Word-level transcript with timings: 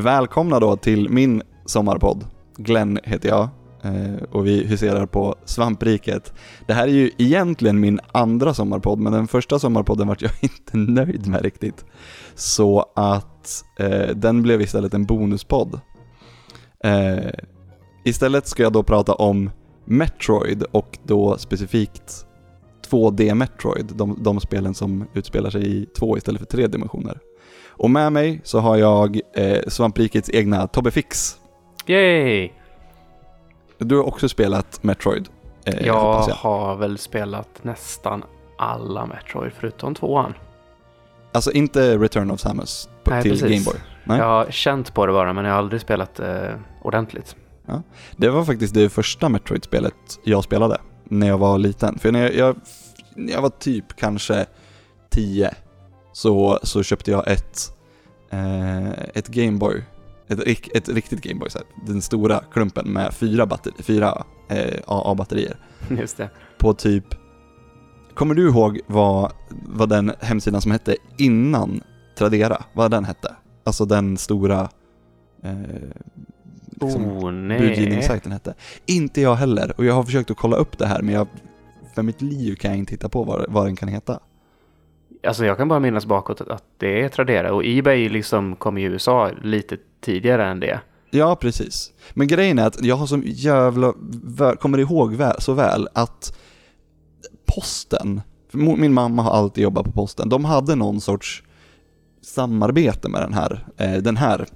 välkomna 0.00 0.60
då 0.60 0.76
till 0.76 1.08
min 1.08 1.42
sommarpodd. 1.64 2.24
Glenn 2.56 2.98
heter 3.04 3.28
jag 3.28 3.48
eh, 3.82 4.22
och 4.30 4.46
vi 4.46 4.64
huserar 4.64 5.06
på 5.06 5.34
svampriket. 5.44 6.32
Det 6.66 6.72
här 6.72 6.88
är 6.88 6.92
ju 6.92 7.10
egentligen 7.18 7.80
min 7.80 8.00
andra 8.12 8.54
sommarpodd, 8.54 8.98
men 8.98 9.12
den 9.12 9.28
första 9.28 9.58
sommarpodden 9.58 10.08
vart 10.08 10.22
jag 10.22 10.32
inte 10.40 10.76
nöjd 10.76 11.26
med 11.26 11.42
riktigt. 11.42 11.84
Så 12.34 12.92
att 12.94 13.64
eh, 13.78 14.08
den 14.16 14.42
blev 14.42 14.60
istället 14.60 14.94
en 14.94 15.04
bonuspodd. 15.04 15.80
Eh, 16.84 17.30
istället 18.04 18.46
ska 18.46 18.62
jag 18.62 18.72
då 18.72 18.82
prata 18.82 19.14
om 19.14 19.50
Metroid 19.84 20.62
och 20.62 20.98
då 21.04 21.38
specifikt 21.38 22.26
2D 22.90 23.34
Metroid, 23.34 23.92
de, 23.94 24.18
de 24.20 24.40
spelen 24.40 24.74
som 24.74 25.04
utspelar 25.14 25.50
sig 25.50 25.76
i 25.76 25.86
två 25.86 26.16
istället 26.16 26.40
för 26.40 26.46
tre 26.46 26.66
dimensioner. 26.66 27.18
Och 27.80 27.90
med 27.90 28.12
mig 28.12 28.40
så 28.44 28.58
har 28.58 28.76
jag 28.76 29.20
eh, 29.34 29.58
Svamprikets 29.68 30.30
egna 30.30 30.66
Tobbe 30.66 30.90
Fix. 30.90 31.38
Yay! 31.86 32.50
Du 33.78 33.96
har 33.96 34.04
också 34.04 34.28
spelat 34.28 34.82
Metroid. 34.82 35.28
Eh, 35.64 35.86
jag 35.86 36.24
jag. 36.28 36.34
har 36.34 36.76
väl 36.76 36.98
spelat 36.98 37.48
nästan 37.62 38.24
alla 38.58 39.06
Metroid 39.06 39.52
förutom 39.58 39.94
tvåan. 39.94 40.34
Alltså 41.32 41.52
inte 41.52 41.98
Return 41.98 42.30
of 42.30 42.40
Samus 42.40 42.88
på, 43.04 43.10
Nej, 43.10 43.22
till 43.22 43.30
precis. 43.30 43.50
Game 43.50 43.64
Boy. 43.64 43.80
Nej. 44.04 44.18
Jag 44.18 44.26
har 44.26 44.50
känt 44.50 44.94
på 44.94 45.06
det 45.06 45.12
bara, 45.12 45.32
men 45.32 45.44
jag 45.44 45.52
har 45.52 45.58
aldrig 45.58 45.80
spelat 45.80 46.20
eh, 46.20 46.54
ordentligt. 46.82 47.36
Det 48.16 48.30
var 48.30 48.44
faktiskt 48.44 48.74
det 48.74 48.88
första 48.88 49.28
Metroid-spelet 49.28 49.94
jag 50.24 50.44
spelade 50.44 50.78
när 51.04 51.26
jag 51.26 51.38
var 51.38 51.58
liten. 51.58 51.98
För 51.98 52.12
när 52.12 52.22
jag, 52.22 52.34
jag, 52.34 52.56
när 53.14 53.32
jag 53.32 53.42
var 53.42 53.50
typ 53.50 53.96
kanske 53.96 54.46
10 55.10 55.54
så, 56.12 56.58
så 56.62 56.82
köpte 56.82 57.10
jag 57.10 57.28
ett, 57.28 57.72
eh, 58.30 58.90
ett 58.90 59.28
Gameboy. 59.28 59.84
Ett, 60.28 60.40
ett 60.74 60.88
riktigt 60.88 61.20
Gameboy, 61.20 61.48
den 61.86 62.02
stora 62.02 62.40
klumpen 62.52 62.92
med 62.92 63.14
fyra, 63.14 63.46
batteri, 63.46 63.74
fyra 63.82 64.24
eh, 64.48 64.80
AA-batterier. 64.86 65.56
Just 66.00 66.16
det. 66.16 66.30
På 66.58 66.74
typ, 66.74 67.04
kommer 68.14 68.34
du 68.34 68.48
ihåg 68.48 68.80
vad, 68.86 69.32
vad 69.48 69.88
den 69.88 70.12
hemsidan 70.20 70.60
som 70.60 70.72
hette 70.72 70.96
innan 71.18 71.82
Tradera, 72.18 72.64
vad 72.72 72.90
den 72.90 73.04
hette? 73.04 73.34
Alltså 73.64 73.84
den 73.84 74.16
stora 74.16 74.68
eh, 75.42 75.58
liksom, 76.80 77.04
oh, 77.04 77.58
budgivningssajten 77.58 78.32
hette. 78.32 78.54
Inte 78.86 79.20
jag 79.20 79.34
heller, 79.34 79.72
och 79.76 79.84
jag 79.84 79.94
har 79.94 80.02
försökt 80.02 80.30
att 80.30 80.36
kolla 80.36 80.56
upp 80.56 80.78
det 80.78 80.86
här 80.86 81.02
men 81.02 81.14
jag, 81.14 81.28
för 81.94 82.02
mitt 82.02 82.22
liv 82.22 82.54
kan 82.54 82.70
jag 82.70 82.78
inte 82.78 82.92
hitta 82.92 83.08
på 83.08 83.24
vad, 83.24 83.44
vad 83.48 83.66
den 83.66 83.76
kan 83.76 83.88
heta. 83.88 84.20
Alltså 85.26 85.44
jag 85.44 85.56
kan 85.56 85.68
bara 85.68 85.80
minnas 85.80 86.06
bakåt 86.06 86.40
att- 86.40 86.64
det 86.78 87.02
är 87.02 87.08
Tradera 87.08 87.52
och 87.52 87.62
Ebay 87.64 88.08
liksom 88.08 88.56
kom 88.56 88.78
i 88.78 88.82
USA 88.82 89.30
lite 89.42 89.76
tidigare 90.00 90.46
än 90.46 90.60
det. 90.60 90.80
Ja, 91.10 91.36
precis. 91.36 91.92
Men 92.14 92.26
grejen 92.26 92.58
är 92.58 92.66
att 92.66 92.84
jag 92.84 92.96
har 92.96 93.06
så 93.06 93.20
jävla, 93.24 93.92
kommer 94.60 94.78
ihåg 94.78 95.14
väl, 95.14 95.36
så 95.40 95.52
väl 95.52 95.88
att 95.92 96.36
posten, 97.54 98.20
min 98.52 98.94
mamma 98.94 99.22
har 99.22 99.30
alltid 99.30 99.64
jobbat 99.64 99.84
på 99.84 99.92
posten, 99.92 100.28
de 100.28 100.44
hade 100.44 100.74
någon 100.74 101.00
sorts 101.00 101.42
samarbete 102.22 103.08
med 103.08 103.20
den 103.22 103.32
här, 103.32 103.66
eh, 103.76 103.92
den 103.92 104.16
här 104.16 104.46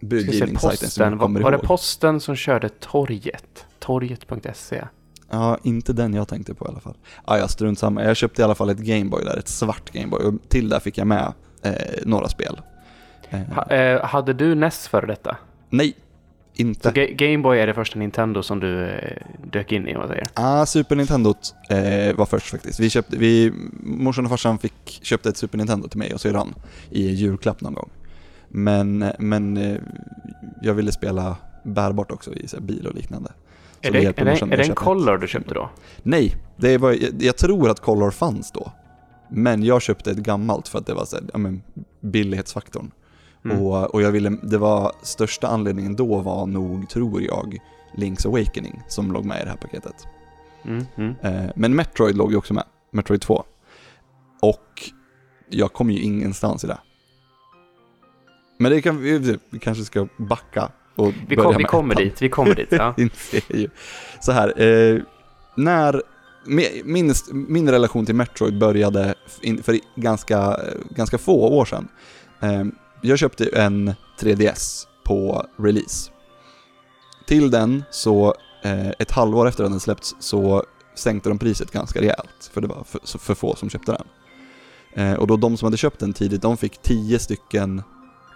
budgivningssajten 0.00 0.88
som 0.90 1.04
jag 1.04 1.10
var, 1.10 1.18
kommer 1.18 1.40
var 1.40 1.50
det 1.50 1.56
ihåg. 1.56 1.66
posten 1.66 2.20
som 2.20 2.36
körde 2.36 2.68
torget? 2.68 3.66
Torget.se. 3.78 4.84
Ja, 5.30 5.58
inte 5.62 5.92
den 5.92 6.14
jag 6.14 6.28
tänkte 6.28 6.54
på 6.54 6.64
i 6.64 6.68
alla 6.68 6.80
fall. 6.80 6.94
Ah, 7.24 7.38
ja, 7.38 7.48
strunt 7.48 7.78
samma. 7.78 8.04
Jag 8.04 8.16
köpte 8.16 8.42
i 8.42 8.44
alla 8.44 8.54
fall 8.54 8.70
ett 8.70 8.78
Gameboy 8.78 9.24
där, 9.24 9.36
ett 9.38 9.48
svart 9.48 9.90
Gameboy. 9.92 10.24
Och 10.24 10.34
till 10.48 10.68
där 10.68 10.80
fick 10.80 10.98
jag 10.98 11.06
med 11.06 11.32
eh, 11.62 11.72
några 12.04 12.28
spel. 12.28 12.60
Eh, 13.30 13.40
Ha, 13.40 13.62
eh, 13.66 14.04
hade 14.04 14.32
du 14.32 14.54
NES 14.54 14.88
före 14.88 15.06
detta? 15.06 15.36
nej, 15.70 15.94
inte. 16.58 16.90
Ga- 16.90 17.14
Game 17.16 17.42
Boy 17.42 17.58
är 17.58 17.66
det 17.66 17.74
första 17.74 17.98
Nintendo 17.98 18.42
som 18.42 18.60
du 18.60 18.84
eh, 18.88 19.22
dök 19.52 19.72
in 19.72 19.88
i, 19.88 19.94
man 19.94 20.08
säger. 20.08 20.26
Ah, 20.34 20.66
Super 20.66 20.96
Nintendo 20.96 21.34
eh, 21.70 22.14
var 22.16 22.26
först 22.26 22.46
faktiskt. 22.50 22.80
Vi 22.80 22.90
köpte, 22.90 23.16
vi, 23.16 23.52
morsan 23.82 24.24
och 24.24 24.30
farsan 24.30 24.58
fick, 24.58 24.98
köpte 25.02 25.28
ett 25.28 25.36
Super 25.36 25.58
Nintendo 25.58 25.88
till 25.88 25.98
mig 25.98 26.14
och 26.14 26.20
syrran 26.20 26.54
i 26.90 27.08
julklapp 27.10 27.60
någon 27.60 27.74
gång. 27.74 27.90
Men, 28.48 29.12
men 29.18 29.56
eh, 29.56 29.76
jag 30.62 30.74
ville 30.74 30.92
spela 30.92 31.36
bärbart 31.66 32.10
också 32.10 32.34
i 32.34 32.48
så 32.48 32.60
bil 32.60 32.86
och 32.86 32.94
liknande. 32.94 33.32
Är 33.80 33.90
det, 33.90 33.98
är 33.98 34.24
det, 34.24 34.42
är 34.42 34.56
det 34.56 34.62
en. 34.62 34.74
Color 34.74 35.18
du 35.18 35.28
köpte 35.28 35.54
då? 35.54 35.70
Nej, 36.02 36.36
det 36.56 36.78
var, 36.78 36.92
jag, 36.92 37.22
jag 37.22 37.36
tror 37.36 37.70
att 37.70 37.80
Color 37.80 38.10
fanns 38.10 38.52
då. 38.52 38.72
Men 39.28 39.62
jag 39.62 39.82
köpte 39.82 40.10
ett 40.10 40.16
gammalt 40.16 40.68
för 40.68 40.78
att 40.78 40.86
det 40.86 40.94
var 40.94 41.04
så 41.04 41.16
här, 41.16 41.24
ja, 41.32 41.38
men, 41.38 41.62
billighetsfaktorn. 42.00 42.90
Mm. 43.44 43.58
Och, 43.58 43.94
och 43.94 44.02
jag 44.02 44.10
ville, 44.10 44.30
det 44.42 44.58
var 44.58 44.92
största 45.02 45.48
anledningen 45.48 45.96
då 45.96 46.18
var 46.18 46.46
nog, 46.46 46.88
tror 46.88 47.22
jag, 47.22 47.58
Link's 47.96 48.26
Awakening 48.26 48.82
som 48.88 49.12
låg 49.12 49.24
med 49.24 49.40
i 49.40 49.44
det 49.44 49.50
här 49.50 49.56
paketet. 49.56 50.06
Mm, 50.64 50.84
mm. 50.96 51.14
Eh, 51.22 51.50
men 51.56 51.74
Metroid 51.74 52.16
låg 52.16 52.30
ju 52.30 52.36
också 52.36 52.54
med, 52.54 52.64
Metroid 52.90 53.20
2. 53.20 53.44
Och 54.42 54.90
jag 55.50 55.72
kom 55.72 55.90
ju 55.90 56.00
ingenstans 56.00 56.64
i 56.64 56.66
det. 56.66 56.78
Men 58.58 58.72
det 58.72 58.82
kan 58.82 58.98
vi 58.98 59.38
kanske 59.60 59.84
ska 59.84 60.08
backa 60.16 60.72
och 60.96 61.12
Vi, 61.28 61.36
kom, 61.36 61.54
vi 61.56 61.64
kommer 61.64 61.94
ettan. 61.94 62.04
dit, 62.04 62.22
vi 62.22 62.28
kommer 62.28 62.54
dit. 62.54 62.68
Ja. 62.70 62.94
Så 64.20 64.32
här, 64.32 64.60
eh, 64.62 65.02
när 65.54 66.02
mi- 66.46 66.82
min, 66.84 67.14
min 67.32 67.70
relation 67.70 68.06
till 68.06 68.14
Metroid 68.14 68.58
började 68.58 69.14
för 69.62 70.00
ganska, 70.00 70.60
ganska 70.90 71.18
få 71.18 71.48
år 71.48 71.64
sedan. 71.64 71.88
Eh, 72.40 72.64
jag 73.00 73.18
köpte 73.18 73.46
en 73.46 73.94
3DS 74.20 74.86
på 75.04 75.46
release. 75.58 76.10
Till 77.26 77.50
den 77.50 77.84
så, 77.90 78.34
eh, 78.64 78.88
ett 78.98 79.10
halvår 79.10 79.48
efter 79.48 79.64
att 79.64 79.70
den 79.70 79.80
släppts, 79.80 80.16
så 80.20 80.64
sänkte 80.94 81.28
de 81.28 81.38
priset 81.38 81.70
ganska 81.70 82.00
rejält, 82.00 82.50
för 82.52 82.60
det 82.60 82.66
var 82.66 82.84
för, 82.84 83.18
för 83.18 83.34
få 83.34 83.56
som 83.56 83.70
köpte 83.70 83.92
den. 83.92 84.06
Eh, 85.06 85.14
och 85.14 85.26
då 85.26 85.36
de 85.36 85.56
som 85.56 85.66
hade 85.66 85.76
köpt 85.76 86.00
den 86.00 86.12
tidigt, 86.12 86.42
de 86.42 86.56
fick 86.56 86.82
10 86.82 87.18
stycken, 87.18 87.82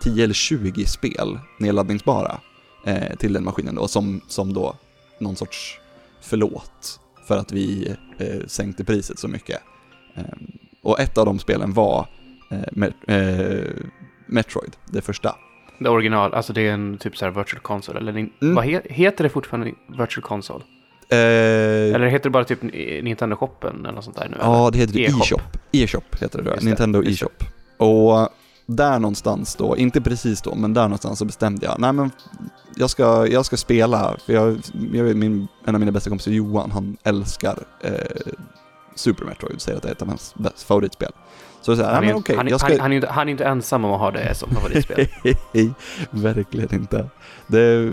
10 0.03 0.25
eller 0.25 0.35
20 0.35 0.87
spel 0.87 1.39
nedladdningsbara 1.59 2.41
eh, 2.87 3.17
till 3.17 3.33
den 3.33 3.45
maskinen 3.45 3.75
då, 3.75 3.89
som, 3.89 4.21
som 4.29 4.53
då 4.53 4.75
någon 5.19 5.37
sorts 5.37 5.81
förlåt 6.21 7.01
för 7.29 7.37
att 7.37 7.53
vi 7.53 7.95
eh, 8.19 8.47
sänkte 8.47 8.85
priset 8.85 9.19
så 9.19 9.29
mycket. 9.29 9.61
Eh, 10.15 10.25
och 10.83 11.01
ett 11.01 11.19
av 11.19 11.27
de 11.27 11.39
spelen 11.39 11.73
var 11.73 12.09
eh, 12.51 12.57
Met- 12.73 12.95
eh, 13.09 13.71
Metroid, 14.27 14.77
det 14.87 15.01
första. 15.01 15.37
Det 15.79 15.89
original, 15.89 16.35
alltså 16.35 16.53
det 16.53 16.61
är 16.69 16.73
en 16.73 16.99
typ 16.99 17.17
så 17.17 17.25
här 17.25 17.33
virtual 17.33 17.61
console. 17.63 17.99
Eller 17.99 18.11
Mm. 18.13 18.55
vad 18.55 18.65
he, 18.65 18.81
heter 18.85 19.25
det 19.25 19.31
fortfarande 19.31 19.73
virtual 19.99 20.23
console? 20.25 20.65
Eh, 21.13 21.17
Eller 21.95 22.07
heter 22.07 22.25
det 22.25 22.31
bara 22.31 22.45
typ 22.45 22.63
Ni- 22.63 23.01
Nintendo 23.03 23.37
shoppen 23.37 23.81
eller 23.81 23.93
något 23.93 24.05
sånt 24.05 24.17
där 24.17 24.29
nu? 24.29 24.37
ja, 24.41 24.71
det 24.73 24.79
heter 24.79 24.95
det 24.95 25.01
E-shop. 25.05 25.41
e-shop. 25.73 26.01
Heter 26.21 26.43
det 26.43 26.51
då, 26.51 26.57
Nintendo 26.63 27.03
e-shop. 27.05 27.45
Och 27.77 28.29
där 28.77 28.99
någonstans 28.99 29.55
då, 29.55 29.77
inte 29.77 30.01
precis 30.01 30.43
då, 30.43 30.55
men 30.55 30.75
där 30.75 30.83
någonstans 30.83 31.19
så 31.19 31.25
bestämde 31.25 31.67
jag, 31.67 31.75
nej 31.79 31.93
men 31.93 32.11
jag 32.77 32.91
ska, 32.91 33.27
jag 33.27 33.47
ska 33.47 33.57
spela, 33.57 34.17
för 34.27 34.33
jag, 34.33 34.61
jag 34.93 35.17
min, 35.17 35.49
en 35.65 35.75
av 35.75 35.81
mina 35.81 35.93
bästa 35.93 36.11
kompisar 36.11 36.31
Johan, 36.31 36.71
han 36.71 36.97
älskar 37.03 37.59
eh, 37.81 37.93
Super 38.95 39.25
Metroid, 39.25 39.61
säger 39.61 39.77
att 39.77 39.83
det 39.83 39.89
är 39.89 39.93
ett 39.93 40.03
av 40.03 40.09
hans 40.09 40.35
bästa 40.35 40.67
favoritspel. 40.67 41.13
Så 41.61 41.71
jag 41.71 41.79
säger, 41.79 41.91
Han 41.95 42.03
är, 42.05 42.07
men 42.07 42.17
okej, 42.17 42.37
han, 42.37 42.49
jag 42.49 42.61
ska... 42.61 42.69
han, 42.73 42.81
han, 42.81 42.93
är 42.93 42.97
inte, 42.97 43.09
han 43.09 43.29
är 43.29 43.31
inte 43.31 43.45
ensam 43.45 43.85
om 43.85 43.93
att 43.93 44.01
ha 44.01 44.11
det 44.11 44.35
som 44.35 44.51
favoritspel. 44.51 45.09
Verkligen 46.11 46.75
inte. 46.75 47.09
Det, 47.47 47.93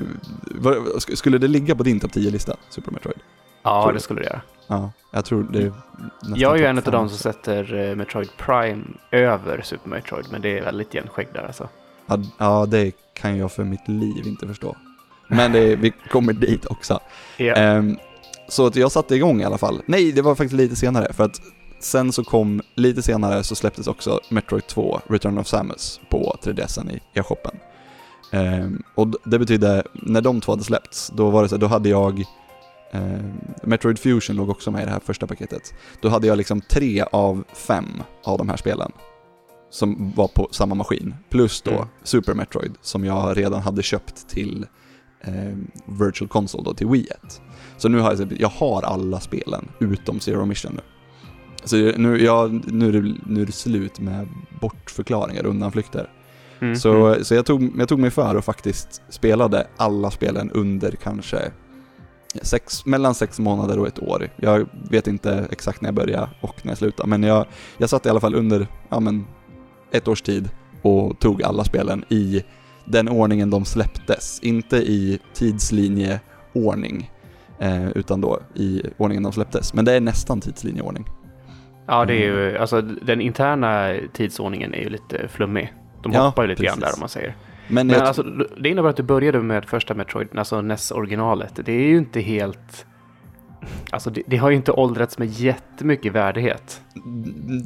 var, 0.56 0.74
sk- 0.76 1.16
skulle 1.16 1.38
det 1.38 1.48
ligga 1.48 1.76
på 1.76 1.84
din 1.84 2.00
topp 2.00 2.12
10-lista, 2.12 2.56
Super 2.70 2.92
Metroid? 2.92 3.18
ja, 3.64 3.92
det 3.94 4.00
skulle 4.00 4.22
det 4.22 4.26
göra. 4.26 4.42
Ja, 4.68 4.92
jag 5.12 5.26
tror 5.26 5.48
det 5.52 5.60
är 5.62 5.74
Jag 6.36 6.54
är 6.56 6.58
ju 6.60 6.66
en 6.66 6.78
av 6.78 6.84
de 6.84 7.10
som 7.10 7.18
sätter 7.18 7.90
eh, 7.90 7.96
Metroid 7.96 8.30
Prime 8.38 8.84
över 9.12 9.62
Super 9.62 9.90
Metroid, 9.90 10.26
men 10.32 10.42
det 10.42 10.58
är 10.60 10.64
väldigt 10.64 10.94
jämnskägg 10.94 11.28
där 11.34 11.44
alltså. 11.48 11.70
Ja, 12.08 12.18
ja, 12.38 12.66
det 12.66 12.92
kan 13.14 13.38
jag 13.38 13.52
för 13.52 13.64
mitt 13.64 13.88
liv 13.88 14.28
inte 14.28 14.48
förstå. 14.48 14.76
Men 15.28 15.52
det, 15.52 15.76
vi 15.76 15.92
kommer 16.10 16.34
dit 16.34 16.66
också. 16.66 17.00
Ja. 17.38 17.54
Ehm, 17.54 17.98
så 18.50 18.66
att 18.68 18.76
jag 18.76 18.92
satte 18.92 19.16
igång 19.16 19.42
i 19.42 19.46
alla 19.46 19.58
fall. 19.58 19.82
Nej, 19.86 20.12
det 20.12 20.22
var 20.22 20.36
faktiskt 20.36 20.54
lite 20.56 20.76
senare, 20.76 21.14
för 21.14 21.24
att 21.24 21.42
sen 21.80 22.12
så 22.12 22.24
kom, 22.24 22.62
lite 22.76 23.02
senare 23.02 23.44
så 23.44 23.56
släpptes 23.56 23.88
också 23.88 24.20
Metroid 24.30 24.68
2, 24.68 25.00
Return 25.08 25.38
of 25.38 25.48
Samus, 25.48 26.00
på 26.10 26.36
3DSen 26.44 26.92
i 26.92 27.00
e-shoppen. 27.20 27.56
Ehm, 28.32 28.84
och 28.96 29.08
d- 29.08 29.18
det 29.24 29.40
betydde, 29.40 29.84
när 29.94 30.22
de 30.22 30.42
två 30.42 30.52
hade 30.52 30.64
släppts, 30.64 31.12
då 31.16 31.30
var 31.30 31.44
det 31.44 31.50
så, 31.50 31.58
då 31.58 31.68
hade 31.68 31.90
jag 31.90 32.24
ehm, 32.92 33.40
Metroid 33.64 34.00
Fusion 34.00 34.36
låg 34.36 34.50
också 34.50 34.72
med 34.72 34.82
i 34.82 34.86
det 34.86 34.92
här 34.92 35.00
första 35.00 35.28
paketet. 35.28 35.74
Då 36.02 36.10
hade 36.10 36.28
jag 36.28 36.38
liksom 36.38 36.62
tre 36.62 37.04
av 37.12 37.44
fem 37.54 38.04
av 38.24 38.38
de 38.38 38.50
här 38.50 38.58
spelen 38.58 38.92
som 39.70 40.14
var 40.16 40.28
på 40.28 40.48
samma 40.52 40.76
maskin. 40.76 41.16
Plus 41.30 41.62
då 41.62 41.72
Mm. 41.72 41.88
Super 42.04 42.34
Metroid 42.34 42.76
som 42.82 43.06
jag 43.06 43.38
redan 43.38 43.62
hade 43.62 43.84
köpt 43.84 44.30
till 44.30 44.66
eh, 45.22 45.58
Virtual 45.86 46.28
Console 46.28 46.64
då, 46.64 46.74
till 46.74 46.88
Wii 46.88 47.08
1. 47.24 47.42
Så 47.78 47.90
nu 47.90 48.00
har 48.00 48.16
jag, 48.16 48.34
jag 48.40 48.50
har 48.50 48.82
alla 48.82 49.20
spelen 49.20 49.68
utom 49.80 50.20
Zero 50.20 50.46
Mission 50.46 50.74
nu. 50.74 50.82
Så 51.64 51.76
nu, 51.76 52.24
jag, 52.24 52.74
nu, 52.74 52.88
är 52.88 52.92
det, 52.92 53.16
nu 53.26 53.42
är 53.42 53.46
det 53.46 53.52
slut 53.52 54.00
med 54.00 54.28
bortförklaringar 54.62 55.44
och 55.44 55.50
undanflykter. 55.50 56.10
Mm, 56.60 56.76
Så, 56.76 57.08
mm. 57.08 57.24
så 57.24 57.36
jag, 57.36 57.46
tog, 57.46 57.72
jag 57.80 57.90
tog 57.90 58.00
mig 58.00 58.12
för 58.12 58.36
och 58.36 58.46
faktiskt 58.46 59.02
spelade 59.10 59.68
alla 59.78 60.12
spelen 60.12 60.52
under 60.52 60.92
kanske 60.92 61.52
sex, 62.42 62.86
mellan 62.86 63.16
sex 63.16 63.40
månader 63.40 63.80
och 63.80 63.88
ett 63.88 64.00
år. 64.00 64.30
Jag 64.36 64.68
vet 64.90 65.08
inte 65.08 65.48
exakt 65.52 65.82
när 65.82 65.88
jag 65.88 65.96
började 65.96 66.30
och 66.42 66.56
när 66.64 66.72
jag 66.72 66.78
slutade, 66.78 67.10
men 67.10 67.24
jag, 67.24 67.46
jag 67.78 67.90
satt 67.90 68.06
i 68.06 68.10
alla 68.10 68.20
fall 68.20 68.36
under 68.36 68.68
ja, 68.90 69.00
men, 69.00 69.26
ett 69.92 70.08
års 70.08 70.22
tid 70.22 70.50
och 70.82 71.20
tog 71.20 71.44
alla 71.44 71.64
spelen 71.64 72.06
i 72.10 72.44
den 72.86 73.10
ordningen 73.10 73.50
de 73.50 73.66
släpptes. 73.66 74.40
Inte 74.44 74.78
i 74.78 75.20
tidslinjeordning, 75.34 77.12
eh, 77.60 77.90
utan 77.90 78.22
då 78.22 78.40
i 78.56 78.82
ordningen 78.98 79.24
de 79.24 79.32
släpptes. 79.32 79.74
Men 79.74 79.86
det 79.86 79.94
är 79.94 80.02
nästan 80.02 80.42
tidslinjeordning. 80.42 81.06
Ja, 81.88 82.06
det 82.06 82.14
är 82.14 82.20
ju, 82.20 82.58
alltså 82.58 82.82
den 82.82 83.22
interna 83.22 83.96
tidsordningen 84.14 84.74
är 84.74 84.80
ju 84.80 84.90
lite 84.90 85.28
flummig. 85.28 85.74
De 86.04 86.12
Ja, 86.12 86.26
hoppar 86.26 86.44
ju 86.44 86.50
lite 86.50 86.64
grann 86.64 86.74
precis. 86.80 86.90
där 86.90 86.96
om 86.96 87.00
man 87.00 87.10
säger. 87.10 87.36
Men, 87.68 87.88
Men 87.88 88.02
alltså, 88.02 88.24
det 88.24 88.70
innebär 88.70 88.90
att 88.90 88.98
du 88.98 89.04
började 89.04 89.40
med 89.40 89.66
första 89.66 89.94
Metroid, 89.94 90.28
alltså 90.38 90.62
NES-originalet. 90.62 91.60
Det 91.66 91.72
är 91.72 91.88
ju 91.88 91.98
inte 91.98 92.20
helt... 92.20 92.86
Alltså 93.90 94.10
det, 94.10 94.24
det 94.28 94.38
har 94.38 94.50
ju 94.50 94.56
inte 94.56 94.72
åldrats 94.72 95.18
med 95.18 95.28
jättemycket 95.28 96.14
värdighet. 96.14 96.82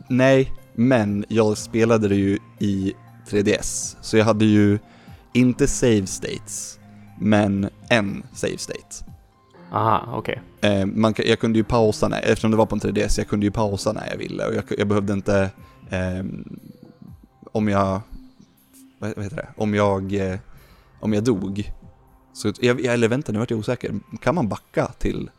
Nej, 0.10 0.52
men 0.74 1.26
jag 1.28 1.58
spelade 1.58 2.08
det 2.08 2.16
ju 2.16 2.38
i 2.60 2.94
3DS, 3.30 3.98
så 4.02 4.18
jag 4.18 4.26
hade 4.26 4.46
ju 4.46 4.80
inte 5.34 5.68
save 5.68 6.06
states, 6.06 6.80
men 7.20 7.70
en 7.90 8.24
save 8.34 8.58
state. 8.58 9.12
Aha, 9.72 10.04
okej. 10.14 10.42
Eh, 10.62 10.86
man, 10.86 11.14
jag 11.18 11.40
kunde 11.40 11.60
ju 11.60 11.64
pausa, 11.64 12.08
när, 12.08 12.22
eftersom 12.22 12.52
det 12.52 12.58
var 12.58 12.66
på 12.66 12.76
en 12.76 12.82
3DS, 12.82 13.20
jag 13.20 13.28
kunde 13.28 13.46
ju 13.46 13.52
pausa 13.52 13.94
när 13.94 14.08
jag 14.10 14.18
ville 14.18 14.46
och 14.46 14.54
jag, 14.54 14.64
jag 14.78 14.88
behövde 14.88 15.14
inte, 15.14 15.50
ehm, 15.90 16.60
om 17.52 17.68
jag, 17.68 18.02
vad 19.02 19.24
heter 19.24 19.36
det, 19.38 19.48
om 19.58 19.74
jag, 19.74 20.14
eh, 20.14 20.40
om 21.00 21.14
jag 21.14 21.24
dog, 21.24 21.72
så, 22.34 22.54
jag, 22.60 22.86
eller 22.86 23.08
vänta 23.08 23.32
nu 23.32 23.40
vart 23.40 23.50
jag 23.52 23.60
osäker, 23.60 24.00
kan 24.22 24.36
man 24.36 24.48
backa 24.50 24.88
till 24.88 25.30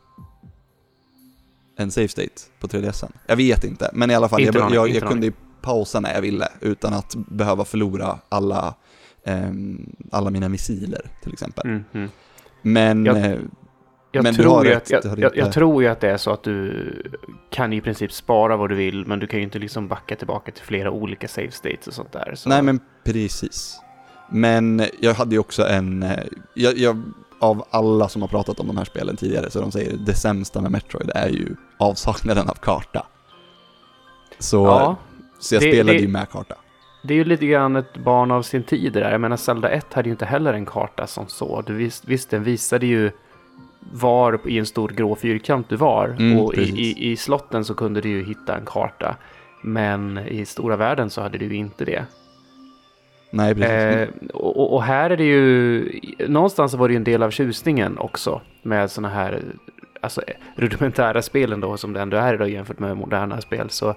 en 1.77 1.91
save 1.91 2.09
state 2.09 2.33
på 2.61 2.67
3DSen? 2.69 3.13
Jag 3.27 3.37
vet 3.37 3.65
inte, 3.65 3.91
men 3.93 4.11
i 4.11 4.15
alla 4.15 4.29
fall, 4.29 4.41
Inte 4.41 4.59
jag, 4.59 4.65
någon 4.65 4.73
jag, 4.75 4.89
jag, 4.89 5.09
kunde 5.09 5.27
ju 5.27 5.33
pausa 5.63 6.01
när 6.01 6.15
jag 6.15 6.21
ville 6.23 6.49
utan 6.61 6.95
att 6.95 7.15
behöva 7.17 7.65
förlora 7.65 8.19
alla, 8.29 8.75
ehm, 9.25 9.97
alla 10.13 10.31
mina 10.31 10.49
missiler 10.49 11.11
till 11.23 11.33
exempel. 11.33 11.67
Mm, 11.67 11.85
mm. 11.93 12.11
Men, 12.63 13.05
Jag- 13.07 13.25
eh, 13.25 13.39
Jag, 14.15 14.23
Men 14.23 14.35
tror 14.35 14.67
ju 14.67 14.75
att, 14.75 14.91
jag, 14.91 15.19
jag, 15.19 15.37
jag 15.37 15.53
tror 15.53 15.83
ju 15.83 15.89
att 15.89 16.01
det 16.01 16.11
är 16.11 16.17
så 16.17 16.31
att 16.31 16.43
du 16.43 17.03
kan 17.51 17.73
i 17.73 17.81
princip 17.81 18.13
spara 18.13 18.57
vad 18.57 18.69
du 18.71 18.75
vill, 18.75 19.07
men 19.07 19.19
du 19.19 19.27
kan 19.27 19.39
ju 19.39 19.45
inte 19.45 19.59
liksom 19.59 19.89
backa 19.89 20.17
tillbaka 20.17 20.53
till 20.53 20.65
flera 20.65 20.91
olika 20.91 21.29
save 21.29 21.51
states 21.51 21.87
och 21.87 21.95
sånt 21.95 22.13
där. 22.13 22.33
Så. 22.37 22.49
Nej 22.49 22.63
men 22.63 22.81
precis. 23.05 23.79
Men 24.31 24.83
jag 25.01 25.15
hade 25.15 25.35
ju 25.35 25.39
också 25.39 25.67
en, 25.67 26.03
eh, 26.03 26.19
jag, 26.55 26.79
jag, 26.79 27.03
av 27.41 27.65
alla 27.71 28.09
som 28.09 28.23
har 28.23 28.29
pratat 28.29 28.61
om 28.61 28.67
de 28.67 28.77
här 28.77 28.85
spelen 28.85 29.17
tidigare 29.17 29.51
så 29.51 29.61
de 29.61 29.73
säger 29.73 29.97
det 29.97 30.15
sämsta 30.15 30.61
med 30.61 30.71
Metroid 30.71 31.11
är 31.15 31.29
ju 31.29 31.57
avsaknaden 31.79 32.49
av 32.49 32.55
karta. 32.55 33.07
Så, 34.39 34.65
ja, 34.67 34.97
så 35.39 35.55
jag 35.55 35.63
det- 35.63 35.71
spelade 35.73 35.99
det- 35.99 36.03
ju 36.03 36.09
med 36.09 36.31
karta. 36.31 36.55
det 37.05 37.15
är 37.15 37.19
ju 37.19 37.25
lite 37.25 37.47
grann 37.47 37.77
ett 37.77 37.97
barn 37.97 38.31
av 38.31 38.43
sin 38.43 38.63
tid 38.63 38.93
det 38.93 39.01
där. 39.01 39.11
Jag 39.13 39.21
menar, 39.21 39.37
Zelda 39.37 39.69
1 39.71 39.95
hade 39.95 40.09
ju 40.09 40.13
inte 40.13 40.25
heller 40.25 40.53
en 40.55 40.67
karta 40.67 41.07
som 41.07 41.29
så. 41.29 41.63
Du 41.67 41.75
visst, 41.75 42.05
visst 42.05 42.31
den 42.31 42.45
visade 42.45 42.87
ju 42.87 43.11
var 43.93 44.41
i 44.49 44.59
en 44.59 44.67
stor 44.67 44.89
grå 44.89 45.15
fyrkant 45.17 45.69
du 45.69 45.77
var. 45.77 46.09
Mm, 46.19 46.39
och 46.41 46.55
i, 46.55 46.63
i, 46.63 47.11
i 47.13 47.17
slotten 47.17 47.65
så 47.65 47.75
kunde 47.75 48.01
du 48.01 48.09
ju 48.09 48.25
hitta 48.25 48.57
en 48.57 48.65
karta. 48.67 49.17
Men 49.63 50.19
i 50.19 50.45
stora 50.47 50.77
världen 50.77 51.11
så 51.11 51.21
hade 51.23 51.39
du 51.39 51.55
inte 51.55 51.85
det. 51.85 52.05
Nej 53.31 53.55
precis. 53.55 53.71
Eh, 53.71 54.09
och, 54.35 54.75
och- 54.75 54.83
här 54.83 55.11
är 55.11 55.17
det 55.17 55.25
ju, 55.25 56.01
någonstans 56.29 56.75
var 56.75 56.89
det 56.89 56.93
ju 56.93 56.97
en 56.97 57.05
del 57.05 57.23
av 57.23 57.31
tjusningen 57.31 57.99
också 57.99 58.41
med 58.63 58.91
sådana 58.91 59.15
här 59.15 59.41
alltså, 60.01 60.23
rudimentära 60.57 61.23
spelen 61.23 61.61
då 61.61 61.77
som 61.77 61.93
det 61.93 62.01
ändå 62.01 62.17
är 62.17 62.35
idag 62.35 62.51
jämfört 62.51 62.79
med 62.79 62.97
moderna 62.97 63.41
spel. 63.41 63.71
Så, 63.71 63.95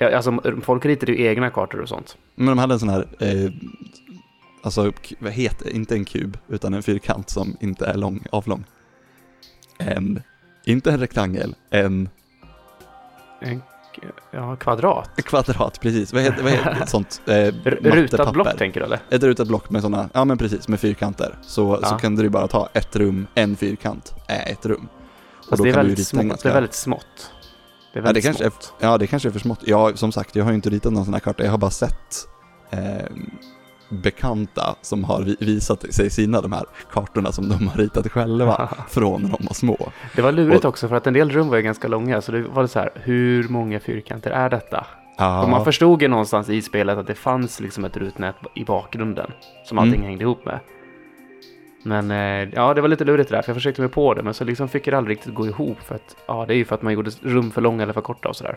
alltså, 0.00 0.40
folk 0.62 0.86
ritade 0.86 1.12
ju 1.12 1.26
egna 1.26 1.50
kartor 1.50 1.80
och 1.80 1.88
sånt. 1.88 2.16
Men 2.34 2.46
de 2.46 2.58
hade 2.58 2.74
en 2.74 2.80
sån 2.80 2.88
här, 2.88 3.06
eh, 3.20 3.50
alltså 4.62 4.92
vad 5.18 5.32
heter 5.32 5.70
inte 5.76 5.94
en 5.94 6.04
kub, 6.04 6.36
utan 6.48 6.74
en 6.74 6.82
fyrkant 6.82 7.30
som 7.30 7.56
inte 7.60 7.86
är 7.86 7.94
lång, 7.94 8.20
avlång. 8.32 8.64
En, 9.88 10.22
inte 10.64 10.90
en 10.92 11.00
rektangel, 11.00 11.54
en 11.70 12.08
En 13.40 13.62
ja, 14.30 14.56
kvadrat. 14.56 15.10
kvadrat, 15.16 15.80
precis. 15.80 16.12
Vad 16.12 16.22
heter, 16.22 16.42
vad 16.42 16.52
heter 16.52 16.82
ett 16.82 16.88
sånt 16.88 17.20
eh, 17.26 17.34
rutat 17.64 18.32
block 18.32 18.56
tänker 18.58 18.80
du 18.80 18.86
eller? 18.86 18.98
Ett 19.10 19.22
rutat 19.22 19.48
block 19.48 19.70
med 19.70 19.82
sådana, 19.82 20.08
ja 20.12 20.24
men 20.24 20.38
precis, 20.38 20.68
med 20.68 20.80
fyrkanter. 20.80 21.38
Så, 21.42 21.78
Ja. 21.82 21.88
så 21.88 21.94
kan 21.96 22.16
du 22.16 22.28
bara 22.28 22.48
ta 22.48 22.68
ett 22.72 22.96
rum, 22.96 23.26
en 23.34 23.56
fyrkant 23.56 24.14
är 24.28 24.52
ett 24.52 24.66
rum. 24.66 24.88
Och 25.38 25.48
Fast 25.48 25.62
det 25.62 25.68
är, 25.68 25.72
kan 25.72 25.80
väldigt 25.86 25.98
en 25.98 26.04
smått, 26.04 26.42
det 26.42 26.48
är 26.48 26.52
väldigt 26.54 26.74
smått. 26.74 27.30
Det 27.92 27.98
är 27.98 28.02
Ja, 28.02 28.02
det 28.02 28.06
väldigt 28.06 28.24
kanske 28.24 28.44
är, 28.44 28.50
smått. 28.50 28.74
ja, 28.78 28.98
det 28.98 29.06
kanske 29.06 29.28
är 29.28 29.30
för 29.32 29.40
smått. 29.40 29.60
Ja, 29.66 29.96
som 29.96 30.12
sagt, 30.12 30.36
jag 30.36 30.44
har 30.44 30.50
ju 30.50 30.54
inte 30.56 30.70
ritat 30.70 30.92
någon 30.92 31.04
sån 31.04 31.14
här 31.14 31.20
karta. 31.20 31.44
Jag 31.44 31.50
har 31.50 31.58
bara 31.58 31.70
sett 31.70 32.28
eh, 32.70 32.78
bekanta 33.92 34.74
som 34.82 35.04
har 35.04 35.22
vi- 35.22 35.36
visat 35.40 35.94
sig 35.94 36.10
sina 36.10 36.40
de 36.40 36.52
här 36.52 36.64
kartorna 36.92 37.32
som 37.32 37.48
de 37.48 37.68
har 37.68 37.76
ritat 37.78 38.08
själva 38.12 38.68
från 38.88 39.22
när 39.22 39.28
de 39.28 39.46
var 39.46 39.54
små. 39.54 39.92
Det 40.16 40.22
var 40.22 40.32
lurigt 40.32 40.64
Och- 40.64 40.68
också 40.68 40.88
för 40.88 40.96
att 40.96 41.06
en 41.06 41.14
del 41.14 41.30
rum 41.30 41.48
var 41.48 41.56
ju 41.56 41.62
ganska 41.62 41.88
långa. 41.88 42.20
Så 42.20 42.32
det 42.32 42.42
var 42.42 42.66
så 42.66 42.78
här, 42.78 42.90
hur 42.94 43.48
många 43.48 43.80
fyrkanter 43.80 44.30
är 44.30 44.50
detta? 44.50 44.86
Och 45.42 45.48
man 45.48 45.64
förstod 45.64 46.02
ju 46.02 46.08
någonstans 46.08 46.48
i 46.48 46.62
spelet 46.62 46.98
att 46.98 47.06
det 47.06 47.14
fanns 47.14 47.60
liksom 47.60 47.84
ett 47.84 47.96
rutnät 47.96 48.34
i 48.54 48.64
bakgrunden 48.64 49.30
som 49.64 49.78
allting 49.78 49.94
Mm. 49.94 50.06
hängde 50.06 50.24
ihop 50.24 50.44
med. 50.44 50.60
Men 51.84 52.10
eh, 52.10 52.48
ja, 52.54 52.74
det 52.74 52.80
var 52.80 52.88
lite 52.88 53.04
lurigt 53.04 53.30
det 53.30 53.36
där, 53.36 53.42
för 53.42 53.50
jag 53.50 53.56
försökte 53.56 53.80
mig 53.82 53.90
på 53.90 54.14
det, 54.14 54.22
men 54.22 54.34
så 54.34 54.44
liksom 54.44 54.68
fick 54.68 54.84
det 54.84 54.96
aldrig 54.98 55.16
riktigt 55.16 55.34
gå 55.34 55.46
ihop. 55.46 55.78
För 55.80 55.94
att, 55.94 56.16
ja, 56.26 56.44
det 56.48 56.54
är 56.54 56.56
ju 56.56 56.64
för 56.64 56.74
att 56.74 56.82
man 56.82 56.92
gjorde 56.92 57.10
rum 57.22 57.50
för 57.50 57.60
långa 57.60 57.82
eller 57.82 57.92
för 57.92 58.00
korta 58.00 58.28
och 58.28 58.36
sådär. 58.36 58.56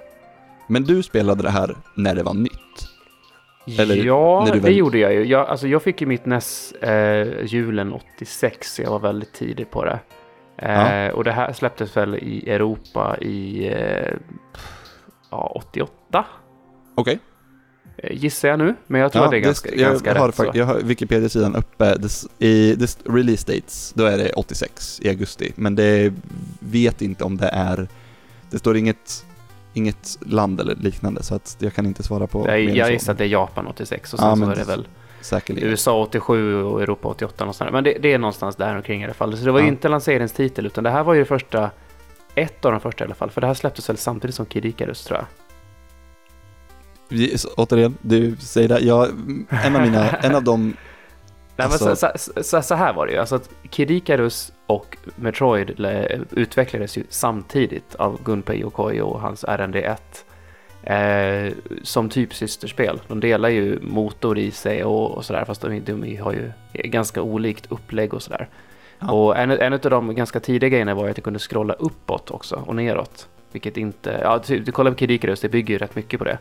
Men 0.68 0.84
du 0.84 1.04
spelade 1.04 1.44
det 1.44 1.50
här 1.50 1.76
när 1.96 2.16
det 2.16 2.24
var 2.24 2.34
nytt? 2.34 2.90
Eller 3.80 3.96
ja, 3.96 4.48
det 4.62 4.72
gjorde 4.72 4.98
jag 4.98 5.14
ju. 5.14 5.24
Jag, 5.26 5.48
alltså, 5.48 5.68
jag 5.68 5.82
fick 5.84 6.02
ju 6.02 6.08
mitt 6.08 6.26
NES 6.26 6.72
eh, 6.72 7.46
julen 7.46 7.94
86, 7.94 8.74
så 8.76 8.82
jag 8.82 8.90
var 8.90 9.00
väldigt 9.00 9.34
tidig 9.34 9.72
på 9.72 9.86
det. 9.86 10.00
Eh, 10.58 11.14
Och 11.14 11.24
det 11.24 11.32
här 11.32 11.54
släpptes 11.54 11.98
väl 11.98 12.16
i 12.16 12.50
Europa 12.50 13.18
i 13.22 13.68
eh, 13.68 14.14
ja, 15.32 15.52
88, 15.56 16.26
Okej. 16.96 17.20
eh, 17.98 18.16
gissar 18.18 18.48
jag 18.50 18.60
nu. 18.60 18.76
Men 18.88 19.02
jag 19.02 19.12
tror 19.12 19.26
att 19.26 19.32
det 19.32 19.38
är 19.38 19.42
ganska, 19.42 19.70
jag, 19.70 19.80
ganska 19.92 20.10
jag 20.14 20.20
har, 20.20 20.28
rätt. 20.28 20.36
fakt- 20.36 20.56
jag 20.56 20.66
har 20.66 20.76
Wikipedia-sidan 20.82 21.56
uppe. 21.56 21.96
Det, 21.96 22.06
s- 22.06 22.28
I 22.40 22.76
det, 22.76 22.84
s- 22.86 22.98
release 23.06 23.52
dates, 23.54 23.94
då 23.96 24.06
är 24.06 24.18
det 24.18 24.32
86 24.34 25.00
i 25.04 25.10
augusti. 25.10 25.52
Men 25.56 25.76
det 25.76 26.14
vet 26.60 27.02
inte 27.02 27.24
om 27.24 27.38
det 27.38 27.48
är... 27.54 27.88
Det 28.52 28.60
står 28.60 28.78
inget, 28.78 29.26
inget 29.78 30.18
land 30.22 30.62
eller 30.62 30.76
liknande, 30.76 31.24
så 31.24 31.36
att 31.36 31.56
jag 31.60 31.74
kan 31.74 31.86
inte 31.86 32.04
svara 32.04 32.28
på 32.28 32.46
Nej, 32.46 32.78
jag 32.78 32.92
gissar 32.92 33.12
att 33.12 33.18
det 33.18 33.24
är 33.24 33.28
Japan 33.28 33.68
86 33.68 34.14
och 34.14 34.20
sen 34.20 34.30
Ja, 34.30 34.36
så 34.36 34.52
är 34.52 34.56
det 34.56 34.64
väl 34.64 34.88
Säkerligen. 35.22 35.70
USA 35.70 36.02
87 36.02 36.64
och 36.64 36.82
Europa 36.82 37.08
88 37.08 37.36
någonstans. 37.44 37.72
Men 37.72 37.84
det, 37.84 37.98
det 38.02 38.14
är 38.14 38.18
någonstans 38.18 38.56
där 38.56 38.76
omkring 38.76 39.02
i 39.02 39.06
alla 39.06 39.14
fall. 39.14 39.38
Så 39.38 39.46
det 39.46 39.52
var 39.52 39.60
ju 39.60 39.66
Ja. 39.66 39.72
inte 39.72 39.88
lanseringstitel 39.90 40.66
utan 40.66 40.84
det 40.84 40.90
här 40.90 41.04
var 41.04 41.14
ju 41.14 41.20
det 41.20 41.26
första, 41.26 41.70
ett 42.36 42.66
av 42.66 42.72
de 42.72 42.82
första 42.82 43.04
i 43.04 43.06
alla 43.06 43.16
fall. 43.16 43.30
För 43.32 43.42
det 43.42 43.48
här 43.48 43.54
släpptes 43.54 43.90
väl 43.90 43.98
samtidigt 43.98 44.36
som 44.36 44.46
Kid 44.46 44.66
Icarus 44.66 45.04
tror 45.04 45.18
jag. 45.20 45.26
Vi, 47.10 47.34
s- 47.34 47.46
återigen, 47.58 47.98
du 48.02 48.36
säger 48.40 48.68
det. 48.70 48.80
Jag, 48.80 49.08
en 49.50 49.76
av 49.76 49.82
mina, 49.82 50.10
en 50.10 50.36
av 50.36 50.44
de... 50.44 50.74
Nej, 51.58 51.66
Alltså- 51.66 51.86
men 51.86 51.96
så, 51.96 52.08
så, 52.16 52.44
så, 52.44 52.62
så 52.62 52.76
här 52.76 52.94
var 52.94 53.06
det 53.06 53.14
ju. 53.14 53.20
Alltså 53.20 53.36
att 53.36 53.50
Kid 53.70 53.92
Icarus 53.92 54.54
och 54.68 54.98
Metroid 55.16 55.88
utvecklades 56.32 56.98
ju 56.98 57.04
samtidigt 57.10 57.96
av 57.96 58.24
Gunpei 58.24 58.62
Yokoi 58.62 59.02
och 59.02 59.22
hans 59.22 59.46
RND1. 59.46 59.98
Eh, 60.86 61.54
som 61.84 62.10
typ 62.10 62.34
systerspel. 62.34 63.02
De 63.08 63.20
delar 63.20 63.50
ju 63.50 63.80
motor 63.82 64.38
i 64.38 64.52
sig 64.52 64.84
och, 64.84 65.12
och 65.12 65.26
sådär 65.26 65.46
fast 65.46 65.62
de, 65.62 65.80
de 65.80 66.18
har 66.18 66.34
ju 66.34 66.52
ganska 66.74 67.22
olikt 67.22 67.72
upplägg 67.72 68.14
och 68.14 68.22
sådär. 68.24 68.50
Ja. 69.00 69.12
Och 69.12 69.38
en, 69.38 69.52
en 69.52 69.74
av 69.74 69.80
de 69.80 70.16
ganska 70.16 70.40
tidiga 70.40 70.70
grejerna 70.70 70.94
var 70.94 71.10
att 71.10 71.16
du 71.16 71.22
kunde 71.22 71.40
scrolla 71.40 71.74
uppåt 71.74 72.32
också 72.32 72.56
och 72.56 72.76
neråt. 72.76 73.28
Vilket 73.52 73.78
inte, 73.78 74.20
ja 74.24 74.42
du, 74.48 74.60
du 74.60 74.72
kollar 74.72 74.92
på 74.92 74.98
Kid 74.98 75.12
Icarus, 75.12 75.42
det 75.42 75.50
bygger 75.50 75.74
ju 75.74 75.78
rätt 75.78 75.96
mycket 75.96 76.20
på 76.20 76.26
det. 76.26 76.38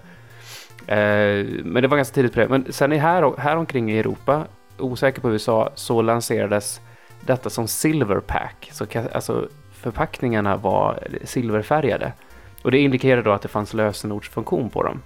Eh, 0.86 1.46
men 1.64 1.82
det 1.82 1.88
var 1.88 1.96
ganska 1.96 2.14
tidigt 2.14 2.32
på 2.34 2.40
det. 2.40 2.48
Men 2.48 2.72
sen 2.72 2.92
i 2.92 2.96
här, 2.96 3.32
här 3.38 3.56
omkring 3.56 3.92
i 3.92 3.98
Europa, 3.98 4.44
osäker 4.78 5.20
på 5.20 5.30
USA, 5.32 5.70
så 5.74 6.02
lanserades 6.02 6.80
detta 7.20 7.50
som 7.50 7.68
Silver 7.68 8.20
Pack. 8.20 8.70
Så 8.72 8.86
alltså 9.12 9.48
förpackningarna 9.72 10.56
var 10.56 10.98
silverfärgade. 11.24 12.12
Och 12.62 12.70
det 12.70 12.78
indikerade 12.78 13.22
då 13.22 13.32
att 13.32 13.42
det 13.42 13.48
fanns 13.48 13.74
lösenordsfunktion 13.74 14.70
på 14.70 14.82
dem. 14.82 15.02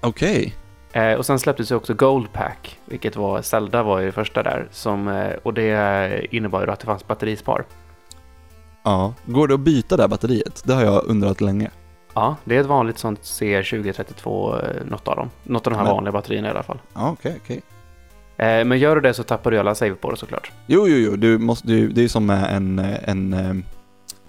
Okej. 0.00 0.54
Eh, 0.92 1.12
och 1.12 1.26
sen 1.26 1.38
släpptes 1.38 1.70
ju 1.72 1.74
också 1.74 1.94
Gold 1.94 2.32
Pack, 2.32 2.78
vilket 2.84 3.16
var 3.16 3.42
Zelda 3.42 3.82
var 3.82 3.98
ju 4.00 4.06
det 4.06 4.12
första 4.12 4.42
där. 4.42 4.68
Som, 4.70 5.08
eh, 5.08 5.32
och 5.42 5.54
det 5.54 6.26
innebar 6.36 6.60
ju 6.60 6.66
då 6.66 6.72
att 6.72 6.80
det 6.80 6.86
fanns 6.86 7.06
batterispar. 7.06 7.64
Ja. 8.82 9.14
Går 9.26 9.48
det 9.48 9.54
att 9.54 9.60
byta 9.60 9.96
det 9.96 10.02
här 10.02 10.08
batteriet? 10.08 10.62
Det 10.64 10.74
har 10.74 10.82
jag 10.84 11.04
undrat 11.04 11.40
länge. 11.40 11.70
Ja, 12.14 12.36
det 12.44 12.56
är 12.56 12.60
ett 12.60 12.66
vanligt 12.66 12.98
sånt 12.98 13.20
CR2032, 13.22 14.60
eh, 14.62 14.84
något 14.86 15.08
av 15.08 15.16
dem. 15.16 15.30
Något 15.42 15.66
av 15.66 15.72
de 15.72 15.76
här 15.76 15.84
Men- 15.84 15.94
vanliga 15.94 16.12
batterierna 16.12 16.48
i 16.48 16.50
alla 16.50 16.62
fall. 16.62 16.78
Ja, 16.94 17.10
okej, 17.10 17.36
okej. 17.44 17.56
Eh, 17.56 17.73
men 18.36 18.78
gör 18.78 18.94
du 18.94 19.00
det 19.00 19.14
så 19.14 19.22
tappar 19.22 19.50
du 19.50 19.58
alla 19.58 19.74
save 19.74 19.94
på 19.94 20.10
det 20.10 20.16
såklart. 20.16 20.52
Jo, 20.66 20.88
jo, 20.88 20.96
jo, 20.96 21.16
du 21.16 21.38
måste, 21.38 21.68
du, 21.68 21.88
det 21.88 22.04
är 22.04 22.08
som 22.08 22.26
med 22.26 22.56
en, 22.56 22.78
en 23.04 23.32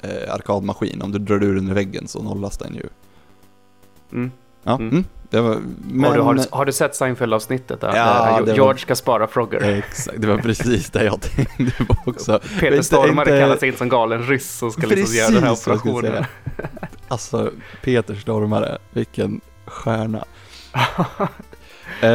eh, 0.02 0.34
arkadmaskin. 0.34 1.02
Om 1.02 1.12
du 1.12 1.20
drar 1.20 1.44
ur 1.44 1.56
den 1.56 1.70
i 1.70 1.74
väggen 1.74 2.08
så 2.08 2.24
nollas 2.24 2.58
den 2.58 2.76
ju. 2.76 2.84
Mm. 4.12 4.32
Ja, 4.64 4.76
Mm. 4.76 4.90
mm. 4.90 5.04
var, 5.44 5.58
men, 5.92 6.04
Har, 6.10 6.16
du, 6.16 6.22
har, 6.22 6.34
du, 6.34 6.44
har 6.52 6.66
du 6.66 6.72
sett 6.72 6.96
Seinfeld-avsnittet 6.96 7.82
där, 7.82 7.96
Ja, 7.96 8.40
där 8.46 8.54
George 8.54 8.62
var- 8.62 8.76
ska 8.76 8.96
spara 8.96 9.28
Frogger? 9.28 9.62
Exakt, 9.62 10.22
det 10.22 10.28
var 10.28 10.38
precis 10.38 10.90
det 10.90 11.04
jag 11.04 11.22
tänkte 11.22 11.86
på 11.86 11.96
också. 12.06 12.40
Peter 12.60 12.68
inte- 12.72 12.84
Stormare 12.84 13.30
inte- 13.30 13.40
kallas 13.40 13.64
in 13.64 13.74
som 13.78 13.90
galen 13.90 14.24
ryss 14.24 14.64
och 14.64 14.74
ska 14.74 14.88
liksom 14.88 15.16
göra 15.16 15.30
den 15.32 15.44
här 15.44 15.52
operationen. 15.52 16.26
Alltså, 17.08 17.52
Peter 17.84 18.16
Stormare, 18.16 18.78
vilken 18.94 19.42
stjärna. 19.66 20.26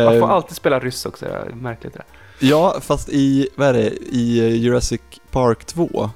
Man 0.04 0.14
Eh, 0.14 0.20
får 0.20 0.28
alltid 0.30 0.56
spela 0.56 0.78
ryss 0.80 1.06
också, 1.06 1.24
det 1.24 1.30
är 1.32 1.54
märkligt 1.54 1.92
det. 1.94 2.02
Ja, 2.38 2.76
fast 2.80 3.08
i, 3.08 3.48
vad 3.56 3.68
är 3.68 3.72
det, 3.72 3.90
i 3.96 4.38
eh, 4.40 4.54
Jurassic 4.56 5.00
Park 5.30 5.64
2, 5.64 6.10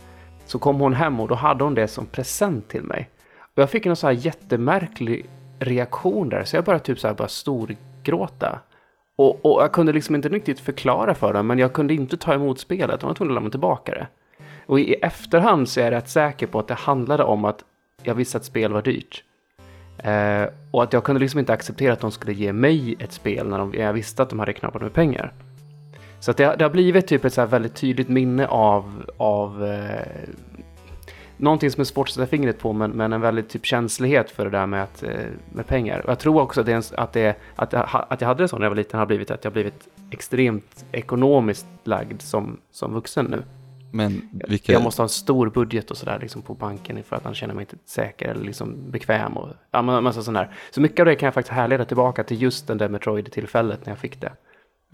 Så 0.44 0.58
kom 0.58 0.80
hon 0.80 0.94
hem 0.94 1.20
och 1.20 1.28
då 1.28 1.34
hade 1.34 1.64
hon 1.64 1.74
det 1.74 1.88
som 1.88 2.06
present 2.06 2.68
till 2.68 2.82
mig. 2.82 3.10
Och 3.54 3.62
jag 3.62 3.70
fick 3.70 3.86
en 3.86 3.96
så 3.96 4.06
här 4.06 4.14
jättemärklig 4.14 5.26
reaktion 5.58 6.28
där, 6.28 6.44
så 6.44 6.56
jag 6.56 6.64
började 6.64 6.84
typ 6.84 6.98
så 6.98 7.06
här 7.06 7.14
bara 7.14 7.28
storgråta. 7.28 8.60
Och, 9.16 9.44
och 9.44 9.62
jag 9.62 9.72
kunde 9.72 9.92
liksom 9.92 10.14
inte 10.14 10.28
riktigt 10.28 10.60
förklara 10.60 11.14
för 11.14 11.32
dem, 11.32 11.46
men 11.46 11.58
jag 11.58 11.72
kunde 11.72 11.94
inte 11.94 12.16
ta 12.16 12.34
emot 12.34 12.58
spelet. 12.60 13.00
De 13.00 13.06
var 13.06 13.14
tvungna 13.14 13.32
att 13.32 13.34
lämna 13.34 13.50
tillbaka 13.50 13.92
det. 13.92 14.06
Och 14.66 14.80
i 14.80 14.94
efterhand 14.94 15.68
så 15.68 15.80
är 15.80 15.84
jag 15.84 15.90
rätt 15.90 16.08
säker 16.08 16.46
på 16.46 16.58
att 16.58 16.68
det 16.68 16.74
handlade 16.74 17.24
om 17.24 17.44
att 17.44 17.64
jag 18.02 18.14
visste 18.14 18.38
att 18.38 18.44
spel 18.44 18.72
var 18.72 18.82
dyrt. 18.82 19.24
Eh, 19.98 20.44
och 20.70 20.82
att 20.82 20.92
jag 20.92 21.04
kunde 21.04 21.20
liksom 21.20 21.40
inte 21.40 21.52
acceptera 21.52 21.92
att 21.92 22.00
de 22.00 22.10
skulle 22.10 22.32
ge 22.32 22.52
mig 22.52 22.96
ett 22.98 23.12
spel 23.12 23.48
när 23.48 23.58
de, 23.58 23.74
jag 23.74 23.92
visste 23.92 24.22
att 24.22 24.30
de 24.30 24.38
hade 24.38 24.52
knappat 24.52 24.82
med 24.82 24.92
pengar. 24.92 25.32
Så 26.20 26.30
att 26.30 26.36
det, 26.36 26.56
det 26.58 26.64
har 26.64 26.70
blivit 26.70 27.06
typ 27.06 27.24
ett 27.24 27.32
så 27.32 27.46
väldigt 27.46 27.74
tydligt 27.74 28.08
minne 28.08 28.46
av, 28.46 29.10
av 29.16 29.64
eh, 29.64 30.28
någonting 31.36 31.70
som 31.70 31.80
är 31.80 31.84
svårt 31.84 32.08
att 32.08 32.14
sätta 32.14 32.26
fingret 32.26 32.58
på, 32.58 32.72
men, 32.72 32.90
men 32.90 33.12
en 33.12 33.20
väldigt 33.20 33.48
typ 33.48 33.66
känslighet 33.66 34.30
för 34.30 34.44
det 34.44 34.50
där 34.50 34.66
med, 34.66 34.82
att, 34.82 35.02
eh, 35.02 35.10
med 35.52 35.66
pengar. 35.66 36.00
Och 36.00 36.10
jag 36.10 36.18
tror 36.18 36.40
också 36.40 36.60
att, 36.60 36.66
det, 36.66 36.72
är 36.72 37.00
att, 37.00 37.12
det, 37.12 37.36
att, 37.56 37.72
jag, 37.72 37.88
att 37.90 38.20
jag 38.20 38.28
hade 38.28 38.44
det 38.44 38.48
så 38.48 38.58
när 38.58 38.64
jag 38.64 38.70
var 38.70 38.76
liten 38.76 38.98
har 38.98 39.06
blivit 39.06 39.30
att 39.30 39.44
jag 39.44 39.52
blivit 39.52 39.88
extremt 40.10 40.84
ekonomiskt 40.92 41.66
lagd 41.84 42.22
som, 42.22 42.60
som 42.70 42.94
vuxen 42.94 43.24
nu. 43.24 43.42
Men 43.92 44.28
vilka... 44.32 44.72
Jag 44.72 44.82
måste 44.82 45.02
ha 45.02 45.04
en 45.04 45.08
stor 45.08 45.50
budget 45.50 45.90
och 45.90 45.96
sådär 45.96 46.18
liksom 46.20 46.42
på 46.42 46.54
banken 46.54 47.02
för 47.02 47.16
att 47.16 47.24
han 47.24 47.34
känner 47.34 47.54
mig 47.54 47.62
inte 47.62 47.76
säker 47.86 48.28
eller 48.28 48.44
liksom 48.44 48.90
bekväm 48.90 49.36
och 49.36 49.48
ja, 49.70 49.82
massa 49.82 50.22
sån 50.22 50.36
här. 50.36 50.50
Så 50.70 50.80
mycket 50.80 51.00
av 51.00 51.06
det 51.06 51.14
kan 51.14 51.26
jag 51.26 51.34
faktiskt 51.34 51.52
härleda 51.52 51.84
tillbaka 51.84 52.24
till 52.24 52.42
just 52.42 52.66
den 52.66 52.78
där 52.78 52.88
Metroid-tillfället 52.88 53.86
när 53.86 53.90
jag 53.90 53.98
fick 53.98 54.20
det. 54.20 54.32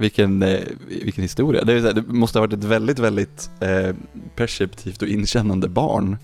Vilken, 0.03 0.43
eh, 0.43 0.61
vilken 0.89 1.23
historia. 1.23 1.65
Det, 1.65 1.81
här, 1.81 1.93
det 1.93 2.03
måste 2.03 2.39
ha 2.39 2.47
varit 2.47 2.53
ett 2.53 2.65
väldigt, 2.65 2.99
väldigt 2.99 3.51
eh, 3.61 3.97
perceptivt 4.37 5.03
och 5.03 5.09
inkännande 5.09 5.69
barn. 5.69 6.17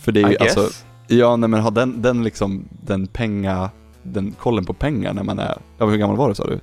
För 0.00 0.12
det 0.12 0.22
är 0.22 0.28
ju 0.28 0.36
alltså, 0.36 0.68
ja 1.06 1.36
nej 1.36 1.48
men 1.48 1.60
ha 1.60 1.70
den, 1.70 2.02
den 2.02 2.24
liksom, 2.24 2.68
den 2.70 3.06
penga, 3.06 3.70
den 4.02 4.32
kollen 4.32 4.64
på 4.64 4.74
pengar 4.74 5.14
när 5.14 5.22
man 5.22 5.38
är, 5.38 5.58
ja 5.78 5.86
hur 5.86 5.96
gammal 5.96 6.16
var 6.16 6.28
du 6.28 6.34
sa 6.34 6.46
du? 6.46 6.60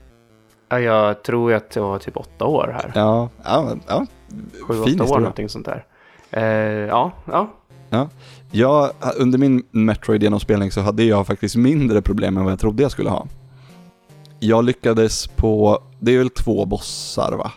Ja, 0.70 0.80
jag 0.80 1.24
tror 1.24 1.54
att 1.54 1.76
jag 1.76 1.84
var 1.84 2.00
typ 2.00 2.18
åtta 2.18 2.46
år 2.46 2.72
här. 2.74 2.92
Ja, 2.96 3.30
ja, 3.44 3.76
ja. 3.88 4.06
Sju, 4.68 4.84
fin 4.84 5.02
åtta 5.02 5.14
år 5.14 5.20
någonting 5.20 5.50
sånt 5.50 5.66
där. 5.66 5.86
Eh, 6.32 6.44
ja, 6.88 7.12
ja. 7.26 7.50
Jag, 8.52 8.92
under 9.18 9.38
min 9.40 9.64
Metroid-genomspelning 9.72 10.72
så 10.72 10.82
hade 10.82 11.04
jag 11.04 11.28
faktiskt 11.28 11.56
mindre 11.56 12.02
problem 12.02 12.38
än 12.38 12.44
vad 12.44 12.52
jag 12.52 12.60
trodde 12.60 12.84
jag 12.84 12.92
skulle 12.92 13.10
ha. 13.10 13.28
Jag 14.40 14.64
lyckades 14.64 15.28
på, 15.28 15.84
det 16.04 16.12
är 16.12 16.18
väl 16.18 16.30
två 16.30 16.66
bossar 16.66 17.32
va? 17.32 17.52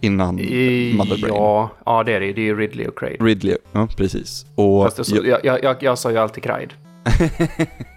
Innan 0.00 0.38
I, 0.38 0.94
Mother 0.96 1.16
Brain. 1.16 1.34
ja, 1.34 1.70
ja, 1.86 2.02
det 2.02 2.12
är 2.12 2.20
det. 2.20 2.32
Det 2.32 2.40
är 2.40 2.44
ju 2.44 2.56
Ridley 2.56 2.86
och 2.86 2.98
Craig. 2.98 3.16
Ridley, 3.20 3.56
ja 3.72 3.88
precis. 3.96 4.46
Och 4.54 4.84
Fast 4.84 5.10
så, 5.10 5.16
jag, 5.24 5.44
jag, 5.44 5.64
jag, 5.64 5.76
jag 5.82 5.98
sa 5.98 6.10
ju 6.10 6.18
alltid 6.18 6.42
Kraid. 6.42 6.72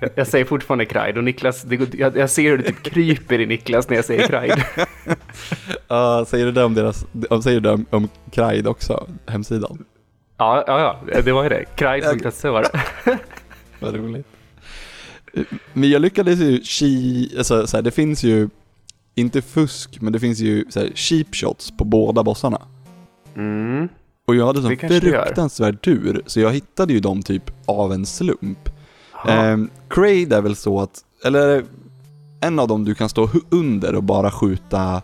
jag, 0.02 0.10
jag 0.16 0.28
säger 0.28 0.46
fortfarande 0.46 0.86
Kraid 0.86 1.18
och 1.18 1.24
Niklas, 1.24 1.62
det, 1.64 1.94
jag, 1.94 2.18
jag 2.18 2.30
ser 2.30 2.44
hur 2.50 2.58
det 2.58 2.64
typ 2.64 2.84
kryper 2.84 3.40
i 3.40 3.46
Niklas 3.46 3.90
när 3.90 3.96
jag 3.96 4.06
säger 4.06 4.28
Kraid. 4.28 4.54
Ja, 5.88 6.26
säger 6.28 6.46
du 6.46 6.52
det 6.52 6.64
om 6.64 6.74
deras, 6.74 7.06
om, 7.30 7.44
säger 7.44 7.60
du 7.60 7.70
om, 7.70 7.86
om 7.90 8.10
Kraid 8.32 8.68
också, 8.68 9.08
hemsidan? 9.28 9.86
ja, 10.38 10.64
ja, 10.68 11.00
ja, 11.14 11.22
det 11.22 11.32
var 11.32 11.44
ju 11.44 11.50
det. 11.50 11.66
Kraid.se 11.76 12.50
var 12.50 12.62
det. 12.62 12.80
Vad 13.80 13.96
roligt. 13.96 14.28
Men 15.74 15.90
jag 15.90 16.02
lyckades 16.02 16.40
ju, 16.40 16.62
chi, 16.64 17.30
alltså, 17.38 17.68
så 17.68 17.78
här, 17.78 17.82
det 17.82 17.92
finns 17.92 18.24
ju, 18.24 18.50
inte 19.16 19.42
fusk, 19.42 20.02
men 20.02 20.14
det 20.14 20.20
finns 20.20 20.40
ju 20.40 20.66
så 20.70 20.80
här, 20.80 20.92
cheap 20.96 21.36
shots 21.36 21.72
på 21.72 21.84
båda 21.84 22.24
bossarna. 22.24 22.62
Mm. 23.36 23.90
Och 24.28 24.36
jag 24.36 24.46
hade 24.46 24.62
sån 24.62 24.78
fruktansvärd 24.78 25.82
tur, 25.82 26.22
så 26.26 26.40
jag 26.40 26.54
hittade 26.54 26.94
ju 26.94 27.00
dem 27.00 27.22
typ 27.22 27.52
av 27.66 27.94
en 27.94 28.06
slump. 28.06 28.70
Ehm, 29.28 29.70
Kraid 29.90 30.34
är 30.34 30.42
väl 30.42 30.56
så 30.56 30.80
att, 30.80 31.06
eller 31.26 31.64
en 32.42 32.60
av 32.60 32.68
dem 32.68 32.86
du 32.86 32.96
kan 32.96 33.10
stå 33.10 33.30
under 33.50 33.96
och 33.96 34.04
bara 34.04 34.32
skjuta, 34.32 35.02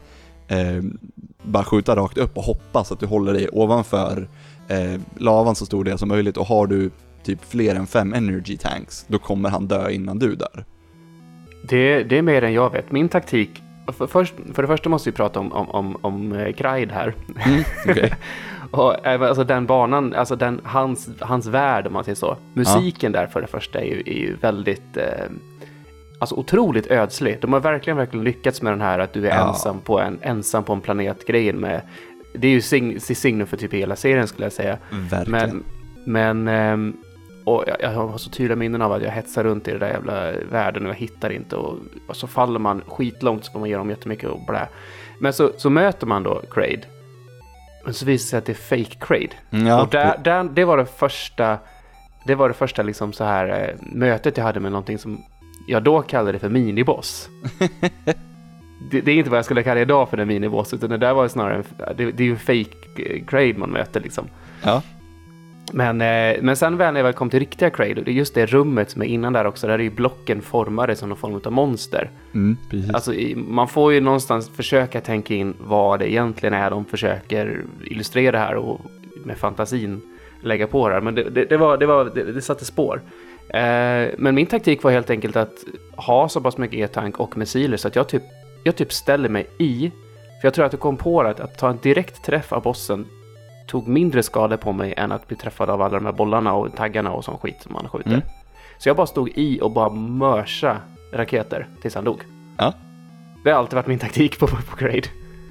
ehm, 0.47 0.97
bara 1.43 1.63
skjuta 1.63 1.95
rakt 1.95 2.17
upp 2.17 2.37
och 2.37 2.43
hoppas 2.43 2.91
att 2.91 2.99
du 2.99 3.05
håller 3.05 3.33
dig 3.33 3.49
ovanför 3.49 4.27
eh, 4.67 5.01
lavan 5.17 5.55
så 5.55 5.65
stor 5.65 5.83
del 5.83 5.97
som 5.97 6.09
möjligt 6.09 6.37
och 6.37 6.45
har 6.45 6.67
du 6.67 6.91
typ 7.23 7.45
fler 7.45 7.75
än 7.75 7.87
fem 7.87 8.13
energy 8.13 8.57
tanks, 8.57 9.05
då 9.07 9.19
kommer 9.19 9.49
han 9.49 9.67
dö 9.67 9.89
innan 9.89 10.19
du 10.19 10.35
dör. 10.35 10.65
Det, 11.69 12.03
det 12.03 12.17
är 12.17 12.21
mer 12.21 12.41
än 12.43 12.53
jag 12.53 12.71
vet. 12.71 12.91
Min 12.91 13.09
taktik, 13.09 13.63
för, 13.91 14.07
först, 14.07 14.33
för 14.53 14.61
det 14.61 14.67
första 14.67 14.89
måste 14.89 15.09
vi 15.09 15.15
prata 15.15 15.39
om, 15.39 15.51
om, 15.51 15.69
om, 15.69 15.97
om 16.01 16.33
eh, 16.33 16.53
Kraid 16.53 16.91
här. 16.91 17.13
Mm, 17.45 17.63
okej. 17.89 18.13
Och 18.71 19.07
även, 19.07 19.27
alltså 19.27 19.43
den 19.43 19.65
banan, 19.65 20.13
alltså 20.13 20.35
den, 20.35 20.61
hans, 20.63 21.09
hans 21.19 21.47
värld 21.47 21.87
om 21.87 21.93
man 21.93 22.03
säger 22.03 22.15
så. 22.15 22.37
Musiken 22.53 23.11
där 23.11 23.27
för 23.27 23.41
det 23.41 23.47
första 23.47 23.79
är 23.79 23.85
ju, 23.85 23.99
är 23.99 24.19
ju 24.19 24.35
väldigt, 24.35 24.97
eh, 24.97 25.03
alltså 26.19 26.35
otroligt 26.35 26.87
ödslig. 26.87 27.37
De 27.41 27.53
har 27.53 27.59
verkligen, 27.59 27.97
verkligen 27.97 28.23
lyckats 28.23 28.61
med 28.61 28.73
den 28.73 28.81
här 28.81 28.99
att 28.99 29.13
du 29.13 29.27
är 29.27 29.35
Ja. 29.35 29.47
ensam, 29.47 29.79
på 29.79 29.99
en, 29.99 30.19
ensam 30.21 30.63
på 30.63 30.73
en 30.73 30.81
planet-grejen 30.81 31.55
med. 31.55 31.81
Det 32.33 32.47
är 32.47 32.51
ju 32.51 32.61
sign, 32.61 32.99
signum 32.99 33.47
för 33.47 33.57
typ 33.57 33.73
hela 33.73 33.95
serien 33.95 34.27
skulle 34.27 34.45
jag 34.45 34.53
säga. 34.53 34.77
Verkligen. 35.09 35.63
Men, 36.05 36.43
men 36.43 36.47
ehm, 36.47 36.97
och 37.49 37.63
jag, 37.67 37.77
jag 37.81 37.89
har 37.89 38.17
så 38.17 38.29
tydliga 38.29 38.55
minnen 38.55 38.81
av 38.81 38.91
att 38.91 39.03
jag 39.03 39.11
hetsar 39.11 39.43
runt 39.43 39.67
i 39.67 39.71
den 39.71 39.79
där 39.79 39.87
jävla 39.87 40.31
världen 40.51 40.83
och 40.83 40.89
jag 40.89 40.95
hittar 40.95 41.29
inte 41.29 41.55
och, 41.55 41.77
och 42.07 42.15
så 42.15 42.27
faller 42.27 42.59
man 42.59 42.81
skitlångt 42.87 43.45
så 43.45 43.51
får 43.51 43.59
man 43.59 43.69
göra 43.69 43.81
om 43.81 43.89
jättemycket 43.89 44.29
och 44.29 44.41
blä. 44.47 44.67
Men 45.19 45.33
så, 45.33 45.51
så 45.57 45.69
möter 45.69 46.07
man 46.07 46.23
då 46.23 46.41
Kraid. 46.51 46.85
Men 47.85 47.93
så 47.93 48.05
visar 48.05 48.23
det 48.23 48.29
sig 48.29 48.37
att 48.37 48.45
det 48.45 48.51
är 48.51 48.83
fake 48.83 48.97
Kraid. 48.99 49.35
ja, 49.49 49.81
och 49.81 49.89
där, 49.89 50.17
där, 50.23 50.43
det 50.43 50.65
var 50.65 50.77
det 50.77 50.85
första, 50.85 51.57
det 52.25 52.35
var 52.35 52.47
det 52.47 52.53
första 52.53 52.83
liksom 52.83 53.13
så 53.13 53.23
här 53.23 53.69
eh, 53.69 53.95
mötet 53.95 54.37
jag 54.37 54.43
hade 54.43 54.59
med 54.59 54.71
någonting 54.71 54.97
som 54.97 55.25
jag 55.67 55.83
då 55.83 56.01
kallade 56.01 56.39
för 56.39 56.49
miniboss. 56.49 57.29
det, 58.91 59.01
det 59.01 59.11
är 59.11 59.15
inte 59.15 59.29
vad 59.29 59.37
jag 59.37 59.45
skulle 59.45 59.63
kalla 59.63 59.81
idag 59.81 60.09
för 60.09 60.17
en 60.17 60.27
miniboss, 60.27 60.73
utan 60.73 60.89
det 60.89 60.97
där 60.97 61.13
var 61.13 61.27
snarare, 61.27 61.55
en, 61.55 61.63
det, 61.97 62.11
det 62.11 62.23
är 62.23 62.27
ju 62.27 62.31
en 62.31 62.39
fake 62.39 63.23
Kraid 63.27 63.57
man 63.57 63.69
möter 63.69 63.99
liksom. 63.99 64.27
ja. 64.63 64.81
Men, 65.71 66.01
eh, 66.01 66.41
men 66.41 66.55
sen 66.55 66.77
väl 66.77 66.93
när 66.93 66.99
jag 66.99 67.05
väl 67.05 67.13
kom 67.13 67.29
till 67.29 67.39
riktiga 67.39 67.69
och 67.69 67.77
det 67.77 68.11
är 68.11 68.13
just 68.13 68.33
det 68.33 68.45
rummet 68.45 68.89
som 68.89 69.01
är 69.01 69.05
innan 69.05 69.33
där 69.33 69.45
också, 69.45 69.67
där 69.67 69.73
är 69.73 69.83
ju 69.83 69.89
blocken 69.89 70.41
formade 70.41 70.95
som 70.95 71.09
någon 71.09 71.17
form 71.17 71.41
av 71.45 71.51
monster. 71.51 72.09
Mm, 72.33 72.57
precis. 72.69 72.93
Alltså, 72.93 73.13
man 73.35 73.67
får 73.67 73.93
ju 73.93 74.01
någonstans 74.01 74.49
försöka 74.49 75.01
tänka 75.01 75.33
in 75.33 75.53
vad 75.59 75.99
det 75.99 76.11
egentligen 76.11 76.53
är 76.53 76.69
de 76.69 76.85
försöker 76.85 77.63
illustrera 77.83 78.39
här 78.39 78.55
och 78.55 78.81
med 79.23 79.37
fantasin 79.37 80.01
lägga 80.41 80.67
på 80.67 80.87
det 80.87 80.93
här. 80.93 81.01
Men 81.01 81.15
det, 81.15 81.29
det, 81.29 81.45
det, 81.45 81.57
var, 81.57 81.77
det, 81.77 81.85
var, 81.85 82.05
det, 82.05 82.31
det 82.31 82.41
satte 82.41 82.65
spår. 82.65 83.01
Eh, 83.49 84.07
men 84.17 84.35
min 84.35 84.45
taktik 84.45 84.83
var 84.83 84.91
helt 84.91 85.09
enkelt 85.09 85.35
att 85.35 85.53
ha 85.95 86.29
så 86.29 86.41
pass 86.41 86.57
mycket 86.57 86.79
e-tank 86.79 87.19
och 87.19 87.37
missiler 87.37 87.77
så 87.77 87.87
att 87.87 87.95
jag 87.95 88.07
typ, 88.07 88.23
jag 88.63 88.75
typ 88.75 88.93
ställer 88.93 89.29
mig 89.29 89.47
i. 89.57 89.91
För 90.41 90.47
jag 90.47 90.53
tror 90.53 90.65
att 90.65 90.73
jag 90.73 90.79
kom 90.79 90.97
på 90.97 91.21
att, 91.21 91.39
att 91.39 91.57
ta 91.57 91.69
en 91.69 91.79
direkt 91.81 92.23
träff 92.23 92.53
av 92.53 92.61
bossen 92.61 93.05
tog 93.69 93.87
mindre 93.87 94.23
skada 94.23 94.57
på 94.57 94.71
mig 94.71 94.93
än 94.97 95.11
att 95.11 95.27
bli 95.27 95.37
träffad 95.37 95.69
av 95.69 95.81
alla 95.81 95.95
de 95.99 96.05
här 96.05 96.13
bollarna 96.13 96.53
och 96.53 96.75
taggarna 96.75 97.11
och 97.11 97.25
sån 97.25 97.37
skit 97.37 97.61
som 97.61 97.73
man 97.73 97.89
skjuter. 97.89 98.09
Mm. 98.09 98.21
Så 98.77 98.89
jag 98.89 98.95
bara 98.95 99.07
stod 99.07 99.29
i 99.35 99.59
och 99.61 99.71
bara 99.71 99.89
mörsa 99.89 100.77
raketer 101.13 101.67
tills 101.81 101.95
han 101.95 102.03
dog. 102.03 102.21
Ja. 102.57 102.73
Det 103.43 103.51
har 103.51 103.59
alltid 103.59 103.75
varit 103.75 103.87
min 103.87 103.99
taktik 103.99 104.39
på, 104.39 104.47
på 104.47 104.75
Grade. 104.79 105.07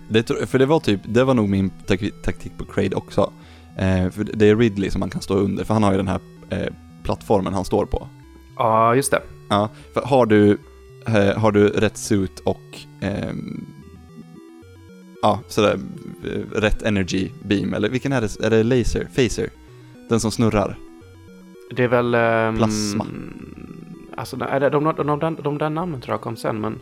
Det, 0.09 0.49
för 0.49 0.59
det 0.59 0.67
var 0.67 0.81
typ, 0.81 1.01
det 1.05 1.25
var 1.25 1.35
nog 1.35 1.49
min 1.49 1.71
tak- 1.71 2.23
taktik 2.25 2.53
på 2.59 2.65
Kraid 2.65 2.95
också. 2.95 3.33
Eh, 3.77 4.11
för 4.11 4.25
det 4.25 4.49
är 4.49 4.57
Ridley 4.57 4.91
som 4.91 5.01
man 5.01 5.11
kan 5.11 5.23
stå 5.23 5.35
under, 5.35 5.65
för 5.65 5.75
han 5.75 5.83
har 5.83 5.91
ju 5.91 5.97
den 5.97 6.09
här 6.09 6.21
eh, 6.51 6.73
plattformen 7.03 7.55
han 7.55 7.65
står 7.65 7.87
på. 7.87 8.09
Ja, 8.57 8.95
just 8.95 9.11
det. 9.11 9.23
Ja, 9.49 9.69
för 9.95 10.01
har 10.01 10.27
du, 10.27 10.59
eh, 11.07 11.39
har 11.39 11.53
du 11.53 11.69
rätt 11.69 11.97
suit 11.97 12.41
och 12.41 12.79
ehm, 13.01 13.65
ja, 15.23 15.41
sådär, 15.49 15.79
eh, 16.25 16.61
rätt 16.61 16.83
energy 16.83 17.31
beam, 17.43 17.75
eller 17.75 17.89
vilken 17.89 18.13
är 18.13 18.21
det? 18.21 18.41
Är 18.47 18.51
det 18.51 18.63
laser? 18.63 19.09
Phaser? 19.17 19.49
Den 20.09 20.21
som 20.21 20.31
snurrar? 20.31 20.77
Det 21.71 21.85
är 21.85 21.89
väl... 21.89 22.15
ehm, 22.15 22.57
Plasma. 22.57 23.07
Alltså, 24.17 24.37
är 24.51 24.61
det, 24.61 24.71
de, 24.71 24.85
de, 24.85 25.07
de, 25.07 25.19
de, 25.19 25.37
de 25.43 25.59
där 25.59 25.71
namnen 25.71 26.01
tror 26.01 26.15
jag 26.15 26.21
kom 26.21 26.37
sen, 26.37 26.61
men... 26.61 26.79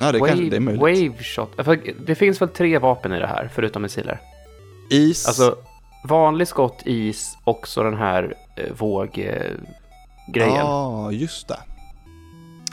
Ja, 0.00 0.12
det, 0.12 0.18
wave, 0.18 0.30
kanske, 0.30 0.50
det 0.50 0.56
är 0.56 0.60
möjligt. 0.60 1.12
wave 1.12 1.24
shot. 1.24 1.78
Det 2.06 2.14
finns 2.14 2.42
väl 2.42 2.48
tre 2.48 2.78
vapen 2.78 3.12
i 3.12 3.18
det 3.18 3.26
här, 3.26 3.50
förutom 3.54 3.82
missiler? 3.82 4.20
Is? 4.90 5.26
Alltså, 5.26 5.56
vanlig 6.08 6.48
skott, 6.48 6.82
is 6.84 7.38
och 7.44 7.68
så 7.68 7.82
den 7.82 7.96
här 7.96 8.34
eh, 8.56 8.72
våggrejen. 8.78 9.66
grejen. 10.32 10.56
Ja, 10.56 11.12
just 11.12 11.48
det. 11.48 11.58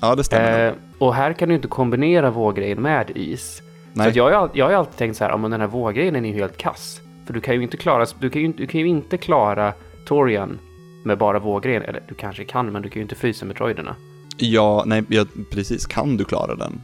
Ja, 0.01 0.15
det 0.15 0.23
stämmer. 0.23 0.67
Eh, 0.67 0.73
och 0.99 1.15
här 1.15 1.33
kan 1.33 1.49
du 1.49 1.55
inte 1.55 1.67
kombinera 1.67 2.29
våggrejen 2.31 2.81
med 2.81 3.11
is. 3.15 3.61
Så 3.93 3.97
Nej, 3.97 4.09
att 4.09 4.15
jag, 4.15 4.31
har 4.39 4.49
jag 4.53 4.65
har 4.65 4.73
alltid 4.73 4.97
tänkt 4.97 5.17
så 5.17 5.23
här, 5.23 5.31
ja, 5.31 5.37
men 5.37 5.51
den 5.51 5.61
här 5.61 5.67
våggrejen 5.67 6.15
är 6.15 6.29
ju 6.29 6.33
helt 6.33 6.57
kass. 6.57 7.01
För 7.25 7.33
du 7.33 7.41
kan 7.41 7.55
ju 7.55 7.61
inte 7.61 7.77
klara, 7.77 8.05
du 8.19 8.29
kan 8.29 8.41
ju, 8.41 8.47
du 8.47 8.67
kan 8.67 8.81
ju 8.81 8.87
inte 8.87 9.17
klara 9.17 9.73
Torian 10.05 10.59
med 11.03 11.17
bara 11.17 11.39
våggrejen. 11.39 11.83
Eller 11.83 12.03
du 12.07 12.13
kanske 12.13 12.43
kan, 12.43 12.71
men 12.71 12.81
du 12.81 12.89
kan 12.89 12.99
ju 12.99 13.01
inte 13.01 13.15
frysa 13.15 13.45
med 13.45 13.55
droiderna. 13.55 13.95
ja, 14.37 14.83
nej, 14.85 15.03
ja, 15.09 15.25
precis. 15.51 15.85
Kan 15.85 16.17
du 16.17 16.23
klara 16.23 16.55
den? 16.55 16.81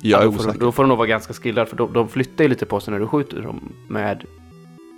Jag 0.00 0.20
är 0.20 0.24
då, 0.24 0.32
får 0.32 0.38
osäker. 0.38 0.58
du, 0.58 0.64
då 0.64 0.72
får 0.72 0.82
du 0.82 0.88
nog 0.88 0.98
vara 0.98 1.08
ganska 1.08 1.32
skillad, 1.32 1.68
för 1.68 1.76
de, 1.76 1.92
de 1.92 2.08
flyttar 2.08 2.44
ju 2.44 2.50
lite 2.50 2.66
på 2.66 2.80
sig 2.80 2.92
när 2.92 3.00
du 3.00 3.06
skjuter 3.06 3.42
dem 3.42 3.72
med 3.88 4.24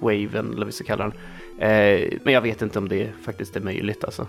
waven, 0.00 0.46
eller 0.46 0.56
vad 0.56 0.66
vi 0.66 0.72
ska 0.72 0.84
kalla 0.84 1.04
den. 1.04 1.12
Eh, 1.58 2.18
men 2.24 2.34
jag 2.34 2.40
vet 2.40 2.62
inte 2.62 2.78
om 2.78 2.88
det 2.88 3.11
faktiskt 3.24 3.56
är 3.56 3.61
möjligt 3.61 4.04
alltså. 4.04 4.26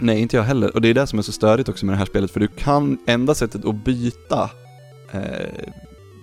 Nej, 0.00 0.20
inte 0.20 0.36
jag 0.36 0.44
heller. 0.44 0.74
Och 0.74 0.82
det 0.82 0.88
är 0.88 0.94
det 0.94 1.06
som 1.06 1.18
är 1.18 1.22
så 1.22 1.32
störigt 1.32 1.68
också 1.68 1.86
med 1.86 1.92
det 1.92 1.98
här 1.98 2.06
spelet, 2.06 2.30
för 2.30 2.40
du 2.40 2.46
kan, 2.48 2.98
enda 3.06 3.34
sättet 3.34 3.64
att 3.64 3.74
byta 3.74 4.50
eh, 5.12 5.72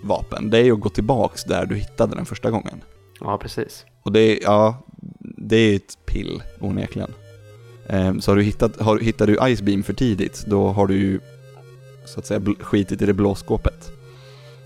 vapen, 0.04 0.50
det 0.50 0.58
är 0.58 0.72
att 0.72 0.80
gå 0.80 0.88
tillbaks 0.88 1.44
där 1.44 1.66
du 1.66 1.74
hittade 1.74 2.16
den 2.16 2.26
första 2.26 2.50
gången. 2.50 2.80
Ja, 3.20 3.38
precis. 3.38 3.84
Och 4.02 4.12
det 4.12 4.20
är, 4.20 4.38
ja, 4.42 4.86
det 5.20 5.56
är 5.56 5.76
ett 5.76 5.98
pill, 6.06 6.42
onekligen. 6.60 7.10
Eh, 7.88 8.18
så 8.18 8.30
har 8.30 8.36
du 8.36 8.42
hittat, 8.42 8.80
har, 8.80 8.98
hittar 8.98 9.26
du 9.26 9.56
Ice 9.56 9.62
Beam 9.62 9.82
för 9.82 9.92
tidigt, 9.92 10.44
då 10.46 10.68
har 10.68 10.86
du 10.86 10.94
ju 10.94 11.20
så 12.04 12.20
att 12.20 12.26
säga 12.26 12.40
skitit 12.60 13.02
i 13.02 13.06
det 13.06 13.14
blå 13.14 13.34
skåpet. 13.34 13.92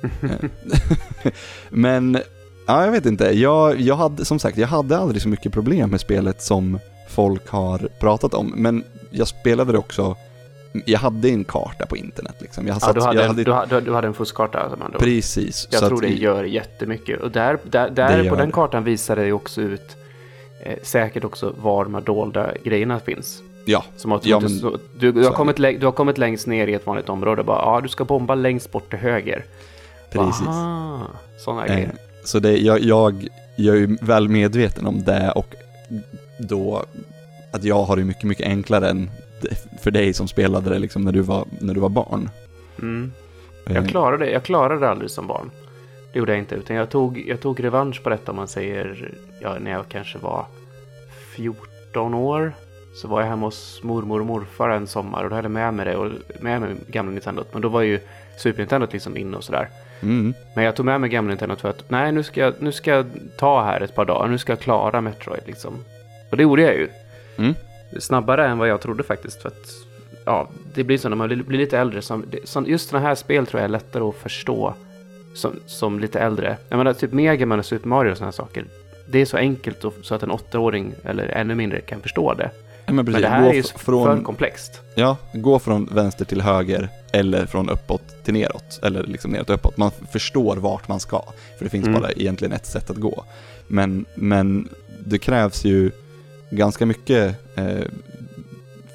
Eh, 0.22 1.32
Men, 1.70 2.18
ja, 2.66 2.84
jag 2.84 2.92
vet 2.92 3.06
inte. 3.06 3.24
Jag, 3.24 3.80
jag 3.80 3.96
hade, 3.96 4.24
som 4.24 4.38
sagt, 4.38 4.58
jag 4.58 4.68
hade 4.68 4.98
aldrig 4.98 5.22
så 5.22 5.28
mycket 5.28 5.52
problem 5.52 5.90
med 5.90 6.00
spelet 6.00 6.42
som 6.42 6.78
folk 7.08 7.48
har 7.48 7.78
pratat 8.00 8.34
om. 8.34 8.54
Men 8.56 8.84
jag 9.10 9.28
spelade 9.28 9.72
det 9.72 9.78
också, 9.78 10.16
jag 10.84 10.98
hade 10.98 11.28
en 11.28 11.44
karta 11.44 11.86
på 11.86 11.96
internet 11.96 12.34
liksom. 12.38 12.66
Jag, 12.66 12.76
Ja, 12.76 12.80
satt, 12.80 12.94
du, 12.94 13.00
hade, 13.00 13.14
jag 13.16 13.22
en- 13.24 13.28
hade, 13.30 13.44
du, 13.44 13.52
hade, 13.52 13.80
du 13.80 13.94
hade 13.94 14.06
en 14.06 14.14
fuskkarta 14.14 14.70
som 14.70 14.82
ändå. 14.82 14.98
Precis. 14.98 15.68
Jag 15.70 15.80
så 15.80 15.86
tror 15.88 16.04
att 16.04 16.10
det 16.10 16.16
gör 16.16 16.44
jättemycket. 16.44 17.20
Och 17.20 17.30
där, 17.30 17.58
där, 17.64 17.90
där 17.90 18.28
på 18.30 18.36
den 18.36 18.46
det. 18.48 18.52
kartan 18.52 18.84
visar 18.84 19.16
det 19.16 19.32
också 19.32 19.60
ut 19.60 19.96
eh, 20.62 20.78
säkert 20.82 21.24
också 21.24 21.54
var 21.58 21.84
de 21.84 21.94
här 21.94 22.00
dolda 22.00 22.50
grejerna 22.64 23.00
finns. 23.00 23.42
Ja, 23.64 23.84
Som 23.96 24.12
att 24.12 24.26
Ja, 24.26 24.40
du, 24.40 24.48
men- 24.48 24.78
du, 24.98 25.12
du, 25.12 25.22
så 25.24 25.28
har 25.30 25.36
kommit, 25.36 25.56
du 25.56 25.84
har 25.84 25.92
kommit 25.92 26.18
längst 26.18 26.46
ner 26.46 26.66
i 26.66 26.74
ett 26.74 26.86
vanligt 26.86 27.08
område 27.08 27.40
och 27.40 27.46
bara 27.46 27.58
ja, 27.62 27.80
du 27.80 27.88
ska 27.88 28.04
bomba 28.04 28.34
längst 28.34 28.72
bort 28.72 28.90
till 28.90 28.98
höger. 28.98 29.44
precis. 30.10 30.46
Aha, 30.46 31.06
sådana 31.38 31.66
Eh, 31.66 31.74
grejer. 31.74 31.92
så 32.24 32.38
det, 32.38 32.56
jag, 32.58 32.80
jag, 32.80 33.28
jag 33.56 33.76
är 33.76 34.04
väl 34.06 34.28
medveten 34.28 34.86
om 34.86 35.02
det 35.04 35.30
och 35.30 35.54
då 36.38 36.84
att 37.52 37.64
jag 37.64 37.82
har 37.84 37.96
det 37.96 38.04
mycket, 38.04 38.24
mycket 38.24 38.46
enklare 38.46 38.88
än 38.90 39.10
för 39.80 39.90
dig 39.90 40.12
som 40.12 40.28
spelade 40.28 40.70
det 40.70 40.78
liksom 40.78 41.02
när 41.04 41.12
du 41.12 41.20
var, 41.20 41.44
när 41.60 41.74
du 41.74 41.80
var 41.80 41.88
barn. 41.88 42.30
Mm. 42.82 43.12
Eh, 43.66 43.74
Jag 43.74 43.88
klarade 43.88 44.24
det. 44.24 44.30
Jag 44.30 44.42
klarade 44.42 44.80
det 44.80 44.90
aldrig 44.90 45.10
som 45.10 45.26
barn. 45.26 45.50
Det 46.12 46.18
gjorde 46.18 46.32
jag 46.32 46.38
inte. 46.38 46.54
Utan 46.54 46.76
jag 46.76 46.90
tog, 46.90 47.24
jag 47.28 47.40
tog 47.40 47.64
revansch 47.64 48.02
på 48.02 48.10
detta 48.10 48.30
om 48.32 48.36
man 48.36 48.48
säger 48.48 49.14
ja, 49.40 49.56
när 49.60 49.70
jag 49.70 49.88
kanske 49.88 50.18
var 50.18 50.46
14 51.36 52.14
år. 52.14 52.52
Så 52.94 53.08
var 53.08 53.20
jag 53.20 53.28
hemma 53.28 53.46
hos 53.46 53.80
mormor 53.82 54.20
och 54.20 54.26
morfar 54.26 54.68
en 54.68 54.86
sommar 54.86 55.24
och 55.24 55.30
då 55.30 55.36
hade 55.36 55.44
jag 55.46 55.52
med 55.52 55.74
mig 55.74 55.84
det 55.86 55.96
och 55.96 56.10
med 56.40 56.60
mig 56.60 56.70
gamla 56.88 57.12
Nintendo. 57.12 57.44
Men 57.52 57.62
då 57.62 57.68
var 57.68 57.82
ju 57.82 58.00
Super 58.38 58.58
Nintendo 58.58 58.86
liksom 58.92 59.16
inne 59.16 59.36
och 59.36 59.44
sådär. 59.44 59.68
Mm, 60.02 60.34
Men 60.54 60.64
jag 60.64 60.76
tog 60.76 60.86
med 60.86 61.00
mig 61.00 61.10
gamla 61.10 61.28
Nintendo 61.28 61.56
för 61.56 61.68
att 61.68 61.90
nej, 61.90 62.12
nu 62.12 62.22
ska, 62.22 62.40
jag, 62.40 62.54
nu 62.58 62.72
ska 62.72 62.90
jag 62.90 63.06
ta 63.38 63.62
här 63.64 63.80
ett 63.80 63.94
par 63.94 64.04
dagar. 64.04 64.28
Nu 64.28 64.38
ska 64.38 64.52
jag 64.52 64.60
klara 64.60 65.00
Metroid 65.00 65.42
liksom. 65.46 65.84
Och 66.30 66.36
det 66.36 66.42
gjorde 66.42 66.62
jag 66.62 66.74
ju. 66.74 66.88
Mm. 67.36 67.54
Snabbare 67.98 68.46
än 68.48 68.58
vad 68.58 68.68
jag 68.68 68.80
trodde 68.80 69.02
faktiskt. 69.02 69.42
För 69.42 69.48
att 69.48 69.68
ja, 70.24 70.48
det 70.74 70.84
blir 70.84 70.98
så 70.98 71.08
när 71.08 71.16
man 71.16 71.28
blir, 71.28 71.58
lite 71.58 71.78
äldre. 71.78 72.02
Som, 72.02 72.24
just 72.66 72.88
sådana 72.90 73.06
här 73.08 73.14
spel 73.14 73.46
tror 73.46 73.60
jag 73.60 73.64
är 73.64 73.72
lättare 73.72 74.02
att 74.04 74.14
förstå 74.14 74.74
som, 75.34 75.52
som 75.66 76.00
lite 76.00 76.20
äldre. 76.20 76.56
Jag 76.68 76.76
menar 76.78 76.92
typ 76.92 77.12
Mega 77.12 77.46
Man 77.46 77.58
och 77.58 77.66
Super 77.66 77.88
Mario 77.88 78.10
och 78.10 78.16
sådana 78.16 78.32
saker. 78.32 78.64
Det 79.08 79.18
är 79.18 79.24
så 79.26 79.36
enkelt 79.36 79.84
och, 79.84 79.94
så 80.02 80.14
att 80.14 80.22
en 80.22 80.30
åttaåring 80.30 80.94
eller 81.04 81.26
ännu 81.28 81.54
mindre 81.54 81.80
kan 81.80 82.00
förstå 82.00 82.34
det. 82.34 82.50
ja, 82.86 82.92
men. 82.92 83.04
Men 83.04 83.22
det 83.22 83.28
här 83.28 83.42
gå 83.42 83.48
är 83.48 83.52
ju 83.54 83.60
f- 83.60 83.66
för 83.72 83.78
från, 83.78 84.24
komplext. 84.24 84.80
ja, 84.94 85.16
gå 85.32 85.58
från 85.58 85.88
vänster 85.92 86.24
till 86.24 86.40
höger 86.40 86.88
eller 87.12 87.46
från 87.46 87.68
uppåt 87.70 88.24
till 88.24 88.34
neråt. 88.34 88.80
Eller 88.82 89.02
liksom 89.02 89.30
neråt 89.30 89.48
och 89.50 89.54
uppåt. 89.54 89.76
Man 89.76 89.90
förstår 90.12 90.56
vart 90.56 90.88
man 90.88 91.00
ska. 91.00 91.22
För 91.58 91.64
det 91.64 91.70
finns 91.70 91.86
Mm. 91.86 92.00
bara 92.00 92.12
egentligen 92.12 92.52
ett 92.52 92.66
sätt 92.66 92.90
att 92.90 92.96
gå. 92.96 93.24
Men, 93.66 94.04
men 94.14 94.68
det 95.06 95.18
krävs 95.18 95.64
ju 95.64 95.90
ganska 96.50 96.86
mycket 96.86 97.36
eh, 97.56 97.80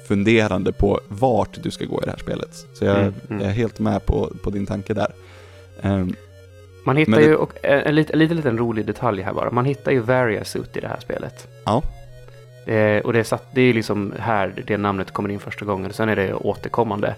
funderande 0.08 0.72
på 0.72 1.00
vart 1.08 1.62
du 1.62 1.70
ska 1.70 1.84
gå 1.84 2.02
i 2.02 2.04
det 2.04 2.10
här 2.10 2.18
spelet. 2.18 2.66
Så 2.74 2.84
jag, 2.84 2.98
Mm, 2.98 3.14
mm. 3.30 3.40
jag 3.42 3.50
är 3.50 3.54
helt 3.54 3.78
med 3.78 4.06
på, 4.06 4.32
på 4.42 4.50
din 4.50 4.66
tanke 4.66 4.94
där. 4.94 5.12
Ehm, 5.82 6.14
Man 6.84 6.96
hittar 6.96 7.12
det- 7.16 7.22
ju, 7.22 7.34
och 7.34 7.52
en, 7.62 7.80
en, 7.80 7.94
liten, 7.94 8.12
en 8.14 8.18
liten, 8.18 8.36
liten 8.36 8.58
rolig 8.58 8.86
detalj 8.86 9.22
här 9.22 9.32
bara. 9.32 9.50
Man 9.50 9.64
hittar 9.64 9.92
ju 9.92 10.00
Variasuit 10.00 10.76
i 10.76 10.80
det 10.80 10.88
här 10.88 11.00
spelet. 11.00 11.48
Ja. 11.64 11.82
Eh, 12.72 12.98
och 13.00 13.12
det 13.12 13.18
är, 13.18 13.22
satt, 13.24 13.44
det 13.54 13.60
är 13.60 13.74
liksom 13.74 14.12
här 14.18 14.54
det 14.66 14.76
namnet 14.76 15.10
kommer 15.10 15.28
in 15.30 15.38
första 15.40 15.64
gången. 15.64 15.92
Sen 15.92 16.08
är 16.08 16.16
det 16.16 16.34
återkommande. 16.34 17.08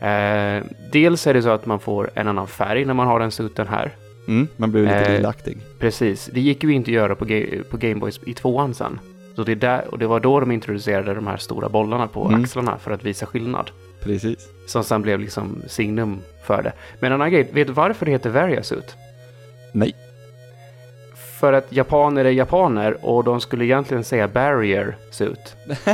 Eh, 0.00 0.64
dels 0.92 1.26
är 1.26 1.34
det 1.34 1.42
så 1.42 1.48
att 1.50 1.66
man 1.66 1.80
får 1.80 2.10
en 2.14 2.28
annan 2.28 2.46
färg 2.48 2.84
när 2.84 2.94
man 2.94 3.06
har 3.06 3.20
den 3.20 3.30
suiten 3.30 3.66
här. 3.68 3.92
mm, 4.28 4.48
man 4.56 4.70
blir 4.72 4.82
lite 4.82 4.94
Eh, 4.94 5.12
lilaktig. 5.16 5.58
Precis. 5.78 6.30
Det 6.32 6.40
gick 6.40 6.64
ju 6.64 6.72
inte 6.72 6.90
att 6.90 6.94
göra 6.94 7.14
på, 7.14 7.24
på 7.70 7.76
Gameboys 7.76 8.20
i 8.26 8.34
tvåan 8.34 8.74
sen. 8.74 9.00
Så 9.36 9.44
det, 9.44 9.52
är 9.52 9.56
där, 9.56 9.88
och 9.90 9.98
det 9.98 10.06
var 10.06 10.20
då 10.20 10.40
de 10.40 10.50
introducerade 10.50 11.14
de 11.14 11.26
här 11.26 11.36
stora 11.36 11.68
bollarna 11.68 12.06
på 12.06 12.24
Mm. 12.28 12.42
axlarna 12.42 12.78
för 12.78 12.90
att 12.90 13.04
visa 13.04 13.26
skillnad. 13.26 13.70
Precis. 14.02 14.48
Som 14.66 14.84
sen 14.84 15.02
blev 15.02 15.20
liksom 15.20 15.62
signum 15.66 16.20
för 16.46 16.62
det. 16.62 16.72
Men 17.00 17.12
en 17.12 17.14
annan 17.20 17.30
grej, 17.32 17.50
vet 17.52 17.66
du 17.66 17.72
varför 17.72 18.06
det 18.06 18.12
heter 18.12 18.30
Variasuit? 18.30 18.96
Nej. 19.72 19.94
För 21.40 21.52
att 21.52 21.72
japaner 21.72 22.24
är 22.24 22.30
japaner 22.30 22.96
och 23.06 23.24
de 23.24 23.40
skulle 23.40 23.64
egentligen 23.64 24.04
säga 24.04 24.28
barrier 24.28 24.96
suit. 25.10 25.56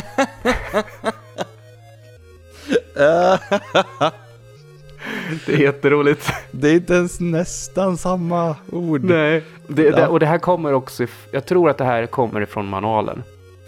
Det 5.47 5.53
är 5.55 5.59
jätteroligt. 5.59 6.33
det 6.51 6.69
är 6.69 6.75
inte 6.75 6.95
ens 6.95 7.21
nästan 7.21 7.97
samma 7.97 8.57
ord. 8.73 9.05
Nej. 9.05 9.43
Det, 9.67 9.91
det, 9.91 10.07
och 10.07 10.21
det 10.21 10.27
här 10.27 10.39
kommer 10.39 10.73
också, 10.73 11.07
jag 11.31 11.47
tror 11.47 11.71
att 11.71 11.79
det 11.79 11.85
här 11.85 12.07
kommer 12.07 12.41
ifrån 12.41 12.67
manualen. 12.67 13.23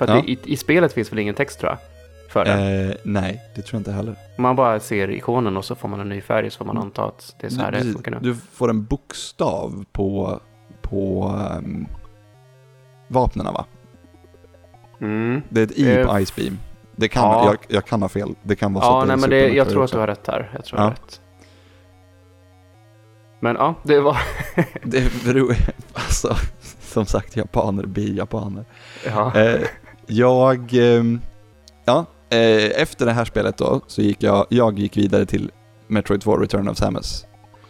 För 0.07 0.15
Ja. 0.15 0.23
det, 0.23 0.31
i, 0.33 0.39
i 0.45 0.57
spelet 0.57 0.93
finns 0.93 1.13
väl 1.13 1.19
ingen 1.19 1.35
text 1.35 1.61
tror 1.61 1.71
jag? 1.73 1.79
För 2.31 2.45
det. 2.45 2.53
Eh, 2.91 2.95
nej, 3.03 3.43
det 3.55 3.63
tror 3.63 3.77
jag 3.77 3.81
inte 3.81 3.93
heller. 3.93 4.17
Man 4.39 4.57
bara 4.57 4.81
ser 4.81 5.11
ikonen 5.11 5.57
och 5.57 5.65
så 5.65 5.75
får 5.75 5.89
man 5.89 6.01
en 6.01 6.09
ny 6.09 6.21
färg 6.21 6.51
så 6.51 6.59
får 6.59 6.65
man 6.65 6.79
anta 6.79 7.05
att 7.05 7.35
det 7.41 7.47
är 7.47 7.51
så 7.51 7.61
här 7.61 7.73
det 7.73 7.79
du, 7.83 7.93
funkar 7.93 8.11
nu. 8.11 8.19
du 8.21 8.35
får 8.35 8.71
en 8.71 8.85
bokstav 8.85 9.85
på, 9.93 10.41
på 10.83 11.35
um, 11.59 11.87
vapnena 13.09 13.53
va? 13.53 13.65
Mm. 15.01 15.43
Det 15.49 15.61
är 15.61 15.65
ett 15.65 15.79
I 15.79 16.05
på 16.05 16.17
Eh, 16.17 16.25
Ice 16.25 16.37
Beam. 16.37 16.59
Det 16.97 17.09
kan, 17.09 17.23
ja. 17.23 17.45
jag, 17.47 17.57
jag 17.69 17.85
kan 17.85 18.03
ha 18.03 18.09
fel. 18.09 18.35
Det 18.43 18.57
kan 18.57 18.75
vara 18.75 18.85
så 18.85 18.91
Ja, 18.91 19.03
att 19.03 19.09
nej 19.09 19.17
men 19.17 19.31
det, 19.31 19.49
jag 19.49 19.69
tror 19.69 19.85
att 19.85 19.93
du 19.93 19.99
har 19.99 20.07
rätt 20.07 20.27
här. 20.27 20.51
Jag 20.55 20.65
tror 20.65 20.81
Ja. 20.81 20.91
rätt. 20.91 21.21
Men 23.41 23.57
ja, 23.57 23.75
det 23.83 24.01
var... 24.01 24.17
Det 24.83 25.25
beror, 25.25 25.57
alltså, 25.93 26.37
som 26.81 27.07
sagt, 27.07 27.37
japaner 27.37 27.87
blir 27.87 28.17
japaner. 28.17 28.65
Ja. 29.07 29.37
Eh, 29.41 29.61
jag, 30.07 30.71
ehm, 30.75 31.21
ja, 31.85 32.05
eh, 32.31 32.83
efter 32.83 33.07
det 33.07 33.13
här 33.13 33.25
spelet 33.25 33.59
då, 33.59 33.81
så 33.87 34.03
gick 34.03 34.23
jag, 34.23 34.47
jag 34.49 34.79
gick 34.79 34.97
vidare 34.97 35.27
till 35.27 35.51
Metroid 35.87 36.21
2 36.21 36.37
Return 36.37 36.69
of 36.69 36.77
Samus. 36.77 37.27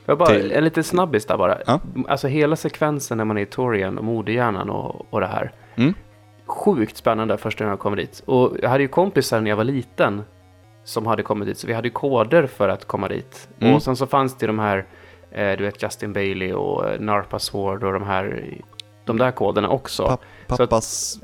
Jag 0.07 0.19
bara, 0.19 0.29
till- 0.29 0.53
en 0.53 0.65
liten 0.65 0.85
snabbis 0.85 1.27
där 1.27 1.37
bara. 1.37 1.59
Ja. 1.67 1.81
Alltså 2.09 2.29
hela 2.29 2.57
sekvensen 2.57 3.19
när 3.19 3.25
man 3.25 3.39
är 3.39 3.43
i 3.43 3.47
Torian 3.47 3.99
och 3.99 4.05
modehjärnan 4.05 4.71
och, 4.71 5.07
och 5.15 5.21
det 5.21 5.27
här. 5.27 5.53
Mm. 5.77 5.95
Sjukt 6.47 6.97
spännande 6.97 7.39
första 7.39 7.65
gången 7.65 7.71
jag 7.73 7.79
kom 7.81 7.97
dit. 7.97 8.23
Och 8.27 8.57
jag 8.63 8.69
hade 8.71 8.83
ju 8.83 8.89
kompisar 8.89 9.41
när 9.41 9.51
jag 9.51 9.57
var 9.57 9.65
liten 9.65 10.23
som 10.85 11.07
hade 11.07 11.23
kommit 11.23 11.49
dit, 11.49 11.59
så 11.59 11.67
vi 11.67 11.73
hade 11.73 11.89
ju 11.89 11.93
koder 11.95 12.47
för 12.47 12.69
att 12.69 12.85
komma 12.85 13.09
dit. 13.09 13.49
Mm. 13.61 13.75
Och 13.75 13.83
sen 13.83 13.97
så 13.97 14.07
fanns 14.07 14.37
det 14.39 14.47
de 14.47 14.59
här, 14.59 14.87
eh, 15.31 15.57
du 15.59 15.65
vet 15.65 15.83
Justin 15.83 16.13
Bailey 16.13 16.53
och 16.53 17.01
Narpa 17.01 17.39
Sword 17.39 17.85
och 17.85 17.93
de 17.93 18.03
här, 18.03 18.55
de 19.05 19.19
där 19.19 19.31
koderna 19.31 19.69
också. 19.69 20.03
Papp- 20.07 20.21
Så 20.49 20.55
att- 20.55 20.59
Pappas, 20.59 21.19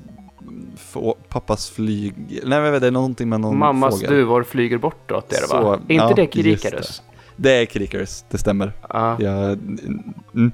få, 0.76 1.16
pappas 1.28 1.70
flyg... 1.70 2.14
Nej, 2.44 2.60
men 2.60 2.80
det 2.80 2.86
är 2.86 2.90
någonting 2.90 3.28
med 3.28 3.40
någon 3.40 3.58
Mammas 3.58 3.94
fågel. 3.94 4.10
duvor 4.10 4.42
flyger 4.42 4.78
bortåt, 4.78 5.28
det 5.28 5.36
är 5.36 5.40
det 5.40 5.54
va? 5.54 5.62
Så, 5.62 5.72
Är 5.72 5.76
inte 5.78 5.94
ja, 5.94 6.12
det 6.14 6.22
just 6.22 6.34
Kirikarus? 6.34 7.02
Det 7.36 7.62
är 7.62 7.66
Krikarus, 7.66 8.24
det 8.30 8.38
stämmer. 8.38 8.72
Ja. 8.88 9.16
Jag, 9.20 9.52
mm, 9.52 10.52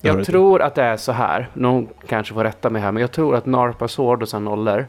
det 0.00 0.08
Jag 0.08 0.26
tror 0.26 0.62
att 0.62 0.74
det 0.74 0.82
är 0.82 0.96
så 0.96 1.12
här, 1.12 1.48
någon 1.54 1.88
kanske 2.06 2.34
får 2.34 2.44
rätta 2.44 2.70
mig 2.70 2.82
här, 2.82 2.92
men 2.92 3.00
jag 3.00 3.12
tror 3.12 3.36
att 3.36 3.46
Narpa 3.46 3.88
Sword 3.88 4.22
och 4.22 4.28
sen 4.28 4.44
nollor 4.44 4.86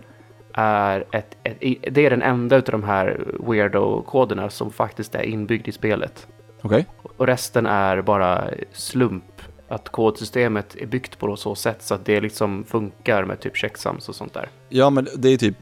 är 0.54 1.06
ett, 1.12 1.38
ett, 1.44 1.58
det 1.92 2.06
är 2.06 2.10
den 2.10 2.22
enda 2.22 2.56
av 2.56 2.62
de 2.62 2.84
här 2.84 3.26
weirdo-koderna 3.40 4.50
som 4.50 4.72
faktiskt 4.72 5.16
är 5.16 5.24
inbyggd 5.24 5.68
i 5.68 5.72
spelet. 5.72 6.28
Okej. 6.62 6.86
Och 7.18 7.28
resten 7.28 7.66
är 7.66 8.02
bara 8.02 8.44
slump. 8.72 9.24
Att 9.70 9.90
kodsystemet 9.90 10.76
är 10.76 10.86
byggt 10.86 11.20
på 11.20 11.36
så 11.36 11.56
sätt 11.56 11.78
så 11.84 11.94
att 11.94 12.06
det 12.06 12.22
liksom 12.22 12.64
funkar 12.64 13.26
med 13.26 13.40
typ 13.40 13.58
checksums 13.58 14.10
och 14.10 14.16
sånt 14.16 14.34
där. 14.34 14.50
Ja, 14.70 14.90
men 14.90 15.08
det 15.16 15.30
är 15.30 15.38
typ... 15.38 15.58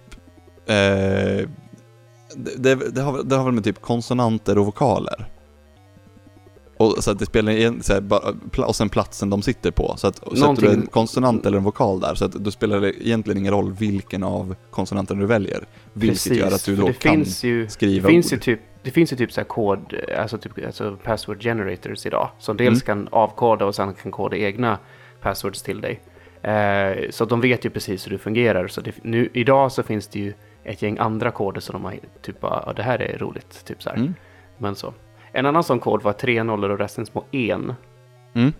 Eh, 0.65 1.50
det, 2.36 2.56
det, 2.58 2.76
det, 2.76 3.02
har, 3.02 3.24
det 3.24 3.36
har 3.36 3.46
väl 3.46 3.54
med 3.54 3.63
typ 3.63 3.82
konsonanter 3.82 4.58
och 4.58 4.65
vokaler. 4.65 5.28
Och 6.78 7.04
så 7.04 7.12
att 7.12 7.20
det 7.20 7.26
spelar 7.26 7.52
igen, 7.52 7.84
så 7.84 7.93
här, 7.93 8.04
och 8.67 8.76
sen 8.76 8.89
platsen 8.89 9.30
de 9.30 9.41
sitter 9.41 9.72
på. 9.72 9.93
Så 9.98 10.08
att 10.08 10.15
sätter 10.15 10.36
du 10.36 10.39
Någonting- 10.41 10.70
en 10.70 10.88
konsonant 10.88 11.46
eller 11.46 11.58
en 11.58 11.63
vokal 11.63 12.00
där, 12.00 12.15
så 12.15 12.26
att 12.26 12.32
då 12.32 12.52
spelar 12.52 12.82
det 12.82 13.08
egentligen 13.08 13.38
ingen 13.38 13.54
roll 13.54 13.74
vilken 13.74 14.24
av 14.24 14.56
konsonanterna 14.70 15.22
du 15.22 15.28
väljer. 15.28 15.63
Vilket 15.93 16.36
gör 16.36 16.52
att 16.52 16.65
du 16.65 16.76
då 16.76 16.88
det 16.88 16.93
kan 16.93 17.15
finns 17.15 17.43
ju, 17.43 17.63
det 17.63 17.70
skriva 17.70 18.10
finns 18.10 18.32
ju 18.34 18.36
ord. 18.36 18.41
typ 18.43 18.60
det 18.88 18.91
finns 18.91 19.13
ju 19.13 19.17
typ 19.17 19.32
så 19.32 19.43
kod, 19.43 19.93
alltså, 20.17 20.38
typ, 20.38 20.65
alltså 20.65 20.97
password 21.04 21.41
generators 21.41 22.06
idag. 22.06 22.30
Som 22.39 22.58
dels 22.58 22.88
Mm. 22.89 23.04
kan 23.06 23.13
avkoda 23.13 23.65
och 23.65 23.76
sen 23.76 23.93
kan 23.93 24.12
koda 24.12 24.38
egna 24.38 24.78
passwords 25.21 25.62
till 25.63 25.82
dig. 25.82 26.00
Eh, 26.41 27.10
så 27.10 27.26
de 27.26 27.41
vet 27.41 27.65
ju 27.65 27.69
precis 27.69 28.06
hur 28.08 28.12
det 28.12 28.17
fungerar. 28.17 28.67
Så 28.67 28.82
det, 28.82 29.04
nu, 29.04 29.30
idag 29.34 29.71
så 29.71 29.84
finns 29.84 30.08
det 30.08 30.19
ju 30.19 30.34
ett 30.63 30.82
gäng 30.82 30.97
andra 30.97 31.32
koder 31.32 31.62
som 31.62 31.73
de 31.73 31.86
har 31.86 31.95
typ 32.21 32.39
bara, 32.39 32.63
ja, 32.65 32.73
det 32.73 32.84
här 32.84 33.02
är 33.02 33.17
roligt. 33.17 33.65
Typ 33.65 33.84
så. 33.84 33.89
Mm. 33.89 34.13
Men 34.58 34.76
så. 34.76 34.93
En 35.32 35.45
annan 35.45 35.63
sån 35.63 35.80
kod 35.80 36.04
var 36.04 36.13
tre 36.13 36.43
nollor 36.43 36.69
och 36.69 36.80
resten 36.80 37.06
små 37.06 37.26
en. 37.32 37.73
Mm. 38.34 38.54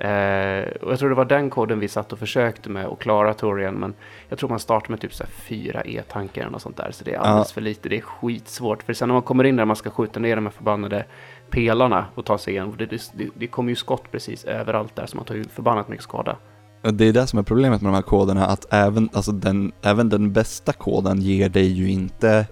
Eh, 0.00 0.68
och 0.82 0.92
jag 0.92 0.98
tror 0.98 1.08
det 1.08 1.14
var 1.14 1.24
den 1.24 1.50
koden 1.50 1.80
vi 1.80 1.88
satt 1.88 2.12
och 2.12 2.18
försökte 2.18 2.68
med 2.68 2.86
att 2.86 2.98
klara 2.98 3.34
Torian, 3.34 3.74
men 3.74 3.94
jag 4.28 4.38
tror 4.38 4.48
man 4.48 4.60
startar 4.60 4.90
med 4.90 5.00
typ 5.00 5.14
så 5.14 5.24
här 5.24 5.30
fyra 5.30 5.82
E-tankar 5.84 6.40
eller 6.40 6.52
något 6.52 6.62
sånt 6.62 6.76
där, 6.76 6.90
så 6.92 7.04
det 7.04 7.14
är 7.14 7.18
alldeles 7.18 7.52
för 7.52 7.60
lite, 7.60 7.88
det 7.88 7.96
är 7.96 8.00
skitsvårt. 8.00 8.82
För 8.82 8.92
sen 8.92 9.08
när 9.08 9.12
man 9.12 9.22
kommer 9.22 9.44
in 9.44 9.56
där 9.56 9.64
man 9.64 9.76
ska 9.76 9.90
skjuta 9.90 10.20
ner 10.20 10.36
de 10.36 10.46
här 10.46 10.52
förbannade 10.52 11.04
pelarna 11.50 12.06
och 12.14 12.24
ta 12.24 12.38
sig 12.38 12.52
igenom, 12.52 12.74
det, 12.78 12.86
det, 12.86 13.28
det 13.34 13.46
kommer 13.46 13.70
ju 13.70 13.76
skott 13.76 14.10
precis 14.10 14.44
överallt 14.44 14.96
där, 14.96 15.06
så 15.06 15.16
man 15.16 15.26
tar 15.26 15.34
ju 15.34 15.44
förbannat 15.44 15.88
mycket 15.88 16.04
skada. 16.04 16.36
Och 16.82 16.94
Det 16.94 17.04
är 17.04 17.12
det 17.12 17.26
som 17.26 17.38
är 17.38 17.42
problemet 17.42 17.82
med 17.82 17.92
de 17.92 17.94
här 17.94 18.02
koderna, 18.02 18.46
att 18.46 18.72
även, 18.72 19.08
alltså 19.12 19.32
den, 19.32 19.72
även 19.82 20.08
den 20.08 20.32
bästa 20.32 20.72
koden 20.72 21.20
ger 21.20 21.48
dig 21.48 21.66
ju 21.66 21.90
inte 21.90 22.46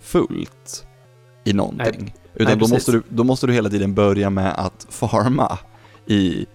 fullt 0.00 0.86
i 1.44 1.52
någonting. 1.52 2.14
Utan 2.34 2.58
Nej, 2.58 2.68
då, 2.68 2.74
måste 2.74 2.92
du, 2.92 3.02
då 3.08 3.24
måste 3.24 3.46
du 3.46 3.52
hela 3.52 3.68
tiden 3.68 3.94
börja 3.94 4.30
med 4.30 4.54
att 4.56 4.86
farma 4.90 5.58
i 6.06 6.46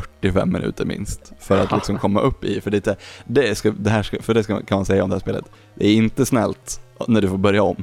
45 0.00 0.52
minuter 0.52 0.84
minst. 0.84 1.32
För 1.38 1.58
att 1.58 1.72
liksom 1.72 1.98
komma 1.98 2.20
upp 2.20 2.44
i, 2.44 2.60
för 2.60 2.70
det, 2.70 2.98
det, 3.24 3.54
ska, 3.54 3.70
det 3.70 3.90
här 3.90 4.02
ska, 4.02 4.22
för 4.22 4.34
det 4.34 4.42
ska, 4.44 4.62
kan 4.62 4.78
man 4.78 4.84
säga 4.84 5.04
om 5.04 5.10
det 5.10 5.14
här 5.16 5.20
spelet. 5.20 5.44
Det 5.74 5.86
är 5.86 5.94
inte 5.94 6.26
snällt 6.26 6.80
när 7.08 7.20
du 7.20 7.28
får 7.28 7.38
börja 7.38 7.62
om. 7.62 7.76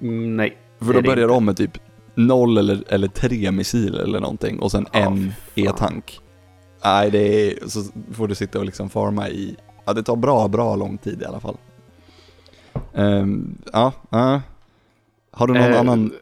Mm, 0.00 0.36
nej. 0.36 0.56
För 0.78 0.92
då 0.94 1.02
börjar 1.02 1.28
du 1.28 1.34
om 1.34 1.44
med 1.44 1.56
typ 1.56 1.78
noll 2.14 2.58
eller, 2.58 2.84
eller 2.88 3.08
tre 3.08 3.50
missiler 3.50 3.98
eller 4.02 4.20
någonting 4.20 4.58
och 4.60 4.70
sen 4.70 4.86
Ja, 4.92 4.98
en. 4.98 5.32
E-tank. 5.54 6.20
Nej, 6.84 7.10
det 7.10 7.18
är, 7.52 7.68
så 7.68 7.82
får 8.12 8.28
du 8.28 8.34
sitta 8.34 8.58
och 8.58 8.64
liksom 8.64 8.90
farma 8.90 9.28
i, 9.28 9.56
ja 9.84 9.92
det 9.92 10.02
tar 10.02 10.16
bra, 10.16 10.48
bra 10.48 10.76
lång 10.76 10.98
tid 10.98 11.22
i 11.22 11.24
alla 11.24 11.40
fall. 11.40 11.56
Ehm, 12.94 13.58
ja, 13.72 13.92
ja. 14.10 14.40
Har 15.32 15.46
du 15.46 15.54
någon 15.54 15.62
Eh, 15.62 15.80
annan? 15.80 16.12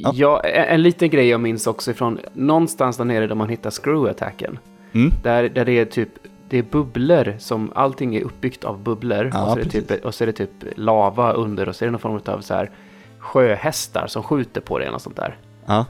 Ja, 0.00 0.12
Ja. 0.14 0.40
en, 0.40 0.64
en 0.74 0.82
liten 0.82 1.10
grej 1.10 1.28
jag 1.28 1.40
minns 1.40 1.66
också 1.66 1.90
ifrån 1.90 2.18
någonstans 2.32 2.96
där 2.96 3.04
nere 3.04 3.26
där 3.26 3.34
man 3.34 3.48
hittar 3.48 3.70
screw-attacken. 3.70 4.58
Mm? 4.92 5.10
Där, 5.22 5.48
där 5.48 5.64
det 5.64 5.78
är 5.78 5.84
typ 5.84 6.08
det 6.48 6.58
är 6.58 6.62
bubblor 6.62 7.34
som 7.38 7.72
allting 7.74 8.16
är 8.16 8.22
uppbyggt 8.22 8.64
av 8.64 8.78
bubblor. 8.82 9.30
Ja, 9.34 9.44
och, 9.44 9.52
så 9.52 9.58
är 9.58 9.64
det 9.64 9.70
typ, 9.70 10.04
och 10.04 10.14
så 10.14 10.24
är 10.24 10.26
det 10.26 10.32
typ 10.32 10.50
lava 10.76 11.32
under 11.32 11.68
och 11.68 11.76
så 11.76 11.84
är 11.84 11.86
det 11.86 11.90
någon 11.90 12.00
form 12.00 12.20
av 12.26 12.40
så 12.40 12.54
här 12.54 12.70
sjöhästar 13.18 14.06
som 14.06 14.22
skjuter 14.22 14.60
på 14.60 14.78
det 14.78 14.84
eller 14.84 14.92
något 14.92 15.02
sånt 15.02 15.16
där. 15.16 15.36
Ja. 15.66 15.86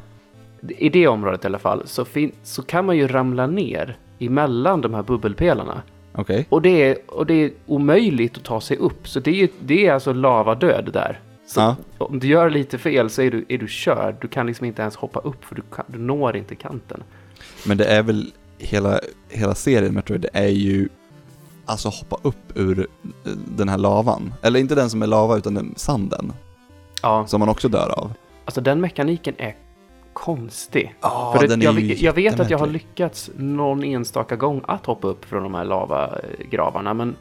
I 0.68 0.88
det 0.88 1.08
området 1.08 1.44
i 1.44 1.46
alla 1.46 1.58
fall 1.58 1.82
så, 1.86 2.04
så 2.42 2.62
kan 2.62 2.86
man 2.86 2.96
ju 2.96 3.08
ramla 3.08 3.46
ner 3.46 3.96
emellan 4.18 4.80
de 4.80 4.94
här 4.94 5.02
bubbelpelarna. 5.02 5.82
Okej. 6.12 6.46
Och 6.48 6.62
det 6.62 6.82
är, 6.90 6.96
och 7.06 7.26
det 7.26 7.34
är 7.34 7.50
omöjligt 7.66 8.36
att 8.36 8.44
ta 8.44 8.60
sig 8.60 8.76
upp. 8.76 9.08
Så 9.08 9.20
det 9.20 9.42
är, 9.42 9.48
det 9.60 9.86
är 9.86 9.92
alltså 9.92 10.12
lavadöd 10.12 10.90
där. 10.92 11.20
Så 11.46 11.61
Ja. 11.61 11.76
om 11.98 12.18
du 12.18 12.26
gör 12.26 12.50
lite 12.50 12.78
fel 12.78 13.11
så 13.11 13.22
är 13.22 13.30
du, 13.30 13.44
är 13.48 13.59
du 13.59 13.68
körd. 13.68 14.16
Du 14.20 14.28
kan 14.28 14.46
liksom 14.46 14.66
inte 14.66 14.83
ens 14.83 14.96
hoppa 14.96 15.20
upp 15.20 15.44
för 15.44 15.54
du, 15.54 15.62
kan, 15.74 15.85
du 15.88 15.98
når 15.98 16.37
inte 16.37 16.54
kanten. 16.54 17.02
Men 17.66 17.76
det 17.76 17.85
är 17.85 18.02
väl 18.02 18.33
hela, 18.59 19.00
hela 19.28 19.54
serien 19.54 19.94
Metroid, 19.94 20.20
det 20.20 20.30
är 20.33 20.48
ju 20.48 20.88
alltså 21.66 21.88
hoppa 21.88 22.16
upp 22.22 22.52
ur 22.54 22.78
eh, 22.80 22.87
den 23.57 23.68
här 23.68 23.78
lavan. 23.78 24.35
Eller 24.42 24.61
inte 24.61 24.74
den 24.74 24.90
som 24.90 25.02
är 25.02 25.07
lava 25.07 25.37
utan 25.37 25.54
den 25.54 25.74
sanden, 25.76 26.33
Ja, 27.02 27.26
som 27.26 27.40
man 27.40 27.48
också 27.48 27.68
dör 27.68 27.98
av. 27.98 28.12
alltså 28.44 28.61
den 28.61 28.80
mekaniken 28.80 29.35
är 29.38 29.57
konstig. 30.12 30.94
Ja, 31.00 31.35
För 31.38 31.46
det, 31.48 31.54
är 31.54 31.62
jag, 31.62 31.80
jag 31.80 32.12
vet 32.12 32.40
att 32.40 32.50
jag 32.50 32.59
har 32.59 32.66
lyckats 32.66 33.30
någon 33.37 33.85
enstaka 33.85 34.37
gång 34.37 34.61
att 34.66 34.87
hoppa 34.87 35.09
upp 35.09 35.24
från 35.24 35.42
de 35.42 35.54
här 35.54 35.64
lavagravarna, 35.64 36.94
men 36.94 37.16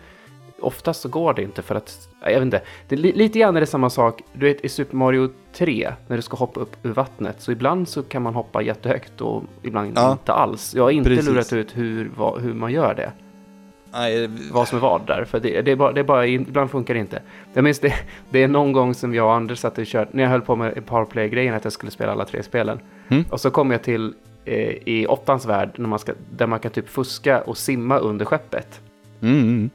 oftast 0.63 1.01
så 1.01 1.09
går 1.09 1.33
det 1.33 1.41
inte 1.43 1.61
för 1.61 1.75
att, 1.75 2.09
jag 2.21 2.33
vet 2.33 2.41
inte, 2.41 2.61
det 2.87 2.95
lite 2.95 3.39
grann 3.39 3.55
är 3.55 3.59
det 3.59 3.65
samma 3.65 3.89
sak, 3.89 4.21
du 4.33 4.45
vet 4.45 4.65
i 4.65 4.69
Super 4.69 4.95
Mario 4.97 5.29
3, 5.53 5.93
när 6.07 6.15
du 6.15 6.21
ska 6.21 6.37
hoppa 6.37 6.59
upp 6.59 6.75
ur 6.83 6.91
vattnet, 6.91 7.41
så 7.41 7.51
ibland 7.51 7.87
så 7.87 8.03
kan 8.03 8.21
man 8.21 8.33
hoppa 8.33 8.61
jättehögt 8.61 9.21
och 9.21 9.43
ibland 9.61 9.93
Ja. 9.95 10.11
inte 10.11 10.33
alls. 10.33 10.73
Jag 10.75 10.83
har 10.83 10.91
inte 10.91 11.09
Precis. 11.09 11.29
lurat 11.29 11.53
ut 11.53 11.77
hur, 11.77 12.11
vad, 12.17 12.41
hur 12.41 12.53
man 12.53 12.71
gör 12.71 12.93
det, 12.95 13.11
Nej, 13.95 14.29
vad 14.51 14.67
som 14.67 14.77
är 14.77 14.81
vad 14.81 15.07
där, 15.07 15.25
för 15.25 15.39
det, 15.39 15.61
det, 15.61 15.71
är 15.71 15.75
bara, 15.75 15.91
det 15.91 15.99
är 15.99 16.03
bara, 16.03 16.27
ibland 16.27 16.71
funkar 16.71 16.93
det 16.93 16.99
inte. 16.99 17.21
Jag 17.53 17.63
minns 17.63 17.79
det, 17.79 17.93
det 18.29 18.43
är 18.43 18.47
någon 18.47 18.71
gång 18.71 18.93
som 18.93 19.13
jag 19.13 19.25
och 19.25 19.33
Anders 19.33 19.59
satt 19.59 19.77
och 19.77 19.85
kört, 19.85 20.13
när 20.13 20.23
jag 20.23 20.29
höll 20.29 20.41
på 20.41 20.55
med 20.55 20.85
Powerplay-grejen, 20.85 21.53
att 21.53 21.63
jag 21.63 21.73
skulle 21.73 21.91
spela 21.91 22.11
alla 22.11 22.25
tre 22.25 22.43
spelen. 22.43 22.79
Mm. 23.07 23.23
Och 23.29 23.39
så 23.41 23.51
kom 23.51 23.71
jag 23.71 23.83
till 23.83 24.13
eh, 24.45 24.69
i 24.85 25.05
åttans 25.09 25.45
värld 25.45 25.69
när 25.75 25.87
man 25.89 25.99
ska, 25.99 26.13
där 26.29 26.47
man 26.47 26.59
kan 26.59 26.71
typ 26.71 26.89
fuska 26.89 27.41
och 27.41 27.57
simma 27.57 27.97
under 27.97 28.25
skeppet. 28.25 28.81
Mm, 29.21 29.39
mm. 29.39 29.69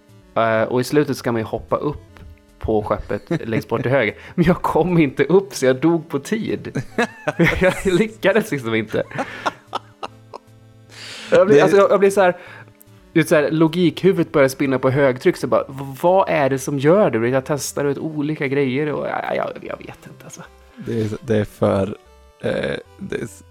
Och 0.68 0.81
i 0.81 0.85
slutet 0.85 1.16
ska 1.16 1.33
man 1.33 1.40
ju 1.40 1.46
hoppa 1.46 1.77
upp 1.77 2.09
på 2.59 2.83
skeppet 2.83 3.48
längst 3.48 3.68
bort 3.68 3.83
till 3.83 3.90
höger. 3.90 4.14
Men 4.35 4.44
jag 4.44 4.62
kom 4.62 4.98
inte 4.98 5.24
upp 5.24 5.55
så 5.55 5.66
jag 5.66 5.77
dog 5.77 6.09
på 6.09 6.18
tid. 6.18 6.83
jag 7.61 7.74
lyckades 7.85 8.51
liksom 8.51 8.74
inte. 8.74 9.03
Jag 11.31 11.46
blir, 11.46 11.62
alltså, 11.62 11.77
jag, 11.77 11.90
jag 11.90 12.01
blir 12.01 12.11
så 12.11 12.20
här, 12.20 12.37
så 13.27 13.35
här, 13.35 13.51
logikhuvudet 13.51 14.33
börjar 14.33 14.48
spinna 14.48 14.79
på 14.79 14.90
högtryck. 14.90 15.37
Så 15.37 15.46
bara, 15.46 15.64
vad 16.03 16.29
är 16.29 16.51
det 16.51 16.59
som 16.59 16.79
gör 16.79 17.11
det? 17.11 17.29
Jag 17.29 17.44
testar 17.44 17.85
ut 17.85 17.98
olika 17.98 18.46
grejer 18.46 18.92
och 18.92 19.07
jag, 19.07 19.37
jag, 19.37 19.51
jag 19.61 19.79
vet 19.79 20.07
inte 20.07 20.24
alltså. 20.24 20.42
Det 20.77 21.01
är, 21.01 21.09
det 21.20 21.37
är 21.37 21.44
för... 21.44 21.96
Eh, 22.40 22.77
det 22.98 23.16
är, 23.16 23.47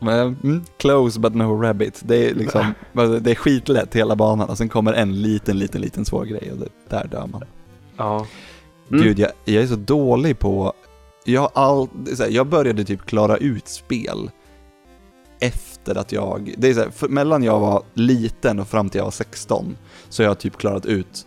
men, 0.00 0.36
mm, 0.42 0.64
close 0.76 1.20
but 1.20 1.34
no 1.34 1.62
rabbit. 1.62 2.00
Det 2.04 2.30
är 2.30 2.34
liksom, 2.34 2.74
det 3.20 3.30
är 3.30 3.34
skitlätt 3.34 3.96
hela 3.96 4.16
banan 4.16 4.48
och 4.48 4.58
sen 4.58 4.68
kommer 4.68 4.92
en 4.92 5.22
liten, 5.22 5.58
liten, 5.58 5.80
liten 5.80 6.04
svår 6.04 6.24
grej 6.24 6.52
och 6.52 6.58
det, 6.58 6.68
där 6.88 7.08
dör 7.08 7.26
man. 7.26 7.44
Ja. 7.96 8.26
Mm. 8.90 9.02
Gud, 9.02 9.18
jag, 9.18 9.30
jag 9.44 9.62
är 9.62 9.66
så 9.66 9.76
dålig 9.76 10.38
på... 10.38 10.72
Jag, 11.24 11.40
har 11.40 11.50
all, 11.54 11.88
här, 12.18 12.28
jag 12.28 12.46
började 12.46 12.84
typ 12.84 13.06
klara 13.06 13.36
ut 13.36 13.68
spel 13.68 14.30
efter 15.40 15.98
att 15.98 16.12
jag... 16.12 16.54
Det 16.58 16.68
är 16.68 16.74
så 16.74 16.80
här, 16.80 16.90
för, 16.90 17.08
mellan 17.08 17.42
jag 17.42 17.60
var 17.60 17.82
liten 17.94 18.58
och 18.58 18.68
fram 18.68 18.88
till 18.88 18.98
jag 18.98 19.04
var 19.04 19.10
16 19.10 19.76
så 20.08 20.22
jag 20.22 20.30
har 20.30 20.34
typ 20.34 20.56
klarat 20.56 20.86
ut 20.86 21.26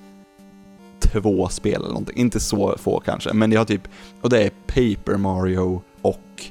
två 1.00 1.48
spel 1.48 1.76
eller 1.76 1.88
någonting. 1.88 2.18
Inte 2.18 2.40
så 2.40 2.76
få 2.78 3.00
kanske, 3.00 3.34
men 3.34 3.52
jag 3.52 3.60
har 3.60 3.66
typ... 3.66 3.88
Och 4.22 4.30
det 4.30 4.44
är 4.44 4.50
Paper 4.68 5.18
Mario 5.18 5.82
och... 6.02 6.44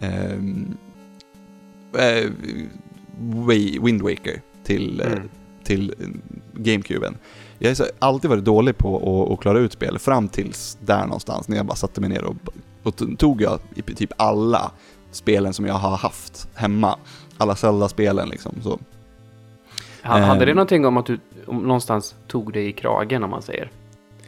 ehm, 0.00 0.76
eh, 1.98 2.30
Wind 3.82 4.02
Waker 4.02 4.42
till, 4.64 5.00
eh, 5.00 5.06
Mm. 5.12 5.28
till 5.64 5.94
eh, 6.00 6.06
GameCuben. 6.54 7.16
Jag 7.58 7.70
har 7.76 7.86
alltid 7.98 8.30
varit 8.30 8.44
dålig 8.44 8.78
på 8.78 8.96
att, 9.26 9.32
att 9.32 9.40
klara 9.40 9.58
ut 9.58 9.72
spel 9.72 9.98
fram 9.98 10.28
tills 10.28 10.78
där 10.84 11.02
någonstans 11.04 11.48
när 11.48 11.56
jag 11.56 11.66
bara 11.66 11.76
satte 11.76 12.00
mig 12.00 12.10
ner 12.10 12.24
och, 12.24 12.36
och 12.82 13.18
tog 13.18 13.42
jag 13.42 13.58
i 13.74 13.82
typ 13.82 14.12
alla 14.16 14.70
spelen 15.10 15.52
som 15.52 15.66
jag 15.66 15.74
har 15.74 15.96
haft 15.96 16.48
hemma. 16.54 16.96
Alla 17.38 17.56
Zelda-spelen 17.56 18.28
liksom. 18.28 18.52
Så. 18.62 18.78
Ha- 20.02 20.18
Hade 20.18 20.44
det 20.44 20.50
Ehm. 20.50 20.56
någonting 20.56 20.86
om 20.86 20.96
att 20.96 21.06
du 21.06 21.18
om 21.46 21.58
någonstans 21.62 22.14
tog 22.28 22.52
dig 22.52 22.68
i 22.68 22.72
kragen 22.72 23.22
om 23.24 23.30
man 23.30 23.42
säger? 23.42 23.70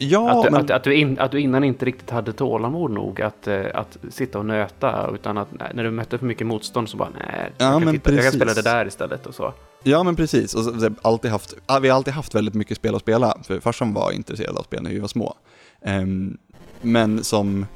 Ja, 0.02 0.30
att, 0.30 0.44
du, 0.44 0.50
men... 0.50 0.60
att, 0.60 0.70
att, 0.70 0.84
du 0.84 0.94
in, 0.94 1.18
att 1.18 1.30
du 1.30 1.40
innan 1.40 1.64
inte 1.64 1.84
riktigt 1.84 2.10
hade 2.10 2.32
tålamod 2.32 2.90
nog 2.90 3.20
att, 3.20 3.46
eh, 3.46 3.64
att 3.74 3.98
sitta 4.10 4.38
och 4.38 4.46
nöta 4.46 5.10
utan 5.14 5.38
att 5.38 5.48
när 5.74 5.84
du 5.84 5.90
mötte 5.90 6.18
för 6.18 6.26
mycket 6.26 6.46
motstånd 6.46 6.88
så 6.88 6.96
bara 6.96 7.08
nej, 7.18 7.52
Ja, 7.58 7.72
jag, 7.72 7.82
kan 7.82 7.92
titta, 7.92 8.12
jag 8.12 8.22
kan 8.22 8.32
spela 8.32 8.54
det 8.54 8.62
där 8.62 8.86
istället 8.86 9.26
och 9.26 9.34
så. 9.34 9.54
Ja 9.82 10.02
men 10.02 10.16
precis, 10.16 10.54
och 10.54 10.64
så, 10.64 10.80
så, 10.80 10.90
alltid 11.02 11.30
haft, 11.30 11.54
vi 11.82 11.88
har 11.88 11.96
alltid 11.96 12.14
haft 12.14 12.34
väldigt 12.34 12.54
mycket 12.54 12.76
spel 12.76 12.94
att 12.94 13.00
spela, 13.00 13.38
för 13.44 13.60
farsan 13.60 13.94
var 13.94 14.12
intresserad 14.12 14.56
av 14.56 14.62
spel 14.62 14.82
när 14.82 14.90
vi 14.90 14.98
var 14.98 15.08
små. 15.08 15.34
Ehm, 15.82 16.38
men 16.80 17.24
som, 17.24 17.66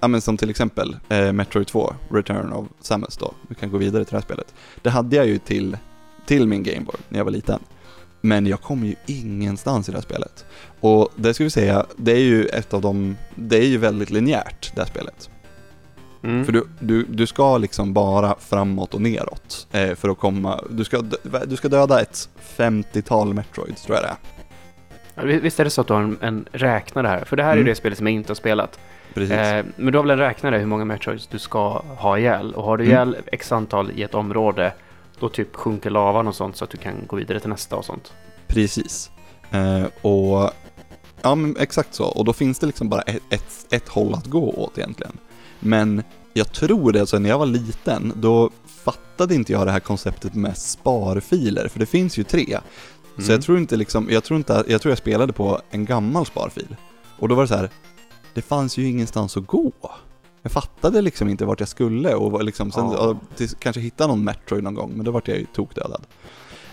ja 0.00 0.08
men 0.08 0.20
som 0.20 0.36
till 0.36 0.50
exempel 0.50 0.96
eh, 1.08 1.32
Metroid 1.32 1.66
2, 1.66 1.94
Return 2.10 2.52
of 2.52 2.66
Samus 2.80 3.16
då, 3.16 3.34
vi 3.48 3.54
kan 3.54 3.70
gå 3.70 3.78
vidare 3.78 4.04
till 4.04 4.12
det 4.12 4.16
här 4.16 4.22
spelet. 4.22 4.54
Det 4.82 4.90
hade 4.90 5.16
jag 5.16 5.26
ju 5.26 5.38
till, 5.38 5.76
till 6.26 6.46
min 6.46 6.62
Gameboy 6.62 6.96
när 7.08 7.18
jag 7.18 7.24
var 7.24 7.32
liten. 7.32 7.60
Men 8.26 8.46
jag 8.46 8.60
kom 8.60 8.84
ju 8.84 8.94
ingenstans 9.06 9.88
i 9.88 9.92
det 9.92 9.98
här 9.98 10.02
spelet. 10.02 10.44
Och 10.80 11.08
det 11.16 11.34
ska 11.34 11.44
vi 11.44 11.50
säga, 11.50 11.86
det 11.96 12.12
är 12.12 12.18
ju 12.20 12.44
ett 12.46 12.74
av 12.74 12.80
de, 12.80 13.16
det 13.34 13.56
är 13.56 13.66
ju 13.66 13.78
väldigt 13.78 14.10
linjärt 14.10 14.72
det 14.74 14.80
här 14.80 14.88
spelet. 14.88 15.30
Mm. 16.22 16.44
För 16.44 16.52
du, 16.52 16.66
du, 16.80 17.02
du 17.08 17.26
ska 17.26 17.58
liksom 17.58 17.92
bara 17.92 18.34
framåt 18.38 18.94
och 18.94 19.00
neråt 19.02 19.66
eh, 19.72 19.94
för 19.94 20.08
att 20.08 20.18
komma, 20.18 20.60
du 20.70 20.84
ska, 20.84 21.02
du 21.46 21.56
ska 21.56 21.68
döda 21.68 22.00
ett 22.00 22.28
50-tal 22.56 23.34
Metroids 23.34 23.82
tror 23.82 23.96
jag 23.98 24.04
det 24.04 24.10
är. 25.22 25.40
Visst 25.40 25.60
är 25.60 25.64
det 25.64 25.70
så 25.70 25.80
att 25.80 25.86
du 25.86 25.92
har 25.94 26.00
en, 26.00 26.18
en 26.20 26.48
räknare 26.52 27.06
här? 27.06 27.24
För 27.24 27.36
det 27.36 27.42
här 27.42 27.50
är 27.50 27.54
Mm. 27.54 27.66
det 27.66 27.74
spelet 27.74 27.98
som 27.98 28.06
jag 28.06 28.14
inte 28.14 28.30
har 28.30 28.34
spelat. 28.34 28.78
Eh, 29.14 29.64
men 29.76 29.92
du 29.92 29.98
har 29.98 30.02
väl 30.02 30.10
en 30.10 30.18
räknare 30.18 30.58
hur 30.58 30.66
många 30.66 30.84
Metroids 30.84 31.26
du 31.26 31.38
ska 31.38 31.82
ha 31.98 32.18
ihjäl? 32.18 32.54
Och 32.54 32.64
har 32.64 32.76
du 32.76 32.84
Mm. 32.84 32.92
ihjäl 32.94 33.16
x 33.26 33.52
antal 33.52 33.90
i 33.90 34.02
ett 34.02 34.14
område 34.14 34.72
då 35.20 35.28
typ 35.28 35.56
sjunker 35.56 35.90
lavan 35.90 36.28
och 36.28 36.34
sånt 36.34 36.56
så 36.56 36.64
att 36.64 36.70
du 36.70 36.78
kan 36.78 36.94
gå 37.06 37.16
vidare 37.16 37.40
till 37.40 37.50
nästa 37.50 37.76
och 37.76 37.84
sånt. 37.84 38.12
Precis. 38.46 39.10
Eh, 39.50 39.84
och 40.02 40.50
ja 41.22 41.34
men 41.34 41.56
exakt 41.56 41.94
så, 41.94 42.04
och 42.04 42.24
då 42.24 42.32
finns 42.32 42.58
det 42.58 42.66
liksom 42.66 42.88
bara 42.88 43.02
ett, 43.02 43.22
ett, 43.30 43.66
ett 43.70 43.88
håll 43.88 44.14
att 44.14 44.26
gå 44.26 44.50
åt 44.50 44.78
egentligen. 44.78 45.18
Men 45.60 46.02
jag 46.32 46.52
tror 46.52 46.92
det, 46.92 47.00
alltså 47.00 47.18
när 47.18 47.28
jag 47.30 47.38
var 47.38 47.46
liten, 47.46 48.12
då 48.16 48.50
fattade 48.84 49.34
inte 49.34 49.52
jag 49.52 49.66
det 49.66 49.72
här 49.72 49.80
konceptet 49.80 50.34
med 50.34 50.56
sparfiler, 50.58 51.68
för 51.68 51.78
det 51.78 51.86
finns 51.86 52.18
ju 52.18 52.24
tre. 52.24 52.58
Så 53.16 53.22
Mm. 53.22 53.32
jag 53.32 53.42
tror 53.42 53.58
inte 53.58 53.76
liksom, 53.76 54.08
jag 54.10 54.24
tror 54.24 54.36
inte, 54.36 54.64
jag 54.68 54.82
tror 54.82 54.90
jag 54.90 54.98
spelade 54.98 55.32
på 55.32 55.60
en 55.70 55.84
gammal 55.84 56.26
sparfil. 56.26 56.76
Och 57.18 57.28
då 57.28 57.34
var 57.34 57.42
det 57.42 57.48
så 57.48 57.54
här, 57.54 57.70
det 58.34 58.42
fanns 58.42 58.78
ju 58.78 58.88
ingenstans 58.88 59.36
att 59.36 59.46
gå. 59.46 59.72
Jag 60.46 60.52
fattade 60.52 61.02
liksom 61.02 61.28
inte 61.28 61.44
vart 61.44 61.60
jag 61.60 61.68
skulle 61.68 62.14
och 62.14 62.44
liksom, 62.44 62.72
sen, 62.72 62.84
Ja. 62.84 62.96
ja, 62.98 63.36
till, 63.36 63.48
kanske 63.48 63.80
hitta 63.80 64.06
någon 64.06 64.24
Metroid 64.24 64.64
någon 64.64 64.74
gång, 64.74 64.92
men 64.96 65.04
då 65.04 65.10
vart 65.10 65.28
jag 65.28 65.38
ju 65.38 65.46
tokdödad. 65.54 66.02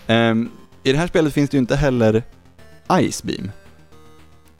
Ehm, 0.06 0.50
I 0.82 0.92
det 0.92 0.98
här 0.98 1.06
spelet 1.06 1.32
finns 1.32 1.50
det 1.50 1.54
ju 1.56 1.58
inte 1.58 1.76
heller 1.76 2.22
Ice 3.10 3.22
Beam. 3.22 3.50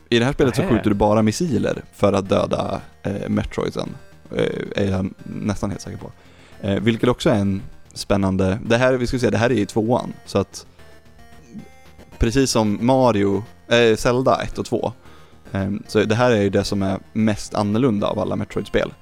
I 0.08 0.18
det 0.18 0.24
här 0.24 0.32
spelet 0.32 0.56
så 0.56 0.62
Nähä. 0.62 0.74
skjuter 0.74 0.90
du 0.90 0.94
bara 0.94 1.22
missiler 1.22 1.82
för 1.92 2.12
att 2.12 2.28
döda 2.28 2.80
eh, 3.02 3.28
Metroidsen, 3.28 3.88
eh, 4.36 4.82
är 4.84 4.90
jag 4.90 5.10
nästan 5.22 5.70
helt 5.70 5.82
säker 5.82 5.98
på. 5.98 6.12
Eh, 6.60 6.80
vilket 6.80 7.08
också 7.08 7.30
är 7.30 7.34
en 7.38 7.62
spännande, 7.92 8.58
det 8.66 8.76
här, 8.76 8.94
vi 8.94 9.06
ska 9.06 9.18
säga, 9.18 9.30
det 9.30 9.38
här 9.38 9.50
är 9.52 9.54
i 9.56 9.66
tvåan, 9.66 10.12
så 10.26 10.38
att 10.38 10.66
precis 12.18 12.50
som 12.50 12.78
Mario, 12.86 13.44
eh, 13.68 13.96
Zelda 13.96 14.42
1 14.42 14.58
och 14.58 14.66
2, 14.66 14.92
eh, 15.52 15.70
så 15.88 16.04
det 16.04 16.14
här 16.14 16.30
är 16.30 16.42
ju 16.42 16.50
det 16.50 16.64
som 16.64 16.82
är 16.82 16.98
mest 17.12 17.54
annorlunda 17.54 18.06
av 18.06 18.18
alla 18.18 18.36
Metroid-spel. 18.36 18.92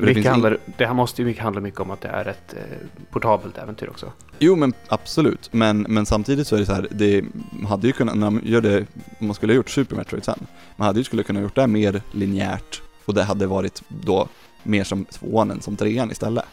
Det 0.00 0.06
Mycket 0.06 0.24
in- 0.24 0.30
handlar, 0.30 0.58
det 0.78 0.86
här 0.86 0.94
måste 0.94 1.22
ju 1.22 1.26
mycket 1.26 1.42
handla 1.42 1.60
mycket 1.60 1.80
om 1.80 1.90
att 1.90 2.00
det 2.00 2.08
är 2.08 2.28
ett 2.28 2.54
eh, 2.56 2.62
portabelt 3.10 3.58
äventyr 3.58 3.88
också. 3.88 4.12
Jo 4.38 4.56
men 4.56 4.72
absolut, 4.88 5.48
men, 5.52 5.86
men 5.88 6.06
samtidigt 6.06 6.46
så 6.46 6.56
är 6.56 6.60
det 6.60 6.66
så 6.66 6.72
här, 6.72 6.88
det 6.90 7.24
hade 7.68 7.86
ju 7.86 7.92
kunnat, 7.92 8.14
när 8.16 8.30
man 8.30 8.42
gör 8.44 8.60
det, 8.60 8.86
om 9.18 9.26
man 9.26 9.34
skulle 9.34 9.52
ha 9.52 9.56
gjort 9.56 9.70
Super 9.70 9.96
Metroid 9.96 10.24
sen, 10.24 10.46
man 10.76 10.86
hade 10.86 11.00
ju 11.00 11.04
skulle 11.04 11.22
kunna 11.22 11.40
gjort 11.40 11.54
det 11.54 11.66
mer 11.66 12.02
linjärt 12.12 12.82
och 13.04 13.14
det 13.14 13.22
hade 13.22 13.46
varit 13.46 13.82
då 13.88 14.28
mer 14.62 14.84
som 14.84 15.04
tvåan 15.04 15.50
än 15.50 15.60
som 15.60 15.76
trean 15.76 16.10
istället. 16.10 16.44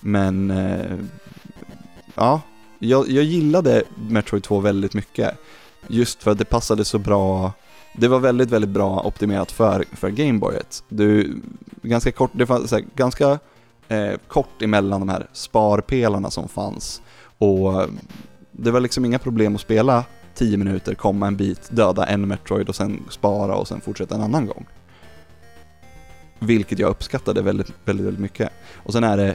Men, 0.00 0.50
eh, 0.50 0.96
ja, 2.14 2.40
jag, 2.78 3.08
jag 3.10 3.24
gillade 3.24 3.82
Metroid 4.08 4.42
2 4.42 4.60
väldigt 4.60 4.94
mycket. 4.94 5.34
Just 5.86 6.22
för 6.22 6.30
att 6.30 6.38
det 6.38 6.44
passade 6.44 6.84
så 6.84 6.98
bra, 6.98 7.52
det 7.98 8.08
var 8.08 8.18
väldigt, 8.18 8.50
väldigt 8.50 8.70
bra 8.70 9.00
optimerat 9.00 9.52
för, 9.52 9.84
för 9.92 10.10
Gameboyet. 10.10 10.84
Du, 10.88 11.40
ganska 11.82 12.12
kort, 12.12 12.30
det 12.34 12.46
fanns 12.46 12.70
så 12.70 12.76
här, 12.76 12.84
ganska 12.94 13.38
eh, 13.88 14.12
kort 14.28 14.62
emellan 14.62 15.00
de 15.00 15.08
här 15.08 15.26
sparpelarna 15.32 16.30
som 16.30 16.48
fanns. 16.48 17.02
Och 17.38 17.82
eh, 17.82 17.88
det 18.52 18.70
var 18.70 18.80
liksom 18.80 19.04
inga 19.04 19.18
problem 19.18 19.54
att 19.54 19.60
spela 19.60 20.04
10 20.34 20.56
minuter, 20.56 20.94
komma 20.94 21.26
en 21.26 21.36
bit, 21.36 21.68
döda 21.70 22.06
en 22.06 22.28
Metroid 22.28 22.68
och 22.68 22.76
sen 22.76 23.04
spara 23.10 23.54
och 23.56 23.68
sen 23.68 23.80
fortsätta 23.80 24.14
en 24.14 24.22
annan 24.22 24.46
gång. 24.46 24.66
Vilket 26.38 26.78
jag 26.78 26.90
uppskattade 26.90 27.42
väldigt, 27.42 27.72
väldigt, 27.84 28.06
väldigt 28.06 28.20
mycket. 28.22 28.50
Och 28.76 28.92
sen 28.92 29.04
är 29.04 29.16
det, 29.16 29.34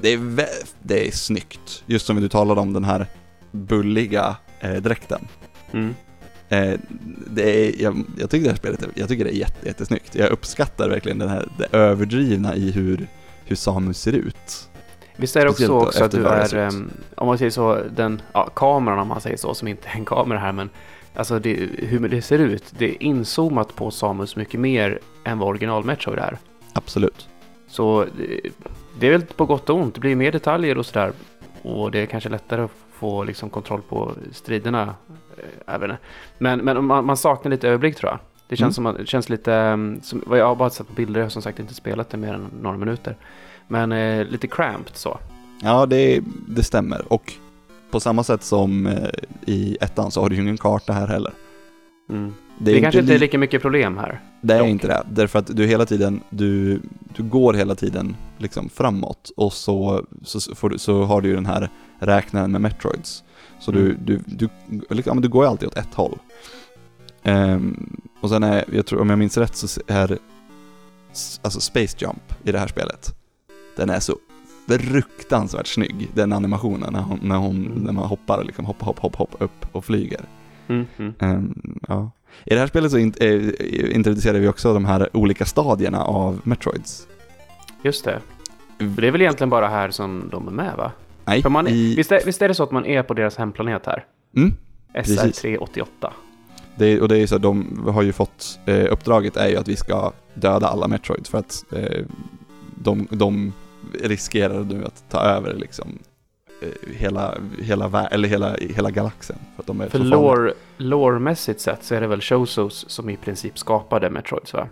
det 0.00 0.08
är, 0.08 0.18
vä- 0.18 0.74
det 0.82 1.08
är 1.08 1.10
snyggt. 1.10 1.82
Just 1.86 2.06
som 2.06 2.20
du 2.20 2.28
talade 2.28 2.60
om 2.60 2.72
den 2.72 2.84
här 2.84 3.06
bulliga 3.50 4.36
eh, 4.60 4.74
dräkten. 4.74 5.28
Mm. 5.72 5.94
Eh, 6.50 6.78
det 7.26 7.42
är, 7.42 7.82
jag, 7.82 8.04
jag 8.18 8.30
tycker 8.30 8.44
det 8.44 8.50
här 8.50 8.56
spelet, 8.56 8.84
jag 8.94 9.08
tycker 9.08 9.24
det 9.24 9.30
är 9.30 9.38
jätte, 9.38 9.66
jättesnyggt. 9.66 10.14
Jag 10.14 10.30
uppskattar 10.30 10.88
verkligen 10.88 11.18
den 11.18 11.28
här, 11.28 11.48
det 11.58 11.76
överdrivna 11.76 12.56
i 12.56 12.70
hur, 12.70 13.06
hur 13.44 13.56
Samus 13.56 14.00
ser 14.00 14.12
ut. 14.12 14.68
Visst 15.16 15.36
är 15.36 15.44
det 15.44 15.50
också, 15.50 15.72
också 15.72 16.04
att 16.04 16.10
du 16.10 16.26
är, 16.26 16.54
ehm, 16.54 16.90
om 17.14 17.26
man 17.26 17.38
säger 17.38 17.50
så, 17.50 17.82
den 17.96 18.22
ja, 18.32 18.50
kameran 18.54 18.98
om 18.98 19.08
man 19.08 19.20
säger 19.20 19.36
så, 19.36 19.54
som 19.54 19.68
inte 19.68 19.88
är 19.88 19.96
en 19.96 20.04
kamera 20.04 20.38
här, 20.38 20.52
men 20.52 20.70
alltså 21.14 21.38
det, 21.38 21.68
hur 21.78 22.08
det 22.08 22.22
ser 22.22 22.38
ut, 22.38 22.64
det 22.78 22.84
är 22.84 23.02
inzoomat 23.02 23.76
på 23.76 23.90
Samus 23.90 24.36
mycket 24.36 24.60
mer 24.60 24.98
än 25.24 25.38
vad 25.38 25.48
original 25.48 25.84
Metroid 25.84 26.18
är. 26.18 26.38
Absolut. 26.72 27.28
Så 27.68 28.06
det, 28.18 28.40
det 29.00 29.06
är 29.06 29.10
väl 29.10 29.22
på 29.22 29.46
gott 29.46 29.70
och 29.70 29.76
ont, 29.76 29.94
det 29.94 30.00
blir 30.00 30.16
mer 30.16 30.32
detaljer 30.32 30.78
och 30.78 30.86
sådär. 30.86 31.12
Och 31.62 31.90
det 31.90 31.98
är 31.98 32.06
kanske 32.06 32.28
lättare 32.28 32.62
att 32.62 32.70
få 32.92 33.24
liksom 33.24 33.50
kontroll 33.50 33.82
på 33.88 34.12
striderna. 34.32 34.94
Eh, 35.66 35.74
Även. 35.74 35.92
Men, 36.38 36.58
men 36.60 36.84
man, 36.84 37.04
man 37.04 37.16
saknar 37.16 37.50
lite 37.50 37.68
överblick 37.68 37.96
tror 37.96 38.10
jag. 38.10 38.18
Det 38.48 38.56
känns, 38.56 38.78
Mm. 38.78 38.92
som, 38.94 39.02
det 39.02 39.06
känns 39.08 39.28
lite, 39.28 39.54
ehm, 39.54 40.00
som, 40.02 40.22
jag 40.30 40.46
har 40.46 40.54
bara 40.56 40.70
sett 40.70 40.86
på 40.88 40.92
bilder, 40.92 41.20
jag 41.20 41.24
har 41.24 41.30
som 41.30 41.42
sagt 41.42 41.58
inte 41.58 41.74
spelat 41.74 42.10
det 42.10 42.16
mer 42.16 42.34
än 42.34 42.46
några 42.62 42.76
minuter. 42.76 43.16
Men 43.68 43.92
eh, 43.92 44.24
lite 44.24 44.46
cramped 44.46 44.96
så. 44.96 45.18
Ja, 45.62 45.86
det, 45.86 46.20
det 46.48 46.62
stämmer. 46.62 47.12
Och 47.12 47.32
på 47.90 48.00
samma 48.00 48.24
sätt 48.24 48.42
som 48.42 48.86
eh, 48.86 49.08
i 49.46 49.76
ettan 49.80 50.10
så 50.10 50.20
har 50.22 50.28
du 50.28 50.36
ju 50.36 50.42
ingen 50.42 50.56
karta 50.58 50.92
här 50.92 51.06
heller. 51.06 51.32
Mm. 52.08 52.34
Det 52.58 52.72
Det, 52.72 52.78
är, 52.78 52.82
kanske 52.82 53.00
inte 53.00 53.12
är 53.12 53.14
li- 53.14 53.20
lika 53.20 53.38
mycket 53.38 53.62
problem 53.62 53.98
här. 53.98 54.20
det 54.40 54.54
är 54.54 54.58
dock. 54.58 54.68
inte 54.68 54.86
det. 54.86 55.02
Därför 55.10 55.38
att 55.38 55.56
du 55.56 55.66
hela 55.66 55.86
tiden, 55.86 56.20
du, 56.30 56.80
du 57.16 57.22
går 57.22 57.54
hela 57.54 57.74
tiden 57.74 58.16
liksom 58.38 58.68
framåt 58.68 59.30
och 59.36 59.52
så, 59.52 60.04
så, 60.24 60.54
får 60.54 60.68
du, 60.70 60.78
så 60.78 61.02
har 61.04 61.20
du 61.20 61.28
ju 61.28 61.34
den 61.34 61.46
här 61.46 61.68
räknaren 61.98 62.52
med 62.52 62.60
Metroids. 62.60 63.24
Så 63.60 63.70
du, 63.72 63.80
Mm. 63.80 63.98
du, 64.04 64.20
du, 64.26 64.48
liksom, 64.90 65.20
du 65.20 65.28
går 65.28 65.44
ju 65.44 65.50
alltid 65.50 65.68
åt 65.68 65.76
ett 65.76 65.94
håll. 65.94 66.18
Ehm, 67.22 67.96
och 68.20 68.28
sen 68.30 68.42
är, 68.42 68.64
jag 68.72 68.86
tror, 68.86 69.00
om 69.00 69.10
jag 69.10 69.18
minns 69.18 69.36
rätt 69.36 69.56
så 69.56 69.80
är 69.86 70.18
alltså 71.42 71.60
Space 71.60 71.96
Jump 72.00 72.34
i 72.44 72.52
det 72.52 72.58
här 72.58 72.66
spelet, 72.68 73.14
den 73.76 73.90
är 73.90 74.00
så 74.00 74.16
fruktansvärt 74.68 75.66
snygg, 75.66 76.10
den 76.14 76.32
animationen 76.32 76.92
när 76.92 77.00
hon, 77.02 77.18
när 77.22 77.36
hon 77.36 77.66
Mm. 77.66 77.78
när 77.78 77.92
man 77.92 78.04
hoppar 78.04 78.44
liksom, 78.44 78.64
hopp, 78.64 78.82
hopp, 78.82 78.98
hopp, 78.98 79.14
hopp 79.16 79.34
upp 79.38 79.66
och 79.72 79.84
flyger. 79.84 80.20
Mm, 80.68 80.86
mm. 80.98 81.14
Ehm, 81.18 81.78
ja. 81.88 82.10
I 82.44 82.54
det 82.54 82.60
här 82.60 82.66
spelet 82.66 82.90
så 82.90 82.98
in, 82.98 83.14
eh, 83.20 83.96
introducerar 83.96 84.38
vi 84.38 84.48
också 84.48 84.74
de 84.74 84.84
här 84.84 85.08
olika 85.16 85.44
stadierna 85.44 86.04
av 86.04 86.40
Metroids. 86.44 87.06
Just 87.82 88.04
det. 88.04 88.20
För 88.78 89.00
det 89.02 89.06
är 89.06 89.10
väl 89.12 89.20
egentligen 89.20 89.50
bara 89.50 89.68
här 89.68 89.90
som 89.90 90.28
de 90.30 90.46
är 90.48 90.52
med 90.52 90.76
va? 90.76 90.92
Nej, 91.24 91.42
För 91.42 91.50
man 91.50 91.66
är, 91.66 91.70
i, 91.70 91.94
visst, 91.94 92.12
är, 92.12 92.20
visst 92.24 92.42
är 92.42 92.48
det 92.48 92.54
så 92.54 92.62
att 92.62 92.70
man 92.70 92.86
är 92.86 93.02
på 93.02 93.14
deras 93.14 93.36
hemplanet 93.36 93.86
här? 93.86 94.04
mm, 94.36 94.54
Precis. 94.94 95.44
SR388. 95.44 95.86
det, 96.76 97.00
och 97.00 97.08
det 97.08 97.14
är 97.16 97.18
ju 97.20 97.26
så 97.26 97.36
att 97.36 97.42
de 97.42 97.82
har 97.94 98.02
ju 98.02 98.12
fått, 98.12 98.58
eh, 98.66 98.92
uppdraget 98.92 99.36
är 99.36 99.48
ju 99.48 99.56
att 99.56 99.68
vi 99.68 99.76
ska 99.76 100.12
döda 100.34 100.68
alla 100.68 100.88
Metroids 100.88 101.30
för 101.30 101.38
att 101.38 101.64
eh, 101.72 102.04
de, 102.74 103.06
de 103.10 103.52
riskerar 104.02 104.64
nu 104.64 104.84
att 104.84 105.04
ta 105.08 105.18
över 105.20 105.54
liksom 105.54 105.98
eh, 106.62 106.94
hela, 106.96 107.34
hela, 107.62 108.06
eller 108.08 108.28
hela, 108.28 108.56
hela 108.60 108.90
galaxen. 108.90 109.36
För 109.56 109.62
att 109.62 109.66
de 109.66 109.80
är 109.80 109.88
För 109.88 109.98
lore, 109.98 110.52
lore-mässigt 110.76 111.60
sett 111.60 111.84
så 111.84 111.94
är 111.94 112.00
det 112.00 112.06
väl 112.06 112.20
Shozos 112.20 112.84
som 112.88 113.10
i 113.10 113.16
princip 113.16 113.58
skapade 113.58 114.10
Metroids 114.10 114.52
va? 114.52 114.68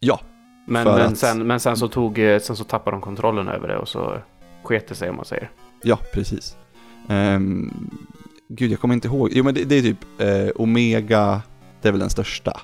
Ja, 0.00 0.20
Men, 0.66 0.84
men, 0.84 1.00
att- 1.00 1.18
sen, 1.18 1.46
men 1.46 1.60
sen, 1.60 1.76
så 1.76 1.88
tog, 1.88 2.18
eh, 2.18 2.38
sen 2.38 2.56
så 2.56 2.64
tappade 2.64 2.94
de 2.96 3.00
kontrollen 3.00 3.48
över 3.48 3.68
det 3.68 3.76
och 3.76 3.88
så 3.88 4.18
sket 4.62 4.88
det 4.88 4.94
sig 4.94 5.10
om 5.10 5.16
man 5.16 5.24
säger. 5.24 5.50
ja 5.82 5.98
precis. 6.12 6.56
Um, 7.08 7.90
gud, 8.48 8.72
jag 8.72 8.80
kommer 8.80 8.94
inte 8.94 9.08
ihåg. 9.08 9.30
Jo 9.32 9.44
men 9.44 9.54
det, 9.54 9.64
det 9.64 9.74
är 9.74 9.82
typ 9.82 10.04
eh, 10.18 10.48
Omega, 10.62 11.42
det 11.82 11.88
är 11.88 11.92
väl 11.92 12.00
den 12.00 12.10
största. 12.10 12.60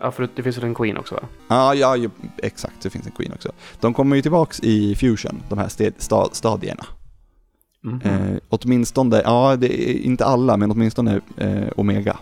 Ja, 0.00 0.10
för 0.10 0.28
det 0.34 0.42
finns 0.42 0.56
väl 0.56 0.64
en 0.64 0.74
Queen 0.74 0.96
också 0.96 1.14
va? 1.14 1.20
Ah, 1.48 1.74
ja, 1.74 1.96
ju, 1.96 2.10
exakt, 2.36 2.82
det 2.82 2.90
finns 2.90 3.06
en 3.06 3.12
Queen 3.12 3.32
också. 3.32 3.52
De 3.80 3.94
kommer 3.94 4.16
ju 4.16 4.22
tillbaks 4.22 4.60
i 4.60 4.94
Fusion, 4.94 5.42
de 5.48 5.58
här 5.58 5.68
sted, 5.68 5.94
sta, 5.98 6.28
stadierna. 6.32 6.84
Mhm. 7.82 8.00
Eh, 8.04 8.38
åtminstone, 8.48 9.22
ja, 9.24 9.56
det 9.56 9.90
är 9.90 9.94
inte 9.94 10.24
alla, 10.24 10.56
men 10.56 10.70
åtminstone 10.70 11.20
eh, 11.36 11.68
Omega. 11.76 12.18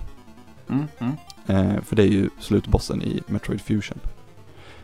Mhm. 0.66 1.16
Eh, 1.46 1.82
för 1.82 1.96
det 1.96 2.02
är 2.02 2.06
ju 2.08 2.28
slutbossen 2.40 3.02
i 3.02 3.22
Metroid 3.26 3.60
Fusion. 3.60 3.98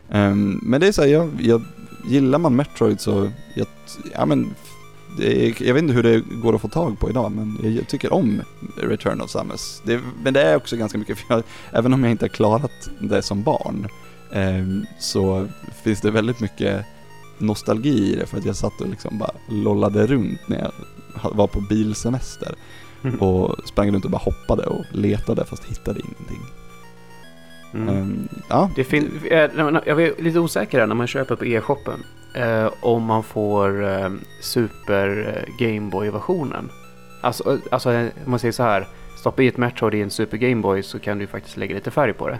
Ehm, 0.09 0.59
men 0.63 0.81
det 0.81 0.87
är 0.87 0.91
så 0.91 1.01
här, 1.01 1.09
jag, 1.09 1.31
jag, 1.41 1.61
gillar 2.07 2.39
man 2.39 2.55
Metroid 2.55 3.01
så, 3.01 3.31
jag, 3.53 3.67
ja 4.13 4.25
men, 4.25 4.55
är, 5.21 5.63
jag 5.63 5.73
vet 5.73 5.83
inte 5.83 5.93
hur 5.93 6.03
det 6.03 6.19
går 6.19 6.55
att 6.55 6.61
få 6.61 6.67
tag 6.67 6.99
på 6.99 7.09
idag, 7.09 7.31
men 7.31 7.59
jag, 7.63 7.71
jag 7.71 7.87
tycker 7.87 8.13
om 8.13 8.41
Return 8.77 9.21
of 9.21 9.29
Samus. 9.29 9.81
Det, 9.85 10.01
men 10.23 10.33
det 10.33 10.41
är 10.41 10.55
också 10.55 10.75
ganska 10.77 10.97
mycket, 10.97 11.17
för 11.27 11.35
jag, 11.35 11.43
även 11.71 11.93
om 11.93 12.03
jag 12.03 12.11
inte 12.11 12.25
har 12.25 12.29
klarat 12.29 12.89
det 12.99 13.21
som 13.21 13.43
barn, 13.43 13.87
ehm, 14.33 14.85
så 14.99 15.47
finns 15.83 16.01
det 16.01 16.11
väldigt 16.11 16.39
mycket 16.39 16.85
nostalgi 17.37 18.13
i 18.13 18.15
det, 18.15 18.25
för 18.25 18.37
att 18.37 18.45
jag 18.45 18.55
satt 18.55 18.81
och 18.81 18.89
liksom 18.89 19.17
bara 19.17 19.31
lollade 19.49 20.07
runt 20.07 20.39
när 20.47 20.59
jag 20.59 20.71
var 21.31 21.47
på 21.47 21.61
bilsemester 21.61 22.55
Mhm. 23.05 23.15
och 23.21 23.55
sprang 23.65 23.91
runt 23.91 24.05
och 24.05 24.11
bara 24.11 24.21
hoppade 24.21 24.65
och 24.65 24.85
letade 24.91 25.45
fast 25.45 25.63
hittade 25.65 25.99
ingenting. 25.99 26.41
Mm. 27.75 27.89
Ehm, 27.95 28.27
ja, 28.49 28.69
Det 28.75 28.83
fin- 28.83 29.21
eh, 29.31 29.37
jag 29.85 30.01
är 30.01 30.21
lite 30.21 30.39
osäker 30.39 30.79
här 30.79 30.87
när 30.87 30.95
man 30.95 31.07
köper 31.07 31.35
på 31.35 31.45
e-shoppen. 31.45 32.03
Eh, 32.35 32.69
om 32.81 33.03
man 33.03 33.23
får 33.23 33.83
eh, 33.83 34.09
Super 34.41 35.35
eh, 35.59 35.65
Gameboy-versionen. 35.67 36.69
Alltså, 37.21 37.53
eh, 37.53 37.59
alltså 37.71 37.89
om 37.89 38.09
man 38.25 38.39
säger 38.39 38.51
så 38.51 38.63
här. 38.63 38.87
Stoppa 39.19 39.43
i 39.43 39.47
ett 39.47 39.57
Metroid 39.57 39.93
i 39.93 40.01
en 40.01 40.09
Super 40.11 40.37
Gameboy 40.37 40.83
så 40.83 40.99
kan 40.99 41.17
du 41.19 41.27
faktiskt 41.27 41.57
lägga 41.57 41.75
lite 41.75 41.91
färg 41.91 42.13
på 42.13 42.27
det. 42.29 42.39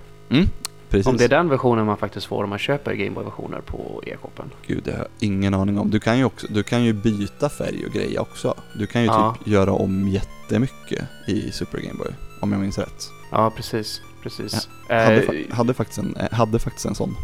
precis. 0.89 1.08
Om 1.08 1.17
det 1.17 1.24
är 1.24 1.30
den 1.30 1.50
versionen 1.50 1.86
man 1.86 1.98
faktiskt 1.98 2.26
får 2.26 2.43
om 2.43 2.50
man 2.50 2.60
köper 2.60 2.93
Gameboy-versioner 2.93 3.62
på 3.62 4.04
e-shoppen. 4.06 4.45
Gud, 4.67 4.82
det 4.84 4.91
har 4.91 4.98
jag 5.00 5.08
ingen 5.19 5.54
aning 5.54 5.80
om. 5.80 5.89
Du 5.89 6.00
kan 6.00 6.17
ju, 6.17 6.26
också, 6.26 6.48
du 6.50 6.63
kan 6.63 6.84
ju 6.84 6.93
byta 6.93 7.50
färg 7.50 7.86
och 7.86 7.93
grejer 7.93 8.21
också. 8.21 8.54
Du 8.80 8.88
kan 8.88 9.02
ju 9.02 9.08
Ja. 9.08 9.36
typ 9.39 9.48
göra 9.48 9.71
om 9.71 10.08
jättemycket 10.08 11.04
i 11.28 11.52
Super 11.52 11.78
Game 11.78 11.98
Boy, 11.98 12.12
om 12.41 12.52
jag 12.52 12.62
minns 12.62 12.78
rätt. 12.78 13.10
Ja, 13.32 13.52
precis. 13.56 14.02
Precis. 14.26 14.70
Hade, 14.90 15.16
Eh, 15.16 15.22
fa- 15.30 15.52
hade, 15.54 15.74
faktiskt 15.74 16.00
en, 16.00 16.16
eh, 16.16 16.32
hade 16.32 16.60
faktiskt 16.60 16.86
en 16.86 16.96
sån. 16.96 17.16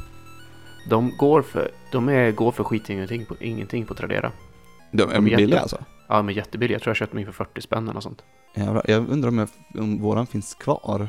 de 0.90 1.18
går 1.18 1.42
för, 1.42 1.72
de 1.92 2.10
är, 2.10 2.32
går 2.32 2.52
för 2.52 2.64
skit 2.64 2.90
ingenting 2.90 3.26
på, 3.26 3.36
ingenting 3.40 3.86
på 3.86 3.94
Tradera. 3.94 4.32
De 4.92 5.04
är 5.04 5.08
De 5.14 5.28
är 5.34 5.38
billiga 5.38 5.60
alltså. 5.60 5.78
Ja, 6.10 6.16
de 6.16 6.30
är 6.30 6.34
jättebilliga. 6.34 6.76
Jag 6.76 6.82
tror 6.82 6.90
jag 6.90 6.98
köpte 6.98 7.16
mig 7.16 7.26
för 7.26 7.32
40 7.32 7.62
spänn 7.62 7.90
eller 7.90 8.00
sånt. 8.00 8.22
Jävlar, 8.56 8.84
jag 8.88 9.10
undrar 9.10 9.30
om, 9.30 9.38
jag, 9.38 9.50
om 9.80 10.02
våran 10.02 10.28
finns 10.28 10.54
kvar. 10.54 11.08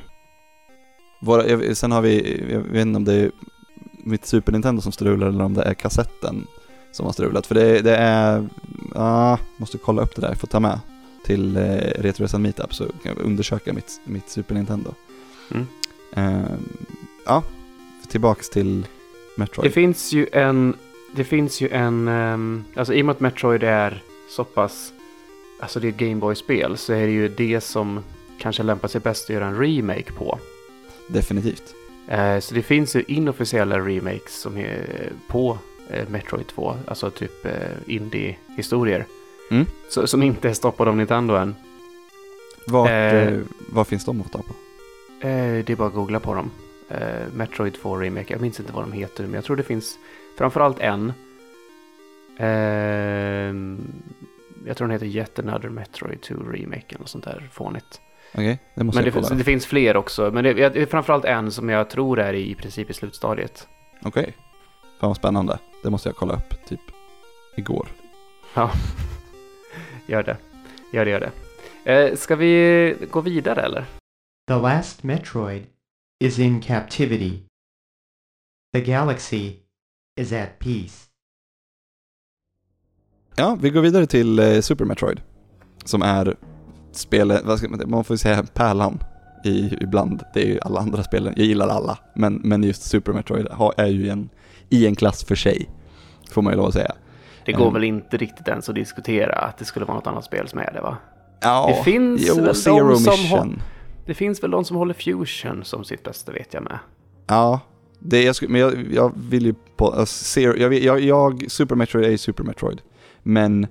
Våra, 1.22 1.46
jag, 1.48 1.76
sen 1.76 1.92
har 1.92 2.02
vi, 2.02 2.42
jag 2.52 2.60
vet 2.60 2.82
inte 2.82 2.96
om 2.96 3.04
det 3.04 3.14
är 3.14 3.30
mitt 4.04 4.26
Super 4.26 4.52
Nintendo 4.52 4.82
som 4.82 4.92
strular 4.92 5.26
eller 5.26 5.44
om 5.44 5.54
det 5.54 5.62
är 5.62 5.74
kassetten 5.74 6.46
som 6.92 7.06
har 7.06 7.12
strulat. 7.12 7.46
För 7.46 7.54
det, 7.54 7.80
det 7.80 7.96
är, 7.96 8.48
ja, 8.94 9.38
måste 9.56 9.78
kolla 9.78 10.02
upp 10.02 10.14
det 10.16 10.20
där, 10.20 10.28
jag 10.28 10.38
får 10.38 10.48
ta 10.48 10.60
med 10.60 10.80
till 11.24 11.56
eh, 11.56 11.62
Retroresan 11.98 12.42
Meetup 12.42 12.74
så 12.74 12.84
kan 12.84 12.92
jag 13.16 13.18
undersöka 13.18 13.72
mitt, 13.72 14.00
mitt 14.04 14.28
Super 14.28 14.54
Nintendo. 14.54 14.94
Mm. 15.50 15.66
Ehm, 16.16 16.68
ja, 17.26 17.42
tillbaks 18.08 18.48
till 18.48 18.86
Metroid. 19.36 19.70
Det 19.70 19.74
finns 19.74 20.12
ju 20.12 20.26
en, 20.32 20.76
det 21.14 21.24
finns 21.24 21.60
ju 21.60 21.68
en, 21.68 22.08
ehm, 22.08 22.64
alltså 22.74 22.94
i 22.94 23.02
och 23.02 23.06
med 23.06 23.12
att 23.14 23.20
Metroid 23.20 23.62
är 23.62 24.02
så 24.30 24.44
pass, 24.44 24.92
alltså 25.60 25.80
det 25.80 25.86
är 25.88 25.92
ett 25.92 25.96
Gameboy-spel 25.98 26.76
så 26.76 26.92
är 26.92 27.06
det 27.06 27.12
ju 27.12 27.28
det 27.28 27.60
som 27.60 28.00
kanske 28.38 28.62
lämpar 28.62 28.88
sig 28.88 29.00
bäst 29.00 29.24
att 29.24 29.34
göra 29.34 29.46
en 29.46 29.58
remake 29.58 30.12
på. 30.12 30.38
Definitivt. 31.08 31.74
Eh, 32.08 32.38
så 32.38 32.54
det 32.54 32.62
finns 32.62 32.96
ju 32.96 33.04
inofficiella 33.08 33.78
remakes 33.80 34.34
som 34.40 34.56
är 34.56 35.12
på 35.26 35.58
eh, 35.90 36.08
Metroid 36.08 36.46
2, 36.46 36.74
alltså 36.86 37.10
typ 37.10 37.46
eh, 37.46 37.52
indie-historier. 37.86 39.06
Mm. 39.50 39.66
Så, 39.88 40.06
som 40.06 40.22
inte 40.22 40.48
är 40.48 40.54
stoppade 40.54 40.90
av 40.90 40.96
Nintendo 40.96 41.34
än. 41.34 41.54
Vart, 42.66 42.88
Eh. 42.90 42.94
eh, 43.28 43.38
vad 43.68 43.86
finns 43.86 44.04
de 44.04 44.20
att 44.20 44.32
tag 44.32 44.46
på? 44.46 44.54
Eh, 45.22 45.64
det 45.64 45.70
är 45.70 45.76
bara 45.76 45.88
att 45.88 45.94
googla 45.94 46.20
på 46.20 46.34
dem. 46.34 46.50
Eh, 46.88 47.26
Metroid 47.34 47.74
2 47.82 47.96
Remake, 47.96 48.32
jag 48.34 48.40
minns 48.40 48.60
inte 48.60 48.72
vad 48.72 48.82
de 48.84 48.92
heter, 48.92 49.24
men 49.24 49.34
jag 49.34 49.44
tror 49.44 49.56
det 49.56 49.62
finns 49.62 49.98
framförallt 50.38 50.78
en. 50.78 51.12
Ehm, 52.38 53.92
jag 54.66 54.76
tror 54.76 54.88
den 54.88 54.92
heter 54.92 55.06
Yet 55.06 55.38
Another 55.38 55.68
Metroid 55.68 56.20
2 56.22 56.34
Remake 56.34 56.84
eller 56.88 56.98
något 56.98 57.08
sånt 57.08 57.24
där 57.24 57.48
fånigt. 57.52 58.00
Okej, 58.34 58.58
det 58.74 58.84
måste 58.84 58.98
Men 58.98 59.04
det, 59.04 59.12
finns- 59.12 59.28
det 59.28 59.44
finns 59.44 59.66
fler 59.66 59.96
också, 59.96 60.30
men 60.30 60.44
det, 60.44 60.52
det 60.54 60.76
är 60.82 60.86
framförallt 60.86 61.24
en 61.24 61.50
som 61.52 61.68
jag 61.68 61.90
tror 61.90 62.18
är 62.20 62.32
i, 62.34 62.54
princip 62.54 62.90
i 62.90 62.94
slutstadiet. 62.94 63.68
Okej. 64.04 64.36
Fan 65.00 65.08
vad 65.08 65.16
spännande. 65.16 65.58
Det 65.82 65.90
måste 65.90 66.08
jag 66.08 66.16
kolla 66.16 66.34
upp, 66.34 66.54
typ 66.68 66.80
igår. 67.56 67.88
Gör 70.06 70.22
det, 70.22 70.36
gör 70.92 71.04
det, 71.04 71.10
gör 71.10 71.20
det. 71.84 71.92
Eh, 71.92 72.16
ska 72.16 72.36
vi 72.36 72.94
gå 73.10 73.20
vidare 73.20 73.62
eller? 73.62 73.84
The 74.48 74.54
last 74.54 75.02
Metroid 75.02 75.62
is 76.24 76.38
in 76.38 76.60
captivity. 76.60 77.42
The 78.74 78.80
galaxy 78.80 79.56
is 80.20 80.32
at 80.32 80.58
peace. 80.58 81.08
Ja, 83.36 83.56
vi 83.60 83.70
går 83.70 83.80
vidare 83.80 84.06
till 84.06 84.38
eh, 84.38 84.60
Super 84.60 84.84
Metroid. 84.84 85.20
Som 85.84 86.02
är 86.02 86.36
spelet, 86.92 87.42
vad 87.44 87.58
ska 87.58 87.68
man, 87.68 87.82
man 87.86 88.04
får 88.04 88.14
ju 88.14 88.18
säga 88.18 88.42
pärlan 88.54 88.98
i, 89.44 89.74
ibland. 89.80 90.22
Det 90.34 90.42
är 90.42 90.46
ju 90.46 90.58
alla 90.62 90.80
andra 90.80 91.02
spelen, 91.02 91.34
jag 91.36 91.46
gillar 91.46 91.68
alla. 91.68 91.98
Men, 92.14 92.34
men 92.34 92.62
just 92.62 92.82
Super 92.82 93.12
Metroid 93.12 93.48
har, 93.50 93.74
är 93.76 93.86
ju 93.86 94.08
en, 94.08 94.30
i 94.68 94.86
en 94.86 94.94
klass 94.94 95.24
för 95.24 95.34
sig. 95.34 95.70
Får 96.30 96.42
man 96.42 96.52
ju 96.52 96.56
lov 96.56 96.66
att 96.66 96.74
säga. 96.74 96.92
Det 97.44 97.52
går 97.52 97.60
Mm. 97.62 97.74
väl 97.74 97.84
inte 97.84 98.16
riktigt 98.16 98.48
ens 98.48 98.68
att 98.68 98.74
diskutera 98.74 99.32
att 99.34 99.58
det 99.58 99.64
skulle 99.64 99.86
vara 99.86 99.96
något 99.96 100.06
annat 100.06 100.24
spel 100.24 100.48
som 100.48 100.58
är 100.58 100.72
det 100.72 100.80
va? 100.80 100.96
Ja, 101.40 101.74
Det 101.76 101.84
finns 101.84 102.22
jo, 102.28 102.34
väl 102.34 102.44
de 102.44 102.54
Zero 102.54 102.96
som 102.96 103.12
Mission. 103.12 103.62
Det 104.06 104.14
finns 104.14 104.42
väl 104.42 104.50
de 104.50 104.64
som 104.64 104.76
håller 104.76 104.94
Fusion 104.94 105.64
som 105.64 105.84
sitt 105.84 106.02
bästa 106.02 106.32
vet 106.32 106.54
jag 106.54 106.62
med. 106.62 106.78
Ja, 107.26 107.60
det 107.98 108.22
jag, 108.22 108.36
skulle- 108.36 108.52
men 108.52 108.60
jag, 108.60 108.92
jag 108.92 109.12
vill 109.16 109.46
ju 109.46 109.54
på, 109.76 110.06
Zero, 110.06 110.56
jag, 110.56 110.74
jag, 110.74 111.00
jag, 111.00 111.44
Super 111.50 111.74
Metroid 111.74 112.04
är 112.06 112.10
ju 112.10 112.18
Super 112.18 112.44
Metroid. 112.44 112.80
Men 113.22 113.66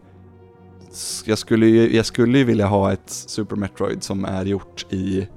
jag 1.25 1.37
skulle 1.37 1.67
ju, 1.67 1.95
jag 1.95 2.05
skulle 2.05 2.37
ju 2.37 2.43
vilja 2.43 2.65
ha 2.65 2.93
ett 2.93 3.09
Super 3.09 3.55
Metroid 3.55 4.03
som 4.03 4.25
är 4.25 4.45
gjort 4.45 4.85
i, 4.89 5.27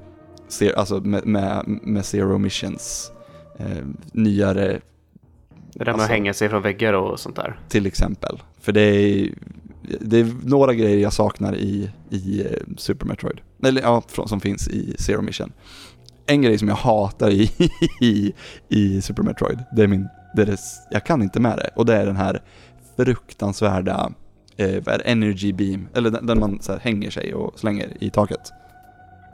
alltså 0.77 1.01
med, 1.01 1.27
med, 1.27 1.63
med 1.67 2.05
Zero 2.05 2.39
Missions 2.39 3.13
eh, 3.59 3.67
nyare 4.13 4.67
Det 4.67 4.81
där 5.75 5.85
med 5.85 5.89
Alltså- 5.89 6.05
att 6.05 6.11
hänga 6.11 6.35
sig 6.35 6.49
från 6.49 6.63
väggar 6.63 6.93
och 6.93 7.21
sånt 7.21 7.37
där. 7.37 7.59
till 7.69 7.87
exempel. 7.87 8.43
För 8.61 8.73
det 8.73 8.81
är, 8.81 9.29
det 10.01 10.21
är 10.21 10.27
några 10.45 10.75
grejer 10.75 10.99
jag 10.99 11.13
saknar 11.13 11.55
i, 11.57 11.91
i 12.11 12.41
eh, 12.41 12.59
Super 12.77 13.07
Metroid. 13.07 13.41
Eller 13.65 13.83
ja, 13.83 14.03
som 14.27 14.41
finns 14.41 14.69
i 14.69 14.97
Zero 14.99 15.23
Mission. 15.23 15.53
En 16.27 16.43
grej 16.43 16.59
som 16.59 16.69
jag 16.69 16.75
hatar 16.75 17.31
i, 17.31 17.51
i, 18.01 18.33
i 18.69 19.01
Super 19.03 19.23
Metroid, 19.23 19.59
det 19.77 19.83
är 19.83 19.87
min, 19.87 20.09
det 20.37 20.43
är 20.43 20.47
det, 20.47 20.59
jag 20.91 21.07
kan 21.07 21.23
inte 21.23 21.41
med 21.41 21.59
det. 21.59 21.71
Och 21.77 21.87
det 21.87 21.97
är 21.97 22.07
den 22.07 22.17
här 22.17 22.43
fruktansvärda, 22.97 24.13
eh, 24.57 24.83
energy 25.05 25.53
beam, 25.53 25.89
eller 25.95 26.11
den, 26.11 26.27
den 26.27 26.41
man 26.41 26.59
så 26.63 26.73
här, 26.73 26.79
hänger 26.79 27.11
sig 27.11 27.35
och 27.35 27.59
slänger 27.59 27.89
i 28.01 28.11
taket. 28.11 28.53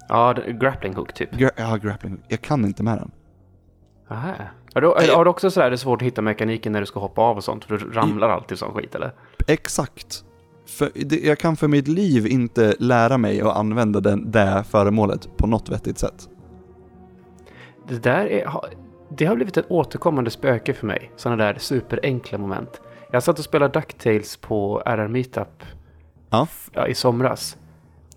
Ja, 0.08 0.32
grappling 0.60 0.94
hook 0.94 1.14
typ. 1.14 1.32
Gra- 1.32 1.50
ja, 1.56 1.76
grappling. 1.76 2.18
Jag 2.28 2.40
kan 2.40 2.64
inte 2.64 2.82
med 2.82 2.98
den. 2.98 3.10
Aha. 4.08 4.32
Har 4.74 4.80
du, 4.80 4.86
har 5.14 5.24
du 5.24 5.30
också 5.30 5.50
sådär 5.50 5.70
det 5.70 5.74
är 5.74 5.76
svårt 5.76 6.02
att 6.02 6.06
hitta 6.06 6.22
mekaniken 6.22 6.72
när 6.72 6.80
du 6.80 6.86
ska 6.86 7.00
hoppa 7.00 7.22
av 7.22 7.36
och 7.36 7.44
sånt? 7.44 7.64
För 7.64 7.78
du 7.78 7.92
ramlar 7.92 8.28
alltid 8.28 8.58
sån 8.58 8.74
skit 8.74 8.94
eller? 8.94 9.12
Exakt. 9.46 10.24
För 10.70 10.90
jag 11.26 11.38
kan 11.38 11.56
för 11.56 11.68
mitt 11.68 11.88
liv 11.88 12.26
inte 12.26 12.74
lära 12.78 13.18
mig 13.18 13.40
att 13.40 13.56
använda 13.56 14.00
den, 14.00 14.30
det 14.30 14.64
föremålet 14.70 15.36
på 15.36 15.46
något 15.46 15.68
vettigt 15.68 15.98
sätt. 15.98 16.28
Det 17.88 18.02
där 18.02 18.26
är, 18.26 18.50
det 19.08 19.24
har 19.24 19.36
blivit 19.36 19.56
ett 19.56 19.70
återkommande 19.70 20.30
spöke 20.30 20.74
för 20.74 20.86
mig. 20.86 21.10
Sådana 21.16 21.44
där 21.44 21.54
superenkla 21.58 22.38
moment. 22.38 22.80
Jag 23.12 23.22
satt 23.22 23.38
och 23.38 23.44
spelade 23.44 23.78
DuckTales 23.80 24.36
på 24.36 24.82
RR 24.86 25.08
Meetup 25.08 25.62
Ja. 26.30 26.48
ja, 26.72 26.86
i 26.86 26.94
somras. 26.94 27.56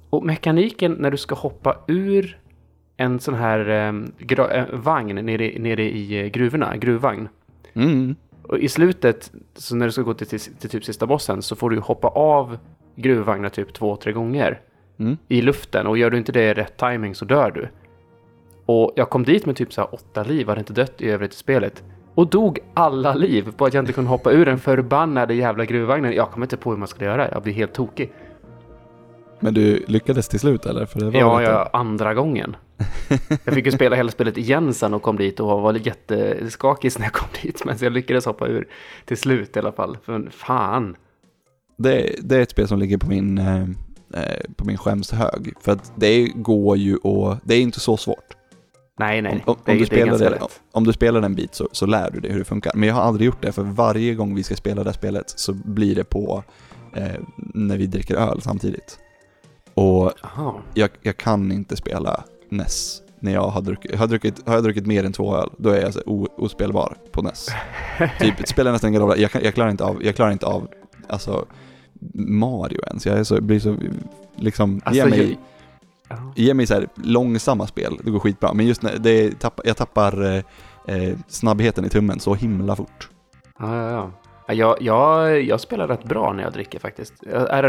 Och 0.10 0.26
mekaniken 0.26 0.92
när 0.94 1.12
du 1.12 1.18
ska 1.18 1.36
hoppa 1.36 1.78
ur 1.88 2.40
en 2.98 3.20
sån 3.20 3.34
här 3.34 3.60
eh, 3.70 3.92
gra- 4.20 4.54
eh, 4.58 4.80
vagn 4.80 5.16
nere, 5.26 5.60
nere 5.60 5.84
i 5.84 6.22
eh, 6.22 6.28
gruvorna, 6.28 6.78
gruvvagn. 6.78 7.30
Mm. 7.74 8.16
Och 8.44 8.58
i 8.60 8.70
slutet, 8.70 9.32
så 9.56 9.76
när 9.76 9.86
du 9.86 9.92
ska 9.92 10.02
gå 10.02 10.14
till, 10.14 10.28
till, 10.28 10.40
till 10.40 10.70
typ 10.70 10.86
sista 10.86 11.06
bossen, 11.08 11.42
så 11.42 11.56
får 11.56 11.70
du 11.70 11.80
hoppa 11.80 12.08
av 12.08 12.58
gruvvagnar 12.96 13.50
typ 13.50 13.74
två, 13.74 13.96
tre 13.96 14.12
gånger 14.12 14.62
Mm. 15.00 15.18
i 15.28 15.42
luften. 15.42 15.88
Och 15.88 15.98
gör 15.98 16.10
du 16.10 16.18
inte 16.18 16.32
det 16.32 16.44
i 16.44 16.54
rätt 16.54 16.78
timing 16.78 17.16
så 17.16 17.26
dör 17.26 17.52
du. 17.52 17.68
Och 18.66 18.94
jag 18.96 19.10
kom 19.10 19.24
dit 19.24 19.46
med 19.46 19.56
typ 19.56 19.74
så 19.74 19.84
åtta 19.84 20.24
liv, 20.24 20.48
hade 20.48 20.60
inte 20.60 20.74
dött 20.74 21.02
i 21.02 21.10
övrigt 21.10 21.34
i 21.34 21.36
spelet. 21.38 21.84
Och 22.16 22.28
dog 22.28 22.60
alla 22.74 23.14
liv 23.14 23.52
på 23.58 23.66
att 23.66 23.74
jag 23.74 23.82
inte 23.82 23.94
kunde 23.94 24.10
hoppa 24.10 24.32
ur 24.32 24.46
den 24.46 24.60
förbannade 24.60 25.34
jävla 25.34 25.66
gruvvagnen. 25.66 26.14
Jag 26.14 26.32
kommer 26.32 26.46
inte 26.46 26.58
på 26.58 26.70
hur 26.72 26.78
man 26.78 26.88
skulle 26.88 27.06
göra, 27.10 27.32
jag 27.32 27.44
blir 27.44 27.54
helt 27.54 27.74
tokig. 27.74 28.12
Men 29.40 29.54
du 29.54 29.84
lyckades 29.88 30.28
till 30.28 30.40
slut 30.40 30.66
eller? 30.66 30.86
För 30.86 31.00
det 31.00 31.06
var 31.06 31.20
Ja, 31.20 31.40
lite- 31.40 31.52
ja, 31.52 31.70
andra 31.74 32.14
gången. 32.14 32.56
Jag 33.46 33.54
fick 33.54 33.66
ju 33.66 33.72
spela 33.72 33.96
hela 33.96 34.12
spelet 34.12 34.38
igen 34.38 34.74
sen 34.74 34.94
och 34.94 35.02
kom 35.02 35.18
dit 35.18 35.40
och 35.40 35.62
var 35.62 35.74
jätteskakig 35.74 36.92
när 36.98 37.06
jag 37.06 37.14
kom 37.14 37.28
dit. 37.44 37.66
Men 37.66 37.78
så 37.78 37.86
jag 37.86 37.94
lyckades 37.94 38.26
hoppa 38.26 38.48
ur 38.48 38.68
till 39.06 39.18
slut 39.18 39.56
i 39.56 39.60
alla 39.60 39.72
fall. 39.72 39.98
För 40.04 40.30
fan. 40.32 40.96
det, 41.78 42.16
det 42.22 42.36
är 42.36 42.42
ett 42.42 42.52
spel 42.52 42.68
som 42.68 42.80
ligger 42.80 42.98
på 42.98 43.10
min, 43.10 43.38
eh, 43.38 43.62
eh, 44.14 44.52
på 44.56 44.66
min 44.66 44.78
skämshög. 44.78 45.54
För 45.62 45.72
att 45.72 45.94
det 45.96 46.28
går 46.28 46.78
ju 46.78 46.98
och 46.98 47.38
det 47.44 47.56
är 47.56 47.62
inte 47.62 47.80
så 47.80 47.98
svårt. 47.98 48.38
Nej, 49.00 49.22
nej. 49.22 49.32
Om, 49.32 49.42
om, 49.46 49.58
det, 49.66 49.72
om, 49.72 49.78
du 49.78 49.86
spelar 49.86 50.18
det, 50.20 50.40
om 50.72 50.84
du 50.84 50.94
spelar 50.94 51.22
en 51.22 51.36
bit 51.36 51.56
så, 51.56 51.70
så 51.72 51.86
lär 51.86 52.12
du 52.12 52.20
dig 52.20 52.32
hur 52.32 52.40
det 52.40 52.46
funkar. 52.46 52.72
Men 52.76 52.90
jag 52.90 52.96
har 52.96 53.02
aldrig 53.02 53.26
gjort 53.26 53.42
det, 53.42 53.52
för 53.52 53.64
varje 53.64 54.14
gång 54.14 54.36
vi 54.36 54.44
ska 54.44 54.56
spela 54.56 54.84
det 54.84 54.90
här 54.90 54.98
spelet 54.98 55.30
så 55.30 55.54
blir 55.54 55.96
det 55.96 56.04
på 56.04 56.44
eh, 56.96 57.22
när 57.38 57.78
vi 57.78 57.88
dricker 57.88 58.16
öl 58.16 58.42
samtidigt. 58.42 59.00
Och 59.74 60.12
jag, 60.74 60.90
jag 61.02 61.18
kan 61.18 61.52
inte 61.52 61.76
spela 61.76 62.24
NES 62.54 63.02
när 63.20 63.34
jag 63.34 63.48
har 63.48 63.62
druckit, 63.62 63.96
har, 63.96 64.08
druckit, 64.08 64.48
har 64.48 64.54
jag 64.54 64.64
druckit 64.64 64.86
mer 64.86 65.04
än 65.04 65.14
två 65.14 65.36
öl, 65.38 65.50
då 65.58 65.70
är 65.70 65.82
jag 65.82 65.94
så 65.94 66.02
o, 66.06 66.28
ospelbar 66.38 66.96
på 67.12 67.22
NES. 67.22 67.48
typ, 68.20 68.38
det 68.38 68.48
spelar 68.48 68.72
nästan 68.72 68.88
ingen 68.90 69.02
roll, 69.02 69.20
jag, 69.20 69.32
jag 69.44 69.54
klarar 69.54 69.70
inte 69.72 69.84
av, 69.84 70.04
jag 70.04 70.16
klarar 70.16 70.32
inte 70.32 70.46
av, 70.46 70.68
alltså, 71.10 71.46
Mario 72.14 72.80
ens. 72.88 73.06
Jag 73.06 73.20
är 73.20 73.24
så, 73.24 73.42
blir 73.42 73.60
så, 73.60 73.78
liksom, 74.36 74.74
ge 74.76 74.82
Alltså, 75.02 75.08
mig, 75.18 75.30
jag- 75.30 75.38
Ja. 76.10 76.34
ge 76.36 76.54
mig 76.54 76.68
så 76.68 76.74
här 76.74 76.88
långsamma 76.96 77.68
spel, 77.68 78.00
det 78.04 78.12
går 78.12 78.20
skitbra. 78.20 78.54
Men 78.54 78.68
just 78.68 78.82
när 78.82 78.98
det 78.98 79.40
tapp, 79.40 79.60
jag 79.64 79.78
tappar 79.78 80.24
eh, 80.24 80.44
eh, 80.88 81.18
snabbheten 81.28 81.86
i 81.86 81.90
tummen 81.90 82.20
så 82.20 82.36
himla 82.36 82.76
fort. 82.76 83.10
Ja, 83.60 83.76
ja, 83.76 83.92
ja. 83.92 84.12
Ja, 84.48 84.54
Jag, 84.54 84.78
jag, 84.82 85.42
jag 85.42 85.60
spelar 85.60 85.88
rätt 85.88 86.04
bra 86.04 86.34
när 86.34 86.44
jag 86.44 86.54
dricker 86.54 86.80
faktiskt. 86.80 87.14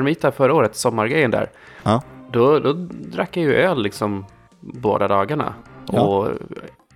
Meetup 0.03 0.35
förra 0.35 0.55
året, 0.55 0.77
sommargrejen 0.77 1.31
där. 1.31 1.51
Ja. 1.83 2.03
Då, 2.33 2.59
då 2.59 2.73
drack 2.89 3.37
jag 3.37 3.45
ju 3.45 3.55
öl 3.55 3.83
liksom 3.83 4.25
båda 4.73 5.09
dagarna. 5.09 5.55
Ja. 5.93 6.01
Och 6.01 6.29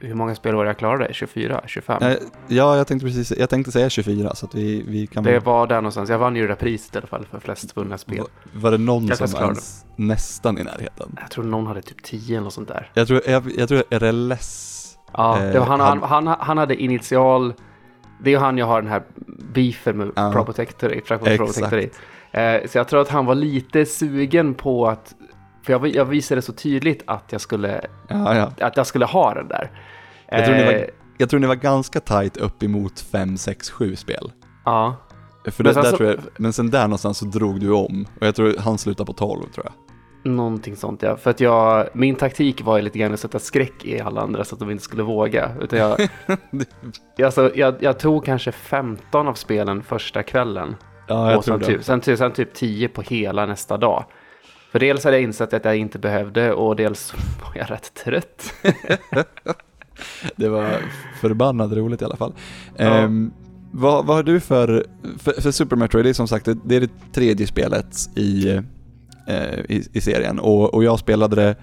hur 0.01 0.15
många 0.15 0.35
spelår 0.35 0.67
jag 0.67 0.79
klarade? 0.79 1.09
24, 1.13 1.61
25? 1.67 2.03
Eh, 2.03 2.17
ja, 2.49 2.77
jag 2.77 2.87
tänkte 2.87 3.07
precis, 3.07 3.33
jag 3.39 3.51
tänkte 3.51 3.73
säga 3.73 3.91
24 3.91 4.35
så 4.35 4.47
att 4.47 4.55
vi, 4.55 4.85
vi 4.89 5.07
kan 5.07 5.25
Det 5.25 5.39
var 5.39 5.67
där 5.67 5.77
någonstans. 5.77 6.11
Jag 6.11 6.19
vann 6.19 6.37
ju 6.37 6.43
det 6.43 6.49
där 6.49 6.55
priset 6.55 6.95
i 6.95 6.99
alla 6.99 7.07
fall 7.07 7.27
för 7.31 7.41
flest 7.41 7.77
vunna 7.77 7.99
spel. 7.99 8.25
Var, 8.53 8.71
det 8.71 8.79
någon 8.79 9.07
Jag 9.07 9.29
som 9.29 9.45
ens 9.45 9.85
nästan 9.97 10.59
i 10.59 10.63
närheten? 10.65 11.17
Jag 11.21 11.31
tror 11.31 11.45
någon 11.45 11.67
hade 11.67 11.83
typ 11.83 12.03
10 12.03 12.37
eller 12.37 12.45
något 12.45 12.53
sånt 12.53 12.69
där. 12.69 12.91
Jag 12.95 13.07
tror, 13.09 13.21
jag, 13.27 13.53
jag 13.57 13.69
tror 13.69 13.83
RLS 13.99 14.69
Ja, 15.13 15.39
Eh, 15.43 15.65
han, 15.65 15.81
han, 15.81 16.03
han- 16.03 16.37
han, 16.41 16.59
hade 16.59 16.83
initial... 16.83 17.55
Det 18.21 18.31
är 18.31 18.35
ju 18.35 18.39
han 18.39 18.59
jag 18.59 18.67
har 18.67 18.83
den 18.83 18.91
här 18.91 19.03
beefen 19.55 19.97
med 19.97 20.11
Ja. 20.17 20.33
Protector 20.33 20.93
i. 20.93 21.01
Pro 21.01 21.15
Exakt. 21.15 21.39
Protector 21.39 21.79
i. 21.79 21.91
Eh, 22.31 22.69
så 22.69 22.79
jag 22.79 22.89
tror 22.89 23.01
att 23.01 23.09
han 23.09 23.27
var 23.27 23.35
lite 23.35 23.87
sugen 23.87 24.55
på 24.55 24.87
att... 24.87 25.15
För 25.69 25.73
jag, 25.73 25.87
jag 25.89 26.05
visade 26.05 26.43
så 26.43 26.53
tydligt 26.53 27.03
att 27.07 27.25
jag 27.33 27.41
skulle, 27.41 27.81
Ja, 28.09 28.37
ja. 28.37 28.67
att 28.67 28.77
jag 28.77 28.87
skulle 28.87 29.05
ha 29.05 29.35
den 29.35 29.49
där. 29.49 29.71
Jag 30.31 30.45
tror 30.45 30.57
ni 30.57 30.65
var- 30.65 30.73
Eh, 30.73 30.85
Jag 31.19 31.31
tror 31.31 31.41
ni 31.41 31.47
var 31.47 31.55
ganska 31.55 32.01
tight 32.01 32.37
upp 32.37 32.63
emot 32.63 33.01
5, 33.01 33.37
6, 33.37 33.71
7 33.71 33.97
spel. 33.97 34.33
Ja, 34.65 34.97
För 35.45 35.65
Men 35.65 35.75
det, 35.75 35.83
sen 35.83 35.91
där 35.91 35.97
så- 35.97 36.05
jag, 36.05 36.17
men 36.37 36.53
sen 36.53 36.71
där 36.71 36.83
någonstans 36.83 37.19
så 37.19 37.25
drog 37.25 37.61
du 37.61 37.71
om. 37.73 38.07
Och 38.21 38.27
jag 38.27 38.35
tror 38.35 38.55
han 38.59 38.79
slutade 38.79 39.07
på 39.07 39.13
12 39.13 39.43
tror 39.55 39.67
jag. 39.67 39.73
någonting 40.33 40.77
sånt 40.77 41.03
ja. 41.03 41.17
För 41.17 41.31
att 41.31 41.41
jag... 41.41 41.89
Min 41.93 42.15
taktik 42.17 42.63
var 42.65 42.77
ju 42.77 42.83
lite 42.83 42.99
grann 42.99 43.15
att 43.15 43.21
sätta 43.21 43.39
skräck 43.39 43.85
i 43.85 44.01
alla 44.01 44.21
andra 44.21 44.45
så 44.45 44.55
att 44.55 44.59
de 44.61 44.71
inte 44.71 44.85
skulle 44.85 45.03
våga. 45.03 45.51
Utan 45.61 45.79
jag, 45.79 46.09
alltså, 47.25 47.51
jag, 47.55 47.75
jag 47.81 47.99
tog 47.99 48.25
kanske 48.25 48.53
15 48.53 49.29
av 49.29 49.35
spelen 49.35 49.83
första 49.83 50.23
kvällen. 50.23 50.77
Ja, 51.07 51.37
och 51.37 51.45
sen 51.45 51.61
typ, 51.61 51.85
sen, 51.85 52.03
sen 52.17 52.33
typ 52.33 52.55
10 52.55 52.89
på 52.89 53.03
hela 53.03 53.47
nästa 53.47 53.77
dag. 53.77 54.05
För 54.71 54.79
dels 54.79 55.05
hade 55.05 55.17
jag 55.17 55.23
insett 55.23 55.53
att 55.53 55.65
jag 55.65 55.77
inte 55.77 55.99
behövde 55.99 56.53
och 56.53 56.77
dels 56.77 57.15
var 57.43 57.57
jag 57.57 57.71
rätt 57.71 57.95
trött. 57.95 58.53
Det 60.37 60.49
var 60.49 60.79
förbannat 61.21 61.73
roligt 61.73 62.03
i 62.03 62.05
alla 62.05 62.17
fall. 62.17 62.33
Ja. 62.77 62.85
Ehm, 62.85 63.33
vad, 63.73 64.07
vad 64.07 64.17
har 64.17 64.23
du 64.23 64.41
för, 64.41 64.87
för, 65.19 65.41
för 65.41 65.51
Super 65.51 65.77
Metroid, 65.77 66.05
det 66.05 66.09
är 66.09 66.15
som 66.15 66.29
sagt 66.29 66.45
det, 66.45 66.59
det 66.65 66.77
är 66.77 66.81
det 66.81 66.91
tredje 67.13 67.47
spelet 67.47 68.11
i, 68.17 68.49
eh, 69.27 69.59
i, 69.69 69.89
i 69.93 70.01
serien 70.01 70.39
och, 70.39 70.75
och 70.75 70.85
jag 70.85 70.99
spelade 70.99 71.37
det 71.37 71.57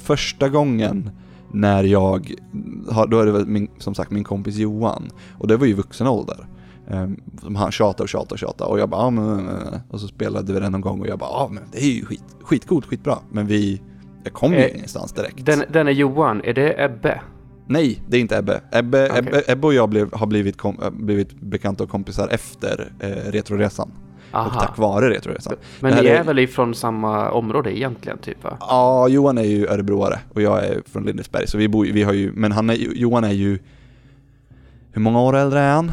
första 0.00 0.48
gången 0.48 1.10
när 1.52 1.84
jag, 1.84 2.34
då 3.08 3.20
är 3.20 3.26
det 3.26 3.44
min, 3.44 3.70
som 3.78 3.94
sagt 3.94 4.10
min 4.10 4.24
kompis 4.24 4.56
Johan 4.56 5.10
och 5.38 5.48
det 5.48 5.56
var 5.56 5.66
ju 5.66 5.74
vuxen 5.74 6.06
ålder. 6.06 6.46
Um, 6.88 7.16
han 7.56 7.72
tjatade 7.72 8.02
och 8.02 8.08
tjatade 8.08 8.32
och 8.32 8.38
tjatade 8.38 8.70
och 8.70 8.78
jag 8.78 8.88
bara, 8.88 9.00
ah, 9.00 9.10
men, 9.10 9.36
men, 9.36 9.80
och 9.90 10.00
så 10.00 10.08
spelade 10.08 10.52
vi 10.52 10.60
det 10.60 10.70
någon 10.70 10.80
gång 10.80 11.00
och 11.00 11.06
jag 11.06 11.18
bara, 11.18 11.30
ah, 11.30 11.48
men 11.52 11.62
det 11.72 11.78
är 11.78 11.90
ju 11.90 12.04
skit, 12.04 12.24
skitcoolt, 12.42 12.86
skitbra, 12.86 13.18
men 13.30 13.46
vi, 13.46 13.82
jag 14.24 14.32
kom 14.32 14.52
ju 14.52 14.58
Eh, 14.58 14.74
ingenstans 14.76 15.12
direkt. 15.12 15.46
Den, 15.46 15.64
den 15.72 15.88
är 15.88 15.92
Johan, 15.92 16.40
är 16.44 16.52
det 16.52 16.84
Ebbe? 16.84 17.20
Nej, 17.66 18.02
det 18.08 18.16
är 18.16 18.20
inte 18.20 18.36
Ebbe. 18.36 18.60
Ebbe, 18.72 19.06
Okej. 19.10 19.18
Ebbe, 19.18 19.42
Ebbe 19.46 19.66
och 19.66 19.74
jag 19.74 19.88
blev, 19.88 20.14
har 20.14 20.26
blivit, 20.26 20.56
kom, 20.56 20.78
äh, 20.82 20.90
blivit 20.90 21.40
bekanta 21.40 21.84
och 21.84 21.90
kompisar 21.90 22.28
efter 22.28 22.92
eh, 23.00 23.08
Retroresan. 23.32 23.90
Och 24.32 24.52
tack 24.52 24.78
vare 24.78 25.10
Retroresan. 25.10 25.52
Men 25.80 25.94
ni 25.94 26.06
är 26.06 26.20
är- 26.20 26.24
väl 26.24 26.38
ifrån 26.38 26.74
samma 26.74 27.30
område 27.30 27.78
egentligen, 27.78 28.18
typ 28.18 28.44
va? 28.44 28.56
Ja, 28.60 29.08
Johan 29.08 29.38
är 29.38 29.42
ju 29.42 29.66
örebroare 29.66 30.18
och 30.34 30.42
jag 30.42 30.64
är 30.64 30.82
från 30.86 31.04
Lindesberg, 31.04 31.46
så 31.46 31.58
vi 31.58 31.68
bor 31.68 31.84
vi 31.84 32.02
har 32.02 32.12
ju, 32.12 32.32
men 32.32 32.52
han 32.52 32.70
är, 32.70 32.74
Johan 32.74 33.24
är 33.24 33.32
ju, 33.32 33.58
hur 34.92 35.00
många 35.02 35.20
år 35.20 35.36
äldre 35.36 35.60
är 35.60 35.72
han? 35.74 35.92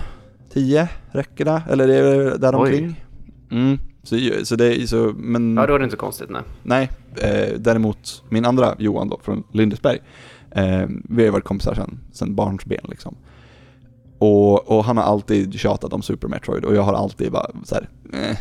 Tio? 0.54 0.88
Räcker 1.12 1.46
det? 1.46 1.62
Eller 1.70 1.88
är 1.88 2.04
det 2.04 2.38
däromkring? 2.38 3.04
Mm, 3.52 3.78
så, 4.04 4.18
så 4.44 4.56
det 4.56 4.82
är 4.82 4.86
så, 4.88 5.14
men... 5.18 5.56
Ja, 5.58 5.68
då 5.68 5.76
är 5.76 5.80
det 5.80 5.84
inte 5.86 5.96
så 5.96 6.00
konstigt, 6.00 6.30
nej. 6.30 6.42
Nej, 6.64 6.90
eh, 7.22 7.60
däremot 7.60 8.24
min 8.30 8.46
andra 8.46 8.76
Johan 8.80 9.10
då 9.10 9.20
från 9.24 9.44
Lindesberg, 9.54 10.00
eh, 10.52 10.86
vi 10.88 11.16
har 11.16 11.22
ju 11.22 11.30
varit 11.30 11.44
kompisar 11.44 11.74
sedan, 11.74 12.00
sedan 12.12 12.36
barnsben 12.36 12.86
liksom. 12.90 13.16
Och, 14.18 14.78
och 14.78 14.84
han 14.86 14.98
har 14.98 15.04
alltid 15.04 15.54
tjatat 15.60 15.94
om 15.94 16.02
Super 16.02 16.28
Metroid 16.28 16.66
och 16.66 16.76
jag 16.76 16.82
har 16.82 16.94
alltid 16.94 17.32
bara 17.32 17.52
så 17.64 17.76
här, 17.76 17.90
eh, 18.14 18.38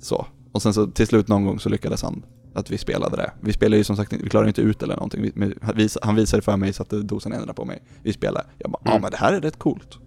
så. 0.00 0.26
Och 0.52 0.62
sen 0.62 0.74
så 0.74 0.86
till 0.86 1.06
slut 1.06 1.28
någon 1.28 1.44
gång 1.44 1.58
så 1.60 1.68
lyckades 1.68 2.02
han 2.02 2.22
att 2.54 2.70
vi 2.70 2.78
spelade 2.78 3.16
det. 3.16 3.30
Vi 3.40 3.52
spelade 3.52 3.76
ju 3.76 3.84
som 3.84 3.96
sagt 3.96 4.12
vi 4.12 4.28
klarade 4.28 4.48
inte 4.48 4.62
ut 4.62 4.82
eller 4.82 4.94
någonting. 4.94 5.32
Vi, 5.34 5.54
han 5.62 5.76
vis- 5.76 5.98
han 6.02 6.14
visade 6.16 6.42
för 6.42 6.56
mig, 6.56 6.72
satte 6.72 6.96
dosan 7.02 7.32
i 7.32 7.34
händerna 7.34 7.52
på 7.54 7.64
mig. 7.64 7.82
Vi 8.02 8.12
spelade. 8.12 8.46
Jag 8.58 8.70
bara, 8.70 8.80
ja 8.84 8.90
Mm. 8.90 9.02
men 9.02 9.10
det 9.10 9.16
här 9.16 9.32
är 9.32 9.40
rätt 9.40 9.58
coolt. 9.58 9.98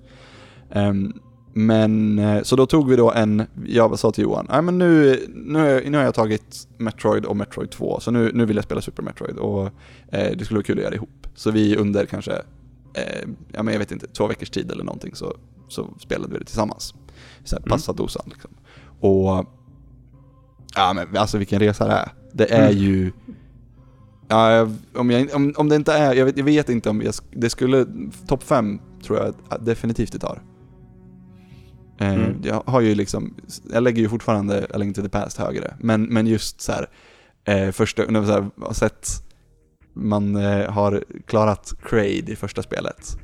Ehm, 0.72 1.14
men, 1.54 2.20
eh, 2.20 2.42
så 2.44 2.56
då 2.56 2.66
tog 2.66 2.90
vi 2.90 2.96
då 2.96 3.12
en, 3.12 3.44
jag 3.66 4.00
sa 4.00 4.12
till 4.12 4.24
Johan, 4.24 4.48
nej 4.50 4.62
men 4.62 4.78
nu, 4.78 5.20
nu, 5.34 5.90
nu 5.90 5.98
har 5.98 6.04
jag 6.06 6.14
tagit 6.14 6.68
Metroid 6.78 7.26
och 7.26 7.38
Metroid 7.38 7.72
2, 7.72 8.00
så 8.00 8.12
nu, 8.12 8.32
nu 8.34 8.46
vill 8.46 8.56
jag 8.56 8.66
spela 8.66 8.82
Super 8.82 9.04
Metroid 9.04 9.38
och 9.38 9.66
eh, 10.12 10.38
det 10.38 10.46
skulle 10.46 10.58
vara 10.58 10.64
kul 10.66 10.78
att 10.78 10.84
göra 10.84 10.96
ihop. 10.96 11.28
Så 11.36 11.52
vi 11.52 11.76
under 11.78 12.06
kanske, 12.06 12.32
eh, 12.94 13.28
ja 13.52 13.64
men 13.64 13.72
jag 13.74 13.80
vet 13.80 13.92
inte, 13.92 14.08
två 14.08 14.28
veckors 14.28 14.50
tid 14.50 14.72
eller 14.72 14.84
någonting 14.84 15.16
så, 15.16 15.36
så 15.68 15.94
spelade 16.00 16.34
vi 16.34 16.40
det 16.40 16.46
tillsammans. 16.46 16.94
Så 17.44 17.56
här, 17.56 17.60
Mm. 17.62 17.70
passa 17.70 17.94
dosan 17.94 18.24
liksom. 18.26 18.52
Och, 19.00 19.46
ja 20.76 20.94
men 20.94 21.18
alltså 21.18 21.38
vilken 21.38 21.60
resa 21.60 21.88
det 21.88 21.94
är. 21.94 22.12
Det 22.34 22.52
är 22.54 22.70
Mm. 22.72 22.84
ju, 22.84 23.12
ja, 24.28 24.70
om, 24.96 25.12
jag, 25.12 25.30
om, 25.36 25.54
om 25.58 25.70
det 25.70 25.76
inte 25.76 25.94
är, 25.94 26.14
jag 26.14 26.26
vet, 26.26 26.38
jag 26.38 26.46
vet 26.46 26.70
inte 26.70 26.90
om 26.90 27.02
jag, 27.02 27.14
det 27.32 27.50
skulle, 27.50 27.86
topp 28.28 28.44
fem 28.44 28.80
tror 29.04 29.20
jag 29.20 29.34
definitivt 29.64 30.12
det 30.12 30.20
tar. 30.20 30.42
Eh, 31.98 32.14
Mm. 32.14 32.42
Jag 32.44 32.64
har 32.66 32.82
ju 32.82 32.96
liksom, 32.96 33.34
jag 33.74 33.84
lägger 33.84 34.02
ju 34.02 34.10
fortfarande 34.10 34.68
A 34.74 34.78
Link 34.78 34.96
to 34.96 35.02
the 35.02 35.10
Past 35.10 35.38
högre, 35.38 35.74
men, 35.80 36.04
men 36.04 36.28
just 36.28 36.62
så 36.62 36.72
här, 36.72 36.88
eh, 37.46 37.72
första, 37.72 38.04
när 38.10 38.26
så 38.26 38.32
här, 38.32 38.74
sett 38.74 39.08
man 39.94 40.36
eh, 40.36 40.70
har 40.72 41.04
klarat 41.28 41.74
Kraid 41.86 42.30
i 42.30 42.36
första 42.36 42.64
spelet. 42.64 43.18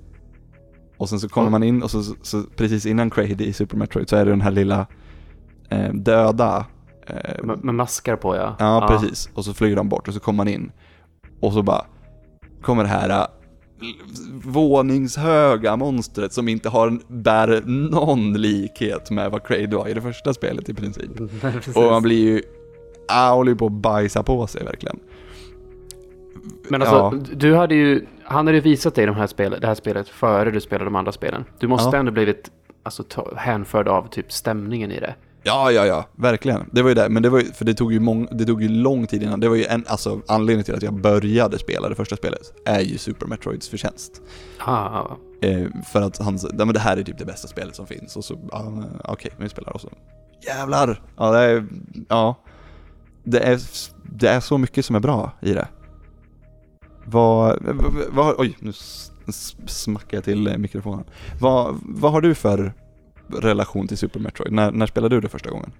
Och 0.97 1.09
sen 1.09 1.19
så 1.19 1.29
kommer 1.29 1.47
Ja. 1.47 1.51
man 1.51 1.63
in 1.63 1.83
och 1.83 1.91
så, 1.91 2.03
så 2.21 2.43
precis 2.55 2.85
innan 2.85 3.09
Kraid 3.09 3.41
i 3.41 3.53
Super 3.53 3.77
Metroid 3.77 4.09
så 4.09 4.15
är 4.15 4.25
det 4.25 4.31
den 4.31 4.41
här 4.41 4.51
lilla 4.51 4.87
eh, 5.69 5.93
döda 5.93 6.65
eh, 7.07 7.43
Med, 7.43 7.63
med 7.63 7.75
maskar 7.75 8.15
på 8.15 8.35
ja. 8.35 8.55
Ja, 8.59 8.87
precis. 8.89 9.29
Och 9.33 9.45
så 9.45 9.53
flyger 9.53 9.75
de 9.75 9.89
bort 9.89 10.07
och 10.07 10.13
så 10.13 10.19
kommer 10.19 10.37
man 10.37 10.47
in. 10.47 10.71
Och 11.39 11.53
så 11.53 11.63
bara 11.63 11.85
kommer 12.61 12.83
det 12.83 12.89
här 12.89 13.27
våningshöga 14.43 15.75
monstret 15.75 16.33
som 16.33 16.47
inte 16.47 16.69
har, 16.69 16.99
bär 17.07 17.61
någon 17.65 18.33
likhet 18.33 19.11
med 19.11 19.31
vad 19.31 19.43
Kraid 19.47 19.73
var 19.73 19.87
i 19.87 19.93
det 19.93 20.01
första 20.01 20.33
spelet 20.33 20.69
i 20.69 20.73
princip. 20.73 21.11
Och 21.75 21.83
man 21.83 22.01
blir 22.01 22.23
ju, 22.23 22.41
ah, 23.07 23.33
håller 23.33 23.51
ju 23.51 23.57
på 23.57 23.65
att 23.65 23.71
bajsa 23.71 24.23
på 24.23 24.47
sig 24.47 24.63
verkligen. 24.63 24.99
Men 26.69 26.81
alltså, 26.81 26.95
Ja. 26.95 27.13
du 27.35 27.55
hade 27.55 27.75
ju, 27.75 28.05
han 28.23 28.47
hade 28.47 28.57
ju 28.57 28.61
visat 28.63 28.95
dig 28.95 29.05
de 29.05 29.15
här 29.15 29.27
spel, 29.27 29.57
det 29.61 29.67
här 29.67 29.75
spelet 29.75 30.07
före 30.09 30.51
du 30.51 30.61
spelade 30.61 30.85
de 30.85 30.95
andra 30.95 31.11
spelen. 31.11 31.45
Du 31.59 31.67
måste 31.67 31.95
Ja. 31.95 31.99
ändå 31.99 32.11
blivit 32.11 32.51
alltså, 32.83 33.03
hänförd 33.35 33.87
av 33.87 34.09
typ 34.09 34.31
stämningen 34.31 34.91
i 34.91 34.99
det. 34.99 35.15
Ja, 35.43 35.71
ja, 35.71 35.85
ja, 35.85 36.05
verkligen. 36.15 36.69
Det 36.71 36.81
var 36.81 36.89
ju 36.89 36.95
det, 36.95 37.09
men 37.09 37.23
det 37.23 37.29
var 37.29 37.39
ju, 37.39 37.45
för 37.45 37.65
det 37.65 37.73
tog 37.73 37.93
ju, 37.93 37.99
mång, 37.99 38.27
det 38.31 38.45
tog 38.45 38.61
ju 38.61 38.69
lång 38.69 39.07
tid 39.07 39.23
innan. 39.23 39.39
Det 39.39 39.49
var 39.49 39.55
ju 39.55 39.65
en, 39.65 39.85
alltså 39.87 40.21
anledningen 40.27 40.65
till 40.65 40.75
att 40.75 40.83
jag 40.83 41.01
började 41.01 41.59
spela 41.59 41.89
det 41.89 41.95
första 41.95 42.15
spelet 42.15 42.41
är 42.65 42.79
ju 42.79 42.97
Super 42.97 43.25
Metroids 43.27 43.69
förtjänst. 43.69 44.21
Ah, 44.59 45.05
Eh, 45.41 45.67
för 45.91 46.01
att 46.01 46.17
han 46.17 46.39
sa, 46.39 46.47
"Nej, 46.53 46.65
men 46.65 46.73
det 46.73 46.79
här 46.79 46.97
är 46.97 47.03
typ 47.03 47.17
det 47.17 47.25
bästa 47.25 47.47
spelet 47.47 47.75
som 47.75 47.87
finns 47.87 48.15
och 48.15 48.25
så, 48.25 48.39
ja, 48.51 48.83
okej, 49.03 49.31
vi 49.37 49.49
spelar 49.49 49.73
och 49.73 49.81
så, 49.81 49.89
jävlar! 50.47 51.01
Ja, 51.17 51.31
det 51.31 51.39
är, 51.39 51.65
ja. 52.09 52.35
Det 53.23 53.39
är, 53.39 53.59
det 54.03 54.27
är 54.29 54.39
så 54.39 54.57
mycket 54.57 54.85
som 54.85 54.95
är 54.95 54.99
bra 54.99 55.31
i 55.41 55.53
det. 55.53 55.67
Vad, 57.05 57.57
vad, 57.61 57.93
vad 58.11 58.35
oj, 58.37 58.57
nu 58.59 58.69
s- 58.69 59.11
s- 59.27 59.55
smackade 59.67 60.15
jag 60.15 60.23
till 60.23 60.57
mikrofonen. 60.57 61.05
Vad, 61.39 61.75
vad 61.83 62.11
har 62.11 62.21
du 62.21 62.35
för 62.35 62.73
relation 63.31 63.87
till 63.87 63.97
Super 63.97 64.19
Metroid? 64.19 64.51
När, 64.51 64.71
när 64.71 64.85
spelade 64.85 65.15
du 65.15 65.21
det 65.21 65.29
första 65.29 65.49
gången? 65.49 65.71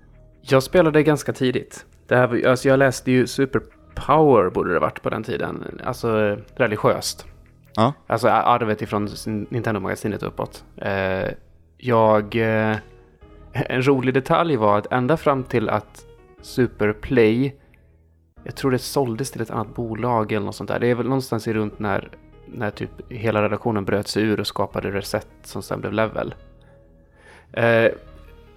Jag 0.42 0.64
spelade 0.64 1.04
ganska 1.04 1.34
tidigt. 1.34 1.86
Det 2.08 2.16
här, 2.16 2.48
alltså 2.48 2.68
jag 2.68 2.80
läste 2.80 3.12
ju 3.12 3.28
Super 3.28 3.62
Power 3.96 4.50
borde 4.50 4.74
det 4.74 4.80
varit 4.80 5.02
på 5.02 5.10
den 5.10 5.24
tiden. 5.24 5.82
Alltså 5.84 6.38
religiöst. 6.56 7.26
Ja. 7.76 7.94
Alltså 8.08 8.28
arvet 8.28 8.82
ifrån 8.82 9.10
Nintendo-magasinet 9.50 10.24
uppåt. 10.24 10.64
Eh, 10.78 11.30
jag... 11.78 12.36
Eh, 12.36 12.78
en 13.54 13.88
rolig 13.88 14.14
detalj 14.14 14.56
var 14.56 14.78
att 14.78 14.92
ända 14.92 15.18
fram 15.18 15.44
till 15.44 15.70
att 15.70 16.06
Super 16.42 16.94
Play, 16.94 17.56
jag 18.44 18.56
tror 18.56 18.72
det 18.72 18.80
såldes 18.80 19.32
till 19.32 19.42
ett 19.42 19.52
annat 19.52 19.76
bolag 19.76 20.32
eller 20.32 20.46
något 20.46 20.56
sånt 20.56 20.70
där. 20.70 20.80
Det 20.80 20.88
är 20.88 20.96
väl 20.96 21.06
någonstans 21.06 21.48
i 21.48 21.54
runt 21.54 21.80
när, 21.80 22.10
när 22.46 22.72
typ 22.72 22.90
hela 23.10 23.44
redaktionen 23.44 23.86
bröt 23.86 24.08
sig 24.08 24.24
ur 24.24 24.40
och 24.40 24.48
skapade 24.48 24.92
Reset 24.92 25.28
som 25.44 25.62
sen 25.62 25.82
blev 25.82 25.94
Level. 25.94 26.34
Eh, 27.54 27.92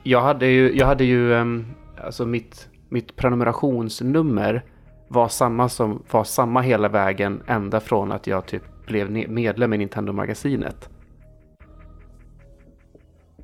jag 0.03 0.21
hade 0.21 0.47
ju, 0.47 0.77
jag 0.77 0.87
hade 0.87 1.05
ju 1.05 1.35
ehm, 1.35 1.67
alltså 2.05 2.27
mitt, 2.27 2.69
mitt 2.89 3.17
prenumerationsnummer 3.17 4.63
var 5.09 5.29
samma 5.29 5.69
som 5.69 6.03
var 6.11 6.25
samma 6.25 6.61
hela 6.61 6.89
vägen 6.89 7.43
ända 7.47 7.81
från 7.81 8.13
att 8.13 8.27
jag 8.27 8.47
typ 8.47 8.63
blev 8.87 9.11
medlem 9.31 9.73
i 9.73 9.79
Nintendo-magasinet. 9.79 10.89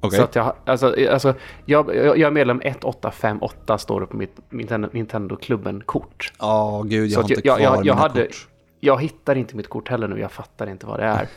Okej. 0.01 0.19
Så 0.19 0.25
att 0.25 0.35
jag, 0.37 0.53
alltså, 0.65 0.95
alltså, 1.11 1.35
jag, 1.65 1.95
jag 1.97 2.19
jag 2.19 2.27
är 2.27 2.31
medlem 2.31 2.61
1858 2.61 3.79
står 3.79 4.01
det 4.01 4.07
på 4.07 4.17
mitt 4.17 4.37
Nintendo- 4.51 4.89
Nintendo-klubben-kort. 4.93 6.33
Ja, 6.39 6.83
gud, 6.87 7.05
jag 7.05 7.13
Så 7.13 7.21
har 7.21 7.31
inte 7.31 7.49
jag- 7.49 7.57
kvar 7.59 7.65
jag- 7.65 7.77
jag 7.77 7.85
mina 7.85 7.95
hade- 7.95 8.23
kort. 8.27 8.49
Jag 8.81 9.01
hittar 9.03 9.35
inte 9.35 9.57
mitt 9.57 9.69
kort 9.69 9.89
heller 9.89 10.09
nu, 10.09 10.21
jag 10.21 10.33
fattar 10.33 10.67
inte 10.67 10.87
vad 10.87 10.99
det 11.01 11.05
är. 11.05 11.29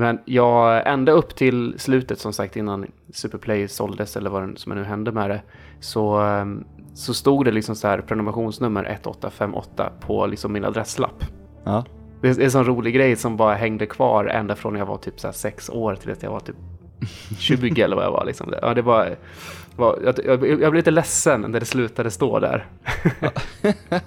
Men 0.00 0.18
jag, 0.24 0.86
ända 0.86 1.12
upp 1.12 1.36
till 1.36 1.74
slutet 1.78 2.18
som 2.18 2.32
sagt 2.32 2.56
innan 2.56 2.86
Superplay 3.12 3.68
såldes 3.68 4.16
eller 4.16 4.30
vad 4.30 4.58
som 4.58 4.74
nu 4.74 4.84
hände 4.84 5.12
med 5.12 5.30
det. 5.30 5.42
Så, 5.80 6.18
ehm, 6.18 6.64
så 6.94 7.14
stod 7.14 7.44
det 7.44 7.50
liksom 7.50 7.76
så 7.76 7.88
här 7.88 8.00
prenumerationsnummer 8.00 8.80
1858 8.84 9.92
på 10.00 10.26
liksom 10.26 10.52
min 10.52 10.64
adresslapp. 10.64 11.24
Ja. 11.64 11.84
Det 12.20 12.28
är 12.28 12.40
en 12.40 12.50
sån 12.50 12.64
rolig 12.64 12.94
grej 12.94 13.16
som 13.16 13.36
bara 13.36 13.54
hängde 13.54 13.86
kvar 13.86 14.24
ända 14.24 14.56
från 14.56 14.76
jag 14.76 14.86
var 14.86 14.96
typ 14.96 15.20
så 15.20 15.32
sex 15.32 15.70
år 15.70 15.94
till 15.94 16.12
att 16.12 16.22
jag 16.22 16.30
var 16.30 16.40
typ 16.40 16.56
20 17.38 17.82
eller 17.82 17.96
vad 17.96 18.04
jag 18.04 18.12
var. 18.12 18.24
Liksom. 18.24 18.54
Ja, 18.62 18.74
det 18.74 18.82
var, 18.82 19.16
var, 19.76 19.98
jag, 20.04 20.14
jag, 20.24 20.50
jag 20.50 20.58
blev 20.58 20.74
lite 20.74 20.90
ledsen 20.90 21.40
när 21.40 21.60
det 21.60 21.66
slutade 21.66 22.10
stå 22.10 22.38
där. 22.38 22.66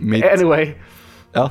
Anyway, 0.32 0.74
ja, 1.32 1.50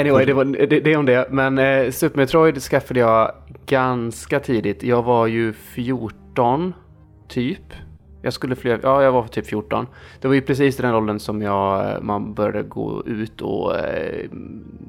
Anyway, 0.00 0.24
det, 0.24 0.32
var, 0.32 0.44
det, 0.44 0.80
det 0.80 0.92
är 0.92 0.96
om 0.96 1.06
det. 1.06 1.28
Men 1.30 1.58
eh, 1.58 1.90
Super 1.90 2.16
Metroid 2.16 2.62
skaffade 2.62 3.00
jag 3.00 3.32
ganska 3.66 4.40
tidigt. 4.40 4.82
Jag 4.82 5.02
var 5.02 5.26
ju 5.26 5.52
14, 5.52 6.74
typ. 7.28 7.72
Jag 8.22 8.32
skulle 8.32 8.56
flyga, 8.56 8.78
ja 8.82 9.02
jag 9.02 9.12
var 9.12 9.26
typ 9.26 9.46
14. 9.46 9.86
Det 10.20 10.28
var 10.28 10.34
ju 10.34 10.40
precis 10.40 10.78
i 10.78 10.82
den 10.82 10.94
åldern 10.94 11.18
som 11.18 11.42
jag, 11.42 11.90
eh, 11.90 12.00
man 12.00 12.34
började 12.34 12.62
gå 12.62 13.02
ut 13.06 13.40
och 13.40 13.76
eh, 13.76 14.28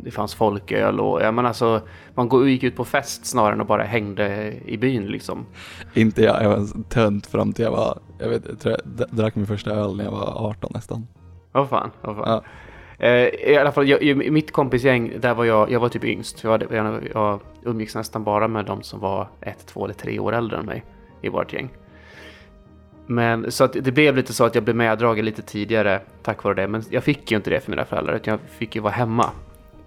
det 0.04 0.12
fanns 0.12 0.36
folköl 0.36 1.00
och, 1.00 1.22
ja 1.22 1.32
men 1.32 1.46
alltså, 1.46 1.82
man 2.14 2.48
gick 2.48 2.64
ut 2.64 2.76
på 2.76 2.86
fest 2.86 3.26
snarare 3.26 3.54
än 3.54 3.62
att 3.62 3.68
bara 3.68 3.84
hängde 3.84 4.54
i 4.66 4.78
byn 4.78 5.08
liksom. 5.08 5.46
inte 5.94 6.24
jag. 6.24 6.44
Jag 6.44 6.50
var 6.50 6.58
en 6.58 6.84
tönt 6.84 7.28
fram 7.28 7.54
till 7.54 7.66
jag 7.66 7.72
var, 7.72 8.00
jag 8.20 8.30
vet 8.30 8.46
jag 8.50 8.60
tror 8.60 8.76
jag 8.98 9.08
drack 9.10 9.36
min 9.36 9.48
första 9.48 9.72
öl 9.72 9.98
när 9.98 10.04
jag 10.04 10.12
var 10.12 10.50
18 10.50 10.72
nästan. 10.74 11.08
Vad 11.52 11.70
fan, 11.70 11.92
vad 12.02 12.16
fan. 12.16 12.28
Ja. 12.28 12.44
Eh, 13.00 13.52
I 13.52 13.58
alla 13.58 13.72
fall, 13.72 13.88
jag, 13.88 14.02
i 14.04 14.32
mitt 14.32 14.52
kompisgäng, 14.52 15.14
där 15.20 15.34
var 15.34 15.46
jag, 15.46 15.72
jag 15.72 15.80
var 15.80 15.90
typ 15.90 16.04
yngst. 16.04 16.44
Jag, 16.44 16.52
hade, 16.52 16.76
jag, 16.76 17.04
jag 17.14 17.40
umgicks 17.64 17.96
nästan 17.96 18.24
bara 18.24 18.48
med 18.48 18.66
de 18.66 18.84
som 18.84 19.00
var 19.00 19.28
ett, 19.42 19.66
två 19.66 19.86
eller 19.86 19.94
tre 19.94 20.20
år 20.20 20.34
äldre 20.34 20.58
än 20.58 20.66
mig 20.66 20.84
i 21.22 21.30
vårt 21.30 21.54
gäng. 21.54 21.70
Men 23.08 23.52
så 23.52 23.64
att 23.64 23.74
det 23.74 23.92
blev 23.92 24.16
lite 24.16 24.34
så 24.34 24.44
att 24.44 24.56
jag 24.56 24.64
blev 24.64 24.76
meddragen 24.76 25.26
lite 25.26 25.42
tidigare 25.42 26.02
tack 26.24 26.44
vare 26.44 26.54
det. 26.54 26.68
Men 26.68 26.84
jag 26.90 27.04
fick 27.04 27.32
ju 27.32 27.38
inte 27.38 27.50
det 27.50 27.60
för 27.60 27.72
mina 27.72 27.86
föräldrar, 27.86 28.16
utan 28.16 28.32
jag 28.32 28.40
fick 28.50 28.76
ju 28.76 28.82
vara 28.82 28.94
hemma 28.94 29.30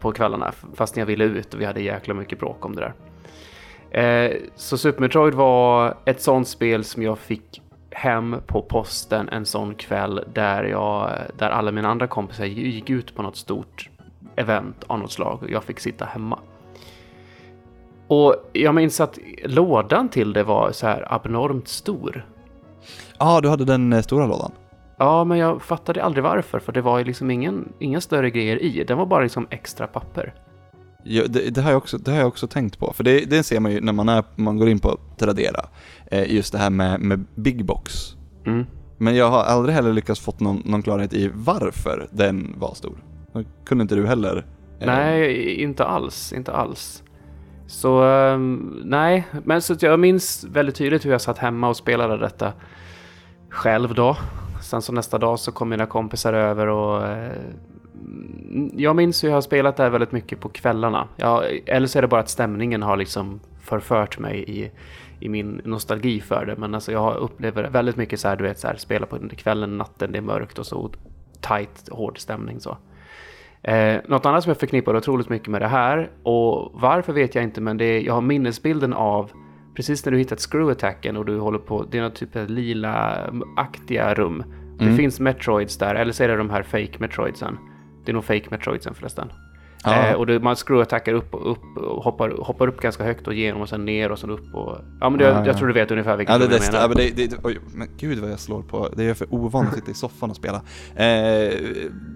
på 0.01 0.13
kvällarna 0.13 0.53
fast 0.75 0.97
jag 0.97 1.07
ville 1.07 1.25
ut 1.25 1.55
och 1.55 1.61
vi 1.61 1.65
hade 1.65 1.81
jäkla 1.83 2.15
mycket 2.15 2.39
bråk 2.39 2.65
om 2.65 2.75
det 2.77 2.81
där. 2.81 2.95
Eh, 3.91 4.37
så 4.55 4.79
Super 4.79 5.01
Metroid 5.01 5.35
var 5.35 5.95
ett 6.05 6.23
sånt 6.23 6.49
spel 6.49 6.85
som 6.85 7.03
jag 7.03 7.19
fick 7.19 7.63
hem 7.91 8.37
på 8.47 8.63
posten 8.63 9.29
en 9.29 9.47
sån 9.47 9.75
kväll 9.75 10.25
där, 10.35 10.65
jag, 10.65 11.13
där 11.39 11.51
alla 11.51 11.73
mina 11.73 11.89
andra 11.89 12.07
kompisar 12.07 12.45
gick 12.45 12.91
ut 12.91 13.15
på 13.15 13.23
något 13.23 13.37
stort 13.37 13.91
event 14.37 14.85
av 14.87 14.99
något 14.99 15.13
slag 15.13 15.43
och 15.43 15.51
jag 15.51 15.65
fick 15.65 15.81
sitta 15.81 16.05
hemma. 16.05 16.39
Och 18.09 18.35
jag 18.53 18.75
minns 18.75 19.01
att 19.01 19.19
lådan 19.45 20.09
till 20.09 20.33
det 20.33 20.43
var 20.43 20.73
så 20.73 20.87
här 20.87 21.15
abnormt 21.15 21.69
stor. 21.69 22.27
Ja, 23.19 23.41
du 23.41 23.49
hade 23.49 23.65
den 23.65 23.93
eh, 23.93 24.03
stora 24.03 24.27
lådan. 24.27 24.53
Ja, 24.97 25.25
men 25.25 25.39
jag 25.39 25.63
fattade 25.63 26.05
aldrig 26.05 26.25
varför, 26.25 26.59
för 26.59 26.73
det 26.73 26.81
var 26.81 26.99
ju 26.99 27.05
liksom 27.05 27.31
ingen, 27.31 27.73
inga 27.79 28.01
större 28.01 28.31
grejer 28.31 28.63
i. 28.63 28.85
Den 28.85 28.99
var 28.99 29.07
bara 29.07 29.23
liksom 29.23 29.47
extra 29.51 29.87
papper. 29.87 30.35
Det, 31.09 31.55
det, 31.55 31.61
har 31.61 31.71
jag 31.71 31.79
också, 31.79 31.99
det 31.99 32.11
har 32.11 32.19
jag 32.19 32.29
också 32.29 32.47
tänkt 32.47 32.79
på, 32.79 32.93
för 32.93 33.05
det, 33.05 33.31
det 33.31 33.43
ser 33.43 33.61
man 33.61 33.73
ju 33.73 33.81
när 33.81 33.93
man, 33.93 34.09
är, 34.09 34.25
man 34.37 34.57
går 34.59 34.69
in 34.69 34.79
på 34.79 34.99
Tradera, 35.19 35.61
eh, 36.11 36.35
just 36.35 36.53
det 36.53 36.59
här 36.59 36.71
med, 36.71 37.01
med 37.01 37.25
Big 37.35 37.65
Box. 37.65 37.93
Mm. 38.47 38.67
Men 38.99 39.17
jag 39.17 39.31
har 39.31 39.43
aldrig 39.43 39.75
heller 39.75 39.93
lyckats 39.93 40.21
fått 40.21 40.41
någon, 40.41 40.63
någon 40.65 40.83
klarhet 40.83 41.13
i 41.13 41.31
varför 41.35 42.09
den 42.11 42.55
var 42.59 42.75
stor. 42.75 42.99
Det 43.33 43.45
Kunde 43.65 43.83
inte 43.83 43.95
du 43.95 44.07
heller? 44.07 44.37
eh, 44.81 44.87
Nej, 44.87 45.55
inte 45.63 45.85
alls, 45.85 46.33
inte 46.33 46.53
alls. 46.53 47.03
Så 47.67 48.03
ehm, 48.03 48.83
nej, 48.85 49.27
men 49.45 49.63
så 49.63 49.75
jag 49.81 50.01
minns 50.01 50.45
väldigt 50.51 50.75
tydligt 50.75 51.05
hur 51.07 51.11
jag 51.11 51.21
satt 51.21 51.39
hemma 51.39 51.69
och 51.69 51.77
spelade 51.77 52.19
detta 52.19 52.53
själv 53.51 53.95
då. 53.95 54.17
Sen 54.63 54.83
så 54.83 54.93
nästa 54.93 55.19
dag 55.19 55.39
så 55.39 55.53
kom 55.53 55.69
mina 55.69 55.87
kompisar 55.87 56.33
över 56.33 56.67
och 56.67 57.07
eh, 57.07 57.33
jag 58.73 58.97
minns 58.97 59.25
hur 59.25 59.29
jag 59.29 59.37
har 59.37 59.41
spelat 59.41 59.77
det 59.77 59.83
här 59.83 59.91
väldigt 59.91 60.13
mycket 60.13 60.41
på 60.41 60.49
kvällarna. 60.49 61.09
Ja, 61.17 61.45
eller 61.67 61.87
så 61.87 61.99
är 61.99 62.03
det 62.03 62.09
bara 62.09 62.21
att 62.21 62.29
stämningen 62.29 62.83
har 62.83 62.97
liksom 62.97 63.41
förfört 63.61 64.19
mig 64.19 64.45
i, 64.49 64.71
i 65.21 65.29
min 65.29 65.61
nostalgi 65.65 66.21
för 66.21 66.47
det. 66.47 66.57
Men 66.57 66.75
alltså 66.75 66.93
jag 66.93 67.17
upplever 67.17 67.71
väldigt 67.71 67.97
mycket 67.97 68.21
så 68.21 68.29
här, 68.29 68.37
du 68.37 68.45
vet, 68.45 68.59
så 68.59 68.67
här, 68.69 68.77
spela 68.77 69.07
på 69.07 69.19
kvällen, 69.37 69.79
natten, 69.79 70.13
det 70.13 70.19
är 70.19 70.23
mörkt 70.23 70.59
och 70.59 70.67
så 70.67 70.91
tight, 71.41 71.89
hård 71.93 72.19
stämning 72.19 72.61
så. 72.61 72.77
Eh, 73.63 73.97
något 74.09 74.27
annat 74.27 74.43
som 74.45 74.51
jag 74.51 74.59
förknippar 74.59 74.97
otroligt 74.97 75.29
mycket 75.29 75.49
med 75.49 75.63
det 75.63 75.69
här 75.69 76.11
och 76.23 76.71
varför 76.75 77.13
vet 77.13 77.35
jag 77.35 77.45
inte 77.45 77.61
men 77.61 77.77
det 77.77 77.85
är, 77.85 78.01
jag 78.01 78.15
har 78.15 78.21
minnesbilden 78.21 78.93
av 78.93 79.31
precis 79.77 80.05
när 80.05 80.13
du 80.13 80.19
hittat 80.19 80.39
screw-attacken 80.39 81.17
och 81.17 81.25
du 81.25 81.39
håller 81.39 81.59
på, 81.59 81.85
det 81.91 81.99
är 81.99 82.03
något 82.03 82.15
typ 82.15 82.37
av 82.37 82.51
lila-aktiga 82.51 84.15
rum. 84.15 84.45
Det 84.79 84.85
Mm. 84.85 84.97
finns 84.97 85.21
Metroids 85.21 85.79
där, 85.79 85.95
eller 85.95 86.13
så 86.13 86.25
är 86.25 86.29
det 86.29 86.37
de 86.37 86.51
här 86.51 86.63
fake 86.63 86.93
Metroidsen. 86.99 87.59
Det 88.09 88.13
är 88.13 88.15
nog 88.15 88.25
fake 88.25 88.47
Metroidsen 88.51 88.95
förresten. 88.95 89.33
Ja. 89.85 90.07
Eh, 90.07 90.15
och 90.15 90.27
du, 90.27 90.41
man 90.41 90.55
screw-attackar 90.55 91.13
upp 91.13 91.35
och 91.35 91.51
upp 91.51 91.77
och 91.77 92.05
hoppar, 92.05 92.31
hoppar 92.31 92.69
upp 92.69 92.81
ganska 92.81 93.05
högt 93.05 93.27
och 93.27 93.35
igenom 93.35 93.63
och 93.63 93.69
sen 93.69 93.85
ner 93.85 94.13
och 94.13 94.19
sen 94.19 94.31
upp 94.31 94.55
och... 94.55 94.77
Ja 95.01 95.11
men 95.11 95.19
du, 95.19 95.25
Ja, 95.25 95.31
jag 95.31 95.47
ja. 95.47 95.55
tror 95.55 95.69
du 95.69 95.75
vet 95.75 95.91
ungefär 95.91 96.17
vilket 96.17 96.33
Ja, 96.33 96.39
det, 96.39 96.47
det, 96.47 96.53
jag 96.53 96.63
det, 96.63 96.67
menar. 96.67 96.83
ja, 96.83 96.89
men 96.89 96.97
det, 96.97 97.11
det, 97.17 97.27
det, 97.27 97.37
oj, 97.43 97.59
men 97.75 97.89
gud 97.99 98.19
vad 98.19 98.31
jag 98.31 98.41
slår 98.41 98.63
på, 98.63 98.89
det 98.97 99.05
är 99.05 99.15
för 99.15 99.35
ovan 99.35 99.67
att 99.67 99.75
sitta 99.75 99.91
i 99.91 99.95
soffan 99.95 100.31
och 100.31 100.37
spela. 100.37 100.57
Eh, 100.57 101.53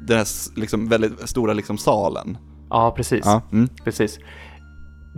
den 0.06 0.16
här 0.18 0.58
liksom 0.60 0.88
väldigt 0.88 1.28
stora 1.28 1.52
liksom 1.52 1.78
salen. 1.78 2.38
Ja, 2.70 2.94
precis. 2.96 3.22
Ja, 3.24 3.42
mm. 3.52 3.68
precis. 3.84 4.18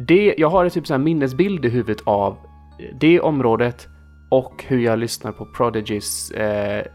Det, 0.09 0.35
jag 0.39 0.51
har 0.51 0.65
en 0.65 0.71
typ 0.71 0.87
så 0.87 0.95
här 0.95 0.99
minnesbild 0.99 1.65
i 1.65 1.69
huvudet 1.69 2.01
av 2.05 2.37
det 3.01 3.21
området 3.21 3.89
och 4.31 4.65
hur 4.67 4.79
jag 4.79 4.99
lyssnar 4.99 5.33
på 5.33 5.47
Prodigys 5.47 6.31
eh, 6.31 6.87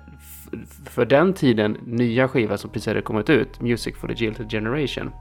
för 0.86 1.06
den 1.06 1.34
tiden 1.34 1.78
nya 1.86 2.28
skiva 2.28 2.58
som 2.58 2.70
precis 2.70 2.88
hade 2.88 3.02
kommit 3.02 3.30
ut, 3.30 3.62
Music 3.62 3.96
for 3.98 4.08
the 4.08 4.14
Jilted 4.14 4.50
Generation. 4.52 5.12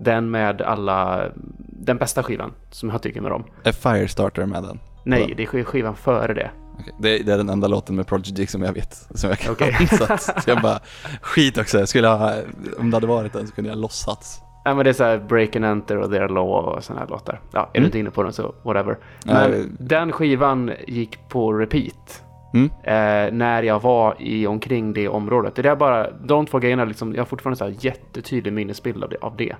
Den 0.00 0.30
med 0.30 0.62
alla, 0.62 1.24
den 1.58 1.96
bästa 1.98 2.22
skivan 2.22 2.52
som 2.70 2.90
jag 2.90 3.02
tycker 3.02 3.20
med 3.20 3.30
dem. 3.30 3.44
Är 3.64 3.72
Firestarter 3.72 4.46
med 4.46 4.62
den? 4.62 4.78
Nej, 5.04 5.34
det 5.36 5.42
är 5.42 5.46
sk- 5.46 5.64
skivan 5.64 5.96
före 5.96 6.34
det. 6.34 6.50
Okej, 6.80 6.94
Det, 6.98 7.18
det 7.18 7.32
är 7.32 7.36
den 7.38 7.48
enda 7.48 7.68
låten 7.68 7.96
med 7.96 8.06
Prodigy 8.06 8.46
som 8.46 8.62
jag 8.62 8.72
vet, 8.72 8.92
som 9.10 9.30
jag 9.30 9.38
kan. 9.38 9.52
Okej. 9.52 9.86
så, 9.98 10.12
att, 10.12 10.22
så 10.22 10.50
jag 10.50 10.62
bara, 10.62 10.80
skit 11.22 11.58
också, 11.58 11.78
jag 11.78 11.88
skulle 11.88 12.08
ha, 12.08 12.34
om 12.78 12.90
det 12.90 12.96
hade 12.96 13.06
varit 13.06 13.32
den 13.32 13.46
så 13.46 13.54
kunde 13.54 13.70
jag 13.70 13.78
låtsats. 13.78 14.40
Ja 14.64 14.74
men 14.74 14.84
det 14.84 14.90
är 14.90 14.94
så 14.94 15.04
här 15.04 15.18
Break 15.18 15.56
and 15.56 15.64
Enter 15.64 15.96
och 15.96 16.10
Their 16.10 16.28
Law 16.28 16.48
och 16.76 16.84
sådana 16.84 17.00
här 17.00 17.08
låtar. 17.08 17.40
Ja, 17.52 17.60
är 17.60 17.64
Mm. 17.64 17.82
du 17.82 17.84
inte 17.86 17.98
inne 17.98 18.10
på 18.10 18.22
den 18.22 18.32
så 18.32 18.54
whatever. 18.64 18.98
Men 19.24 19.50
Nej. 19.50 19.64
den 19.78 20.12
skivan 20.12 20.72
gick 20.86 21.28
på 21.28 21.52
repeat. 21.52 22.22
Mm. 22.54 22.70
Eh, 22.82 23.32
när 23.34 23.62
jag 23.62 23.82
var 23.82 24.16
i 24.18 24.46
omkring 24.46 24.92
det 24.92 25.08
området. 25.08 25.54
Det 25.54 25.68
är 25.68 25.76
bara, 25.76 26.10
de 26.10 26.46
två 26.46 26.58
grejerna 26.58 26.84
liksom, 26.84 27.14
jag 27.14 27.20
har 27.20 27.26
fortfarande 27.26 27.56
så 27.56 27.64
här 27.64 27.74
jättetydlig 27.80 28.52
minnesbild 28.52 29.04
av 29.04 29.10
det. 29.10 29.16
Av 29.20 29.36
det. 29.36 29.56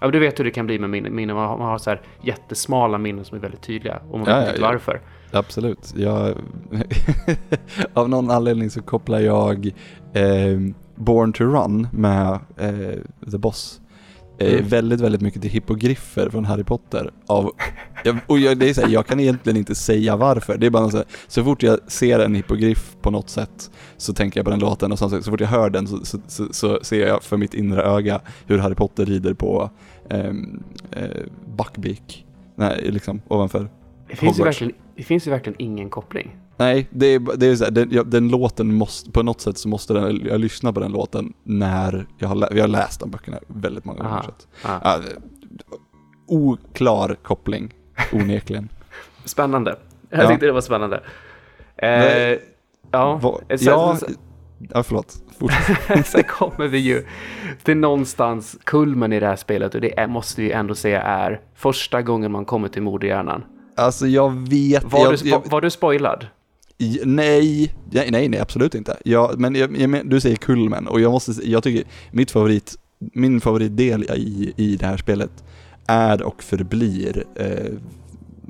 Ja, 0.00 0.10
du 0.10 0.18
vet 0.18 0.38
hur 0.38 0.44
det 0.44 0.50
kan 0.50 0.66
bli 0.66 0.78
med 0.78 0.90
minnen. 0.90 1.14
minnen. 1.14 1.36
Man, 1.36 1.48
har, 1.48 1.58
man 1.58 1.66
har 1.66 1.78
så 1.78 1.90
här 1.90 2.00
jättesmala 2.22 2.98
minnen 2.98 3.24
som 3.24 3.36
är 3.36 3.42
väldigt 3.42 3.62
tydliga. 3.62 4.00
Och 4.10 4.18
man 4.18 4.28
Ja, 4.28 4.34
vet 4.36 4.44
ja, 4.44 4.50
inte 4.50 4.62
ja. 4.62 4.68
varför. 4.68 5.00
Absolut. 5.32 5.94
Jag, 5.96 6.34
av 7.94 8.08
någon 8.08 8.30
anledning 8.30 8.70
så 8.70 8.82
kopplar 8.82 9.18
jag 9.18 9.66
eh, 10.12 10.58
Born 10.94 11.32
to 11.32 11.44
Run 11.44 11.88
med 11.92 12.38
eh, 12.56 13.30
The 13.30 13.38
Boss 13.38 13.80
Mm. 14.40 14.68
väldigt, 14.68 15.00
väldigt 15.00 15.20
mycket 15.20 15.42
till 15.42 15.50
hippogriffer 15.50 16.30
från 16.30 16.44
Harry 16.44 16.64
Potter. 16.64 17.10
Av, 17.26 17.52
jag, 18.04 18.18
och 18.26 18.38
jag, 18.38 18.58
det 18.58 18.68
är 18.68 18.74
så 18.74 18.80
här, 18.80 18.88
jag 18.88 19.06
kan 19.06 19.20
egentligen 19.20 19.56
inte 19.56 19.74
säga 19.74 20.16
varför. 20.16 20.58
Det 20.58 20.66
är 20.66 20.70
bara 20.70 20.90
så, 20.90 20.96
här, 20.96 21.06
så 21.28 21.44
fort 21.44 21.62
jag 21.62 21.92
ser 21.92 22.18
en 22.18 22.34
hippogriff 22.34 22.96
på 23.02 23.10
något 23.10 23.30
sätt 23.30 23.70
så 23.96 24.14
tänker 24.14 24.40
jag 24.40 24.44
på 24.44 24.50
den 24.50 24.60
låten 24.60 24.92
och 24.92 24.98
så, 24.98 25.08
så 25.08 25.30
fort 25.30 25.40
jag 25.40 25.48
hör 25.48 25.70
den 25.70 25.86
så, 25.86 26.20
så, 26.26 26.46
så, 26.50 26.78
ser 26.82 27.06
jag 27.06 27.22
för 27.22 27.36
mitt 27.36 27.54
inre 27.54 27.82
öga 27.82 28.20
hur 28.46 28.58
Harry 28.58 28.74
Potter 28.74 29.06
rider 29.06 29.34
på 29.34 29.70
ehm, 30.10 30.62
eh, 30.90 31.08
Buckbeak. 31.56 32.26
Nej, 32.54 32.90
liksom 32.90 33.22
ovanför 33.28 33.70
Det 34.08 34.16
finns, 34.16 34.38
ju 34.38 34.44
verkligen, 34.44 34.72
det 34.96 35.02
finns 35.02 35.26
ju 35.26 35.30
verkligen 35.30 35.60
ingen 35.60 35.90
koppling. 35.90 36.36
Nej, 36.60 36.88
det 36.90 37.06
är, 37.06 37.36
det 37.36 37.46
är 37.46 37.56
så 37.56 37.64
här, 37.64 37.70
den, 37.70 38.10
den 38.10 38.28
låten 38.28 38.74
måste, 38.74 39.10
på 39.10 39.22
något 39.22 39.40
sätt 39.40 39.58
så 39.58 39.68
måste 39.68 39.92
den, 39.94 40.20
jag 40.26 40.40
lyssna 40.40 40.72
på 40.72 40.80
den 40.80 40.92
låten 40.92 41.32
när 41.42 42.06
jag 42.18 42.28
har, 42.28 42.48
jag 42.56 42.62
har 42.62 42.68
läst 42.68 43.00
de 43.00 43.10
böckerna 43.10 43.38
väldigt 43.46 43.84
många 43.84 44.02
gånger. 44.02 44.24
Ja. 44.64 44.80
ja, 44.84 44.98
oklar 46.26 47.16
koppling, 47.22 47.74
onekligen. 48.12 48.68
Spännande. 49.24 49.76
Jag 50.10 50.24
Ja. 50.24 50.28
tyckte 50.28 50.46
det 50.46 50.52
var 50.52 50.60
spännande. 50.60 50.96
Eh, 51.76 51.88
Nej. 51.88 52.42
ja, 52.90 53.18
Vad- 53.22 53.40
sen, 53.48 53.58
ja, 53.60 53.96
sen, 54.00 54.16
ja, 54.74 54.82
förlåt. 54.82 55.16
Sen 56.04 56.22
kommer 56.24 56.68
vi 56.68 56.78
ju 56.78 57.06
till 57.62 57.76
någonstans 57.76 58.58
kulmen 58.64 59.12
i 59.12 59.20
det 59.20 59.26
här 59.26 59.36
spelet 59.36 59.74
och 59.74 59.80
det 59.80 59.98
är, 60.00 60.06
måste 60.06 60.40
vi 60.42 60.52
ändå 60.52 60.74
säga 60.74 61.02
är 61.02 61.40
första 61.54 62.02
gången 62.02 62.32
man 62.32 62.44
kommer 62.44 62.68
till 62.68 62.82
mordhjärnan. 62.82 63.44
Alltså 63.76 64.06
jag 64.06 64.48
vet, 64.48 64.84
Var, 64.84 65.00
jag, 65.00 65.18
du, 65.18 65.28
jag, 65.28 65.38
var, 65.38 65.50
var 65.50 65.60
du 65.60 65.70
spoilad? 65.70 66.26
Nej, 67.04 67.74
nej, 67.92 68.28
nej, 68.28 68.38
absolut 68.40 68.74
inte. 68.74 68.96
Jag, 69.04 69.40
men 69.40 69.54
jag, 69.54 69.76
jag, 69.80 70.10
du 70.10 70.20
säger 70.20 70.36
kulmen 70.36 70.86
och 70.86 71.00
jag 71.00 71.12
måste, 71.12 71.32
jag 71.50 71.62
tycker 71.62 71.84
mitt 72.10 72.30
favorit, 72.30 72.76
min 72.98 73.40
favoritdel 73.40 74.02
i, 74.02 74.52
i 74.56 74.76
det 74.76 74.86
här 74.86 74.96
spelet 74.96 75.44
är 75.86 76.22
och 76.22 76.42
förblir, 76.42 77.24
eh, 77.34 77.72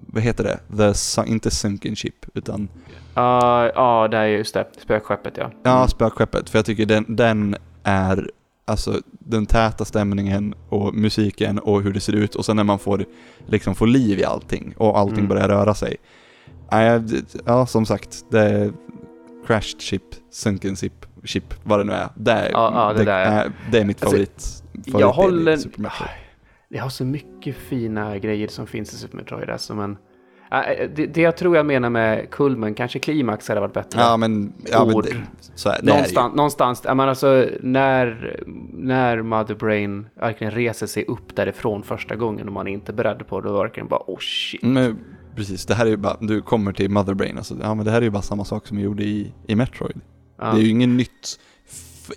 vad 0.06 0.22
heter 0.22 0.44
det? 0.44 0.76
The, 0.76 0.94
Sun- 0.94 1.26
inte 1.26 1.50
Sunken 1.50 1.96
Ship, 1.96 2.26
utan 2.34 2.68
Ja, 3.14 3.66
ja, 3.74 4.08
det 4.08 4.16
är 4.16 4.26
just 4.26 4.54
det. 4.54 4.66
Spökskeppet 4.82 5.34
ja. 5.36 5.50
ja, 5.62 5.88
spökskeppet. 5.88 6.50
För 6.50 6.58
jag 6.58 6.66
tycker 6.66 6.86
den, 6.86 7.04
den 7.08 7.56
är, 7.82 8.30
alltså 8.64 9.00
den 9.10 9.46
täta 9.46 9.84
stämningen 9.84 10.54
och 10.68 10.94
musiken 10.94 11.58
och 11.58 11.82
hur 11.82 11.92
det 11.92 12.00
ser 12.00 12.12
ut 12.12 12.34
och 12.34 12.44
sen 12.44 12.56
när 12.56 12.64
man 12.64 12.78
får, 12.78 13.04
liksom 13.46 13.74
får 13.74 13.86
liv 13.86 14.18
i 14.18 14.24
allting 14.24 14.74
och 14.76 14.98
allting 14.98 15.18
Mm. 15.18 15.28
börjar 15.28 15.48
röra 15.48 15.74
sig. 15.74 15.96
Ja, 16.70 16.98
det- 16.98 17.36
ja, 17.46 17.66
som 17.66 17.86
sagt, 17.86 18.24
det 18.30 18.40
är 18.40 18.72
crashed 19.46 19.80
ship, 19.80 20.02
sunken 20.30 20.76
ship, 20.76 21.06
ship, 21.24 21.54
vad 21.64 21.78
det 21.80 21.84
nu 21.84 21.92
är. 21.92 22.08
Det 22.14 22.32
är, 22.32 22.50
Ja, 22.50 22.72
ja, 22.74 22.92
det 22.98 23.04
där 23.04 23.20
är- 23.26 23.44
är, 23.44 23.52
det 23.72 23.78
är 23.78 23.84
mitt 23.84 24.02
Alltså, 24.02 24.16
favorit, 24.16 24.62
Jag 24.86 25.12
håller... 25.12 25.58
Det 26.68 26.78
har 26.78 26.88
så 26.88 27.04
mycket 27.04 27.56
fina 27.56 28.18
grejer 28.18 28.48
som 28.48 28.66
finns 28.66 28.92
i 28.92 28.96
Super 28.96 29.16
Metroid. 29.16 29.50
Alltså, 29.50 29.74
men, 29.74 29.96
Äh, 30.52 30.88
det, 30.94 31.06
det 31.06 31.20
jag 31.20 31.36
tror 31.36 31.56
jag 31.56 31.66
menar 31.66 31.90
med 31.90 32.30
kulmen, 32.30 32.74
kanske 32.74 32.98
klimax 32.98 33.48
hade 33.48 33.60
varit 33.60 33.72
bättre. 33.74 34.00
Ja 34.00 34.16
men, 34.16 34.52
ja, 34.70 34.84
men 34.84 34.94
Ord. 34.94 35.04
det, 35.04 35.16
så 35.54 35.68
är, 35.68 35.72
det 35.72 35.78
är 35.78 35.82
det 35.82 35.90
ju. 35.90 35.92
Någonstans, 35.92 36.34
någonstans 36.36 36.84
menar 36.84 37.08
alltså, 37.08 37.46
när, 37.60 38.36
när 38.72 39.22
Mother 39.22 39.54
Brain 39.54 40.06
verkligen 40.20 40.50
reser 40.50 40.86
sig 40.86 41.04
upp 41.04 41.36
därifrån 41.36 41.82
första 41.82 42.16
gången 42.16 42.46
och 42.46 42.52
man 42.52 42.66
är 42.68 42.72
inte 42.72 42.92
beredd 42.92 43.26
på 43.28 43.40
det, 43.40 43.48
då 43.48 43.54
det 43.54 43.62
verkligen 43.62 43.88
bara 43.88 44.00
oh 44.06 44.18
shit. 44.18 44.62
Men, 44.62 44.98
precis, 45.36 45.66
det 45.66 45.74
här 45.74 45.86
är 45.86 45.90
ju 45.90 45.96
bara, 45.96 46.16
du 46.20 46.42
kommer 46.42 46.72
till 46.72 46.90
Mother 46.90 47.14
Brain, 47.14 47.38
alltså, 47.38 47.56
ja 47.62 47.74
men 47.74 47.84
det 47.84 47.90
här 47.90 47.98
är 47.98 48.02
ju 48.02 48.10
bara 48.10 48.22
samma 48.22 48.44
sak 48.44 48.66
som 48.66 48.76
vi 48.76 48.82
gjorde 48.82 49.04
i, 49.04 49.32
i 49.46 49.54
Metroid. 49.54 50.00
Ja. 50.38 50.52
Det 50.52 50.60
är 50.60 50.62
ju 50.62 50.70
inget 50.70 50.88
nytt. 50.88 51.40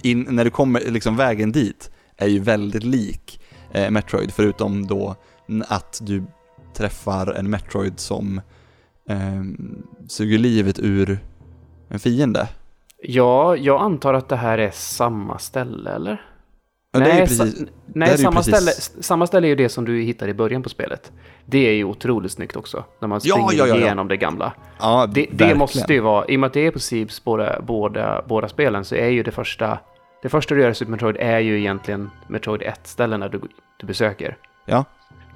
In, 0.01 0.27
när 0.29 0.43
du 0.45 0.49
kommer, 0.49 0.79
liksom 0.79 1.17
vägen 1.17 1.51
dit 1.51 1.91
är 2.17 2.27
ju 2.27 2.39
väldigt 2.39 2.83
lik 2.83 3.41
eh, 3.71 3.91
Metroid, 3.91 4.31
förutom 4.33 4.87
då 4.87 5.15
att 5.67 5.99
du 6.01 6.23
träffar 6.73 7.33
en 7.33 7.49
Metroid 7.49 7.99
som 7.99 8.41
eh, 9.09 9.43
suger 10.07 10.37
livet 10.37 10.79
ur 10.79 11.19
en 11.89 11.99
fiende. 11.99 12.47
ja, 13.01 13.55
jag 13.55 13.81
antar 13.81 14.13
att 14.13 14.29
det 14.29 14.35
här 14.35 14.57
är 14.57 14.71
samma 14.71 15.39
ställe, 15.39 15.91
eller? 15.91 16.32
Ja, 16.99 17.27
sa- 17.27 17.43
precis, 17.43 17.63
nej 17.85 18.17
samma, 18.17 18.35
precis- 18.35 18.55
ställe, 18.55 19.03
samma 19.03 19.27
ställe 19.27 19.47
är 19.47 19.49
ju 19.49 19.55
det 19.55 19.69
som 19.69 19.85
du 19.85 20.01
hittar 20.01 20.27
i 20.27 20.33
början 20.33 20.63
på 20.63 20.69
spelet. 20.69 21.11
Det 21.45 21.57
är 21.69 21.73
ju 21.73 21.83
otroligt 21.83 22.31
snyggt 22.31 22.55
också, 22.55 22.83
när 23.01 23.07
man 23.07 23.21
springer 23.21 23.53
ja, 23.53 23.67
ja, 23.67 23.75
igenom 23.75 24.07
det 24.07 24.17
gamla. 24.17 24.53
ja, 24.79 25.07
Det, 25.13 25.27
det 25.31 25.55
måste 25.55 25.93
ju 25.93 25.99
vara, 25.99 26.25
i 26.27 26.35
och 26.35 26.39
med 26.39 26.47
att 26.47 26.53
det 26.53 26.65
är 26.67 26.71
på 26.71 26.79
Siebs 26.79 27.23
båda, 27.23 27.61
båda, 27.61 28.23
båda 28.27 28.47
spelen, 28.49 28.85
så 28.85 28.95
är 28.95 29.07
ju 29.07 29.23
det 29.23 29.31
första, 29.31 29.79
det 30.21 30.29
första 30.29 30.55
du 30.55 30.61
gör 30.61 30.69
i 30.69 30.75
Super 30.75 30.91
Metroid 30.91 31.17
är 31.19 31.39
ju 31.39 31.59
egentligen 31.59 32.09
Metroid 32.27 32.61
1-ställena 32.61 33.27
du, 33.27 33.41
du 33.79 33.87
besöker. 33.87 34.37
Ja, 34.65 34.85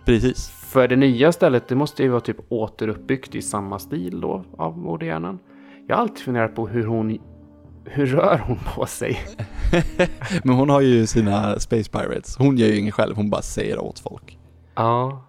precis. 0.05 0.49
För 0.49 0.87
det 0.87 0.95
nya 0.95 1.31
stället, 1.31 1.67
det 1.67 1.75
måste 1.75 2.03
ju 2.03 2.09
vara 2.09 2.21
typ 2.21 2.37
återuppbyggt 2.49 3.35
i 3.35 3.41
samma 3.41 3.79
stil 3.79 4.21
då, 4.21 4.43
av 4.57 4.77
mordhjärnan. 4.77 5.39
Jag 5.87 5.95
har 5.95 6.01
alltid 6.01 6.19
funderat 6.19 6.55
på 6.55 6.67
hur 6.67 6.85
hon, 6.85 7.17
hur 7.91 8.05
rör 8.05 8.41
hon 8.47 8.57
på 8.75 8.85
sig? 8.85 9.19
Men 10.43 10.55
hon 10.55 10.69
har 10.69 10.81
ju 10.81 11.07
sina 11.07 11.59
Space 11.59 11.91
Pirates. 11.91 12.37
Hon 12.37 12.57
gör 12.57 12.67
ju 12.67 12.77
inget 12.79 12.93
själv, 12.93 13.15
hon 13.15 13.29
bara 13.29 13.41
säger 13.41 13.79
åt 13.79 13.99
folk. 13.99 14.37
Ja. 14.75 15.23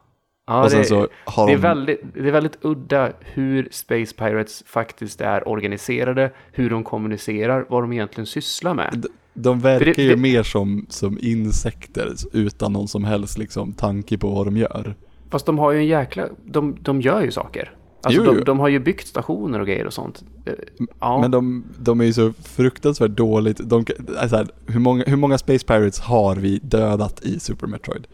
Ja, 0.46 0.68
det, 0.70 0.84
så 0.84 1.08
har 1.24 1.46
det, 1.46 1.52
är 1.52 1.56
de... 1.56 1.62
väldigt, 1.62 2.00
det 2.14 2.28
är 2.28 2.32
väldigt 2.32 2.58
udda 2.62 3.12
hur 3.20 3.68
Space 3.70 4.14
Pirates 4.14 4.62
faktiskt 4.66 5.20
är 5.20 5.48
organiserade, 5.48 6.32
hur 6.52 6.70
de 6.70 6.84
kommunicerar, 6.84 7.66
vad 7.68 7.82
de 7.82 7.92
egentligen 7.92 8.26
sysslar 8.26 8.74
med. 8.74 9.06
De 9.34 9.60
verkar 9.60 9.84
För 9.84 9.94
det- 9.94 10.02
ju 10.02 10.08
det- 10.10 10.16
mer 10.16 10.42
som, 10.42 10.86
som 10.88 11.18
insekter 11.22 12.12
utan 12.32 12.72
någon 12.72 12.88
som 12.88 13.04
helst 13.04 13.38
liksom, 13.38 13.72
tanke 13.72 14.18
på 14.18 14.30
vad 14.30 14.46
de 14.46 14.56
gör. 14.56 14.94
Fast 15.30 15.46
de 15.46 15.58
har 15.58 15.72
ju 15.72 15.78
en 15.78 15.86
jäkla... 15.86 16.28
De, 16.44 16.76
de 16.80 17.00
gör 17.00 17.22
ju 17.22 17.30
saker. 17.30 17.72
Alltså 18.02 18.22
Jo, 18.24 18.32
de, 18.34 18.44
de 18.44 18.58
har 18.58 18.68
ju 18.68 18.78
byggt 18.78 19.06
stationer 19.06 19.60
och 19.60 19.66
grejer 19.66 19.86
och 19.86 19.92
sånt. 19.92 20.24
Eh, 20.46 20.52
Ja, 21.00 21.20
Men 21.20 21.30
de, 21.30 21.64
de 21.78 22.00
är 22.00 22.04
ju 22.04 22.12
så 22.12 22.32
fruktansvärt 22.32 23.10
dåligt. 23.10 23.60
De, 23.64 23.84
alltså 24.18 24.36
här, 24.36 24.48
hur, 24.66 24.80
många, 24.80 25.04
hur 25.06 25.16
många 25.16 25.38
Space 25.38 25.66
Pirates 25.66 26.00
har 26.00 26.36
vi 26.36 26.58
dödat 26.62 27.22
i 27.24 27.40
Super 27.40 27.66
Metroid? 27.66 28.06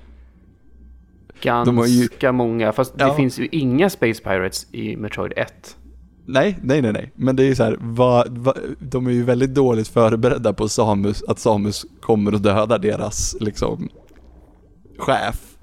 ganska 1.43 2.27
ju- 2.27 2.33
många. 2.33 2.73
Fast 2.73 2.99
det 2.99 3.05
Ja. 3.05 3.15
finns 3.15 3.39
ju 3.39 3.49
inga 3.53 3.91
Space 3.91 4.23
Pirates 4.23 4.67
i 4.73 4.97
Metroid 4.97 5.33
1. 5.37 5.77
Nej, 6.27 6.59
nej, 6.63 6.83
nej, 6.83 6.93
nej. 6.93 7.13
Men 7.15 7.37
det 7.37 7.43
är 7.43 7.47
ju 7.47 7.55
så 7.55 7.65
här, 7.65 7.77
va, 7.81 8.25
va, 8.29 8.55
de 8.79 9.07
är 9.07 9.11
ju 9.11 9.23
väldigt 9.23 9.55
dåligt 9.55 9.89
förberedda 9.89 10.53
på 10.53 10.69
Samus, 10.69 11.23
att 11.29 11.39
Samus 11.39 11.87
kommer 12.01 12.35
och 12.35 12.41
dödar 12.41 12.79
deras 12.79 13.37
liksom 13.41 13.89
chef. 14.99 15.54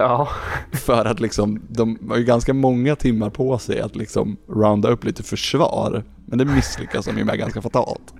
Ja, 0.00 0.28
För 0.72 1.04
att 1.04 1.20
liksom, 1.20 1.62
de 1.68 1.98
har 2.08 2.16
ju 2.16 2.24
ganska 2.24 2.54
många 2.54 2.96
timmar 2.96 3.30
på 3.30 3.58
sig 3.58 3.80
att 3.80 3.96
liksom 3.96 4.36
rounda 4.48 4.88
upp 4.88 5.04
lite 5.04 5.22
försvar. 5.22 6.04
Men 6.26 6.38
det 6.38 6.44
misslyckas 6.44 7.06
de 7.06 7.18
ju 7.18 7.24
med 7.24 7.38
ganska 7.38 7.62
fatalt. 7.62 8.14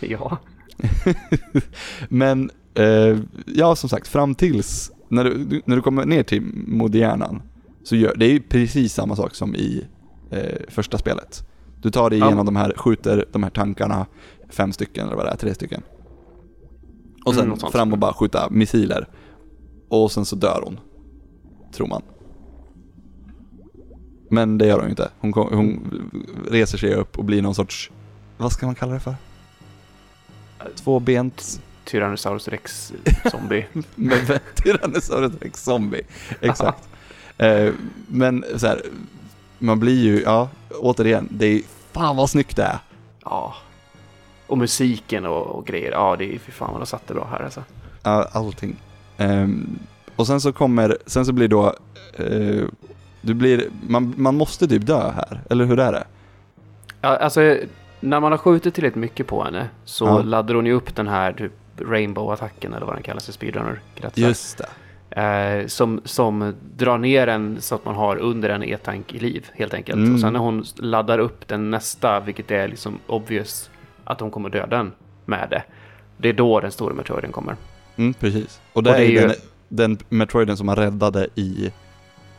ja. 0.00 0.38
Men, 2.08 2.50
eh, 2.74 3.18
ja 3.46 3.76
som 3.76 3.88
sagt, 3.88 4.08
fram 4.08 4.34
tills, 4.34 4.90
när 5.08 5.24
du, 5.24 5.62
när 5.64 5.76
du 5.76 5.82
kommer 5.82 6.04
ner 6.06 6.22
till 6.22 6.42
Modihjärnan, 6.66 7.42
så 7.84 7.96
gör, 7.96 8.14
det 8.16 8.26
är 8.26 8.30
ju 8.30 8.40
precis 8.42 8.92
samma 8.94 9.16
sak 9.16 9.34
som 9.34 9.54
i 9.54 9.84
eh, 10.30 10.60
första 10.68 10.98
spelet. 10.98 11.46
Du 11.82 11.90
tar 11.90 12.10
dig 12.10 12.18
Ja. 12.18 12.26
igenom 12.26 12.46
de 12.46 12.56
här, 12.56 12.72
skjuter 12.76 13.24
de 13.32 13.42
här 13.42 13.50
tankarna, 13.50 14.06
fem 14.48 14.72
stycken 14.72 15.06
eller 15.06 15.16
vad 15.16 15.26
det 15.26 15.30
är, 15.30 15.36
tre 15.36 15.54
stycken. 15.54 15.82
Och 17.24 17.32
Mm, 17.34 17.46
sen 17.50 17.60
sånt. 17.60 17.72
fram 17.72 17.92
och 17.92 17.98
bara 17.98 18.12
skjuta 18.12 18.48
missiler. 18.50 19.08
Och 19.88 20.12
sen 20.12 20.24
så 20.24 20.36
dör 20.36 20.60
hon. 20.64 20.78
Tror 21.74 21.86
man. 21.86 22.02
Men 24.30 24.58
det 24.58 24.66
gör 24.66 24.76
hon 24.76 24.84
ju 24.84 24.90
inte. 24.90 25.10
Hon, 25.18 25.32
kom, 25.32 25.48
hon 25.54 25.90
reser 26.50 26.78
sig 26.78 26.94
upp 26.94 27.18
och 27.18 27.24
blir 27.24 27.42
någon 27.42 27.54
sorts, 27.54 27.90
vad 28.36 28.52
ska 28.52 28.66
man 28.66 28.74
kalla 28.74 28.92
det 28.94 29.00
för? 29.00 29.14
Tvåbent 30.76 31.60
Tyrannosaurus 31.84 32.48
rex 32.48 32.92
zombie. 33.30 33.66
med 33.94 34.40
Tyrannosaurus 34.54 35.32
rex 35.40 35.62
zombie. 35.64 36.02
Exakt. 36.40 36.88
Eh, 37.38 37.72
men 38.06 38.44
så 38.56 38.66
här, 38.66 38.82
man 39.58 39.80
blir 39.80 40.02
ju, 40.04 40.22
ja, 40.22 40.48
återigen, 40.80 41.28
det 41.30 41.46
är 41.46 41.62
fan 41.92 42.16
vad 42.16 42.30
snyggt 42.30 42.56
det 42.56 42.62
är. 42.62 42.78
ja. 43.24 43.54
Och 44.46 44.58
musiken 44.58 45.26
och, 45.26 45.46
och 45.46 45.66
grejer. 45.66 45.92
Ja, 45.92 46.16
det 46.18 46.34
är 46.34 46.38
fy 46.38 46.52
fan 46.52 46.72
vad 46.72 46.80
de 46.80 46.86
satte 46.86 47.14
bra 47.14 47.28
här 47.30 47.44
alltså. 47.44 47.64
Ja, 48.02 48.28
allting. 48.32 48.76
Ehm, 49.16 49.78
och 50.16 50.26
sen 50.26 50.40
så 50.40 50.52
kommer, 50.52 50.98
sen 51.06 51.26
så 51.26 51.32
blir 51.32 51.48
då, 51.48 51.66
eh, 52.12 52.64
du 53.20 53.34
blir, 53.34 53.64
man, 53.88 54.14
man 54.16 54.36
måste 54.36 54.68
typ 54.68 54.86
dö 54.86 55.10
här, 55.10 55.40
eller 55.50 55.64
hur 55.64 55.78
är 55.80 55.92
det? 55.92 56.04
Ja, 57.00 57.16
alltså, 57.16 57.56
när 58.00 58.20
man 58.20 58.32
har 58.32 58.38
skjutit 58.38 58.74
tillräckligt 58.74 59.00
mycket 59.00 59.26
på 59.26 59.44
henne 59.44 59.68
så 59.84 60.04
Ja. 60.04 60.22
laddar 60.22 60.54
hon 60.54 60.66
ju 60.66 60.72
upp 60.72 60.94
den 60.96 61.08
här 61.08 61.32
typ 61.32 61.52
Rainbow-attacken 61.78 62.76
eller 62.76 62.86
vad 62.86 62.94
den 62.96 63.02
kallas 63.02 63.28
i 63.28 63.32
speedrunner-kretsar. 63.32 64.20
Just 64.22 64.58
det. 64.58 64.66
Eh, 65.22 65.66
som, 65.66 66.00
som 66.04 66.54
drar 66.76 66.98
ner 66.98 67.26
en 67.26 67.56
så 67.60 67.74
att 67.74 67.84
man 67.84 67.94
har 67.94 68.16
under 68.16 68.48
en 68.50 68.62
e-tank 68.64 69.14
i 69.14 69.18
liv 69.18 69.46
helt 69.54 69.74
enkelt. 69.74 69.96
Mm. 69.96 70.14
Och 70.14 70.20
sen 70.20 70.32
när 70.32 70.40
hon 70.40 70.64
laddar 70.76 71.18
upp 71.18 71.48
den 71.48 71.70
nästa, 71.70 72.20
vilket 72.20 72.50
är 72.50 72.68
liksom 72.68 72.98
obvious 73.06 73.70
att 74.04 74.20
hon 74.20 74.30
kommer 74.30 74.48
döda 74.50 74.76
den 74.76 74.92
med 75.24 75.46
det. 75.50 75.62
Det 76.16 76.28
är 76.28 76.32
då 76.32 76.60
den 76.60 76.72
stora 76.72 76.94
meteoriten 76.94 77.32
kommer. 77.32 77.56
Mm, 77.96 78.14
precis. 78.14 78.60
Och 78.72 78.76
Och 78.76 78.82
det 78.82 78.90
är 78.96 79.00
ju- 79.04 79.20
den, 79.20 79.32
den 79.68 79.98
Metroiden 80.08 80.56
som 80.56 80.66
man 80.66 80.76
räddade 80.76 81.28
i 81.34 81.72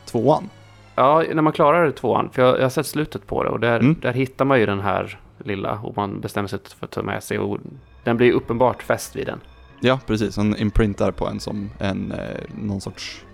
tvåan. 0.04 0.50
Ja, 0.94 1.24
när 1.34 1.42
man 1.42 1.52
klarar 1.52 1.90
tvåan, 1.90 2.30
för 2.32 2.42
jag, 2.42 2.56
jag 2.58 2.62
har 2.62 2.68
sett 2.70 2.86
slutet 2.86 3.26
på 3.26 3.42
det 3.42 3.48
och 3.50 3.60
där, 3.60 3.80
Mm. 3.80 3.96
där 4.02 4.12
hittar 4.12 4.44
man 4.44 4.60
ju 4.60 4.66
den 4.66 4.80
här 4.80 5.18
lilla 5.44 5.72
och 5.72 5.96
man 5.96 6.20
bestämmer 6.20 6.48
sig 6.48 6.58
för 6.78 6.86
att 6.86 6.90
ta 6.92 7.02
med 7.02 7.22
sig 7.22 7.38
och 7.38 7.58
den 8.04 8.16
blir 8.16 8.32
uppenbart 8.32 8.82
fäst 8.82 9.16
vid 9.16 9.26
den. 9.26 9.40
Ja, 9.80 10.00
precis. 10.06 10.36
Han 10.36 10.56
imprintar 10.56 11.10
på 11.10 11.26
en 11.26 11.40
som 11.40 11.70
en, 11.78 12.12
eh, 12.12 12.18
någon 12.62 12.80
sorts 12.80 13.24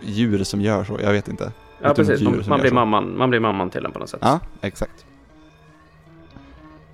djur 0.00 0.44
som 0.44 0.60
gör 0.60 0.84
så, 0.84 0.98
jag 1.02 1.12
vet 1.12 1.28
inte. 1.28 1.52
Ja, 1.82 1.88
du 1.88 1.94
precis. 1.94 2.22
Man, 2.22 2.42
man, 2.48 2.60
blir 2.60 2.68
så? 2.70 2.74
mamman, 2.74 3.18
man 3.18 3.30
blir 3.30 3.40
mamman 3.40 3.70
till 3.70 3.82
den 3.82 3.92
på 3.92 3.98
något 3.98 4.08
sätt. 4.08 4.20
Ja, 4.22 4.40
exakt. 4.60 5.06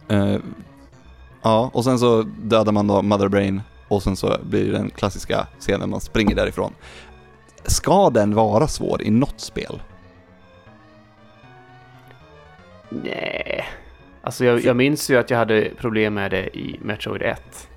Eh, 0.09 0.36
ja, 1.43 1.70
och 1.74 1.84
sen 1.84 1.99
så 1.99 2.22
dödar 2.22 2.72
man 2.72 2.86
då 2.86 3.03
Mother 3.03 3.28
Brain 3.28 3.61
och 3.95 4.03
sen 4.03 4.16
så 4.16 4.36
blir 4.43 4.64
det 4.64 4.72
den 4.72 4.90
klassiska 4.90 5.47
scenen 5.59 5.90
man 5.90 6.01
springer 6.01 6.34
därifrån. 6.34 6.72
Ska 7.64 8.11
den 8.11 8.34
vara 8.34 8.66
svår 8.68 9.03
i 9.03 9.11
något 9.11 9.40
spel? 9.40 9.82
Nej. 12.90 13.64
Alltså 14.22 14.45
jag, 14.45 14.61
jag 14.61 14.76
minns 14.76 15.11
ju 15.11 15.16
att 15.16 15.30
jag 15.30 15.38
hade 15.38 15.70
problem 15.78 16.14
med 16.14 16.30
det 16.30 16.57
i 16.59 16.78
Metroid 16.82 17.22
1. 17.22 17.68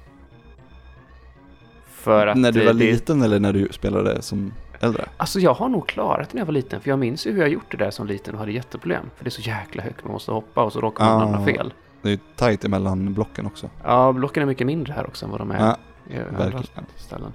För 1.88 2.28
att 2.28 2.38
när 2.38 2.52
du 2.52 2.60
var 2.60 2.74
det, 2.74 2.80
liten 2.80 3.22
eller 3.22 3.40
när 3.40 3.54
du 3.54 3.68
spelade 3.72 4.22
som 4.22 4.54
äldre? 4.80 5.06
Alltså 5.18 5.40
jag 5.40 5.54
har 5.54 5.70
nog 5.70 5.88
klarat 5.88 6.30
det 6.30 6.34
när 6.34 6.42
jag 6.42 6.46
var 6.46 6.54
liten. 6.54 6.82
För 6.82 6.90
jag 6.90 7.00
minns 7.00 7.28
ju 7.28 7.32
hur 7.32 7.40
jag 7.40 7.50
gjort 7.50 7.72
det 7.72 7.78
där 7.78 7.92
som 7.92 8.08
liten 8.08 8.34
och 8.34 8.40
hade 8.40 8.52
jätteproblem. 8.52 9.06
För 9.16 9.24
det 9.24 9.28
är 9.28 9.32
så 9.32 9.42
jäkla 9.42 9.84
högt, 9.84 10.04
man 10.04 10.14
måste 10.14 10.32
hoppa 10.32 10.64
och 10.64 10.74
så 10.74 10.82
råkar 10.82 11.06
man 11.06 11.14
Ah. 11.14 11.20
hamna 11.26 11.46
fel. 11.46 11.74
Det 12.02 12.10
är 12.10 12.12
ju 12.12 12.20
tajt 12.36 12.66
emellan 12.66 13.14
blocken 13.14 13.46
också. 13.46 13.70
Ja, 13.84 14.12
blocken 14.12 14.44
är 14.44 14.48
mycket 14.48 14.68
mindre 14.68 14.94
här 14.94 15.08
också 15.08 15.26
än 15.26 15.32
vad 15.32 15.42
de 15.42 15.52
är 15.52 15.60
Ja, 15.60 15.78
i 16.10 16.18
andra 16.18 16.64
ställen. 16.96 17.34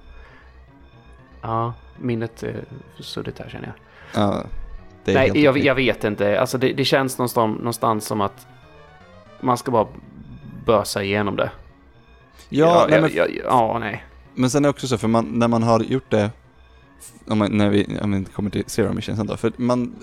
Ja, 1.43 1.75
minnet 1.99 2.43
är 2.43 2.65
suddigt 3.01 3.39
här 3.39 3.49
känner 3.49 3.67
jag. 3.67 3.75
Ja, 4.23 4.45
Nej, 5.05 5.43
jag, 5.45 5.59
jag 5.59 5.75
vet 5.75 6.05
inte. 6.05 6.41
Alltså 6.41 6.59
det, 6.59 6.73
det 6.73 6.85
känns 6.85 7.19
någonstans, 7.19 7.59
någonstans 7.59 8.07
som 8.07 8.21
att 8.21 8.47
man 9.41 9.59
ska 9.59 9.71
bara 9.71 9.87
bösa 10.67 11.03
igenom 11.03 11.37
det. 11.37 11.51
Ja, 12.49 12.67
ja, 12.67 12.87
nej, 12.89 12.97
ja, 12.97 13.01
men, 13.01 13.35
ja, 13.37 13.43
ja, 13.45 13.79
nej. 13.79 14.05
men 14.35 14.51
sen 14.51 14.65
är 14.65 14.69
det 14.69 14.71
också 14.71 14.87
så, 14.87 14.99
för 14.99 15.09
man, 15.09 15.25
när 15.25 15.49
man 15.49 15.63
har 15.63 15.81
gjort 15.81 16.11
det, 16.11 16.31
om 17.27 17.39
man, 17.39 17.57
när 17.57 17.69
vi, 17.69 17.99
om 18.03 18.13
vi 18.13 18.25
kommer 18.25 18.51
till 18.51 18.65
Zero 18.67 18.93
Mission 18.93 19.17
sen 19.17 19.27
då, 19.27 19.37
för 19.37 19.53
man, 19.57 19.97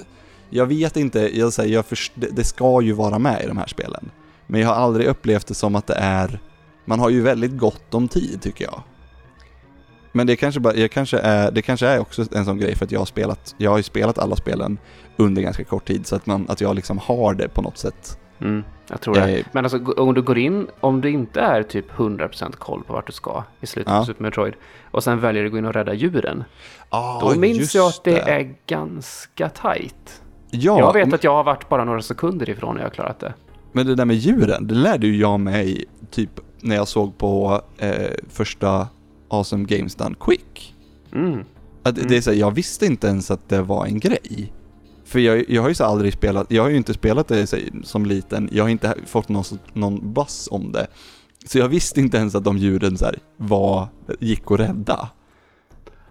jag 0.50 0.66
vet 0.66 0.98
inte, 0.98 1.40
jag 1.40 1.54
säger, 1.54 1.74
jag 1.74 1.86
först, 1.86 2.12
det, 2.16 2.28
det 2.32 2.44
ska 2.44 2.82
ju 2.82 2.92
vara 2.92 3.20
med 3.20 3.44
i 3.44 3.48
de 3.48 3.58
här 3.58 3.68
spelen. 3.68 4.12
Men 4.48 4.62
jag 4.62 4.68
har 4.68 4.76
aldrig 4.76 5.08
upplevt 5.08 5.48
det 5.48 5.54
som 5.54 5.76
att 5.76 5.88
det 5.88 5.96
är, 5.96 6.40
man 6.88 7.00
har 7.00 7.10
ju 7.10 7.22
väldigt 7.22 7.58
gott 7.58 7.94
om 7.94 8.08
tid 8.08 8.42
tycker 8.42 8.66
jag. 8.66 8.82
Men 10.12 10.28
det 10.28 10.36
kanske, 10.36 10.60
bara, 10.60 10.76
jag 10.76 10.92
kanske 10.92 11.18
är, 11.20 11.52
det 11.52 11.62
kanske 11.62 11.88
är 11.88 12.00
också 12.00 12.26
en 12.36 12.46
sån 12.46 12.58
grej 12.60 12.76
för 12.76 12.86
att 12.86 12.92
jag 12.92 13.00
har 13.00 13.06
spelat, 13.06 13.56
jag 13.58 13.72
har 13.72 13.82
spelat 13.82 14.18
alla 14.18 14.36
spelen 14.36 14.78
under 15.18 15.42
ganska 15.42 15.64
kort 15.64 15.86
tid 15.88 16.08
så 16.08 16.16
att, 16.16 16.26
man, 16.26 16.46
att 16.50 16.62
jag 16.62 16.76
liksom 16.76 16.98
har 16.98 17.34
det 17.34 17.48
på 17.50 17.62
något 17.62 17.78
sätt. 17.78 18.20
Mm, 18.42 18.64
jag 18.90 19.02
tror 19.02 19.14
det. 19.14 19.38
Eh, 19.40 19.46
Men 19.52 19.66
alltså 19.66 19.78
om 19.94 20.14
du 20.14 20.22
går 20.22 20.38
in, 20.38 20.68
om 20.80 21.02
du 21.02 21.10
inte 21.10 21.42
är 21.42 21.64
typ 21.64 21.92
100% 21.92 22.52
koll 22.56 22.84
på 22.84 22.94
vart 22.94 23.08
du 23.08 23.14
ska 23.14 23.44
i 23.62 23.68
slutet 23.68 23.94
Ja. 23.94 24.00
på 24.00 24.06
Super 24.06 24.24
Metroid 24.24 24.54
och 24.92 25.04
sen 25.04 25.20
väljer 25.20 25.44
du 25.44 25.48
att 25.48 25.52
gå 25.52 25.58
in 25.58 25.66
och 25.66 25.74
rädda 25.74 25.94
djuren. 25.94 26.44
Ah, 26.90 27.20
Då 27.20 27.40
minns 27.40 27.76
jag 27.76 27.88
att 27.88 28.04
det, 28.04 28.20
är 28.20 28.56
ganska 28.68 29.50
tajt. 29.50 30.22
Ja, 30.52 30.80
jag 30.80 30.94
vet 30.94 31.08
men- 31.08 31.16
att 31.16 31.24
jag 31.24 31.34
har 31.36 31.44
varit 31.44 31.70
bara 31.70 31.84
några 31.84 32.02
sekunder 32.02 32.50
ifrån 32.50 32.76
när 32.76 32.82
jag 32.82 32.90
har 32.90 32.94
klarat 32.96 33.20
det. 33.20 33.34
Men 33.72 33.86
det 33.86 33.96
där 33.96 34.06
med 34.06 34.16
djuren, 34.16 34.68
det 34.68 34.76
lärde 34.76 35.08
ju 35.08 35.18
jag 35.18 35.40
mig 35.40 35.86
typ 36.12 36.32
när 36.62 36.76
jag 36.76 36.88
såg 36.88 37.18
på 37.18 37.62
eh, 37.78 38.12
första 38.30 38.88
Awesome 39.30 39.66
Games 39.66 39.96
Done 39.96 40.16
Quick. 40.20 40.76
Mm. 41.14 41.44
Att 41.84 41.98
Mm. 41.98 42.10
det 42.10 42.18
är 42.18 42.22
så 42.22 42.32
här, 42.32 42.38
jag 42.38 42.52
visste 42.52 42.86
inte 42.86 43.08
ens 43.08 43.32
att 43.32 43.50
det 43.50 43.62
var 43.62 43.86
en 43.86 44.00
grej. 44.00 44.54
För 45.06 45.20
jag, 45.20 45.46
jag 45.50 45.62
har 45.62 45.70
ju 45.70 45.76
så 45.76 45.84
aldrig 45.86 46.14
spelat, 46.14 46.52
jag 46.52 46.64
har 46.64 46.70
ju 46.70 46.78
inte 46.78 46.94
spelat 46.94 47.28
det 47.28 47.48
så, 47.48 47.58
som 47.84 48.06
liten, 48.06 48.50
jag 48.52 48.64
har 48.64 48.70
inte 48.70 48.96
fått 49.06 49.30
någon, 49.30 49.44
någon 49.74 50.14
buzz 50.14 50.48
om 50.52 50.72
det. 50.72 50.88
Så 51.46 51.58
jag 51.58 51.68
visste 51.68 52.00
inte 52.00 52.18
ens 52.18 52.36
att 52.36 52.44
de 52.44 52.58
djuren 52.58 52.98
så 52.98 53.06
här, 53.06 53.16
var, 53.38 53.88
gick 54.20 54.52
att 54.52 54.60
rädda. 54.60 55.10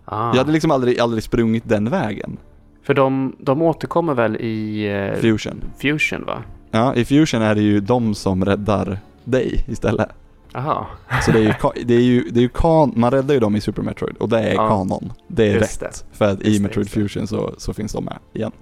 Ah. 0.04 0.28
Jag 0.30 0.36
hade 0.36 0.52
liksom 0.52 0.70
aldrig, 0.70 1.00
aldrig 1.00 1.22
sprungit 1.22 1.68
den 1.68 1.90
vägen. 1.90 2.36
För 2.82 2.94
de, 2.94 3.36
de 3.40 3.62
återkommer 3.62 4.14
väl 4.14 4.36
i 4.36 4.86
eh, 4.86 5.20
Fusion. 5.20 5.64
Fusion 5.78 6.24
va? 6.24 6.42
Ja, 6.70 6.94
i 6.94 7.04
Fusion 7.04 7.42
är 7.42 7.54
det 7.54 7.62
ju 7.62 7.80
de 7.80 8.14
som 8.14 8.44
räddar 8.44 8.98
dig 9.24 9.64
istället. 9.68 10.08
Aha. 10.56 10.86
Så 11.24 11.32
det 11.32 11.38
är 11.38 11.42
ju, 11.42 11.84
det 11.84 11.94
är 11.94 12.00
ju, 12.00 12.30
det 12.30 12.40
är 12.40 12.42
ju 12.42 12.48
kan, 12.48 12.92
man 12.96 13.10
räddar 13.10 13.34
ju 13.34 13.40
dem 13.40 13.56
i 13.56 13.60
Super 13.60 13.82
Metroid 13.82 14.16
och 14.16 14.28
det 14.28 14.38
är 14.40 14.54
Ja. 14.54 14.68
kanon. 14.68 15.12
Det 15.28 15.50
är 15.50 15.54
Just 15.54 15.82
rätt. 15.82 16.04
För 16.12 16.24
att 16.24 16.42
i 16.42 16.48
Just 16.48 16.58
det, 16.58 16.62
Metroid 16.68 16.86
det. 16.86 16.90
Fusion 16.90 17.26
så, 17.26 17.54
så 17.58 17.74
finns 17.74 17.92
de 17.92 18.04
med 18.04 18.18
igen. 18.32 18.52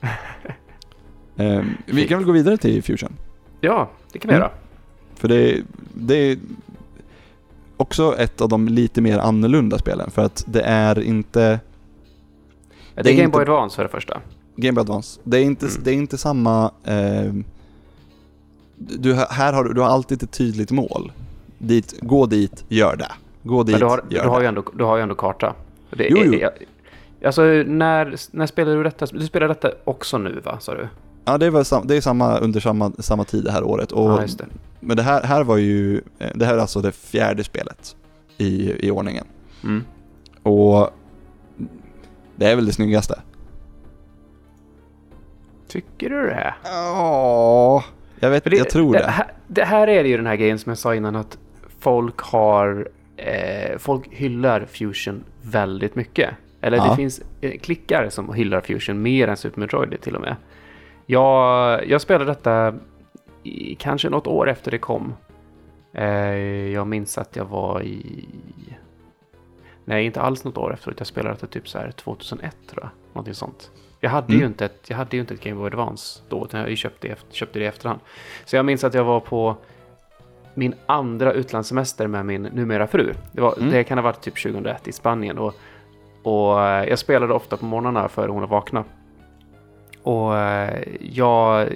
Ehm, 1.36 1.70
vi 1.86 2.08
kan 2.08 2.18
väl 2.18 2.26
gå 2.26 2.32
vidare 2.32 2.56
till 2.56 2.82
Fusion. 2.82 3.12
Ja, 3.60 3.90
det 4.12 4.18
kan 4.18 4.28
vi 4.28 4.34
Mm. 4.34 4.40
göra. 4.42 4.52
För 5.14 5.28
det, 5.28 5.62
det 5.94 6.14
är 6.14 6.38
också 7.76 8.16
ett 8.18 8.40
av 8.40 8.48
de 8.48 8.68
lite 8.68 9.00
mer 9.00 9.18
annorlunda 9.18 9.78
spelen 9.78 10.10
för 10.10 10.22
att 10.24 10.44
det 10.48 10.60
är 10.62 11.00
inte 11.02 11.40
det 11.40 11.58
Det 12.94 13.00
är 13.00 13.12
är 13.12 13.16
Game 13.16 13.24
inte- 13.24 13.32
Boy 13.38 13.42
Advance 13.42 13.76
för 13.76 13.82
det 13.82 13.88
första. 13.88 14.20
Game 14.56 14.72
Boy 14.72 14.80
Advance. 14.80 15.20
Det 15.24 15.38
är 15.38 15.42
inte, 15.42 15.66
Mm. 15.66 15.80
det 15.84 15.90
är 15.90 15.94
inte 15.94 16.18
samma... 16.18 16.70
ehm, 16.84 17.44
du, 18.78 19.14
här 19.14 19.52
har 19.52 19.64
du 19.64 19.80
har 19.80 19.88
alltid 19.88 20.22
ett 20.22 20.30
tydligt 20.32 20.70
mål. 20.70 21.12
Dit, 21.58 21.94
gå 22.00 22.26
dit, 22.26 22.64
gör 22.68 22.96
det. 22.96 23.12
Gå 23.42 23.62
dit, 23.62 23.72
Men 23.72 23.80
du 23.80 23.86
har, 23.86 24.02
gör 24.08 24.22
du, 24.22 24.28
har 24.28 24.38
det. 24.38 24.44
ju 24.44 24.48
ändå, 24.48 24.62
du 24.74 24.84
har 24.84 24.96
ju 24.96 25.02
ändå 25.02 25.14
karta. 25.14 25.54
Det 25.90 26.08
Jo, 26.10 26.18
jo. 26.24 26.34
jag- 26.34 26.52
Alltså, 27.24 27.42
när, 27.42 28.14
när 28.36 28.46
spelade 28.46 28.76
du 28.76 28.82
detta? 28.82 29.06
Du 29.06 29.26
spelar 29.26 29.48
detta 29.48 29.70
också 29.84 30.18
nu, 30.18 30.40
va? 30.44 30.58
Sa 30.60 30.74
du? 30.74 30.88
Ja, 31.24 31.38
det, 31.38 31.50
var 31.50 31.86
det 31.86 31.96
är 31.96 32.00
samma 32.00 32.38
under 32.38 32.60
samma, 32.60 32.92
samma 32.98 33.24
tid 33.24 33.44
det 33.44 33.50
här 33.52 33.64
året. 33.64 33.92
Och, 33.92 34.10
Ja, 34.10 34.24
det. 34.38 34.46
Men 34.80 34.96
det 34.96 35.02
här, 35.02 35.22
här 35.22 35.44
var 35.44 35.56
ju, 35.56 36.00
eh, 36.18 36.30
det 36.34 36.44
här 36.46 36.54
är 36.54 36.58
alltså 36.58 36.80
det 36.80 36.92
fjärde 36.92 37.44
spelet 37.44 37.96
i, 38.38 38.72
i 38.86 38.90
ordningen. 38.90 39.24
Mm. 39.64 39.84
Och 40.42 40.90
det 42.36 42.46
är 42.46 42.56
väl 42.56 42.66
det 42.66 42.72
snyggaste. 42.72 43.20
Tycker 45.68 46.10
du 46.10 46.26
det? 46.26 46.54
Ja, 46.64 47.84
jag 48.20 48.30
vet, 48.30 48.44
det, 48.44 48.56
jag 48.56 48.70
tror 48.70 48.92
det. 48.92 48.98
det. 48.98 49.04
Här, 49.10 49.32
det 49.46 49.64
här 49.64 49.88
är 49.88 50.04
ju 50.04 50.16
den 50.16 50.26
här 50.26 50.36
grejen 50.36 50.58
som 50.58 50.70
jag 50.70 50.78
sa 50.78 50.94
innan 50.94 51.16
att 51.16 51.38
folk 51.80 52.20
har... 52.20 52.88
Eh, 53.16 53.78
folk 53.78 54.08
hyllar 54.10 54.64
Fusion 54.66 55.24
väldigt 55.42 55.94
mycket. 55.94 56.30
Eller 56.60 56.76
Ja. 56.76 56.84
det 56.90 56.96
finns 56.96 57.22
eh, 57.40 57.58
klickar 57.58 58.08
som 58.10 58.34
hyllar 58.34 58.60
Fusion 58.60 59.02
mer 59.02 59.28
än 59.28 59.36
Super 59.36 59.60
Metroid 59.60 60.00
till 60.00 60.14
och 60.14 60.20
med. 60.20 60.36
Jag, 61.06 61.88
jag 61.88 62.00
spelade 62.00 62.24
detta 62.24 62.74
i, 63.42 63.74
kanske 63.74 64.08
något 64.10 64.26
år 64.26 64.48
efter 64.48 64.70
det 64.70 64.78
kom. 64.78 65.14
Eh, 65.92 66.06
jag 66.72 66.86
minns 66.86 67.18
att 67.18 67.36
jag 67.36 67.44
var 67.44 67.82
i... 67.82 68.28
Nej, 69.84 70.06
inte 70.06 70.20
alls 70.20 70.44
något 70.44 70.56
år 70.58 70.72
efteråt. 70.74 70.94
Jag 70.98 71.06
spelade 71.06 71.34
detta 71.34 71.46
typ 71.46 71.68
så 71.68 71.78
här 71.78 71.90
2001 71.90 72.56
tror 72.70 72.82
jag. 72.82 72.90
Någonting 73.12 73.34
sånt. 73.34 73.70
Jag 74.00 74.10
hade, 74.10 74.32
ju 74.32 74.38
Mm. 74.38 74.48
inte 74.48 74.64
ett, 74.64 74.84
jag 74.88 74.96
hade 74.96 75.16
ju 75.16 75.20
inte 75.20 75.34
ett 75.34 75.40
Game 75.44 75.56
Boy 75.56 75.66
Advance 75.66 76.22
då, 76.28 76.44
utan 76.44 76.60
jag 76.60 76.78
köpte 76.78 77.08
det, 77.08 77.18
köpte 77.34 77.58
det 77.58 77.64
i 77.64 77.68
efterhand. 77.68 78.00
Så 78.44 78.56
jag 78.56 78.64
minns 78.64 78.84
att 78.84 78.94
jag 78.94 79.04
var 79.04 79.20
på 79.20 79.56
min 80.56 80.74
andra 80.86 81.32
utlandssemester 81.32 82.06
med 82.06 82.26
min 82.26 82.42
numera 82.42 82.86
fru. 82.86 83.12
Det, 83.32 83.40
var, 83.40 83.54
Mm. 83.58 83.70
det 83.70 83.84
kan 83.84 83.98
ha 83.98 84.02
varit 84.02 84.20
typ 84.20 84.42
2001 84.42 84.88
i 84.88 84.92
Spanien. 84.92 85.38
Och, 85.38 85.54
Och 86.22 86.62
eh, 86.64 86.88
jag 86.88 86.98
spelade 86.98 87.34
ofta 87.34 87.56
på 87.56 87.64
morgnarna 87.64 88.08
för 88.08 88.28
hon 88.28 88.44
att 88.44 88.50
vakna. 88.50 88.84
Och 90.02 90.36
eh, 90.38 90.82
jag... 91.00 91.68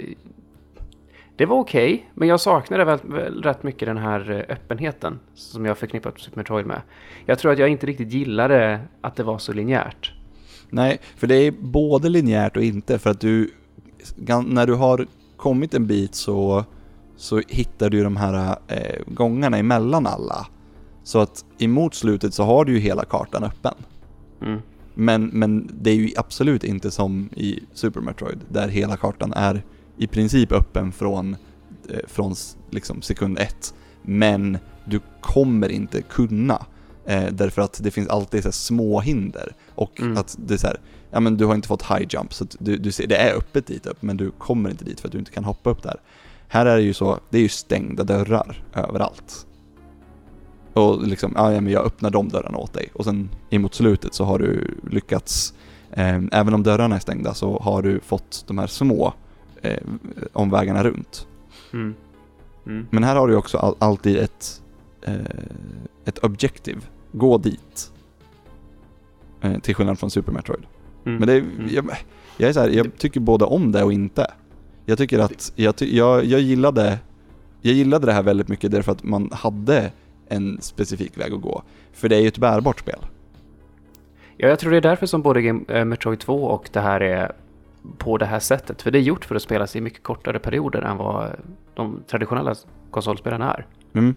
Det 1.36 1.46
var 1.46 1.56
okej, 1.56 2.10
men 2.14 2.28
jag 2.28 2.40
saknade 2.40 2.84
väl, 2.84 2.98
väl 3.02 3.42
rätt 3.42 3.62
mycket 3.62 3.86
den 3.88 3.96
här 3.98 4.30
eh, 4.30 4.54
öppenheten 4.54 5.18
som 5.34 5.66
jag 5.66 5.78
förknippat 5.78 6.20
Super 6.20 6.36
Metroid 6.36 6.66
med. 6.66 6.80
Jag 7.26 7.38
tror 7.38 7.52
att 7.52 7.58
jag 7.58 7.68
inte 7.68 7.86
riktigt 7.86 8.12
gillade 8.12 8.80
att 9.00 9.16
det 9.16 9.22
var 9.22 9.38
så 9.38 9.52
linjärt. 9.52 10.12
Nej, 10.70 11.00
för 11.16 11.26
det 11.26 11.34
är 11.34 11.50
både 11.60 12.08
linjärt 12.08 12.56
och 12.56 12.62
inte 12.62 12.98
för 12.98 13.10
att 13.10 13.20
du, 13.20 13.50
när 14.46 14.66
du 14.66 14.74
har 14.74 15.06
kommit 15.36 15.74
en 15.74 15.86
bit 15.86 16.14
så, 16.14 16.64
så 17.20 17.42
hittar 17.48 17.90
du 17.90 18.02
de 18.04 18.16
här 18.16 18.56
eh, 18.68 19.02
gångarna 19.06 19.58
emellan 19.58 20.06
alla. 20.06 20.46
Så 21.02 21.18
att 21.18 21.44
emot 21.58 21.94
slutet 21.94 22.34
så 22.34 22.44
har 22.44 22.64
du 22.64 22.72
ju 22.72 22.78
hela 22.78 23.04
kartan 23.04 23.44
öppen. 23.44 23.74
Mm. 24.42 24.60
Men, 24.94 25.26
men 25.26 25.70
det 25.80 25.90
är 25.90 25.94
ju 25.94 26.10
absolut 26.16 26.64
inte 26.64 26.90
som 26.90 27.28
i 27.36 27.60
Super 27.74 28.00
Metroid, 28.00 28.38
där 28.48 28.68
hela 28.68 28.96
kartan 28.96 29.32
är 29.32 29.62
i 29.96 30.06
princip 30.06 30.52
öppen 30.52 30.92
från, 30.92 31.36
eh, 31.88 31.98
från 32.06 32.34
liksom 32.70 33.02
sekund 33.02 33.38
ett. 33.38 33.74
Men 34.02 34.58
du 34.84 35.00
kommer 35.20 35.68
inte 35.68 36.02
kunna, 36.02 36.66
eh, 37.06 37.26
därför 37.32 37.62
att 37.62 37.80
det 37.82 37.90
finns 37.90 38.08
alltid 38.08 38.42
så 38.42 38.52
små 38.52 39.00
hinder. 39.00 39.52
Och 39.74 40.00
Mm. 40.00 40.16
att 40.16 40.36
det 40.46 40.54
är 40.54 40.58
så 40.58 40.66
här, 40.66 40.80
ja 41.10 41.20
men 41.20 41.36
du 41.36 41.44
har 41.44 41.54
inte 41.54 41.68
fått 41.68 41.82
high 41.82 42.06
jump, 42.08 42.34
så 42.34 42.46
du, 42.58 42.76
du 42.76 42.92
ser, 42.92 43.06
det 43.06 43.16
är 43.16 43.34
öppet 43.36 43.66
dit 43.66 43.86
upp, 43.86 44.02
men 44.02 44.16
du 44.16 44.30
kommer 44.30 44.70
inte 44.70 44.84
dit 44.84 45.00
för 45.00 45.08
att 45.08 45.12
du 45.12 45.18
inte 45.18 45.30
kan 45.30 45.44
hoppa 45.44 45.70
upp 45.70 45.82
där. 45.82 45.96
Här 46.52 46.66
är 46.66 46.76
det 46.76 46.82
ju 46.82 46.94
så, 46.94 47.18
det 47.30 47.38
är 47.38 47.42
ju 47.42 47.48
stängda 47.48 48.04
dörrar 48.04 48.64
överallt. 48.74 49.46
Och 50.72 51.06
liksom, 51.06 51.32
ja, 51.36 51.50
men 51.50 51.68
jag 51.68 51.84
öppnar 51.84 52.10
de 52.10 52.28
dörrarna 52.28 52.58
åt 52.58 52.72
dig. 52.72 52.88
Och 52.92 53.04
sen 53.04 53.28
emot 53.50 53.74
slutet 53.74 54.14
så 54.14 54.24
har 54.24 54.38
du 54.38 54.74
lyckats, 54.90 55.54
eh, 55.90 56.20
även 56.32 56.54
om 56.54 56.62
dörrarna 56.62 56.96
är 56.96 57.00
stängda 57.00 57.34
så 57.34 57.58
har 57.58 57.82
du 57.82 58.00
fått 58.00 58.44
de 58.46 58.58
här 58.58 58.66
små 58.66 59.12
eh, 59.62 59.82
omvägarna 60.32 60.84
runt. 60.84 61.26
Mm. 61.72 61.94
Mm. 62.66 62.86
Men 62.90 63.04
här 63.04 63.16
har 63.16 63.28
du 63.28 63.36
också 63.36 63.58
all, 63.58 63.74
alltid 63.78 64.16
ett, 64.16 64.62
eh, 65.02 65.14
ett 66.04 66.18
objective. 66.18 66.80
Gå 67.12 67.38
dit. 67.38 67.92
Eh, 69.40 69.58
till 69.58 69.74
skillnad 69.74 69.98
från 69.98 70.10
Super 70.10 70.32
Metroid. 70.32 70.66
Mm. 71.06 71.18
Men 71.18 71.26
det 71.28 71.34
är, 71.34 71.40
Mm. 71.40 71.68
jag, 71.70 71.84
jag 72.36 72.48
är 72.48 72.52
så 72.52 72.60
här, 72.60 72.68
jag 72.68 72.98
tycker 72.98 73.20
både 73.20 73.44
om 73.44 73.72
det 73.72 73.84
och 73.84 73.92
inte. 73.92 74.26
Jag 74.90 74.98
tycker 74.98 75.18
att, 75.18 75.52
jag, 75.56 75.76
ty, 75.76 75.96
jag, 75.96 76.24
jag 76.24 76.40
gillade 76.40 76.98
jag 77.60 77.74
gillade 77.74 78.06
det 78.06 78.12
här 78.12 78.22
väldigt 78.22 78.48
mycket 78.48 78.70
därför 78.70 78.92
att 78.92 79.02
man 79.02 79.30
hade 79.32 79.92
en 80.28 80.60
specifik 80.60 81.18
väg 81.18 81.32
att 81.32 81.40
gå. 81.40 81.62
För 81.92 82.08
det 82.08 82.16
är 82.16 82.20
ju 82.20 82.28
ett 82.28 82.38
bärbart 82.38 82.80
spel. 82.80 82.98
Ja, 84.36 84.48
jag 84.48 84.58
tror 84.58 84.70
det 84.70 84.76
är 84.76 84.80
därför 84.80 85.06
som 85.06 85.22
både 85.22 85.40
eh, 85.68 85.84
Metroid 85.84 86.20
2 86.20 86.44
och 86.44 86.68
det 86.72 86.80
här 86.80 87.00
är 87.00 87.32
på 87.98 88.18
det 88.18 88.26
här 88.26 88.38
sättet. 88.38 88.82
För 88.82 88.90
det 88.90 88.98
är 88.98 89.02
gjort 89.02 89.24
för 89.24 89.34
att 89.34 89.42
spelas 89.42 89.76
i 89.76 89.80
mycket 89.80 90.02
kortare 90.02 90.38
perioder 90.38 90.82
än 90.82 90.96
vad 90.96 91.36
de 91.74 92.02
traditionella 92.06 92.54
konsolspelen 92.90 93.42
är. 93.42 93.66
Mm. 93.92 94.14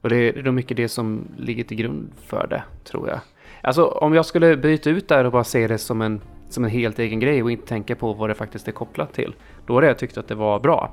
Och 0.00 0.08
det 0.08 0.16
är 0.16 0.42
då 0.42 0.52
mycket 0.52 0.76
det 0.76 0.88
som 0.88 1.24
ligger 1.36 1.64
till 1.64 1.76
grund 1.76 2.10
för 2.24 2.46
det, 2.46 2.62
tror 2.84 3.08
jag. 3.08 3.20
Alltså 3.62 3.84
om 3.84 4.14
jag 4.14 4.26
skulle 4.26 4.56
byta 4.56 4.90
ut 4.90 5.08
det 5.08 5.14
här 5.14 5.24
och 5.24 5.32
bara 5.32 5.44
se 5.44 5.66
det 5.66 5.78
som 5.78 6.02
en, 6.02 6.20
som 6.48 6.64
en 6.64 6.70
helt 6.70 6.98
egen 6.98 7.20
grej 7.20 7.42
och 7.42 7.50
inte 7.50 7.66
tänka 7.66 7.96
på 7.96 8.12
vad 8.12 8.30
det 8.30 8.34
faktiskt 8.34 8.68
är 8.68 8.72
kopplat 8.72 9.12
till. 9.12 9.34
Då 9.70 9.74
hade 9.74 9.86
jag 9.86 9.98
tyckt 9.98 10.18
att 10.18 10.28
det 10.28 10.34
var 10.34 10.60
bra. 10.60 10.92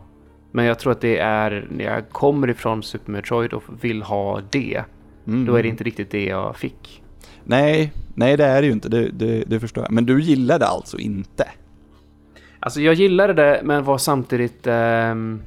Men 0.52 0.66
jag 0.66 0.80
tror 0.80 0.92
att 0.92 1.02
det 1.02 1.18
är 1.18 1.68
när 1.72 1.86
jag 1.86 2.10
kommer 2.10 2.50
ifrån 2.50 2.84
Super 2.84 3.12
Metroid 3.12 3.54
och 3.54 3.64
vill 3.82 4.02
ha 4.02 4.42
det. 4.50 4.84
Mm. 5.28 5.46
Då 5.46 5.56
är 5.56 5.64
det 5.64 5.70
inte 5.70 5.84
riktigt 5.84 6.12
det 6.12 6.26
jag 6.26 6.56
fick. 6.56 7.04
Nej, 7.44 7.92
nej 8.16 8.38
det 8.38 8.46
är 8.46 8.62
det 8.62 8.68
ju 8.68 8.74
inte, 8.74 8.90
det, 8.90 9.10
det, 9.10 9.44
det 9.48 9.60
förstår 9.60 9.84
jag. 9.84 9.92
Men 9.92 10.06
du 10.06 10.22
gillade 10.22 10.66
alltså 10.68 10.98
inte? 10.98 11.48
Alltså 12.60 12.82
jag 12.82 12.94
gillade 12.94 13.34
det 13.34 13.62
men 13.64 13.84
var 13.84 13.98
samtidigt... 13.98 14.68
ehm, 14.68 15.42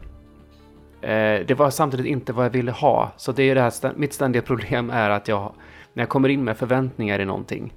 eh, 1.02 1.46
det 1.46 1.54
var 1.58 1.70
samtidigt 1.70 2.06
inte 2.06 2.32
vad 2.32 2.44
jag 2.44 2.50
ville 2.50 2.72
ha. 2.72 3.12
Så 3.16 3.32
det 3.32 3.42
är 3.42 3.54
det 3.54 3.60
här, 3.60 3.92
mitt 3.96 4.12
ständiga 4.12 4.42
problem 4.42 4.90
är 4.90 5.10
att 5.10 5.28
jag... 5.28 5.52
När 5.92 6.02
jag 6.02 6.08
kommer 6.08 6.28
in 6.28 6.44
med 6.44 6.56
förväntningar 6.56 7.18
i 7.18 7.24
någonting 7.24 7.72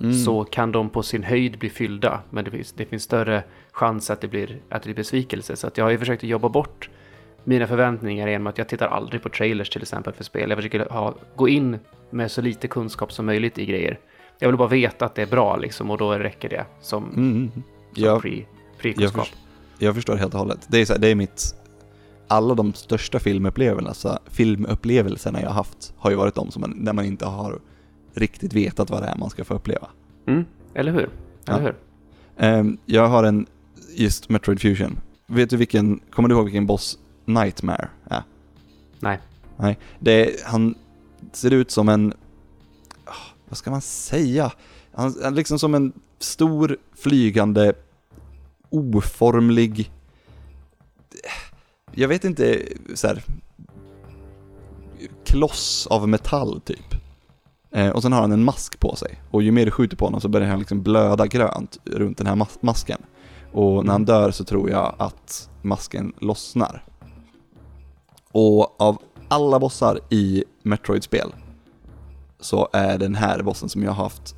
Mm. 0.00 0.12
så 0.14 0.44
kan 0.44 0.72
de 0.72 0.90
på 0.90 1.02
sin 1.02 1.22
höjd 1.22 1.58
bli 1.58 1.70
fyllda. 1.70 2.20
Men 2.30 2.44
det 2.44 2.50
finns, 2.50 2.72
det 2.72 2.84
finns 2.84 3.02
större 3.02 3.42
chans 3.72 4.10
att 4.10 4.20
det, 4.20 4.28
blir, 4.28 4.58
att 4.68 4.82
det 4.82 4.86
blir 4.86 4.94
besvikelse. 4.94 5.56
Så 5.56 5.66
att 5.66 5.78
jag 5.78 5.84
har 5.84 5.90
ju 5.90 5.98
försökt 5.98 6.24
att 6.24 6.28
jobba 6.30 6.48
bort 6.48 6.90
mina 7.44 7.66
förväntningar 7.66 8.28
genom 8.28 8.46
att 8.46 8.58
jag 8.58 8.68
tittar 8.68 8.86
aldrig 8.86 9.22
på 9.22 9.28
trailers 9.28 9.70
till 9.70 9.82
exempel 9.82 10.12
för 10.12 10.24
spel. 10.24 10.50
Jag 10.50 10.58
försöker 10.58 10.88
ha, 10.88 11.14
gå 11.36 11.48
in 11.48 11.78
med 12.10 12.30
så 12.30 12.40
lite 12.40 12.68
kunskap 12.68 13.12
som 13.12 13.26
möjligt 13.26 13.58
i 13.58 13.66
grejer. 13.66 13.98
Jag 14.38 14.48
vill 14.48 14.56
bara 14.56 14.68
veta 14.68 15.04
att 15.06 15.14
det 15.14 15.22
är 15.22 15.26
bra 15.26 15.56
liksom 15.56 15.90
och 15.90 15.98
då 15.98 16.12
räcker 16.12 16.48
det 16.48 16.64
som, 16.80 17.04
Mm. 17.04 17.50
som 17.52 17.62
Jag, 17.94 18.22
pre, 18.22 18.30
jag, 18.36 18.46
pre-kunskap. 18.78 19.20
förstår, 19.26 19.38
jag 19.78 19.94
förstår 19.94 20.16
helt 20.16 20.34
och 20.34 20.40
hållet. 20.40 20.66
Det 20.68 20.78
är, 20.80 20.84
så 20.84 20.98
det 20.98 21.08
är 21.08 21.14
mitt... 21.14 21.54
Alla 22.28 22.54
de 22.54 22.74
största 22.74 23.18
filmupplevelserna, 23.18 24.18
filmupplevelserna 24.30 25.40
jag 25.40 25.48
har 25.48 25.54
haft 25.54 25.94
har 25.98 26.10
ju 26.10 26.16
varit 26.16 26.34
de 26.34 26.50
som 26.50 26.60
man, 26.60 26.84
där 26.84 26.92
man 26.92 27.04
inte 27.04 27.26
har 27.26 27.58
riktigt 28.14 28.52
vetat 28.52 28.90
vad 28.90 29.02
det 29.02 29.06
är 29.06 29.16
man 29.18 29.30
ska 29.30 29.44
få 29.44 29.54
uppleva. 29.54 29.88
Mm, 30.26 30.44
eller 30.74 30.92
hur? 30.92 31.00
Eller 31.48 31.58
Ja. 31.58 31.58
hur? 31.58 31.74
Ehm, 32.36 32.78
jag 32.86 33.06
har 33.08 33.24
en, 33.24 33.46
just 33.94 34.28
Metroid 34.28 34.60
Fusion. 34.60 35.00
Vet 35.26 35.50
du 35.50 35.56
vilken, 35.56 36.00
kommer 36.10 36.28
du 36.28 36.34
ihåg 36.34 36.44
vilken 36.44 36.66
boss 36.66 36.98
Nightmare 37.24 37.88
är? 38.04 38.22
Nej. 39.00 39.18
Nej, 39.56 39.78
det 39.98 40.12
är, 40.12 40.44
han 40.44 40.74
ser 41.32 41.50
ut 41.50 41.70
som 41.70 41.88
en, 41.88 42.12
ah, 43.04 43.14
vad 43.48 43.58
ska 43.58 43.70
man 43.70 43.80
säga? 43.80 44.52
Han 44.94 45.22
är 45.22 45.30
liksom 45.30 45.58
som 45.58 45.74
en 45.74 45.92
stor 46.18 46.76
flygande 46.96 47.72
oformlig, 48.70 49.90
jag 51.94 52.08
vet 52.08 52.24
inte, 52.24 52.62
så 52.94 53.06
här, 53.06 53.22
kloss 55.24 55.86
av 55.90 56.08
metall 56.08 56.60
typ. 56.60 56.94
Eh, 57.70 57.88
och 57.88 58.02
sen 58.02 58.12
har 58.12 58.20
han 58.20 58.32
en 58.32 58.44
mask 58.44 58.80
på 58.80 58.96
sig. 58.96 59.22
Och 59.30 59.42
ju 59.42 59.52
mer 59.52 59.64
du 59.64 59.70
skjuter 59.70 59.96
på 59.96 60.04
honom 60.04 60.20
så 60.20 60.28
börjar 60.28 60.48
han 60.48 60.58
liksom 60.58 60.82
blöda 60.82 61.26
grönt 61.26 61.78
runt 61.84 62.18
den 62.18 62.26
här 62.26 62.36
mas- 62.36 62.58
masken. 62.60 63.02
Och 63.52 63.84
när 63.84 63.92
han 63.92 64.04
dör 64.04 64.30
så 64.30 64.44
tror 64.44 64.70
jag 64.70 64.94
att 64.98 65.50
masken 65.62 66.12
lossnar. 66.18 66.84
Och 68.32 68.80
av 68.80 68.98
alla 69.28 69.58
bossar 69.58 70.00
i 70.10 70.44
Metroid-spel 70.62 71.32
så 72.40 72.68
är 72.72 72.98
den 72.98 73.14
här 73.14 73.42
bossen 73.42 73.68
som 73.68 73.82
jag 73.82 73.92
har 73.92 74.04
haft 74.04 74.34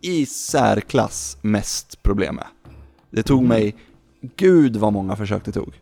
i 0.00 0.26
särklass 0.26 1.38
mest 1.42 2.02
problem 2.02 2.34
med. 2.34 2.46
Det 3.10 3.22
tog 3.22 3.42
mig, 3.42 3.74
gud 4.36 4.76
vad 4.76 4.92
många 4.92 5.16
försök 5.16 5.44
det 5.44 5.52
tog. 5.52 5.72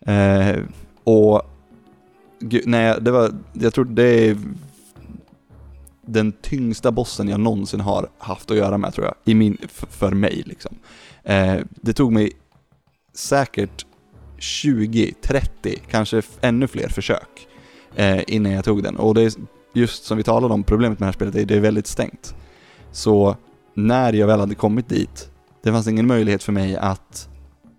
Eh, 0.00 0.58
och 1.04 1.42
gud, 2.40 2.62
nej, 2.66 2.98
det 3.00 3.10
var, 3.10 3.30
jag 3.52 3.74
tror 3.74 3.84
det 3.84 4.28
är 4.28 4.38
den 6.06 6.32
tyngsta 6.32 6.92
bossen 6.92 7.28
jag 7.28 7.40
någonsin 7.40 7.80
har 7.80 8.08
haft 8.18 8.50
att 8.50 8.56
göra 8.56 8.78
med 8.78 8.94
tror 8.94 9.06
jag, 9.06 9.14
i 9.24 9.34
min, 9.34 9.58
för 9.68 10.10
mig 10.10 10.42
liksom. 10.46 10.76
Eh, 11.24 11.56
det 11.70 11.92
tog 11.92 12.12
mig 12.12 12.32
säkert 13.14 13.86
20, 14.38 15.14
30, 15.22 15.82
kanske 15.90 16.22
ännu 16.40 16.66
fler 16.66 16.88
försök 16.88 17.48
eh, 17.94 18.20
innan 18.26 18.52
jag 18.52 18.64
tog 18.64 18.82
den. 18.82 18.96
Och 18.96 19.14
det 19.14 19.22
är 19.22 19.32
just 19.74 20.04
som 20.04 20.16
vi 20.16 20.22
talade 20.22 20.54
om, 20.54 20.64
problemet 20.64 20.98
med 20.98 21.06
det 21.06 21.08
här 21.08 21.12
spelet 21.12 21.34
är 21.34 21.44
det 21.44 21.56
är 21.56 21.60
väldigt 21.60 21.86
stängt. 21.86 22.34
Så 22.92 23.36
när 23.74 24.12
jag 24.12 24.26
väl 24.26 24.40
hade 24.40 24.54
kommit 24.54 24.88
dit, 24.88 25.30
det 25.62 25.72
fanns 25.72 25.88
ingen 25.88 26.06
möjlighet 26.06 26.42
för 26.42 26.52
mig 26.52 26.76
att 26.76 27.28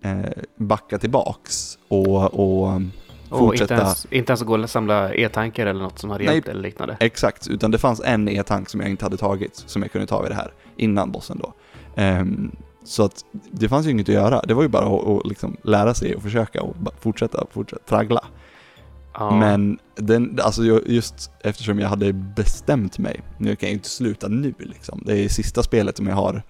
eh, 0.04 0.42
backa 0.56 0.98
tillbaks 0.98 1.78
och, 1.88 2.34
och 2.34 2.64
Och 2.68 2.74
inte 2.74 3.38
fortsätta. 3.38 3.74
ens, 3.74 4.06
inte 4.10 4.30
ens 4.30 4.42
gå 4.42 4.58
och 4.58 4.70
samla 4.70 5.14
e-tankar 5.14 5.66
eller 5.66 5.82
något 5.82 5.98
som 5.98 6.10
hade 6.10 6.24
hjälpt 6.24 6.48
eller 6.48 6.62
liknande. 6.62 6.96
Exakt, 7.00 7.48
utan 7.48 7.70
det 7.70 7.78
fanns 7.78 8.00
en 8.04 8.28
e-tank 8.28 8.68
som 8.68 8.80
jag 8.80 8.90
inte 8.90 9.04
hade 9.04 9.16
tagit, 9.16 9.56
som 9.66 9.82
jag 9.82 9.92
kunde 9.92 10.06
ta 10.06 10.22
vid 10.22 10.30
det 10.30 10.34
här, 10.34 10.52
innan 10.76 11.12
bossen 11.12 11.40
då. 11.42 11.52
Ehm, 11.96 12.50
så 12.84 13.04
att 13.04 13.24
det 13.50 13.68
fanns 13.68 13.86
ju 13.86 13.90
inget 13.90 14.08
att 14.08 14.14
göra, 14.14 14.42
det 14.42 14.54
var 14.54 14.62
ju 14.62 14.68
bara 14.68 14.86
att, 14.86 15.06
att 15.08 15.26
liksom 15.26 15.56
lära 15.62 15.94
sig 15.94 16.14
och 16.16 16.22
försöka 16.22 16.62
och 16.62 16.76
fortsätta, 17.00 17.46
fortsätta 17.50 17.82
traggla. 17.84 18.24
Ja. 19.14 19.30
Men 19.36 19.78
den, 19.94 20.38
alltså 20.42 20.64
just 20.86 21.30
eftersom 21.40 21.78
jag 21.78 21.88
hade 21.88 22.12
bestämt 22.12 22.98
mig, 22.98 23.20
nu 23.38 23.56
kan 23.56 23.66
jag 23.66 23.70
ju 23.70 23.76
inte 23.76 23.88
sluta 23.88 24.28
nu 24.28 24.54
liksom, 24.58 25.02
det 25.06 25.18
är 25.18 25.28
sista 25.28 25.62
spelet 25.62 25.96
som 25.96 26.06
jag 26.06 26.14
har, 26.14 26.42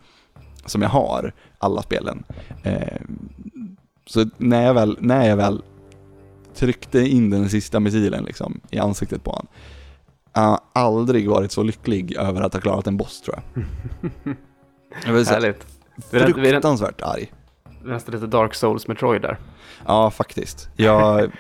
som 0.66 0.82
jag 0.82 0.88
har, 0.88 1.32
alla 1.58 1.82
spelen. 1.82 2.24
Ehm, 2.62 3.28
så 4.06 4.26
när 4.36 4.62
jag 4.62 4.74
väl, 4.74 4.96
när 5.00 5.28
jag 5.28 5.36
väl 5.36 5.62
tryckte 6.54 7.00
in 7.00 7.30
den 7.30 7.50
sista 7.50 7.80
missilen 7.80 8.24
liksom 8.24 8.60
i 8.70 8.78
ansiktet 8.78 9.24
på 9.24 9.30
honom, 9.30 9.46
jag 10.32 10.42
har 10.42 10.60
aldrig 10.72 11.28
varit 11.28 11.52
så 11.52 11.62
lycklig 11.62 12.16
över 12.16 12.42
att 12.42 12.54
ha 12.54 12.60
klarat 12.60 12.86
en 12.86 12.96
boss 12.96 13.20
tror 13.20 13.36
jag. 13.54 13.64
Jag 15.06 15.24
Härligt. 15.24 15.66
Fruktansvärt 16.10 17.02
arg. 17.02 17.32
Nästan 17.84 18.14
lite 18.14 18.26
Dark 18.26 18.54
Souls 18.54 18.88
Metroid 18.88 19.22
där. 19.22 19.38
Ja, 19.86 20.10
faktiskt. 20.10 20.68
Jag, 20.76 21.30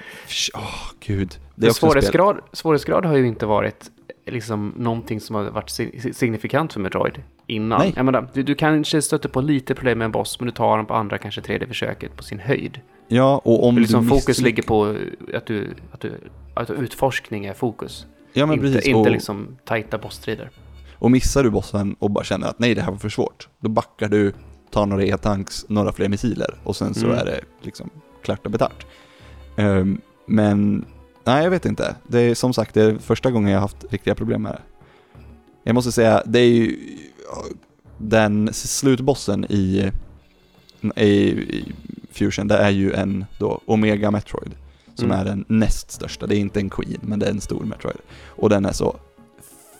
åh 0.54 0.90
gud. 1.00 1.38
Det 1.54 1.66
är 1.66 1.70
svårighetsgrad, 1.70 2.40
svårighetsgrad 2.52 3.04
har 3.04 3.16
ju 3.16 3.26
inte 3.26 3.46
varit 3.46 3.90
liksom 4.26 4.74
någonting 4.76 5.20
som 5.20 5.36
har 5.36 5.42
varit 5.44 5.70
si- 5.70 6.12
signifikant 6.14 6.72
för 6.72 6.80
Metroid 6.80 7.22
innan. 7.46 7.78
Nej. 7.78 7.92
Jag 7.96 8.04
menar, 8.04 8.28
du, 8.32 8.42
du 8.42 8.54
kanske 8.54 9.02
stöter 9.02 9.28
på 9.28 9.40
lite 9.40 9.74
problem 9.74 9.98
med 9.98 10.04
en 10.04 10.12
boss, 10.12 10.40
men 10.40 10.46
du 10.46 10.52
tar 10.52 10.76
den 10.76 10.86
på 10.86 10.94
andra, 10.94 11.18
kanske 11.18 11.40
tredje 11.42 11.68
försöket 11.68 12.16
på 12.16 12.22
sin 12.22 12.38
höjd. 12.38 12.80
Ja, 13.08 13.40
och 13.44 13.66
om 13.68 13.78
liksom 13.78 14.02
du 14.02 14.08
fokus 14.08 14.28
misslyck- 14.28 14.44
ligger 14.44 14.62
på 14.62 14.96
att 15.34 15.46
du, 15.46 15.74
att 15.92 16.00
du, 16.00 16.12
att 16.54 16.70
utforskning 16.70 17.44
är 17.46 17.54
fokus. 17.54 18.06
Ja, 18.32 18.46
men 18.46 18.54
inte 18.54 18.66
precis. 18.72 18.86
inte 18.88 18.98
och, 19.00 19.10
liksom 19.10 19.56
tajta 19.64 19.98
bossstrider. 19.98 20.50
Och 20.94 21.10
missar 21.10 21.42
du 21.42 21.50
bossen 21.50 21.96
och 21.98 22.10
bara 22.10 22.24
känner 22.24 22.46
att 22.48 22.58
nej, 22.58 22.74
det 22.74 22.82
här 22.82 22.90
var 22.90 22.98
för 22.98 23.08
svårt. 23.08 23.48
Då 23.60 23.68
backar 23.68 24.08
du, 24.08 24.32
tar 24.70 24.86
några 24.86 25.04
e-tanks, 25.04 25.64
några 25.68 25.92
fler 25.92 26.08
missiler 26.08 26.54
och 26.64 26.76
sen 26.76 26.94
så 26.94 27.06
Mm. 27.06 27.18
är 27.18 27.24
det 27.24 27.40
liksom 27.62 27.90
klart 28.22 28.44
och 28.46 28.50
betart. 28.52 28.86
Ehm, 29.56 30.00
men, 30.26 30.84
nej 31.24 31.44
jag 31.44 31.50
vet 31.50 31.66
inte. 31.66 31.96
Det 32.08 32.20
är 32.20 32.34
som 32.34 32.52
sagt 32.54 32.74
det 32.74 32.82
är 32.82 32.98
första 32.98 33.30
gången 33.30 33.50
jag 33.50 33.56
har 33.56 33.62
haft 33.62 33.84
riktiga 33.90 34.14
problem 34.14 34.42
med 34.42 34.52
det. 34.52 34.60
Jag 35.62 35.74
måste 35.74 35.92
säga, 35.92 36.22
det 36.26 36.38
är 36.38 36.48
ju 36.48 36.76
den 37.98 38.50
slutbossen 38.52 39.44
i, 39.48 39.90
i, 40.96 41.04
i 41.04 41.72
Fusion, 42.12 42.48
det 42.48 42.56
är 42.56 42.70
ju 42.70 42.92
en 42.92 43.24
då 43.38 43.60
Omega 43.66 44.10
Metroid. 44.10 44.50
Som 44.94 45.04
Mm. 45.10 45.20
är 45.20 45.24
den 45.24 45.44
näst 45.48 45.90
största. 45.90 46.26
Det 46.26 46.36
är 46.36 46.38
inte 46.38 46.60
en 46.60 46.70
Queen, 46.70 46.98
men 47.02 47.18
det 47.18 47.26
är 47.26 47.30
en 47.30 47.40
stor 47.40 47.64
Metroid. 47.64 47.96
Och 48.26 48.48
den 48.48 48.64
är 48.64 48.72
så 48.72 48.96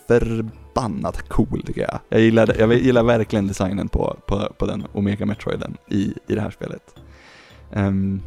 förbannat 0.07 1.29
cool 1.29 1.63
tycker 1.65 1.81
jag. 1.81 1.99
Jag 2.09 2.21
gillar, 2.21 2.55
jag 2.59 2.73
gillar 2.73 3.03
verkligen 3.03 3.47
designen 3.47 3.89
på, 3.89 4.17
på, 4.27 4.53
på 4.57 4.65
den 4.65 4.83
Omega 4.93 5.25
Metroiden 5.25 5.77
i, 5.89 6.13
i 6.27 6.35
det 6.35 6.41
här 6.41 6.51
spelet. 6.51 6.95
Ehm, 7.73 8.21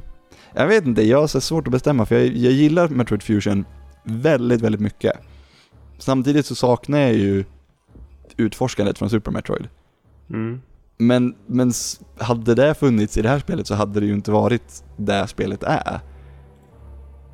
jag 0.54 0.66
vet 0.66 0.86
inte, 0.86 1.02
jag 1.02 1.20
har 1.20 1.26
så 1.26 1.40
svårt 1.40 1.66
att 1.66 1.72
bestämma 1.72 2.06
för 2.06 2.14
jag, 2.14 2.26
jag 2.26 2.52
gillar 2.52 2.88
Metroid 2.88 3.22
Fusion 3.22 3.64
väldigt, 4.04 4.60
väldigt 4.60 4.80
mycket. 4.80 5.12
Samtidigt 5.98 6.46
så 6.46 6.54
saknar 6.54 6.98
jag 6.98 7.14
ju 7.14 7.44
utforskandet 8.36 8.98
från 8.98 9.10
Super 9.10 9.30
Metroid. 9.30 9.68
Mm. 10.30 10.60
Men, 10.98 11.34
men 11.46 11.72
hade 12.18 12.54
det 12.54 12.74
funnits 12.74 13.16
i 13.16 13.22
det 13.22 13.28
här 13.28 13.38
spelet 13.38 13.66
så 13.66 13.74
hade 13.74 14.00
det 14.00 14.06
ju 14.06 14.14
inte 14.14 14.30
varit 14.30 14.84
det 14.96 15.26
spelet 15.26 15.62
är. 15.62 16.00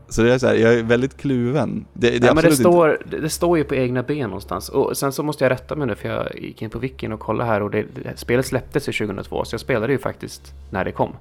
Så 0.09 0.22
det 0.22 0.34
är 0.34 0.38
så 0.38 0.46
här, 0.46 0.55
jag 0.55 0.74
är 0.74 0.82
väldigt 0.82 1.16
kluven. 1.16 1.84
Det, 1.92 2.11
det 2.18 2.26
ja, 2.26 2.34
men 2.34 2.44
det 2.44 2.52
står, 2.57 2.98
det, 3.11 3.20
det 3.20 3.28
står 3.30 3.59
ju 3.59 3.64
på 3.64 3.74
egna 3.74 4.02
ben 4.02 4.28
någonstans. 4.30 4.68
Och 4.68 4.96
sen 4.96 5.12
så 5.12 5.22
måste 5.22 5.44
jag 5.44 5.50
rätta 5.50 5.76
mig 5.76 5.86
nu 5.86 5.94
för 5.94 6.09
jag 6.09 6.38
gick 6.38 6.62
in 6.62 6.70
på 6.70 6.78
wikin 6.78 7.12
och 7.12 7.20
kollade 7.20 7.50
här 7.50 7.62
och 7.62 7.70
det, 7.70 7.84
det, 7.94 8.16
spelet 8.16 8.46
släpptes 8.46 8.88
ju 8.88 8.92
2002 8.92 9.44
så 9.44 9.55
jag 9.55 9.61
spelade 9.61 9.92
ju 9.92 9.98
faktiskt 9.98 10.52
när 10.70 10.84
det 10.84 10.92
kom. 10.92 11.12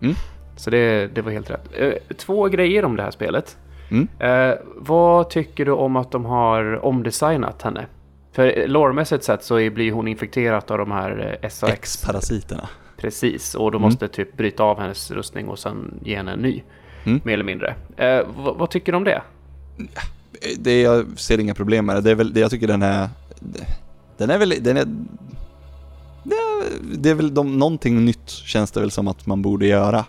Mm. 0.00 0.14
Så 0.56 0.70
det, 0.70 1.06
det 1.14 1.22
var 1.22 1.32
helt 1.32 1.50
rätt. 1.50 1.68
Eh, 1.78 1.92
två 2.16 2.48
grejer 2.48 2.84
om 2.84 2.96
det 2.96 3.02
här 3.02 3.10
spelet. 3.10 3.56
Mm. 3.90 4.08
Eh, 4.18 4.58
vad 4.76 5.30
tycker 5.30 5.64
du 5.64 5.72
om 5.72 5.96
att 5.96 6.10
de 6.12 6.24
har 6.24 6.84
omdesignat 6.84 7.62
henne? 7.62 7.86
För 8.32 8.66
lårmässigt 8.66 9.24
sett 9.24 9.44
så 9.44 9.54
blir 9.54 9.92
hon 9.92 10.08
infekterad 10.08 10.70
av 10.70 10.78
de 10.78 10.90
här 10.90 11.38
eh, 11.42 11.48
SAX. 11.48 11.72
X-parasiterna. 11.72 12.68
Precis, 12.96 13.54
och 13.54 13.70
de 13.72 13.76
Mm. 13.76 13.86
måste 13.88 14.08
typ 14.08 14.36
bryta 14.36 14.62
av 14.62 14.80
hennes 14.80 15.10
rustning 15.10 15.48
och 15.48 15.58
sen 15.58 16.00
ge 16.04 16.16
henne 16.16 16.32
en 16.32 16.38
ny. 16.38 16.62
Mm. 17.04 17.20
Mer 17.24 17.32
eller 17.34 17.44
mindre. 17.44 17.74
Eh, 17.96 18.20
vad, 18.36 18.56
vad 18.56 18.70
tycker 18.70 18.92
du 18.92 18.96
om 18.96 19.04
det? 19.04 19.22
Det, 20.58 20.80
jag 20.82 21.06
ser 21.18 21.40
inga 21.40 21.54
problem 21.54 21.86
med 21.86 21.96
det. 21.96 22.00
Det 22.00 22.10
är 22.10 22.14
väl, 22.14 22.32
det 22.34 22.40
jag 22.40 22.50
tycker 22.50 22.66
den 22.66 22.82
är... 22.82 23.08
Den 24.18 24.30
är 24.30 24.38
väl, 24.38 24.54
den 24.60 24.76
är... 24.76 24.84
Det 26.24 26.34
är, 26.34 26.64
det 26.98 27.10
är 27.10 27.14
väl 27.14 27.34
de, 27.34 27.58
någonting 27.58 28.04
nytt 28.04 28.28
känns 28.30 28.70
det 28.70 28.80
väl 28.80 28.90
som 28.90 29.08
att 29.08 29.26
man 29.26 29.42
borde 29.42 29.66
göra. 29.66 30.04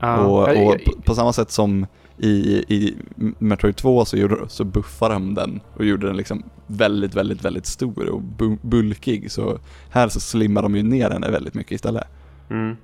Ja, 0.00 0.16
och 0.16 0.48
jag- 0.50 0.66
och 0.68 0.84
på, 0.84 1.02
på 1.02 1.14
samma 1.14 1.32
sätt 1.32 1.50
som 1.50 1.86
i, 2.18 2.28
i 2.68 2.94
Metroid 3.38 3.76
2 3.76 4.04
så, 4.04 4.16
gjorde, 4.16 4.36
så 4.48 4.64
buffade 4.64 5.14
de 5.14 5.34
den 5.34 5.60
och 5.76 5.84
gjorde 5.84 6.06
den 6.06 6.16
liksom 6.16 6.42
väldigt, 6.66 7.14
väldigt, 7.14 7.44
väldigt 7.44 7.66
stor 7.66 8.08
och 8.08 8.22
bu- 8.38 8.58
bulkig. 8.62 9.30
Så 9.30 9.58
här 9.90 10.08
så 10.08 10.20
slimmar 10.20 10.62
de 10.62 10.76
ju 10.76 10.82
ner 10.82 11.10
den 11.10 11.20
väldigt 11.20 11.54
mycket 11.54 11.72
istället. 11.72 12.04
Mm. 12.50 12.66
Men 12.66 12.76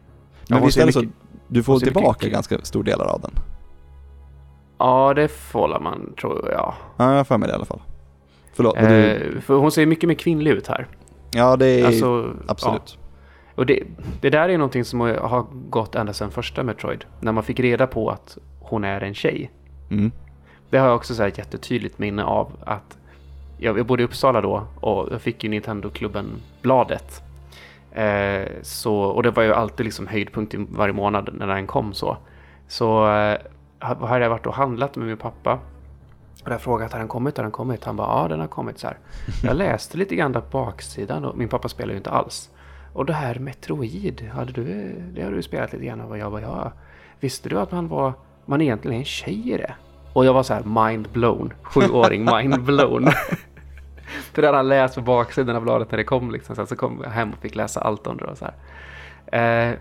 Ja, 0.58 0.64
visst 0.64 0.78
är 0.78 0.86
det 0.86 0.92
så, 0.92 1.00
mycket- 1.00 1.14
du 1.48 1.62
får 1.62 1.78
ser 1.78 1.86
mycket- 1.86 1.94
tillbaka 1.98 2.28
ganska 2.28 2.58
stor 2.62 2.82
delar 2.84 3.04
av 3.04 3.20
den. 3.20 3.30
Ja, 4.80 5.14
det 5.14 5.28
får 5.28 5.80
man 5.80 6.14
tror 6.20 6.50
jag. 6.50 6.74
Ja, 6.96 7.10
jag 7.10 7.16
har 7.16 7.24
för 7.24 7.38
mig 7.38 7.46
det 7.46 7.52
i 7.52 7.54
alla 7.54 7.64
fall. 7.64 7.80
Förlåt, 8.52 8.74
men 8.74 8.84
du, 8.92 9.32
Eh, 9.36 9.40
för 9.40 9.54
hon 9.54 9.72
ser 9.72 9.86
mycket 9.86 10.08
mer 10.08 10.14
kvinnlig 10.14 10.50
ut 10.50 10.66
här. 10.66 10.86
ja 11.30 11.56
det 11.56 11.66
är 11.66 11.86
Alltså, 11.86 12.30
absolut. 12.46 12.98
Ja. 12.98 13.00
Och 13.54 13.66
det, 13.66 13.82
det 14.20 14.30
där 14.30 14.48
är 14.48 14.58
någonting 14.58 14.84
som 14.84 15.00
har 15.00 15.46
gått 15.70 15.94
ända 15.94 16.12
sedan 16.12 16.30
första 16.30 16.62
Metroid. 16.62 17.04
När 17.20 17.32
man 17.32 17.44
fick 17.44 17.60
reda 17.60 17.86
på 17.86 18.10
att 18.10 18.38
hon 18.60 18.84
är 18.84 19.00
en 19.00 19.14
tjej. 19.14 19.50
Mm. 19.90 20.12
Det 20.70 20.78
har 20.78 20.86
jag 20.86 20.96
också 20.96 21.14
så 21.14 21.22
här 21.22 21.32
jättetydligt 21.36 21.98
minne 21.98 22.24
av 22.24 22.52
att 22.64 22.98
jag, 23.58 23.78
jag 23.78 23.86
bodde 23.86 24.02
i 24.02 24.04
Uppsala 24.06 24.40
då 24.40 24.62
och 24.80 25.08
jag 25.12 25.20
fick 25.20 25.44
ju 25.44 25.50
Nintendo-klubben-bladet. 25.50 27.22
Eh, 27.92 28.48
så, 28.62 28.94
och 28.94 29.22
det 29.22 29.30
var 29.30 29.42
ju 29.42 29.54
alltid 29.54 29.86
liksom 29.86 30.06
höjdpunkt 30.06 30.54
varje 30.70 30.92
månad 30.92 31.30
när 31.32 31.46
den 31.46 31.66
kom 31.66 31.94
så. 31.94 32.16
Så 32.68 33.12
eh, 33.12 33.38
hade 33.80 34.24
jag 34.24 34.30
varit 34.30 34.46
och 34.46 34.54
handlat 34.54 34.96
med 34.96 35.06
min 35.06 35.16
pappa. 35.16 35.58
Och 36.44 36.52
jag 36.52 36.60
frågat, 36.60 36.92
har 36.92 36.98
den 36.98 37.08
kommit? 37.08 37.36
Har 37.36 37.44
den 37.44 37.52
kommit? 37.52 37.84
Han 37.84 37.96
bara, 37.96 38.22
ja 38.22 38.28
den 38.28 38.40
har 38.40 38.46
kommit 38.46 38.78
så 38.78 38.86
här. 38.86 38.98
Jag 39.42 39.56
läste 39.56 39.98
lite 39.98 40.16
grann 40.16 40.32
där 40.32 40.40
på 40.40 40.64
baksidan 40.64 41.24
och 41.24 41.38
min 41.38 41.48
pappa 41.48 41.68
spelar 41.68 41.90
ju 41.90 41.96
inte 41.96 42.10
alls. 42.10 42.50
Och 42.92 43.06
det 43.06 43.12
här 43.12 43.34
Metroid, 43.34 44.30
hade 44.34 44.52
du, 44.52 44.94
det 45.14 45.22
har 45.22 45.30
du 45.30 45.42
spelat 45.42 45.72
lite 45.72 45.84
grann 45.84 46.00
av? 46.00 46.18
Jag 46.18 46.32
bara, 46.32 46.42
ja. 46.42 46.72
Visste 47.20 47.48
du 47.48 47.60
att 47.60 47.72
man 47.72 47.88
var, 47.88 48.12
man 48.46 48.60
egentligen 48.60 48.94
är 48.94 48.98
en 48.98 49.04
tjej 49.04 49.52
i 49.52 49.56
det? 49.56 49.74
Och 50.12 50.24
jag 50.24 50.34
var 50.34 50.42
så 50.42 50.54
här 50.54 50.86
mind 50.86 51.08
blown. 51.12 51.52
Sjuåring 51.62 52.24
mind 52.34 52.62
blown. 52.62 53.08
För 54.32 54.42
det 54.42 54.48
hade 54.48 54.58
han 54.58 54.68
läst 54.68 54.94
på 54.94 55.00
baksidan 55.00 55.56
av 55.56 55.62
bladet 55.62 55.90
när 55.90 55.98
det 55.98 56.04
kom 56.04 56.30
liksom. 56.30 56.66
Så 56.66 56.76
kom 56.76 57.00
jag 57.04 57.10
hem 57.10 57.30
och 57.30 57.38
fick 57.38 57.54
läsa 57.54 57.80
allt 57.80 58.06
om 58.06 58.16
det 58.16 58.24
och 58.24 58.38
så 58.38 58.44
här. 58.44 59.70
Eh, 59.70 59.76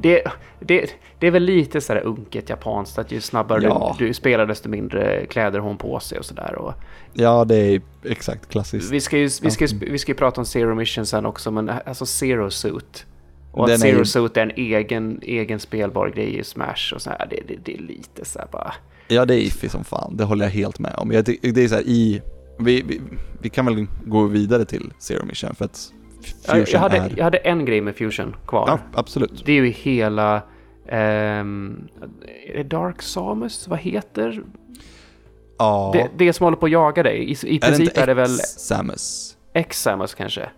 det, 0.00 0.22
det, 0.60 0.90
det 1.18 1.26
är 1.26 1.30
väl 1.30 1.42
lite 1.42 1.80
så 1.80 1.92
här 1.92 2.00
unket 2.00 2.48
japanskt 2.48 2.98
att 2.98 3.12
ju 3.12 3.20
snabbare 3.20 3.62
Ja. 3.62 3.96
du, 3.98 4.06
du 4.06 4.14
spelar 4.14 4.46
desto 4.46 4.68
mindre 4.68 5.26
kläder 5.26 5.58
har 5.58 5.68
hon 5.68 5.78
på 5.78 6.00
sig 6.00 6.18
och 6.18 6.24
sådär. 6.24 6.74
Ja, 7.12 7.44
det 7.44 7.56
är 7.56 7.80
exakt 8.04 8.48
klassiskt. 8.48 8.90
vi 8.90 9.00
ska, 9.00 9.18
ju, 9.18 9.28
vi, 9.42 9.50
ska, 9.50 9.64
ju- 9.66 9.78
vi 9.90 9.98
ska 9.98 10.12
ju 10.12 10.16
prata 10.16 10.40
om 10.40 10.44
Zero 10.44 10.74
Mission 10.74 11.06
sen 11.06 11.26
också, 11.26 11.50
men 11.50 11.70
alltså 11.86 12.06
Zero 12.06 12.50
Suit. 12.50 13.06
Och 13.52 13.64
att 13.64 13.68
Den 13.68 13.74
är 13.74 13.78
Zero 13.92 13.98
ju- 13.98 14.04
Suit 14.04 14.36
är 14.36 14.42
en 14.42 14.50
egen, 14.56 15.20
egen 15.22 15.60
spelbar 15.60 16.08
grej 16.08 16.38
i 16.38 16.44
Smash 16.44 16.92
och 16.94 17.02
så 17.02 17.10
här, 17.10 17.26
det, 17.30 17.40
det, 17.48 17.56
det 17.64 17.74
är 17.74 17.82
lite 17.82 18.24
så 18.24 18.38
här 18.38 18.48
bara... 18.52 18.74
Ja, 19.08 19.24
det 19.24 19.34
är 19.34 19.38
iffy 19.38 19.68
som 19.68 19.84
fan. 19.84 20.16
Det 20.16 20.24
håller 20.24 20.44
jag 20.44 20.52
helt 20.52 20.78
med 20.78 20.94
om. 20.98 21.12
Jag, 21.12 21.26
ty- 21.26 21.38
det 21.42 21.64
är 21.64 21.68
så 21.68 21.74
här 21.74 21.82
i... 21.82 22.22
Vi, 22.58 22.82
vi, 22.88 23.00
vi 23.42 23.48
kan 23.50 23.66
väl 23.66 23.86
gå 24.06 24.24
vidare 24.26 24.64
till 24.64 24.92
Zero 24.98 25.24
Mission 25.24 25.54
för 25.54 25.64
att 25.64 25.92
Fusion 26.24 26.64
Jag, 26.72 26.80
hade, 26.80 26.96
är... 26.96 27.12
jag 27.16 27.24
hade 27.24 27.38
en 27.38 27.64
grej 27.64 27.80
med 27.80 27.96
Fusion 27.96 28.36
kvar. 28.46 28.64
Ja, 28.68 28.78
absolut. 28.94 29.42
Det 29.46 29.52
är 29.52 29.56
ju 29.62 29.68
hela... 29.70 30.42
det 30.86 32.62
Dark 32.62 33.02
Samus? 33.02 33.68
Vad 33.68 33.78
heter 33.78 34.42
Ja. 35.58 35.90
det? 35.94 36.10
Det 36.24 36.32
som 36.32 36.44
håller 36.44 36.56
på 36.56 36.66
att 36.66 36.72
jaga 36.72 37.02
dig. 37.02 37.30
I, 37.30 37.36
i 37.54 37.58
princip 37.60 37.98
är 37.98 38.06
det 38.06 38.14
väl 38.14 38.30
Samus? 38.38 39.36
X-Samus 39.52 40.14
kanske? 40.14 40.48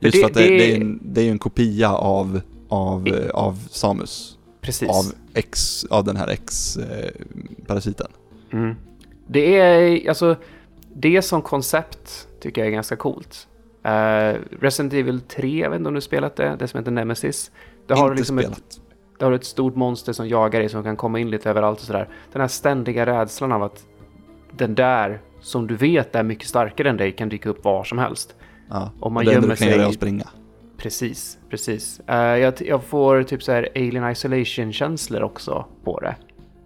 Just 0.00 0.14
det- 0.16 0.20
för 0.20 0.26
att 0.28 0.34
det, 0.34 0.42
det- 0.48 0.58
det, 0.58 0.72
är 0.72 0.76
en, 0.80 1.00
det 1.02 1.20
är 1.20 1.24
ju 1.24 1.30
en 1.30 1.38
kopia 1.38 1.92
av, 1.92 2.40
av, 2.68 3.08
I- 3.08 3.10
eh, 3.10 3.30
av 3.30 3.68
Samus. 3.70 4.38
Precis. 4.60 4.88
Av, 4.88 5.04
X, 5.34 5.84
av 5.90 6.04
den 6.04 6.16
här 6.16 6.28
X-parasiten. 6.28 8.06
Mm. 8.52 8.74
Det 9.26 9.56
är, 9.60 10.08
alltså, 10.08 10.36
det 10.94 11.22
som 11.22 11.42
koncept 11.42 12.28
tycker 12.40 12.60
jag 12.60 12.68
är 12.68 12.72
ganska 12.72 12.96
coolt. 12.96 13.48
Uh, 13.86 14.38
Resident 14.60 14.92
Evil 14.92 15.20
3, 15.20 15.58
jag 15.58 15.70
vet 15.70 15.78
inte 15.78 15.88
om 15.88 15.94
du 15.94 16.00
spelat 16.00 16.36
det, 16.36 16.56
det 16.58 16.68
som 16.68 16.78
heter 16.78 16.90
Nemesis. 16.90 17.50
Det 17.86 17.94
har, 17.94 18.04
du 18.04 18.10
Inte 18.10 18.20
liksom 18.20 18.38
ett, 18.38 18.44
spelat. 18.44 18.80
det 19.18 19.24
har 19.24 19.32
ett 19.32 19.44
stort 19.44 19.76
monster 19.76 20.12
som 20.12 20.28
jagar 20.28 20.60
dig 20.60 20.68
som 20.68 20.82
kan 20.82 20.96
komma 20.96 21.18
in 21.18 21.30
lite 21.30 21.50
överallt 21.50 21.78
och 21.80 21.84
sådär. 21.84 22.08
Den 22.32 22.40
här 22.40 22.48
ständiga 22.48 23.06
rädslan 23.06 23.52
av 23.52 23.62
att 23.62 23.84
den 24.56 24.74
där, 24.74 25.20
som 25.40 25.66
du 25.66 25.76
vet 25.76 26.14
är 26.14 26.22
mycket 26.22 26.48
starkare 26.48 26.90
än 26.90 26.96
dig, 26.96 27.12
kan 27.12 27.28
dyka 27.28 27.48
upp 27.48 27.64
var 27.64 27.84
som 27.84 27.98
helst. 27.98 28.34
Ja. 28.70 28.90
Om 29.00 29.12
man 29.12 29.20
och 29.20 29.24
det 29.24 29.32
gömmer 29.34 29.48
du 29.48 29.56
kan 29.56 29.66
göra 29.68 29.76
är 29.76 29.80
sig- 29.80 29.88
att 29.88 29.94
springa. 29.94 30.28
Precis, 30.78 31.38
precis. 31.50 32.00
Eh, 32.06 32.16
jag, 32.16 32.54
jag 32.60 32.84
får 32.84 33.22
typ 33.22 33.42
så 33.42 33.52
här 33.52 33.68
Alien 33.74 34.10
Isolation-känslor 34.10 35.22
också 35.22 35.66
på 35.84 36.00
det. 36.00 36.16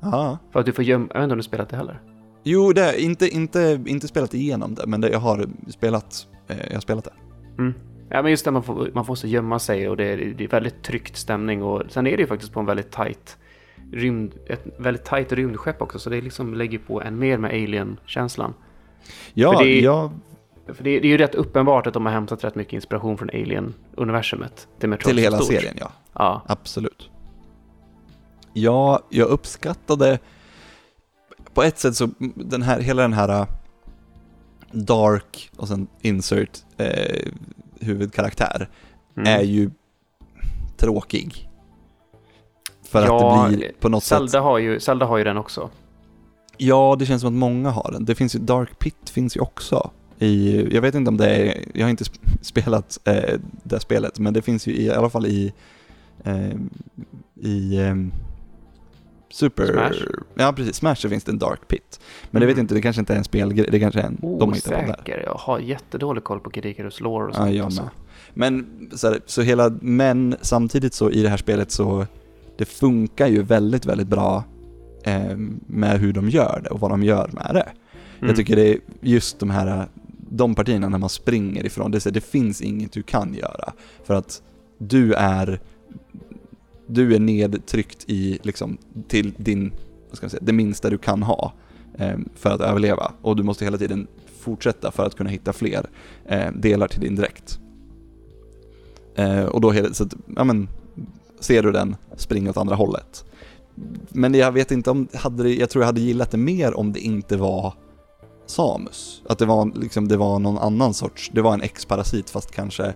Ja. 0.01 0.39
För 0.53 0.61
att 0.61 0.67
du 0.67 0.73
får 0.73 0.85
gömma, 0.85 1.09
jag 1.11 1.21
vet 1.21 1.25
inte 1.25 1.33
om 1.33 1.39
du 1.39 1.43
spelat 1.43 1.69
det 1.69 1.77
heller. 1.77 2.01
Jo, 2.45 2.73
det 2.73 3.01
inte, 3.03 3.29
inte, 3.29 3.81
inte 3.87 4.09
spelat 4.09 4.35
igenom 4.35 4.75
det, 4.75 4.87
men 4.87 5.01
det, 5.01 5.11
jag 5.11 5.19
har 5.19 5.47
spelat, 5.69 6.27
jag 6.69 6.75
har 6.77 6.81
spelat 6.81 7.05
det. 7.05 7.13
Mm. 7.59 7.75
Ja, 8.11 8.23
men 8.23 8.31
just 8.31 8.45
det, 8.45 8.51
man 8.51 8.63
får, 8.63 8.91
man 8.95 9.05
får 9.05 9.15
så 9.15 9.27
gömma 9.27 9.59
sig 9.59 9.89
och 9.89 9.97
det 9.97 10.05
är, 10.05 10.17
det 10.39 10.45
är 10.45 10.49
väldigt 10.49 10.83
tryckt 10.83 11.17
stämning 11.17 11.63
och 11.63 11.83
sen 11.89 12.07
är 12.07 12.17
det 12.17 12.21
ju 12.21 12.27
faktiskt 12.27 12.53
på 12.53 12.61
en 12.61 12.67
väldigt 12.67 12.91
tight 12.93 13.37
rymd, 13.93 14.33
ett 14.47 14.65
väldigt 14.79 15.05
tight 15.05 15.33
rymdskepp 15.33 15.83
också, 15.83 15.99
så 15.99 16.11
det 16.11 16.21
liksom 16.21 16.55
lägger 16.55 16.79
på 16.79 17.03
en 17.03 17.19
mer 17.19 17.39
med 17.39 17.51
Alien-känslan. 17.51 18.55
Ja, 19.35 19.53
För 19.59 19.65
det- 19.65 19.81
jag, 19.81 20.11
För 20.67 20.85
det, 20.85 21.01
det 21.01 21.07
är 21.09 21.11
ju 21.11 21.19
rätt 21.19 21.35
uppenbart 21.35 21.87
att 21.87 21.95
de 21.95 22.07
har 22.07 22.13
hämtat 22.13 22.45
rätt 22.45 22.55
mycket 22.55 22.73
inspiration 22.73 23.19
från 23.19 23.31
Alien-universumet. 23.31 24.69
till 24.81 24.97
till 24.97 25.19
hela 25.19 25.37
stort. 25.39 25.55
serien 25.55 25.77
ja. 25.81 25.93
Ja. 26.15 26.43
Absolut. 26.47 27.11
Ja, 28.53 29.01
jag 29.09 29.29
uppskattade 29.29 30.19
på 31.55 31.63
ett 31.63 31.79
sätt 31.79 31.95
så 31.97 32.09
den 32.35 32.63
här, 32.63 32.81
hela 32.81 33.03
den 33.03 33.13
här 33.13 33.47
dark 34.73 35.51
och 35.57 35.69
sen 35.69 35.87
insert 36.01 36.59
eh, 36.77 37.29
huvudkaraktär 37.81 38.69
Mm. 39.17 39.41
är 39.41 39.43
ju 39.45 39.71
tråkig. 40.77 41.49
För 42.83 43.07
Ja, 43.07 43.45
att 43.45 43.51
det 43.51 43.57
blir 43.57 43.73
på 43.81 43.89
något 43.89 44.05
Zelda 44.05 44.29
sätt... 44.29 44.41
har, 44.43 44.59
ju, 44.59 44.81
Zelda 44.81 45.07
har 45.07 45.19
ju 45.19 45.25
den 45.25 45.37
också. 45.37 45.71
Ja, 46.57 46.97
det 46.99 47.07
känns 47.07 47.21
som 47.23 47.35
att 47.35 47.39
många 47.39 47.71
har 47.71 47.91
den. 47.93 48.05
Det 48.05 48.15
finns 48.15 48.35
ju, 48.35 48.39
Dark 48.39 48.79
Pit 48.79 49.11
finns 49.11 49.37
ju 49.37 49.41
också. 49.41 49.91
I, 50.19 50.67
jag 50.75 50.83
vet 50.83 50.95
inte 50.95 51.09
om 51.09 51.17
det 51.17 51.29
är, 51.31 51.65
jag 51.75 51.85
har 51.87 51.91
inte 51.91 52.05
sp- 52.05 52.39
spelat 52.43 52.99
eh, 53.05 53.39
det 53.63 53.81
spelet, 53.81 54.19
men 54.19 54.35
det 54.35 54.43
finns 54.43 54.67
ju 54.67 54.73
i, 54.73 54.85
i 54.85 54.91
alla 54.91 55.11
fall 55.11 55.27
i, 55.27 55.53
eh, 56.25 56.51
i 57.41 57.77
eh, 57.79 57.95
Super... 59.31 59.67
Smash? 59.73 60.05
Ja, 60.35 60.53
precis. 60.53 60.77
Smash 60.77 60.95
så 60.95 61.09
finns 61.09 61.25
det 61.25 61.33
en 61.33 61.39
Dark 61.39 61.69
Pit. 61.69 62.01
Men 62.31 62.41
det 62.41 62.47
vet 62.47 62.55
Mm. 62.55 62.65
inte, 62.65 62.75
det 62.75 62.83
kanske 62.83 63.01
inte 63.01 63.13
är 63.13 63.19
en 63.19 63.25
spelgrej, 63.25 63.69
det 63.71 63.81
kanske 63.81 64.01
är 64.01 64.05
en, 64.05 64.19
de 64.21 64.49
har 64.49 64.55
hittat 64.55 65.05
där. 65.05 65.23
Jag 65.25 65.35
har 65.35 65.59
jättedålig 65.59 66.25
koll 66.25 66.41
på 66.41 66.51
Kid 66.51 66.67
Icarus 66.67 67.01
lore 67.01 67.25
och 67.25 67.31
Ja, 67.31 67.35
sånt. 67.35 67.55
jag 67.55 67.65
alltså. 67.65 67.83
med. 67.83 67.91
Men, 68.35 68.67
så, 68.95 69.09
här, 69.09 69.21
så 69.27 69.43
hela, 69.43 69.73
men 69.81 70.37
samtidigt 70.41 70.95
så 70.95 71.11
i 71.11 71.23
det 71.23 71.29
här 71.29 71.37
spelet 71.37 71.71
så, 71.71 72.07
det 72.59 72.65
funkar 72.65 73.27
ju 73.27 73.43
väldigt, 73.43 73.87
väldigt 73.87 74.09
bra 74.09 74.45
eh, 75.05 75.37
med 75.67 76.01
hur 76.01 76.13
de 76.13 76.29
gör 76.29 76.61
det 76.65 76.71
och 76.71 76.81
vad 76.81 76.91
de 76.91 77.03
gör 77.03 77.31
med 77.33 77.51
det. 77.55 77.69
Mm. 78.19 78.29
Jag 78.29 78.37
tycker 78.37 78.57
det 78.57 78.69
är 78.75 78.79
just 79.01 79.39
de 79.39 79.51
här, 79.51 79.87
de 80.31 80.55
partierna 80.55 80.89
när 80.89 80.99
man 80.99 81.09
springer 81.09 81.67
ifrån, 81.67 81.91
det, 81.91 82.01
så- 82.01 82.11
det 82.11 82.21
finns 82.21 82.61
inget 82.63 82.93
du 82.93 83.03
kan 83.03 83.35
göra. 83.35 83.73
För 84.05 84.15
att 84.15 84.43
du 84.79 85.13
är, 85.15 85.61
du 86.91 87.15
är 87.15 87.21
nedtryckt 87.21 88.05
i, 88.07 88.39
liksom, 88.43 88.79
till 89.09 89.33
din, 89.37 89.73
vad 90.09 90.17
ska 90.17 90.25
man 90.25 90.31
säga, 90.31 90.43
det 90.45 90.53
minsta 90.53 90.91
du 90.91 90.99
kan 90.99 91.23
ha 91.23 91.53
eh, 91.99 92.19
för 92.35 92.51
att 92.51 92.61
överleva. 92.61 93.13
Och 93.23 93.37
du 93.37 93.43
måste 93.43 93.65
hela 93.65 93.79
tiden 93.79 94.07
fortsätta 94.39 94.91
för 94.91 95.07
att 95.07 95.17
kunna 95.17 95.31
hitta 95.31 95.53
fler 95.53 95.87
eh, 96.25 96.53
delar 96.53 96.89
till 96.89 97.01
din 97.01 97.17
dräkt. 97.17 97.59
Eh, 99.15 99.45
och 99.45 99.61
då, 99.61 99.75
så 99.93 100.05
att, 100.05 100.15
ja 100.37 100.45
men, 100.45 100.69
ser 101.41 101.63
du 101.63 101.73
den, 101.73 101.97
spring 102.17 102.49
åt 102.49 102.57
andra 102.57 102.75
hållet. 102.75 103.25
Men 104.09 104.35
jag 104.35 104.53
vet 104.53 104.71
inte 104.71 104.91
om, 104.91 105.09
hade 105.15 105.51
jag 105.51 105.71
tror 105.71 105.83
jag 105.83 105.87
hade 105.87 106.01
gillat 106.01 106.31
det 106.31 106.37
mer 106.37 106.75
om 106.75 106.93
det 106.93 107.01
inte 107.01 107.37
var 107.37 107.75
Samus. 108.47 109.23
Att 109.29 109.39
det 109.39 109.47
var, 109.47 109.73
liksom, 109.75 110.09
det 110.09 110.17
var 110.17 110.39
någon 110.39 110.59
annan 110.59 110.95
sorts, 110.95 111.31
det 111.35 111.43
var 111.43 111.55
en 111.55 111.63
X-parasit 111.63 112.31
fast 112.31 112.51
kanske, 112.51 112.95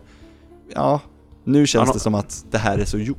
ja, 0.74 1.00
nu 1.44 1.66
känns 1.66 1.88
Ja, 1.88 1.92
det 1.92 2.00
som 2.00 2.14
att 2.14 2.44
det 2.50 2.58
här 2.58 2.78
är 2.78 2.84
så 2.84 2.98
gjort. 2.98 3.18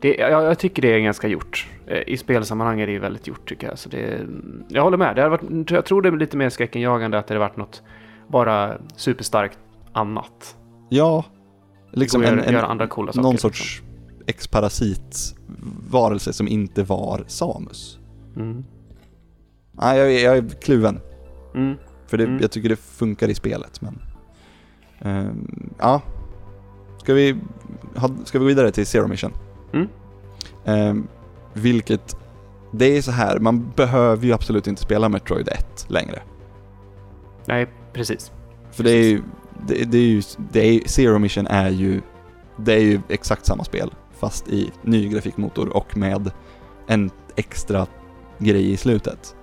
Det, 0.00 0.14
jag, 0.14 0.30
jag 0.44 0.58
tycker 0.58 0.82
det 0.82 0.88
är 0.94 0.98
ganska 1.00 1.28
gjort. 1.28 1.68
Eh, 1.86 2.02
I 2.06 2.16
spelsammanhang 2.16 2.80
är 2.80 2.86
det 2.86 2.92
ju 2.92 2.98
väldigt 2.98 3.26
gjort 3.26 3.48
tycker 3.48 3.66
jag. 3.68 3.78
Så 3.78 3.88
det, 3.88 4.20
jag 4.68 4.82
håller 4.82 4.96
med. 4.96 5.16
Det 5.16 5.22
hade 5.22 5.30
varit, 5.36 5.70
jag 5.70 5.84
tror 5.84 6.02
det 6.02 6.08
är 6.08 6.12
lite 6.16 6.36
mer 6.36 6.48
skräckenjagande 6.48 7.18
att 7.18 7.26
det 7.26 7.34
hade 7.34 7.46
varit 7.46 7.56
något 7.56 7.82
bara 8.28 8.78
superstarkt 8.96 9.58
annat. 9.92 10.56
Ja, 10.88 11.24
liksom 11.92 12.20
Liksom 12.20 12.38
en, 12.38 12.54
en, 12.54 12.64
andra 12.64 12.86
coola 12.86 13.12
saker. 13.12 13.22
någon 13.22 13.32
liksom. 13.32 13.50
sorts 13.50 13.82
X-parasit 14.26 15.34
varelse 15.90 16.32
som 16.32 16.48
inte 16.48 16.82
var 16.82 17.24
Samus. 17.26 17.98
Mm. 18.36 18.64
Nej, 19.72 19.98
jag, 19.98 20.12
är- 20.14 20.24
jag 20.24 20.36
är 20.36 20.48
kluven. 20.48 21.00
Mm. 21.54 21.76
För 22.06 22.18
det, 22.18 22.24
Mm. 22.24 22.38
jag 22.40 22.50
tycker 22.50 22.68
det 22.68 22.76
funkar 22.76 23.28
i 23.28 23.34
spelet, 23.34 23.80
men... 23.82 23.98
ehm, 24.98 25.70
ja. 25.78 26.02
Ska 26.98 27.14
vi, 27.14 27.36
ha, 27.96 28.10
ska 28.24 28.38
vi 28.38 28.42
gå 28.44 28.48
vidare 28.48 28.70
till 28.70 28.86
Zero 28.86 29.08
Mission? 29.08 29.32
Mm. 29.72 29.88
Ehm, 30.64 31.08
vilket... 31.52 32.16
Det 32.72 32.96
är 32.96 33.02
så 33.02 33.10
här, 33.10 33.38
man 33.38 33.72
behöver 33.76 34.26
ju 34.26 34.32
absolut 34.32 34.66
inte 34.66 34.82
spela 34.82 35.08
Metroid 35.08 35.48
1 35.48 35.86
längre. 35.88 36.22
Nej, 37.46 37.66
precis. 37.92 38.32
För 38.70 38.84
det 38.84 38.90
är 38.90 39.04
ju... 39.04 39.22
Det, 39.66 39.84
det 39.84 39.98
är 39.98 40.02
ju 40.02 40.22
det 40.52 40.60
är, 40.60 40.88
Zero 40.88 41.18
Mission 41.18 41.46
är 41.46 41.70
ju... 41.70 42.00
Det 42.56 42.72
är 42.72 42.80
ju 42.80 43.00
exakt 43.08 43.46
samma 43.46 43.64
spel, 43.64 43.90
fast 44.18 44.48
i 44.48 44.70
ny 44.82 45.08
grafikmotor 45.08 45.76
och 45.76 45.96
med 45.96 46.30
en 46.86 47.10
extra 47.36 47.86
grej 48.38 48.72
i 48.72 48.76
slutet. 48.76 49.36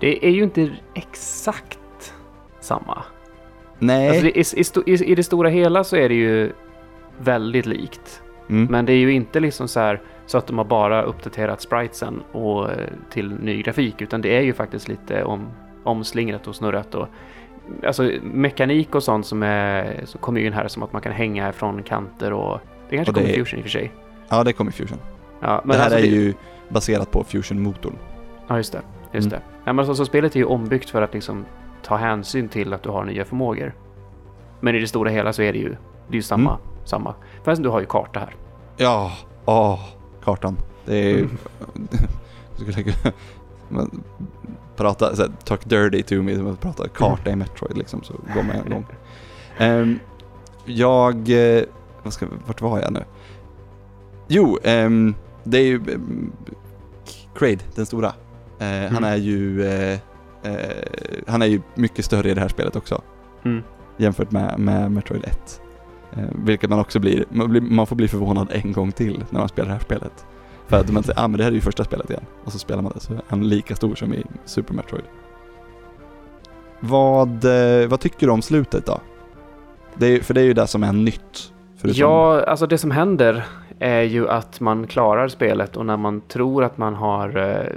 Det 0.00 0.26
är 0.26 0.30
ju 0.30 0.42
inte 0.42 0.70
exakt 0.94 2.14
samma. 2.60 3.02
Nej. 3.78 4.08
Alltså 4.08 4.24
det, 4.82 4.90
i, 4.90 4.94
i, 4.94 5.12
I 5.12 5.14
det 5.14 5.22
stora 5.22 5.48
hela 5.48 5.84
så 5.84 5.96
är 5.96 6.08
det 6.08 6.14
ju 6.14 6.52
väldigt 7.18 7.66
likt. 7.66 8.22
Mm. 8.48 8.66
Men 8.70 8.86
det 8.86 8.92
är 8.92 8.96
ju 8.96 9.12
inte 9.12 9.40
liksom 9.40 9.68
så 9.68 9.80
här 9.80 10.00
så 10.26 10.38
att 10.38 10.46
de 10.46 10.58
har 10.58 10.64
bara 10.64 11.02
uppdaterat 11.02 11.60
spritesen 11.60 12.22
och, 12.32 12.70
eh, 12.70 12.76
till 13.10 13.32
ny 13.34 13.62
grafik 13.62 14.02
utan 14.02 14.20
det 14.20 14.36
är 14.36 14.40
ju 14.40 14.52
faktiskt 14.52 14.88
lite 14.88 15.24
om, 15.24 15.48
omslingrat 15.84 16.46
och 16.46 16.56
snurrat 16.56 16.94
och 16.94 17.08
alltså 17.86 18.10
mekanik 18.22 18.94
och 18.94 19.02
sånt 19.02 19.26
som 19.26 19.42
är 19.42 20.00
så 20.04 20.18
kommer 20.18 20.40
ju 20.40 20.46
in 20.46 20.52
här 20.52 20.68
som 20.68 20.82
att 20.82 20.92
man 20.92 21.02
kan 21.02 21.12
hänga 21.12 21.52
från 21.52 21.82
kanter 21.82 22.32
och 22.32 22.60
det 22.90 22.96
kanske 22.96 23.10
Och 23.10 23.14
det 23.14 23.20
kommer 23.20 23.34
är- 23.34 23.44
Fusion 23.44 23.58
i 23.58 23.62
och 23.62 23.64
för 23.64 23.70
sig. 23.70 23.92
Ja, 24.28 24.44
det 24.44 24.52
kommer 24.52 24.70
Fusion. 24.70 24.98
Ja, 25.40 25.60
men 25.64 25.76
det 25.76 25.82
här 25.82 25.84
alltså 25.84 25.98
är 25.98 26.10
ju 26.12 26.34
baserat 26.68 27.10
på 27.10 27.24
Fusion-motorn. 27.24 27.94
Ja, 28.48 28.56
just 28.56 28.72
det. 28.72 28.80
Just 29.12 29.26
Mm. 29.26 29.38
det. 29.38 29.44
Ja, 29.64 29.72
men 29.72 29.78
alltså, 29.78 29.94
så 29.94 30.04
spelet 30.04 30.34
är 30.36 30.38
ju 30.40 30.44
ombyggt 30.44 30.90
för 30.90 31.02
att 31.02 31.14
liksom 31.14 31.44
ta 31.82 31.96
hänsyn 31.96 32.48
till 32.48 32.72
att 32.72 32.82
du 32.82 32.88
har 32.90 33.04
nya 33.04 33.24
förmågor. 33.24 33.74
Men 34.60 34.74
i 34.74 34.78
det 34.78 34.86
stora 34.86 35.10
hela 35.10 35.32
så 35.32 35.42
är 35.42 35.52
det 35.52 35.58
ju, 35.58 35.68
det 36.08 36.12
är 36.12 36.16
ju 36.16 36.22
samma. 36.22 36.50
Mm. 36.50 36.60
samma. 36.84 37.14
Fast 37.48 37.62
du 37.62 37.68
har 37.68 37.80
ju 37.80 37.86
karta 37.86 38.20
här. 38.20 38.36
Ja, 38.76 39.12
åh, 39.44 39.80
kartan. 40.24 40.56
Det 40.84 40.96
är 40.96 41.08
ju... 41.08 41.28
Mm. 43.70 44.02
Prata, 44.76 45.16
så 45.16 45.22
här, 45.22 45.30
talk 45.44 45.64
dirty 45.64 46.02
to 46.02 46.14
me, 46.14 46.38
man 46.38 46.56
prata 46.56 46.88
karta 46.88 47.30
i 47.30 47.36
Metroid 47.36 47.78
liksom, 47.78 48.02
så 48.02 48.12
går 48.34 48.42
man 48.42 48.66
igång. 48.66 48.86
Ehm, 49.58 49.98
jag, 50.64 51.30
eh, 51.30 51.62
vad 52.02 52.12
ska, 52.12 52.26
vart 52.46 52.60
var 52.60 52.80
jag 52.80 52.92
nu? 52.92 53.04
Jo, 54.28 54.58
ehm, 54.64 55.14
det 55.44 55.58
är 55.58 55.62
ju 55.66 55.76
um, 55.94 56.32
Kraid, 57.34 57.64
den 57.74 57.86
stora. 57.86 58.12
Han 58.58 58.68
Mm. 58.68 59.04
är 59.04 59.16
ju, 59.16 59.66
eh, 59.66 59.98
eh, 60.42 60.82
han 61.26 61.42
är 61.42 61.46
ju 61.46 61.60
mycket 61.74 62.04
större 62.04 62.30
i 62.30 62.34
det 62.34 62.40
här 62.40 62.48
spelet 62.48 62.76
också. 62.76 63.02
Mm. 63.44 63.62
jämfört 63.96 64.30
med, 64.30 64.58
med 64.58 64.92
Metroid 64.92 65.24
1. 65.24 65.60
Eh, 66.12 66.24
vilket 66.44 66.70
man 66.70 66.78
också 66.78 66.98
blir 67.00 67.24
man, 67.30 67.50
blir, 67.50 67.60
man 67.60 67.86
får 67.86 67.96
bli 67.96 68.08
förvånad 68.08 68.48
en 68.50 68.72
gång 68.72 68.92
till 68.92 69.24
när 69.30 69.40
man 69.40 69.48
spelar 69.48 69.66
det 69.68 69.72
här 69.74 69.80
spelet. 69.80 70.26
För 70.66 70.76
att 70.76 70.92
man 70.92 71.02
säger, 71.02 71.20
ah 71.20 71.28
men 71.28 71.38
det 71.38 71.44
här 71.44 71.50
är 71.50 71.54
ju 71.54 71.60
första 71.60 71.84
spelet 71.84 72.10
igen. 72.10 72.24
Och 72.44 72.52
så 72.52 72.58
spelar 72.58 72.82
man 72.82 72.92
det 72.94 73.00
så 73.00 73.12
är 73.12 73.20
han 73.28 73.48
lika 73.48 73.76
stor 73.76 73.94
som 73.94 74.14
i 74.14 74.24
Super 74.44 74.74
Metroid. 74.74 75.04
Vad, 76.80 77.44
eh, 77.44 77.88
vad 77.88 78.00
tycker 78.00 78.26
du 78.26 78.32
om 78.32 78.42
slutet 78.42 78.86
då? 78.86 79.00
Det 79.94 80.06
är, 80.06 80.20
för 80.20 80.34
det 80.34 80.40
är 80.40 80.44
ju 80.44 80.54
det 80.54 80.66
som 80.66 80.82
är 80.84 80.92
nytt. 80.92 81.52
Förutom, 81.76 82.00
Ja, 82.00 82.44
alltså 82.44 82.66
det 82.66 82.78
som 82.78 82.90
händer 82.90 83.44
är 83.78 84.02
ju 84.02 84.28
att 84.28 84.60
man 84.60 84.86
klarar 84.86 85.28
spelet 85.28 85.76
och 85.76 85.86
när 85.86 85.96
man 85.96 86.20
tror 86.20 86.64
att 86.64 86.78
man 86.78 86.94
har 86.94 87.36
eh, 87.36 87.72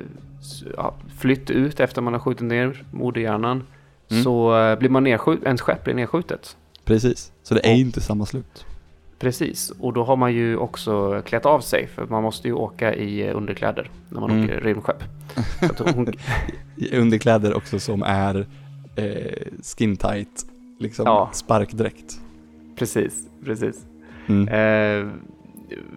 ja, 0.78 0.94
flytt 1.20 1.50
ut 1.50 1.80
efter 1.80 2.02
man 2.02 2.14
har 2.14 2.20
skjutit 2.20 2.48
ner 2.48 2.84
moderhjärnan 2.92 3.64
Mm. 4.12 4.24
så 4.24 4.52
blir 4.80 4.90
man 4.90 5.04
nedskjut, 5.04 5.44
ens 5.44 5.62
skepp 5.62 5.84
blir 5.84 5.94
nedskjutet. 5.94 6.58
Precis. 6.86 7.32
Så 7.44 7.54
det 7.54 7.68
är 7.70 7.74
inte 7.76 8.02
samma 8.02 8.26
slut. 8.26 8.66
Precis, 9.20 9.70
och 9.80 9.94
då 9.94 10.04
har 10.04 10.16
man 10.16 10.34
ju 10.34 10.58
också 10.58 11.22
klätt 11.26 11.46
av 11.46 11.60
sig 11.60 11.88
för 11.88 12.08
man 12.08 12.24
måste 12.24 12.48
ju 12.48 12.54
åka 12.54 12.96
i 12.96 13.28
eh, 13.28 13.36
underkläder 13.38 13.90
när 14.10 14.20
man 14.22 14.32
Mm. 14.32 14.44
åker 14.44 14.62
rymdskepp. 14.62 15.04
Hon, 15.96 16.14
Underkläder 16.94 17.54
också 17.54 17.80
som 17.80 18.04
är 18.04 18.48
eh, 18.96 19.48
skin 19.78 19.98
tight, 19.98 20.46
liksom 20.80 21.06
Ja. 21.06 21.30
sparkdräkt. 21.34 22.20
precis, 22.76 23.28
precis. 23.46 23.86
Mm. 24.28 24.48
Eh, 24.48 25.14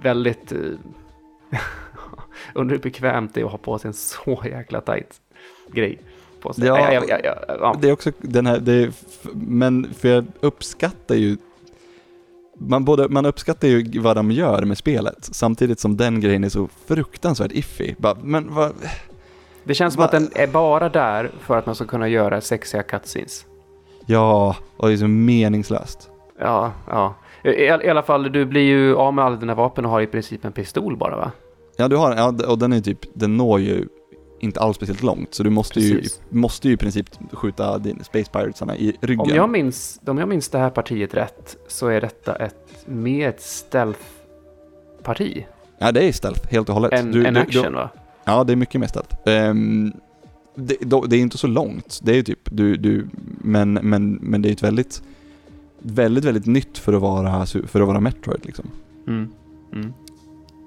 väldigt 0.02 0.52
eh, 0.52 0.58
undrar 2.54 2.76
hur 2.76 2.82
bekvämt 2.82 3.34
det 3.34 3.40
är 3.40 3.44
att 3.44 3.50
ha 3.50 3.58
på 3.58 3.78
sig 3.78 3.88
en 3.88 3.94
så 3.94 4.42
jäkla 4.44 4.80
tight 4.80 5.20
grej 5.72 5.98
på 6.48 6.52
sig. 6.52 6.66
Ja, 6.66 6.92
ja, 6.92 7.02
ja, 7.08 7.18
ja, 7.24 7.34
ja. 7.48 7.76
Det 7.80 7.88
är 7.88 7.92
också 7.92 8.10
den 8.18 8.46
här, 8.46 8.68
är, 8.68 8.92
men 9.32 9.94
för 9.94 10.08
jag 10.08 10.24
uppskattar 10.40 11.14
ju 11.14 11.36
man, 12.58 12.84
både, 12.84 13.08
man 13.08 13.26
uppskattar 13.26 13.68
ju 13.68 14.00
vad 14.00 14.16
de 14.16 14.30
gör 14.30 14.62
med 14.64 14.78
spelet, 14.78 15.16
samtidigt 15.20 15.80
som 15.80 15.96
den 15.96 16.20
grejen 16.20 16.44
är 16.44 16.48
så 16.48 16.68
fruktansvärt 16.86 17.52
iffy. 17.52 17.94
Bara, 17.98 18.16
men 18.22 18.54
vad, 18.54 18.72
Det 19.64 19.74
känns 19.74 19.94
som 19.94 19.98
Va- 20.00 20.04
att 20.04 20.12
den 20.12 20.28
är 20.34 20.46
bara 20.46 20.88
där 20.88 21.30
för 21.40 21.56
att 21.58 21.66
man 21.66 21.74
ska 21.74 21.84
kunna 21.84 22.08
göra 22.08 22.40
sexiga 22.40 22.82
cutscenes. 22.82 23.46
ja, 24.06 24.56
och 24.76 24.88
det 24.88 24.94
är 24.94 24.96
så 24.96 25.08
meningslöst. 25.08 26.10
Ja, 26.40 26.72
ja. 26.88 27.14
I, 27.44 27.48
I 27.50 27.70
alla 27.90 28.02
fall, 28.02 28.32
du 28.32 28.44
blir 28.46 28.62
ju 28.62 28.96
av 28.96 29.14
med 29.14 29.24
alla 29.24 29.36
dina 29.36 29.54
vapen 29.54 29.84
och 29.84 29.90
har 29.90 30.00
i 30.00 30.06
princip 30.06 30.44
en 30.44 30.52
pistol 30.52 30.96
bara 30.96 31.16
va? 31.16 31.30
Ja, 31.76 31.88
du 31.88 31.96
har, 31.96 32.14
ja, 32.16 32.34
och 32.48 32.58
den 32.58 32.72
är 32.72 32.80
typ, 32.80 32.98
den 33.14 33.36
når 33.36 33.60
ju 33.60 33.88
inte 34.44 34.60
alls 34.60 34.76
speciellt 34.76 35.02
långt, 35.02 35.34
så 35.34 35.42
du 35.42 35.50
måste 35.50 35.80
ju, 35.80 36.02
måste 36.30 36.68
ju 36.68 36.74
i 36.74 36.76
princip 36.76 37.06
skjuta 37.32 37.78
din 37.78 38.04
Space 38.04 38.30
Piratesarna 38.30 38.76
i 38.76 38.96
ryggen. 39.00 39.20
Om 39.20 39.30
jag, 39.36 39.50
minns, 39.50 40.00
om 40.06 40.18
jag 40.18 40.28
minns 40.28 40.48
det 40.48 40.58
här 40.58 40.70
partiet 40.70 41.14
rätt 41.14 41.56
så 41.68 41.86
är 41.88 42.00
detta 42.00 42.36
ett 42.36 42.84
mer 42.86 43.28
ett 43.28 43.42
stealth-parti 43.42 45.44
Ja, 45.78 45.92
det 45.92 46.08
är 46.08 46.12
stealth 46.12 46.48
helt 46.50 46.68
och 46.68 46.74
hållet. 46.74 46.92
än 46.92 47.12
Du- 47.12 47.26
en 47.26 47.34
du- 47.34 47.40
action 47.40 47.62
du- 47.64 47.70
va? 47.70 47.90
Ja, 48.24 48.44
det 48.44 48.52
är 48.52 48.56
mycket 48.56 48.80
mer 48.80 48.88
stealth. 48.88 49.16
Ehm, 49.26 49.92
det, 50.54 50.76
då- 50.80 51.04
det 51.06 51.16
är 51.16 51.20
inte 51.20 51.38
så 51.38 51.46
långt. 51.46 52.00
Det 52.02 52.18
är 52.18 52.22
typ, 52.22 52.38
du, 52.44 52.76
du, 52.76 53.06
men, 53.38 53.72
men, 53.72 54.12
men 54.14 54.42
det 54.42 54.48
är 54.48 54.52
ett 54.52 54.62
väldigt, 54.62 55.02
väldigt, 55.78 56.24
väldigt 56.24 56.46
nytt 56.46 56.78
för 56.78 56.92
att 56.92 57.00
vara, 57.02 57.46
för 57.46 57.80
att 57.80 57.86
vara 57.86 58.00
Metroid 58.00 58.40
liksom. 58.46 58.70
Mm. 59.06 59.28
Mm. 59.72 59.92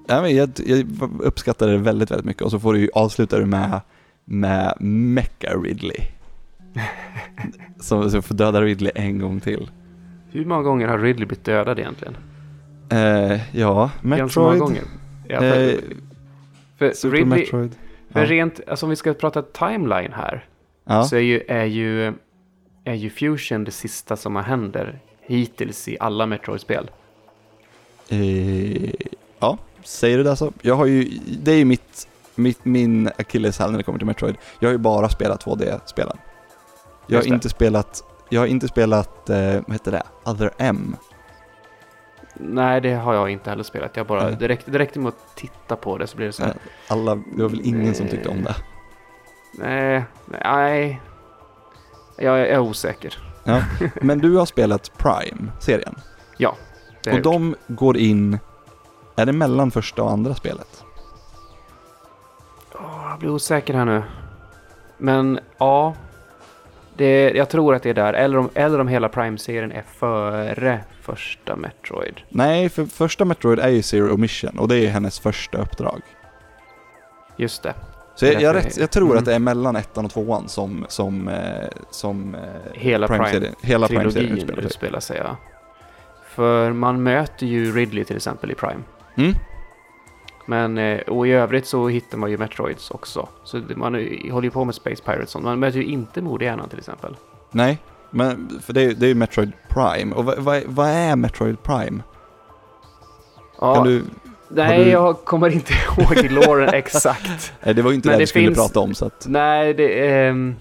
Ja, 0.08 0.22
men 0.22 0.36
jag, 0.36 0.50
jag 0.66 0.86
uppskattar 1.20 1.68
det 1.68 1.78
väldigt, 1.78 2.10
väldigt 2.10 2.24
mycket 2.26 2.42
och 2.42 2.50
så 2.50 2.60
får 2.60 2.74
du 2.74 2.90
avsluta 2.94 3.38
det 3.38 3.46
med, 3.46 3.80
med 4.24 4.74
Mecha 4.80 5.54
Ridley. 5.54 5.96
så, 7.80 8.10
så 8.10 8.22
får 8.22 8.34
döda 8.34 8.62
Ridley 8.62 8.92
en 8.94 9.18
gång 9.18 9.40
till. 9.40 9.70
Hur 10.30 10.44
många 10.44 10.62
gånger 10.62 10.88
har 10.88 10.98
Ridley 10.98 11.26
blivit 11.26 11.44
dödad 11.44 11.78
egentligen? 11.78 12.16
Eh, 12.90 13.56
ja, 13.56 13.90
Ganska 14.02 14.40
många 14.40 14.52
Metroid. 14.52 14.58
gånger. 14.60 14.82
Ja, 15.28 15.40
för, 15.40 15.68
Eh, 15.68 15.74
för 16.78 16.92
Super 16.92 17.16
Ridley, 17.16 17.38
Metroid. 17.40 17.74
för 18.10 18.20
Ja. 18.20 18.26
rent, 18.30 18.60
alltså 18.68 18.86
om 18.86 18.90
vi 18.90 18.96
ska 18.96 19.14
prata 19.14 19.42
timeline 19.42 20.12
här, 20.12 20.44
Ja. 20.84 21.04
så 21.04 21.16
är 21.16 21.20
ju, 21.20 21.42
är, 21.48 21.64
ju, 21.64 22.12
är 22.84 22.94
ju 22.94 23.10
Fusion 23.10 23.64
det 23.64 23.70
sista 23.70 24.16
som 24.16 24.36
har 24.36 24.42
händer 24.42 24.98
hittills 25.20 25.88
i 25.88 25.96
alla 26.00 26.26
Metroid-spel. 26.26 26.90
Eh, 28.08 28.90
ja, 29.38 29.58
säger 29.84 30.16
du 30.18 30.24
det 30.24 30.36
så. 30.36 30.52
Jag 30.62 30.74
har 30.74 30.86
ju, 30.86 31.18
det 31.42 31.52
är 31.52 31.56
ju 31.56 31.64
mitt, 31.64 32.08
mitt, 32.34 32.64
min 32.64 33.06
akilleshäl 33.18 33.70
när 33.70 33.78
det 33.78 33.84
kommer 33.84 33.98
till 33.98 34.06
Metroid. 34.06 34.36
Jag 34.58 34.68
har 34.68 34.72
ju 34.72 34.78
bara 34.78 35.08
spelat 35.08 35.44
2D-spelen. 35.44 36.16
Jag 37.06 37.18
har 37.18 37.26
inte 37.26 37.48
spelat, 37.48 38.02
jag 38.28 38.40
har 38.40 38.46
inte 38.46 38.68
spelat, 38.68 39.30
eh, 39.30 39.52
vad 39.66 39.72
heter 39.72 39.92
det, 39.92 40.02
Other 40.24 40.50
M. 40.58 40.96
Nej, 42.34 42.80
det 42.80 42.94
har 42.94 43.14
jag 43.14 43.30
inte 43.30 43.50
heller 43.50 43.62
spelat. 43.62 43.96
Jag 43.96 44.06
bara, 44.06 44.24
Nej. 44.24 44.36
det, 44.40 44.48
räckte, 44.48 44.70
det 44.70 44.78
räckte 44.78 44.98
med 44.98 45.08
att 45.08 45.36
titta 45.36 45.76
på 45.76 45.98
det 45.98 46.06
så 46.06 46.16
blir 46.16 46.26
det 46.26 46.32
så 46.32 46.42
här. 46.42 46.50
Eh, 46.50 46.56
Alla, 46.88 47.14
det 47.14 47.42
var 47.42 47.48
väl 47.48 47.60
ingen 47.64 47.94
som 47.94 48.08
tyckte 48.08 48.28
om 48.28 48.44
det. 48.44 48.54
Nej, 49.54 50.04
nej. 50.26 50.40
Jag 50.44 50.70
är, 50.78 51.00
jag 52.40 52.48
är 52.48 52.58
osäker. 52.58 53.18
Men 54.02 54.18
du 54.18 54.36
har 54.36 54.46
spelat 54.46 54.90
Prime-serien. 54.98 55.94
Det 57.04 57.10
är 57.10 57.14
Och 57.16 57.22
de 57.22 57.54
går 57.68 57.96
in, 57.96 58.38
är 59.18 59.26
det 59.26 59.32
mellan 59.32 59.70
första 59.70 60.02
och 60.02 60.10
andra 60.10 60.34
spelet? 60.34 60.84
Jag 62.72 63.18
blir 63.18 63.30
osäker 63.30 63.74
här 63.74 63.84
nu. 63.84 64.02
Men 64.98 65.40
ja, 65.58 65.94
det, 66.96 67.30
jag 67.30 67.48
tror 67.48 67.74
att 67.74 67.82
det 67.82 67.90
är 67.90 67.94
där. 67.94 68.12
Eller 68.12 68.38
om, 68.38 68.50
eller 68.54 68.78
om 68.78 68.88
hela 68.88 69.08
Prime-serien 69.08 69.72
är 69.72 69.84
före 69.98 70.80
första 71.02 71.56
Metroid. 71.56 72.20
Nej, 72.28 72.68
för 72.68 72.84
första 72.84 73.24
Metroid 73.24 73.58
är 73.58 73.68
ju 73.68 73.82
Zero 73.82 74.16
Mission 74.16 74.58
och 74.58 74.68
det 74.68 74.86
är 74.86 74.88
hennes 74.88 75.20
första 75.20 75.58
uppdrag. 75.58 76.02
Just 77.36 77.62
det. 77.62 77.74
Så 78.14 78.26
jag, 78.26 78.42
jag, 78.42 78.54
rätt, 78.54 78.76
jag 78.76 78.90
tror 78.90 79.06
mm. 79.06 79.18
att 79.18 79.24
det 79.24 79.34
är 79.34 79.38
mellan 79.38 79.76
ettan 79.76 80.04
och 80.04 80.10
tvåan 80.10 80.48
som, 80.48 80.86
som, 80.88 81.28
eh, 81.28 81.68
som 81.90 82.34
eh, 82.34 82.40
Hela 82.72 83.08
Prime-serien, 83.08 83.54
Trilogin 83.88 84.32
utspelar 84.32 84.56
sig. 84.56 84.64
utspelar 84.64 85.00
sig, 85.00 85.16
ja. 85.24 85.36
För 86.28 86.72
man 86.72 87.02
möter 87.02 87.46
ju 87.46 87.72
Ridley 87.72 88.04
till 88.04 88.16
exempel 88.16 88.50
i 88.50 88.54
Prime. 88.54 88.82
Mm. 89.18 89.34
Men, 90.46 90.78
eh, 90.78 91.00
och 91.00 91.26
i 91.26 91.30
övrigt 91.30 91.66
så 91.66 91.88
hittar 91.88 92.18
man 92.18 92.30
ju 92.30 92.38
Metroids 92.38 92.90
också. 92.90 93.28
Så 93.44 93.60
man 93.76 93.94
håller 94.30 94.42
ju 94.42 94.50
på 94.50 94.64
med 94.64 94.74
Space 94.74 95.02
Pirates. 95.02 95.36
Man 95.36 95.58
möter 95.58 95.78
ju 95.78 95.84
inte 95.84 96.22
mordhjärnan 96.22 96.68
till 96.68 96.78
exempel. 96.78 97.16
Nej, 97.50 97.78
men 98.10 98.60
för 98.62 98.72
det, 98.72 98.82
är- 98.82 98.94
det 98.94 99.06
är 99.06 99.08
ju 99.08 99.14
Metroid 99.14 99.52
Prime. 99.68 100.14
Och 100.14 100.24
vad, 100.24 100.38
vad, 100.38 100.62
vad 100.66 100.88
är 100.88 101.16
Metroid 101.16 101.62
Prime? 101.62 102.02
Ja, 103.60 103.74
Kan 103.74 103.84
du, 103.86 104.02
nej, 104.48 104.84
du- 104.84 104.90
jag 104.90 105.24
kommer 105.24 105.50
inte 105.50 105.72
ihåg 105.98 106.30
låren 106.30 106.68
exakt. 106.74 107.52
nej, 107.64 107.74
det 107.74 107.82
var 107.82 107.90
ju 107.90 107.96
inte 107.96 108.08
Men 108.08 108.18
det 108.18 108.22
det 108.22 108.26
skulle 108.26 108.46
finns- 108.46 108.58
prata 108.58 108.80
om 108.80 108.94
så 108.94 109.04
att... 109.06 109.26
Nej, 109.28 109.74
det 109.74 110.08
är... 110.08 110.54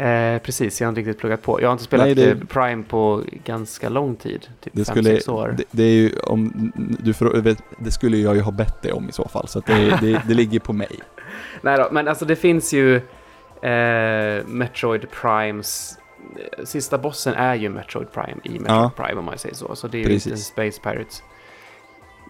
eh, 0.00 0.38
precis, 0.42 0.80
jag 0.80 0.86
har 0.86 0.88
inte 0.88 1.00
riktigt 1.00 1.18
pluggat 1.18 1.42
på. 1.42 1.60
Jag 1.60 1.68
har 1.68 1.72
inte 1.72 1.84
spelat 1.84 2.06
Nej, 2.06 2.14
det- 2.14 2.30
eh, 2.30 2.36
Prime 2.48 2.82
på 2.82 3.22
ganska 3.44 3.88
lång 3.88 4.16
tid. 4.16 4.48
Typ 4.60 4.72
Det 4.76 4.82
5-6 4.82 4.84
skulle, 4.84 5.20
år. 5.38 5.54
det, 5.58 5.64
det 5.70 5.82
är 5.82 5.92
ju 5.92 6.12
om 6.26 6.72
du 7.02 7.40
vet, 7.40 7.62
det 7.78 7.90
skulle 7.90 8.16
jag 8.16 8.34
ju 8.34 8.40
ha 8.40 8.52
bett 8.52 8.82
dig 8.82 8.92
om 8.92 9.08
i 9.08 9.12
så 9.12 9.28
fall, 9.28 9.48
så 9.48 9.58
att 9.58 9.66
det, 9.66 9.98
det, 10.00 10.22
det 10.28 10.34
ligger 10.34 10.60
på 10.60 10.72
mig. 10.72 10.88
Nej 11.62 11.78
då, 11.78 11.88
men 11.92 12.08
alltså 12.08 12.24
det 12.24 12.36
finns 12.36 12.72
ju 12.72 12.96
eh, 13.62 14.46
Metroid 14.46 15.06
Primes... 15.10 15.96
Sista 16.64 16.98
bossen 16.98 17.34
är 17.34 17.54
ju 17.54 17.68
Metroid 17.68 18.12
Prime 18.12 18.40
i 18.44 18.50
Metroid 18.58 18.64
Ja. 18.68 18.90
Prime 18.96 19.18
om 19.18 19.24
man 19.24 19.38
säger 19.38 19.54
så. 19.54 19.76
Så 19.76 19.88
det 19.88 19.96
är 19.98 19.98
ju 19.98 20.04
Precis. 20.04 20.26
inte 20.26 20.40
Space 20.42 20.80
Pirates. 20.80 21.22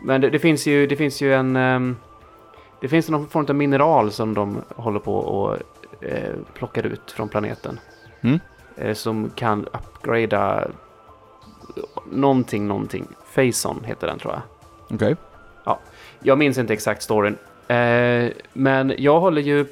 Men 0.05 0.21
det, 0.21 0.39
finns 0.39 0.67
ju, 0.67 0.87
det 0.87 0.97
finns 0.97 1.21
ju 1.21 1.35
en... 1.35 1.57
ehm, 1.57 1.97
det 2.81 2.89
finns 2.89 3.09
någon 3.09 3.29
form 3.29 3.47
av 3.49 3.55
mineral 3.55 4.13
som 4.13 4.35
de 4.35 4.63
håller 4.77 4.99
på 5.01 5.15
och 5.17 5.57
eh, 6.03 6.35
plockar 6.55 6.87
ut 6.87 7.11
från 7.11 7.29
planeten. 7.29 7.81
Mm. 8.21 8.41
Eh, 8.77 8.95
som 8.95 9.31
kan 9.31 9.67
upgrada 9.67 10.69
någonting, 12.11 12.69
någonting. 12.69 13.07
Faison 13.27 13.85
heter 13.85 14.07
den 14.07 14.19
tror 14.19 14.33
jag. 14.33 14.43
Okej. 14.95 15.17
Jag 16.23 16.39
minns 16.39 16.59
inte 16.59 16.73
exakt 16.73 17.03
storyn. 17.03 17.37
Eh, 17.69 18.31
men 18.53 18.95
jag 18.99 19.21
håller 19.21 19.43
ju 19.43 19.67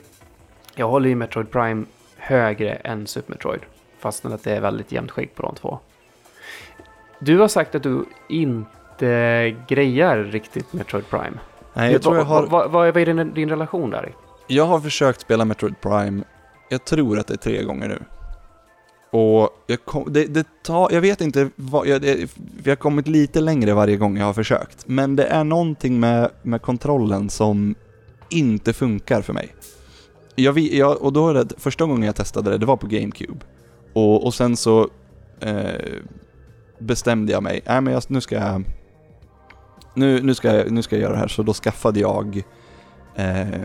jag 0.75 0.89
håller 0.89 1.09
ju 1.09 1.15
Metroid 1.15 1.51
Prime 1.51 1.85
högre 2.17 2.73
än 2.73 3.07
Super 3.07 3.33
Metroid. 3.33 3.61
Fastän 3.99 4.33
att 4.33 4.45
det 4.45 4.57
är 4.57 4.61
väldigt 4.61 4.93
jämnt 4.93 5.11
skick 5.11 5.35
på 5.35 5.43
de 5.43 5.55
två. 5.55 5.79
Du 7.19 7.39
har 7.39 7.49
sagt 7.49 7.75
att 7.75 7.83
du 7.83 8.05
inte 8.29 9.57
grejar 9.69 10.19
riktigt 10.19 10.73
Metroid 10.73 11.11
Prime. 11.11 11.39
Nej, 11.75 11.93
jag 11.93 12.03
tror 12.03 12.17
jag 12.17 12.25
vad, 12.25 12.41
har, 12.41 12.47
vad, 12.47 12.71
vad 12.71 12.97
är 12.97 13.07
din, 13.07 13.35
din 13.35 13.49
relation 13.49 13.91
där? 13.91 14.13
Jag 14.49 14.67
har 14.67 14.81
försökt 14.81 15.21
spela 15.21 15.45
Metroid 15.45 15.81
Prime, 15.81 16.25
jag 16.69 16.85
tror 16.85 17.19
att 17.19 17.27
det 17.27 17.35
är 17.35 17.39
tre 17.39 17.63
gånger 17.63 17.89
nu. 17.89 17.99
Och 19.11 19.51
jag, 19.67 19.85
kom, 19.85 20.13
det, 20.13 20.25
det 20.25 20.47
tar, 20.63 20.91
jag 20.93 21.01
vet 21.01 21.21
inte 21.21 21.51
vad, 21.57 21.87
jag, 21.87 22.03
det, 22.03 22.31
vi 22.63 22.71
har 22.71 22.77
kommit 22.77 23.09
lite 23.09 23.41
längre 23.41 23.75
varje 23.75 23.97
gång 23.97 24.17
jag 24.17 24.25
har 24.25 24.33
försökt. 24.33 24.89
Men 24.89 25.17
det 25.17 25.25
är 25.25 25.45
någonting 25.45 26.01
med, 26.01 26.31
med 26.43 26.63
kontrollen 26.63 27.31
som 27.31 27.75
inte 28.29 28.73
funkar 28.73 29.23
för 29.23 29.33
mig. 29.33 29.55
Jag, 30.35 30.59
jag, 30.59 31.03
och 31.03 31.13
då 31.13 31.29
är 31.29 31.35
det, 31.35 31.47
första 31.57 31.85
gången 31.85 32.03
jag 32.03 32.17
testade 32.17 32.51
det, 32.51 32.59
det 32.59 32.67
var 32.67 32.77
på 32.77 32.87
GameCube. 32.87 33.47
Och, 33.93 34.27
och 34.27 34.35
sen 34.35 34.57
så 34.57 34.89
eh, 35.41 35.63
bestämde 36.79 37.33
jag 37.33 37.43
mig, 37.43 37.61
nej 37.67 37.81
men 37.81 37.93
jag, 37.93 38.03
nu 38.09 38.21
ska 38.21 38.35
jag 38.35 38.65
nu, 39.95 40.23
nu, 40.23 40.35
ska 40.35 40.57
jag, 40.57 40.71
nu 40.71 40.83
ska 40.83 40.97
jag 40.97 41.03
göra 41.03 41.13
det 41.13 41.19
här, 41.19 41.29
så 41.29 41.43
då 41.43 41.53
skaffade 41.53 42.01
jag 42.01 42.43
eh, 43.19 43.61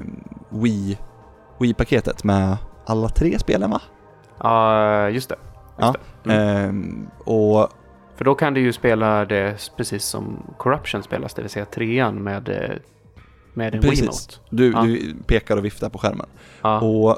Wii, 0.49 0.97
Wii-paketet 1.59 2.23
med 2.23 2.57
alla 2.85 3.09
tre 3.09 3.39
spelen 3.39 3.69
va? 3.71 3.81
Ja, 4.39 5.09
just 5.09 5.29
det. 5.29 5.35
Just 5.35 5.41
Ja. 5.77 5.95
det. 6.23 6.33
Mm. 6.33 6.69
Ehm, 6.69 7.07
och 7.25 7.69
För 8.15 8.25
då 8.25 8.35
kan 8.35 8.53
du 8.53 8.61
ju 8.61 8.73
spela 8.73 9.25
det 9.25 9.71
precis 9.77 10.05
som 10.05 10.43
Corruption 10.57 11.03
spelas, 11.03 11.33
det 11.33 11.41
vill 11.41 11.51
säga 11.51 11.65
trean 11.65 12.23
med, 12.23 12.49
eh, 12.49 12.75
med 13.53 13.75
en 13.75 13.81
Precis. 13.81 13.99
Wiimote. 14.01 14.35
du, 14.49 14.71
Ja. 14.71 14.81
du 14.81 15.15
pekar 15.27 15.57
och 15.57 15.65
viftar 15.65 15.89
på 15.89 15.97
skärmen. 15.97 16.27
Ja. 16.61 16.79
Och, 16.81 17.17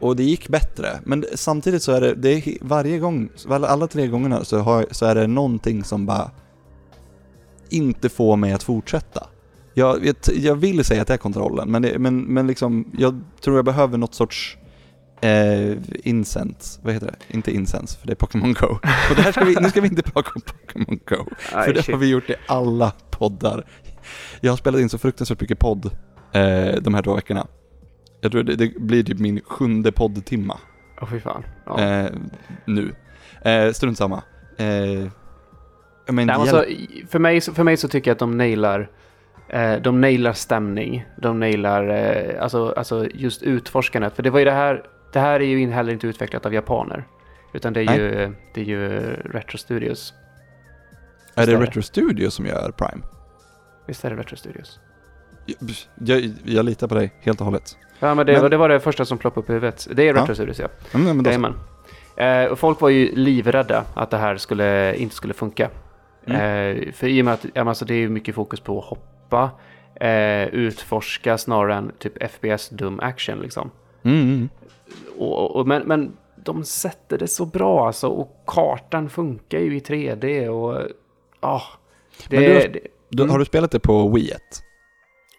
och 0.00 0.16
det 0.16 0.22
gick 0.22 0.48
bättre, 0.48 0.88
men 1.04 1.24
samtidigt 1.34 1.82
så 1.82 1.92
är 1.92 2.00
det, 2.00 2.14
det 2.14 2.28
är 2.32 2.58
varje 2.60 2.98
gång, 2.98 3.28
alla, 3.48 3.68
alla 3.68 3.86
tre 3.86 4.06
gångerna 4.06 4.44
så, 4.44 4.58
har, 4.58 4.86
så 4.90 5.06
är 5.06 5.14
det 5.14 5.26
någonting 5.26 5.84
som 5.84 6.06
bara 6.06 6.30
inte 7.70 8.08
får 8.08 8.36
mig 8.36 8.52
att 8.52 8.62
fortsätta. 8.62 9.26
Jag, 9.74 10.06
jag, 10.06 10.16
jag 10.34 10.54
vill 10.54 10.84
säga 10.84 11.02
att 11.02 11.08
det 11.08 11.14
är 11.14 11.18
kontrollen, 11.18 11.70
men, 11.70 11.82
det, 11.82 11.98
men, 11.98 12.20
men 12.20 12.46
liksom, 12.46 12.90
jag 12.98 13.20
tror 13.40 13.56
jag 13.56 13.64
behöver 13.64 13.98
något 13.98 14.14
sorts 14.14 14.58
eh, 15.20 15.76
incense, 16.04 16.80
vad 16.82 16.94
heter 16.94 17.06
det? 17.06 17.34
Inte 17.34 17.54
incense, 17.54 17.98
för 17.98 18.06
det 18.06 18.12
är 18.12 18.16
Pokémon 18.16 18.52
Go. 18.52 18.66
Och 19.10 19.16
det 19.16 19.22
här 19.22 19.32
ska 19.32 19.44
vi, 19.44 19.54
nu 19.60 19.68
ska 19.68 19.80
vi 19.80 19.88
inte 19.88 20.02
prata 20.02 20.30
om 20.34 20.40
Pokémon 20.40 21.00
Go, 21.06 21.34
för 21.38 21.72
det 21.72 21.86
har 21.88 21.96
vi 21.96 22.08
gjort 22.08 22.30
i 22.30 22.34
alla 22.46 22.92
poddar. 23.10 23.66
Jag 24.40 24.52
har 24.52 24.56
spelat 24.56 24.80
in 24.80 24.88
så 24.88 24.98
fruktansvärt 24.98 25.40
mycket 25.40 25.58
podd 25.58 25.86
eh, 26.32 26.74
de 26.80 26.94
här 26.94 27.02
två 27.02 27.14
veckorna. 27.14 27.46
Jag 28.20 28.32
tror 28.32 28.42
det, 28.42 28.56
det 28.56 28.80
blir 28.80 29.02
typ 29.02 29.18
min 29.18 29.40
sjunde 29.40 29.92
poddtimma 29.92 30.58
Åh 31.00 31.08
fy 31.10 31.20
fan. 31.20 31.42
Ja. 31.66 31.80
eh, 31.80 32.10
nu. 32.64 32.94
Eh, 33.42 33.72
strunt 33.72 33.98
samma. 33.98 34.22
Eh, 34.58 35.08
men, 36.06 36.26
Nej, 36.26 36.30
alltså, 36.30 36.64
för, 37.08 37.18
mig, 37.18 37.40
för 37.40 37.64
mig 37.64 37.76
så 37.76 37.88
tycker 37.88 38.10
jag 38.10 38.14
att 38.14 38.18
de 38.18 38.36
nailar, 38.36 38.90
de 39.82 40.00
nailar 40.00 40.32
stämning. 40.32 41.04
De 41.16 41.40
nailar 41.40 41.88
eh, 41.88 42.42
alltså, 42.42 42.74
alltså 42.76 43.06
just 43.14 43.42
utforskandet. 43.42 44.16
För 44.16 44.22
det 44.22 44.30
var 44.30 44.38
ju 44.38 44.44
det 44.44 44.50
här, 44.52 44.82
det 45.12 45.18
här 45.20 45.40
är 45.40 45.44
ju 45.44 45.70
heller 45.70 45.92
inte 45.92 46.06
utvecklat 46.06 46.46
av 46.46 46.54
japaner. 46.54 47.04
Utan 47.52 47.72
det 47.72 47.80
är, 47.80 47.84
Nej. 47.86 47.98
ju, 47.98 48.34
det 48.54 48.60
är 48.60 48.64
ju 48.64 49.00
Retro 49.24 49.58
Studios. 49.58 50.14
är 51.34 51.46
det 51.46 51.52
är 51.52 51.56
det. 51.56 51.62
Retro 51.66 51.82
Studio 51.82 52.30
som 52.30 52.46
gör 52.46 52.70
Prime? 52.76 53.02
Visst 53.86 54.04
är 54.04 54.10
det 54.10 54.16
Retro 54.16 54.36
Studios? 54.36 54.80
Jag, 55.46 55.56
jag, 55.94 56.32
jag 56.44 56.64
litar 56.64 56.88
på 56.88 56.94
dig 56.94 57.12
helt 57.20 57.40
och 57.40 57.44
hållet. 57.44 57.76
Ja, 57.98 58.14
men 58.14 58.26
det, 58.26 58.32
Men- 58.32 58.42
var- 58.42 58.48
det 58.50 58.56
var 58.56 58.68
det 58.68 58.80
första 58.80 59.04
som 59.04 59.18
ploppade 59.18 59.40
upp 59.44 59.50
i 59.50 59.52
huvudet. 59.52 59.88
Det 59.94 60.02
är 60.08 60.14
Ja. 60.14 60.22
Retro 60.22 60.34
Studios, 60.34 60.58
ja. 60.58 60.68
Mm, 60.94 61.06
men 61.16 61.22
då. 61.24 61.30
Jajamän. 61.30 61.54
Eh, 62.16 62.44
och 62.44 62.58
folk 62.58 62.80
var 62.80 62.88
ju 62.88 63.14
livrädda 63.16 63.84
att 63.94 64.10
det 64.10 64.16
här 64.16 64.36
skulle, 64.36 64.96
inte 64.96 65.14
skulle 65.14 65.34
funka. 65.34 65.70
Mm. 66.26 66.76
Eh, 66.86 66.92
för 66.92 67.06
i 67.06 67.20
och 67.20 67.24
med 67.24 67.34
att 67.34 67.46
ja, 67.54 67.68
alltså, 67.68 67.84
det 67.84 67.94
är 67.94 68.08
mycket 68.08 68.34
fokus 68.34 68.60
på 68.60 68.78
att 68.80 68.98
hoppa, 69.24 69.50
eh, 70.06 70.46
utforska 70.48 71.38
snarare 71.38 71.74
än 71.74 71.92
typ 71.98 72.30
FPS 72.32 72.68
dum 72.68 73.00
action 73.00 73.38
liksom. 73.38 73.70
Mm, 74.02 74.20
mm. 74.20 74.48
Och, 75.18 75.56
och, 75.56 75.66
men, 75.66 75.82
men 75.82 76.16
de 76.44 76.64
sätter 76.64 77.18
det 77.18 77.28
så 77.28 77.44
bra 77.46 77.86
alltså. 77.86 78.08
Och 78.08 78.42
kartan 78.46 79.10
funkar 79.10 79.58
ju 79.58 79.76
i 79.76 79.80
3D 79.80 80.48
och... 80.48 80.74
det, 82.28 82.36
Men 82.36 82.40
du 82.42 82.54
har- 82.54 82.60
det, 82.68 82.80
Du, 83.08 83.22
Mm. 83.22 83.30
Har 83.32 83.38
du 83.38 83.44
spelat 83.44 83.70
det 83.70 83.80
på 83.80 84.08
Wii 84.08 84.30
1? 84.30 84.40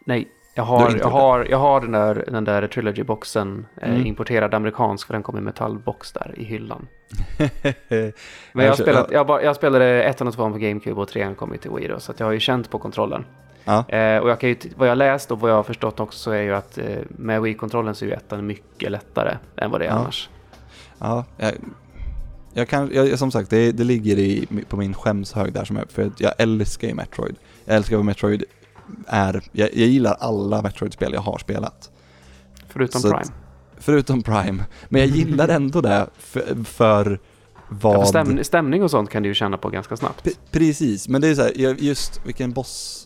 Nej, 0.05 0.27
jag 0.55 0.63
har 0.63 0.97
jag 0.99 1.07
har, 1.07 1.45
jag 1.49 1.57
har 1.57 1.81
den 1.81 1.91
där, 1.91 2.25
den 2.27 2.43
där 2.43 2.67
Trilogy-boxen 2.67 3.65
eh, 3.81 3.89
Mm. 3.89 4.05
importerad 4.05 4.53
amerikansk 4.53 5.07
för 5.07 5.13
den 5.13 5.23
kom 5.23 5.37
i 5.37 5.41
metallbox 5.41 6.11
där 6.11 6.33
i 6.37 6.43
hyllan. 6.43 6.87
Men 7.89 8.65
jag, 8.65 8.67
har 8.67 8.73
spelat, 8.75 9.11
jag, 9.11 9.27
bara, 9.27 9.43
jag 9.43 9.55
spelade 9.55 10.03
ettan 10.03 10.27
och 10.27 10.33
tvåan 10.33 10.51
på 10.53 10.57
GameCube 10.57 11.01
och 11.01 11.07
trean 11.07 11.35
kom 11.35 11.51
ju 11.51 11.57
till 11.57 11.71
Wii 11.71 11.87
då, 11.87 11.99
så 11.99 12.13
jag 12.17 12.25
har 12.25 12.33
ju 12.33 12.39
känt 12.39 12.69
på 12.69 12.79
kontrollen. 12.79 13.25
Ja. 13.65 13.89
Eh, 13.89 14.17
och 14.19 14.29
jag 14.29 14.39
kan 14.39 14.49
ju, 14.49 14.55
vad 14.75 14.87
jag 14.87 14.97
läst 14.97 15.31
och 15.31 15.39
vad 15.39 15.51
jag 15.51 15.55
har 15.55 15.63
förstått 15.63 15.99
också 15.99 16.19
så 16.19 16.31
är 16.31 16.41
ju 16.41 16.55
att 16.55 16.77
eh, 16.77 16.85
med 17.09 17.41
Wii-kontrollen 17.41 17.95
så 17.95 18.05
är 18.05 18.09
ju 18.09 18.15
ettan 18.15 18.45
mycket 18.47 18.91
lättare 18.91 19.37
än 19.57 19.71
vad 19.71 19.81
det 19.81 19.85
är 19.85 19.89
Ja. 19.89 19.95
annars. 19.95 20.29
Ja, 20.99 21.25
jag, 21.37 21.53
jag 22.53 22.67
kan, 22.69 22.89
jag, 22.93 23.19
som 23.19 23.31
sagt, 23.31 23.49
det, 23.49 23.71
det 23.71 23.83
ligger 23.83 24.19
i, 24.19 24.47
på 24.69 24.77
min 24.77 24.93
skämshög 24.93 25.53
där 25.53 25.65
som 25.65 25.77
är, 25.77 25.85
för 25.89 26.01
att 26.01 26.19
jag 26.21 26.33
älskar 26.37 26.87
ju 26.87 26.93
Metroid. 26.93 27.35
Jag 27.65 27.75
älskar 27.75 27.95
vad 27.95 28.05
Metroid 28.05 28.43
är, 29.07 29.41
jag, 29.51 29.69
jag 29.73 29.87
gillar 29.87 30.17
alla 30.19 30.61
Metroid-spel 30.61 31.13
jag 31.13 31.21
har 31.21 31.37
spelat. 31.37 31.91
Förutom 32.69 33.01
Så 33.01 33.07
att- 33.07 33.13
Prime. 33.23 33.35
Förutom 33.77 34.23
Prime. 34.23 34.63
Men 34.89 35.01
jag 35.01 35.09
gillar 35.09 35.47
ändå 35.47 35.81
det 35.81 36.07
för, 36.17 36.63
för 36.63 37.19
vad... 37.69 37.95
Ja, 37.95 37.99
för 38.01 38.07
stäm, 38.07 38.43
stämning 38.43 38.83
och 38.83 38.91
sånt 38.91 39.09
kan 39.09 39.23
du 39.23 39.29
ju 39.29 39.35
känna 39.35 39.57
på 39.57 39.69
ganska 39.69 39.97
snabbt. 39.97 40.23
P- 40.23 40.31
precis, 40.51 41.07
men 41.07 41.21
det 41.21 41.27
är 41.27 41.35
så 41.35 41.41
här, 41.41 41.51
just 41.79 42.21
vilken 42.25 42.51
boss, 42.51 43.04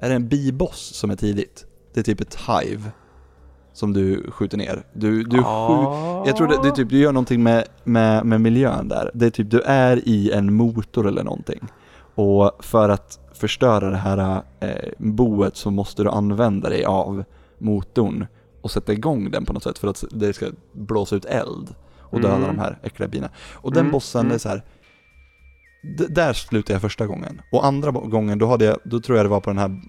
är 0.00 0.08
det 0.08 0.14
en 0.14 0.28
biboss 0.28 0.78
som 0.94 1.10
är 1.10 1.16
tidigt? 1.16 1.66
Det 1.94 2.00
är 2.00 2.04
typ 2.04 2.20
ett 2.20 2.38
hive 2.48 2.82
som 3.72 3.92
du 3.92 4.30
skjuter 4.30 4.58
ner. 4.58 4.82
Du, 4.92 5.22
du, 5.22 5.42
Ah. 5.44 6.22
jag 6.26 6.36
tror 6.36 6.46
det, 6.48 6.58
det 6.62 6.68
är 6.68 6.72
typ, 6.72 6.88
du 6.88 6.98
gör 6.98 7.12
någonting 7.12 7.42
med, 7.42 7.64
med, 7.84 8.26
med 8.26 8.40
miljön 8.40 8.88
där. 8.88 9.10
Det 9.14 9.26
är 9.26 9.30
typ, 9.30 9.50
du 9.50 9.60
är 9.60 10.08
i 10.08 10.32
en 10.32 10.54
motor 10.54 11.08
eller 11.08 11.24
någonting. 11.24 11.60
Och 12.14 12.52
för 12.64 12.88
att 12.88 13.18
förstöra 13.34 13.90
det 13.90 13.96
här 13.96 14.42
eh, 14.60 14.90
boet 14.98 15.56
så 15.56 15.70
måste 15.70 16.02
du 16.02 16.08
använda 16.08 16.68
dig 16.68 16.84
av 16.84 17.24
motorn 17.58 18.26
och 18.60 18.70
sätta 18.70 18.92
igång 18.92 19.30
den 19.30 19.44
på 19.44 19.52
något 19.52 19.62
sätt 19.62 19.78
för 19.78 19.88
att 19.88 20.04
det 20.10 20.32
ska 20.32 20.46
blåsa 20.72 21.16
ut 21.16 21.24
eld 21.24 21.74
och 21.98 22.20
döda 22.20 22.34
Mm. 22.36 22.46
de 22.48 22.58
här 22.58 22.78
äckliga 22.82 23.08
bina. 23.08 23.28
Och 23.52 23.72
den 23.72 23.80
Mm, 23.80 23.92
bossen 23.92 24.20
mm. 24.20 24.34
är 24.34 24.38
så 24.38 24.48
här. 24.48 24.62
D- 25.82 26.06
där 26.08 26.32
slutade 26.32 26.72
jag 26.72 26.82
första 26.82 27.06
gången. 27.06 27.42
Och 27.52 27.66
andra 27.66 27.90
gången, 27.90 28.38
då, 28.38 28.46
hade 28.46 28.64
jag, 28.64 28.78
då 28.84 29.00
tror 29.00 29.18
jag 29.18 29.24
det 29.24 29.30
var 29.30 29.40
på 29.40 29.50
den 29.50 29.58
här, 29.58 29.80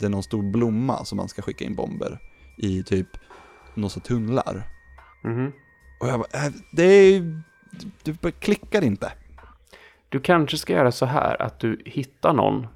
det 0.00 0.06
är 0.06 0.10
någon 0.10 0.22
stor 0.22 0.42
blomma 0.42 1.04
som 1.04 1.16
man 1.16 1.28
ska 1.28 1.42
skicka 1.42 1.64
in 1.64 1.74
bomber 1.74 2.18
i 2.56 2.82
typ 2.82 3.08
några 3.74 3.88
tunnlar. 3.88 4.66
Mhm. 5.24 5.52
Och 6.00 6.08
jag 6.08 6.18
bara, 6.20 6.46
äh, 6.46 6.52
det 6.72 6.82
är, 6.82 7.42
du 8.02 8.12
bara 8.12 8.32
klickar 8.32 8.84
inte. 8.84 9.12
Du 10.08 10.20
kanske 10.20 10.56
ska 10.56 10.72
göra 10.72 10.92
så 10.92 11.06
här 11.06 11.42
att 11.42 11.60
du 11.60 11.82
hittar 11.84 12.32
någon 12.32 12.66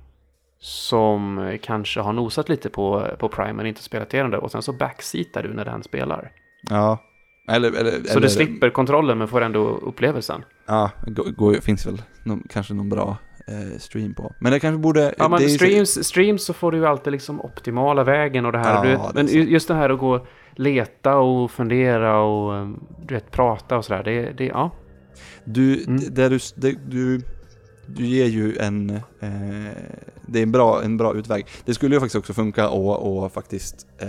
som 0.59 1.59
kanske 1.63 2.01
har 2.01 2.13
nosat 2.13 2.49
lite 2.49 2.71
på, 2.71 3.09
på 3.19 3.29
Prime 3.29 3.53
men 3.53 3.67
inte 3.67 3.83
spelat 3.83 4.15
igenom 4.15 4.31
det 4.31 4.39
och 4.39 4.51
sen 4.51 4.63
så 4.63 4.73
backseatar 4.73 5.43
du 5.43 5.55
när 5.55 5.65
den 5.65 5.83
spelar. 5.83 6.33
Ja. 6.71 6.99
Eller, 7.49 7.69
eller, 7.73 7.91
Så 7.91 8.11
eller, 8.11 8.21
du 8.21 8.29
slipper 8.29 8.71
kontrollen 8.71 9.19
men 9.19 9.29
får 9.29 9.41
ändå 9.41 9.67
upplevelsen. 9.69 10.45
Ja, 10.67 10.91
går, 11.07 11.25
går, 11.25 11.55
finns 11.55 11.87
väl 11.87 12.03
någon, 12.25 12.43
kanske 12.51 12.75
någon 12.75 12.89
bra 12.89 13.17
eh, 13.47 13.79
stream 13.79 14.15
på. 14.15 14.35
Men 14.41 14.53
det 14.53 14.61
kanske 14.61 14.79
borde... 14.79 15.15
Ja, 15.19 15.29
men 15.29 15.39
det 15.39 15.45
ju 15.45 15.51
så- 15.51 15.55
streams, 15.65 16.05
streams 16.07 16.45
så 16.45 16.53
får 16.53 16.73
du 16.73 16.79
ju 16.79 16.87
alltid 16.87 17.13
liksom 17.13 17.41
optimala 17.41 18.05
vägen 18.05 18.47
och 18.47 18.53
det 18.53 18.59
här. 18.59 18.75
Ja, 18.75 18.83
du 18.83 18.89
det 18.89 18.97
vet, 18.97 19.15
men 19.15 19.49
just 19.49 19.69
det 19.69 19.75
här 19.75 19.91
att 19.91 19.99
gå 19.99 20.27
leta 20.57 21.17
och 21.17 21.51
fundera 21.51 22.21
och 22.21 22.57
eh, 22.57 22.69
du 23.07 23.15
vet, 23.15 23.31
prata 23.31 23.77
och 23.79 23.85
sådär. 23.85 24.03
Det, 24.03 24.33
det, 24.33 24.45
ja. 24.47 24.71
Du, 25.45 25.85
Mm. 25.85 26.01
d- 26.01 26.07
där 26.11 26.31
du, 26.31 26.39
det, 26.57 26.77
du, 26.91 27.21
du 27.87 28.07
ger 28.07 28.27
ju 28.27 28.57
en, 28.57 28.91
eh, 28.91 29.73
det 30.27 30.39
är 30.39 30.43
en 30.43 30.53
bra, 30.53 30.83
en 30.83 30.97
bra 30.97 31.15
utväg. 31.15 31.47
Det 31.65 31.75
skulle 31.75 31.95
ju 31.97 32.01
faktiskt 32.01 32.17
också 32.17 32.33
funka 32.33 32.69
och, 32.69 33.25
och 33.25 33.33
faktiskt 33.33 33.87
eh, 33.99 34.09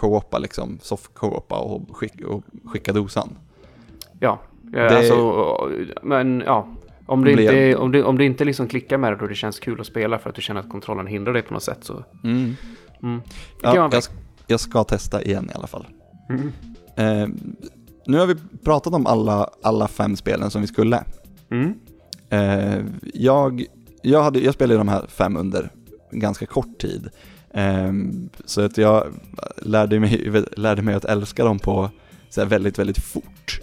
co-opa 0.00 0.38
liksom, 0.38 0.78
soft 0.82 1.14
co-opa 1.14 1.58
och, 1.58 1.96
skick, 1.96 2.20
och 2.26 2.42
skicka 2.64 2.92
dosan. 2.92 3.38
Ja, 4.20 4.40
eh, 4.66 4.70
Det- 4.72 4.96
alltså, 4.98 5.70
men 6.02 6.42
ja. 6.46 6.68
Om 7.06 7.24
du, 7.24 7.34
Blev- 7.34 7.44
inte, 7.68 7.76
om, 7.76 7.92
du, 7.92 8.02
om 8.02 8.18
du 8.18 8.24
inte 8.24 8.44
liksom 8.44 8.68
klickar 8.68 8.98
med 8.98 9.12
det 9.12 9.16
och 9.22 9.28
det 9.28 9.34
känns 9.34 9.58
kul 9.60 9.80
att 9.80 9.86
spela 9.86 10.18
för 10.18 10.30
att 10.30 10.36
du 10.36 10.42
känner 10.42 10.60
att 10.60 10.68
kontrollen 10.70 11.06
hindrar 11.06 11.32
dig 11.32 11.42
på 11.42 11.54
något 11.54 11.62
sätt 11.62 11.78
så... 11.82 12.04
Mm. 12.24 12.56
Mm. 13.02 13.20
Det 13.20 13.26
Ja, 13.62 13.74
jag, 13.92 14.02
jag 14.46 14.60
ska 14.60 14.84
testa 14.84 15.22
igen 15.22 15.50
i 15.52 15.56
alla 15.56 15.66
fall. 15.66 15.86
Mm. 16.28 16.52
Eh, 16.96 17.28
nu 18.06 18.18
har 18.18 18.26
vi 18.26 18.34
pratat 18.64 18.94
om 18.94 19.06
alla, 19.06 19.50
alla 19.62 19.88
fem 19.88 20.16
spelen 20.16 20.50
som 20.50 20.60
vi 20.60 20.66
skulle. 20.66 21.04
Mm. 21.50 21.74
Eh, 22.30 22.84
jag, 23.14 23.64
jag, 24.02 24.22
hade, 24.22 24.38
jag 24.40 24.54
spelade 24.54 24.78
de 24.78 24.88
här 24.88 25.06
fem 25.08 25.36
under 25.36 25.70
ganska 26.10 26.46
kort 26.46 26.78
tid. 26.78 27.08
Eh, 27.54 27.92
så 28.44 28.60
att 28.60 28.78
jag 28.78 29.06
lärde 29.56 30.00
mig, 30.00 30.44
lärde 30.56 30.82
mig 30.82 30.94
att 30.94 31.04
älska 31.04 31.44
dem 31.44 31.58
på 31.58 31.90
så 32.30 32.44
väldigt, 32.44 32.78
väldigt 32.78 32.98
fort. 32.98 33.60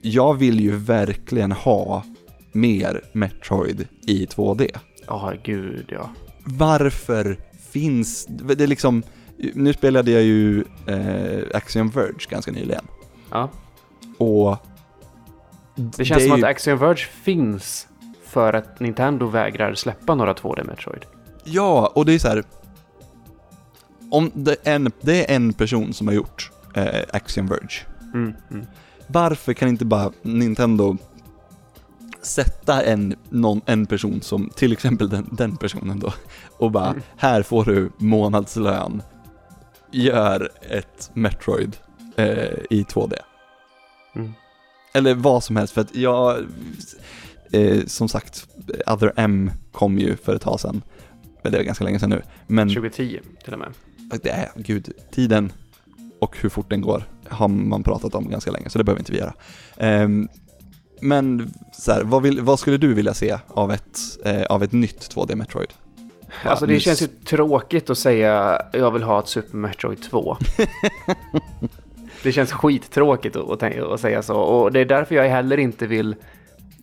Jag 0.00 0.34
vill 0.34 0.60
ju 0.60 0.76
verkligen 0.76 1.52
ha 1.52 2.04
mer 2.52 3.00
Metroid 3.12 3.88
i 4.06 4.26
2D. 4.26 4.70
Ja, 5.06 5.32
gud 5.44 5.84
ja. 5.88 6.10
Varför 6.44 7.36
finns 7.70 8.26
det 8.28 8.64
är 8.64 8.66
liksom, 8.66 9.02
nu 9.54 9.72
spelade 9.72 10.10
jag 10.10 10.22
ju 10.22 10.64
eh, 10.86 11.42
Axiom 11.54 11.88
Verge 11.88 12.14
ganska 12.28 12.52
nyligen. 12.52 12.84
ja. 13.30 13.50
Och 14.18 14.56
Det 15.74 16.04
känns 16.04 16.22
är 16.22 16.28
som 16.28 16.38
ju- 16.38 16.44
att 16.44 16.50
Axiom 16.50 16.78
Verge 16.78 17.06
finns 17.22 17.88
för 18.26 18.52
att 18.52 18.80
Nintendo 18.80 19.26
vägrar 19.26 19.74
släppa 19.74 20.14
några 20.14 20.32
2D 20.34 20.64
Metroid. 20.66 21.04
Ja, 21.44 21.92
och 21.94 22.06
det 22.06 22.14
är 22.14 22.18
så 22.18 22.28
här. 22.28 22.44
Om 24.12 24.30
det 24.34 24.56
är 24.64 24.74
en, 24.74 24.92
det 25.00 25.30
är 25.30 25.36
en 25.36 25.52
person 25.52 25.92
som 25.92 26.06
har 26.06 26.14
gjort 26.14 26.50
eh, 26.74 27.02
Axiom 27.12 27.46
Verge. 27.46 27.86
Mm. 28.14 28.32
Mm. 28.50 28.66
Varför 29.06 29.52
kan 29.52 29.68
inte 29.68 29.84
bara 29.84 30.12
Nintendo 30.22 30.96
sätta 32.22 32.82
en, 32.82 33.14
någon, 33.30 33.60
en 33.66 33.86
person 33.86 34.22
som, 34.22 34.50
till 34.56 34.72
exempel 34.72 35.08
den, 35.08 35.28
den 35.32 35.56
personen 35.56 36.00
då, 36.00 36.12
och 36.58 36.70
bara 36.70 36.88
Mm. 36.90 37.02
här 37.16 37.42
får 37.42 37.64
du 37.64 37.90
månadslön, 37.98 39.02
gör 39.90 40.50
ett 40.70 41.10
Metroid 41.14 41.76
eh, 42.16 42.26
i 42.70 42.82
2D. 42.82 43.14
Mm. 44.14 44.32
Eller 44.94 45.14
vad 45.14 45.44
som 45.44 45.56
helst, 45.56 45.74
för 45.74 45.80
att 45.80 45.94
jag, 45.94 46.38
eh, 47.52 47.84
som 47.86 48.08
sagt, 48.08 48.46
Other 48.86 49.12
M 49.16 49.50
kom 49.72 49.98
ju 49.98 50.16
för 50.16 50.34
ett 50.34 50.42
tag 50.42 50.60
sedan. 50.60 50.82
Men 51.42 51.52
det 51.52 51.58
är 51.58 51.62
ganska 51.62 51.84
länge 51.84 51.98
sedan 51.98 52.10
nu. 52.10 52.22
Men 52.46 52.68
2010 52.68 53.20
till 53.44 53.52
och 53.52 53.58
med. 53.58 53.72
Det 54.22 54.30
är, 54.30 54.48
gud, 54.56 54.92
tiden 55.10 55.52
och 56.18 56.36
hur 56.40 56.48
fort 56.48 56.70
den 56.70 56.80
går 56.80 57.04
har 57.28 57.48
man 57.48 57.82
pratat 57.82 58.14
om 58.14 58.30
ganska 58.30 58.50
länge, 58.50 58.70
så 58.70 58.78
det 58.78 58.84
behöver 58.84 59.00
inte 59.00 59.12
vi 59.12 59.18
göra. 59.18 59.34
Ehm, 59.76 60.28
men 61.00 61.52
så 61.72 61.92
här, 61.92 62.04
vad, 62.04 62.22
vill, 62.22 62.40
vad 62.40 62.58
skulle 62.58 62.76
du 62.76 62.94
vilja 62.94 63.14
se 63.14 63.38
av 63.48 63.72
ett, 63.72 63.98
eh, 64.24 64.42
av 64.42 64.62
ett 64.62 64.72
nytt 64.72 65.14
2D 65.14 65.36
Metroid? 65.36 65.68
Alltså 66.44 66.66
det 66.66 66.80
känns 66.80 67.02
ju 67.02 67.06
tråkigt 67.06 67.90
att 67.90 67.98
säga 67.98 68.62
jag 68.72 68.90
vill 68.90 69.02
ha 69.02 69.18
ett 69.18 69.28
Super 69.28 69.56
Metroid 69.56 70.02
2. 70.02 70.36
det 72.22 72.32
känns 72.32 72.52
skittråkigt 72.52 73.36
att, 73.36 73.62
att 73.62 74.00
säga 74.00 74.22
så. 74.22 74.36
Och 74.36 74.72
det 74.72 74.80
är 74.80 74.84
därför 74.84 75.14
jag 75.14 75.28
heller 75.28 75.58
inte 75.58 75.86
vill 75.86 76.14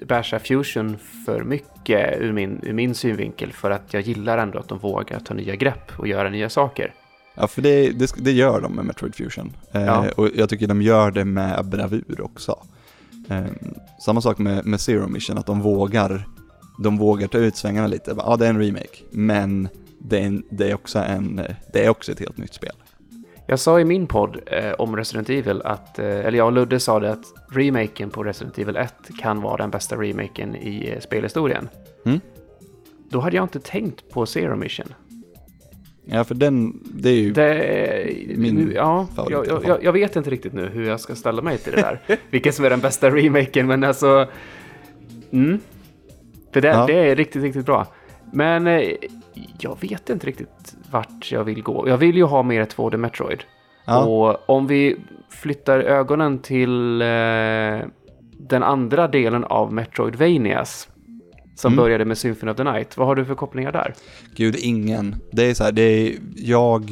basha 0.07 0.39
Fusion 0.39 0.97
för 1.25 1.43
mycket 1.43 2.21
ur 2.21 2.31
min, 2.31 2.59
ur 2.63 2.73
min 2.73 2.95
synvinkel. 2.95 3.53
För 3.53 3.71
att 3.71 3.93
jag 3.93 4.01
gillar 4.01 4.37
ändå 4.37 4.59
att 4.59 4.67
de 4.67 4.79
vågar 4.79 5.19
ta 5.19 5.33
nya 5.33 5.55
grepp 5.55 5.91
och 5.99 6.07
göra 6.07 6.29
nya 6.29 6.49
saker. 6.49 6.93
Ja, 7.39 7.47
för 7.47 7.61
det, 7.61 7.89
det, 7.91 8.13
det 8.17 8.31
gör 8.31 8.61
de 8.61 8.75
med 8.75 8.85
Metroid 8.85 9.15
Fusion. 9.15 9.53
Eh, 9.71 9.85
Ja. 9.85 10.05
Och 10.17 10.29
jag 10.35 10.49
tycker 10.49 10.67
de 10.67 10.81
gör 10.81 11.11
det 11.11 11.25
med 11.25 11.65
bravur 11.65 12.21
också. 12.21 12.55
Eh, 13.29 13.45
samma 14.05 14.21
sak 14.21 14.37
med, 14.37 14.65
med 14.65 14.79
Zero 14.81 15.07
Mission, 15.07 15.37
att 15.37 15.45
de 15.45 15.61
vågar, 15.61 16.27
de 16.79 16.97
vågar 16.97 17.27
ta 17.27 17.37
ut 17.37 17.55
svängarna 17.55 17.87
lite. 17.87 18.15
Ja, 18.17 18.35
det 18.35 18.45
är 18.45 18.49
en 18.49 18.61
remake, 18.61 19.03
men 19.09 19.69
det 19.99 20.19
är, 20.19 20.25
en, 20.25 20.43
det 20.49 20.69
är, 20.71 20.73
också, 20.73 20.99
en, 20.99 21.41
det 21.73 21.85
är 21.85 21.89
också 21.89 22.11
ett 22.11 22.19
helt 22.19 22.37
nytt 22.37 22.53
spel. 22.53 22.73
Jag 23.47 23.59
sa 23.59 23.79
i 23.79 23.85
min 23.85 24.07
podd 24.07 24.39
eh, 24.45 24.71
om 24.71 24.95
Resident 24.95 25.29
Evil 25.29 25.61
att, 25.65 25.99
eh, 25.99 26.05
eller 26.05 26.37
jag 26.37 26.45
och 26.45 26.53
Ludde 26.53 26.79
sa 26.79 26.99
det 26.99 27.11
att 27.11 27.25
remaken 27.49 28.09
på 28.09 28.23
Resident 28.23 28.57
Evil 28.57 28.75
1 28.75 28.93
kan 29.19 29.41
vara 29.41 29.57
den 29.57 29.69
bästa 29.69 29.95
remaken 29.95 30.55
i 30.55 30.89
eh, 30.89 30.99
spelhistorien. 30.99 31.69
Mm. 32.05 32.19
Då 33.09 33.19
hade 33.19 33.35
jag 33.35 33.45
inte 33.45 33.59
tänkt 33.59 34.09
på 34.09 34.25
Zero 34.25 34.55
Mission. 34.55 34.93
Ja, 36.11 36.23
för 36.23 36.35
den, 36.35 36.79
det 36.83 37.09
är 37.09 37.13
ju... 37.13 37.31
Det, 37.31 38.37
Min 38.37 38.55
nu, 38.55 38.73
ja, 38.73 39.07
favorit 39.15 39.47
jag, 39.47 39.65
jag, 39.65 39.83
jag, 39.83 39.93
vet 39.93 40.15
inte 40.15 40.29
riktigt 40.29 40.53
nu 40.53 40.69
hur 40.73 40.87
jag 40.87 40.99
ska 40.99 41.15
ställa 41.15 41.41
mig 41.41 41.57
till 41.57 41.71
det 41.71 41.81
där. 41.81 41.99
Vilken 42.29 42.53
som 42.53 42.65
är 42.65 42.69
den 42.69 42.79
bästa 42.79 43.09
remaken, 43.09 43.67
men 43.67 43.83
alltså... 43.83 44.27
Mm. 45.31 45.59
För 46.53 46.61
det, 46.61 46.67
Ja. 46.67 46.85
det 46.87 46.93
är 46.93 47.15
riktigt, 47.15 47.43
riktigt 47.43 47.65
bra. 47.65 47.87
Men 48.33 48.67
eh, 48.67 48.91
jag 49.59 49.77
vet 49.81 50.09
inte 50.09 50.27
riktigt 50.27 50.75
vart 50.91 51.31
jag 51.31 51.43
vill 51.43 51.63
gå. 51.63 51.89
Jag 51.89 51.97
vill 51.97 52.17
ju 52.17 52.23
ha 52.23 52.43
mer 52.43 52.65
2D 52.65 52.97
Metroid. 52.97 53.43
Ja. 53.85 54.05
Och 54.05 54.49
om 54.49 54.67
vi 54.67 54.97
flyttar 55.29 55.79
ögonen 55.79 56.39
till 56.39 57.01
eh, 57.01 57.07
den 58.37 58.63
andra 58.63 59.07
delen 59.07 59.43
av 59.43 59.73
Metroidvanias 59.73 60.89
som 61.59 61.73
Mm. 61.73 61.83
började 61.83 62.05
med 62.05 62.17
Symphony 62.17 62.51
of 62.51 62.57
the 62.57 62.63
Night. 62.63 62.97
Vad 62.97 63.07
har 63.07 63.15
du 63.15 63.25
för 63.25 63.35
kopplingar 63.35 63.71
där? 63.71 63.93
Gud, 64.35 64.55
ingen. 64.59 65.15
Det 65.31 65.43
är 65.49 65.53
så 65.53 65.63
här, 65.63 65.71
det 65.71 65.81
är 65.81 66.15
jag, 66.35 66.91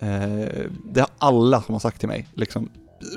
eh, 0.00 0.48
det 0.92 1.00
har 1.00 1.08
alla 1.18 1.62
som 1.62 1.72
har 1.72 1.80
sagt 1.80 1.98
till 2.00 2.08
mig, 2.08 2.28
liksom. 2.34 2.68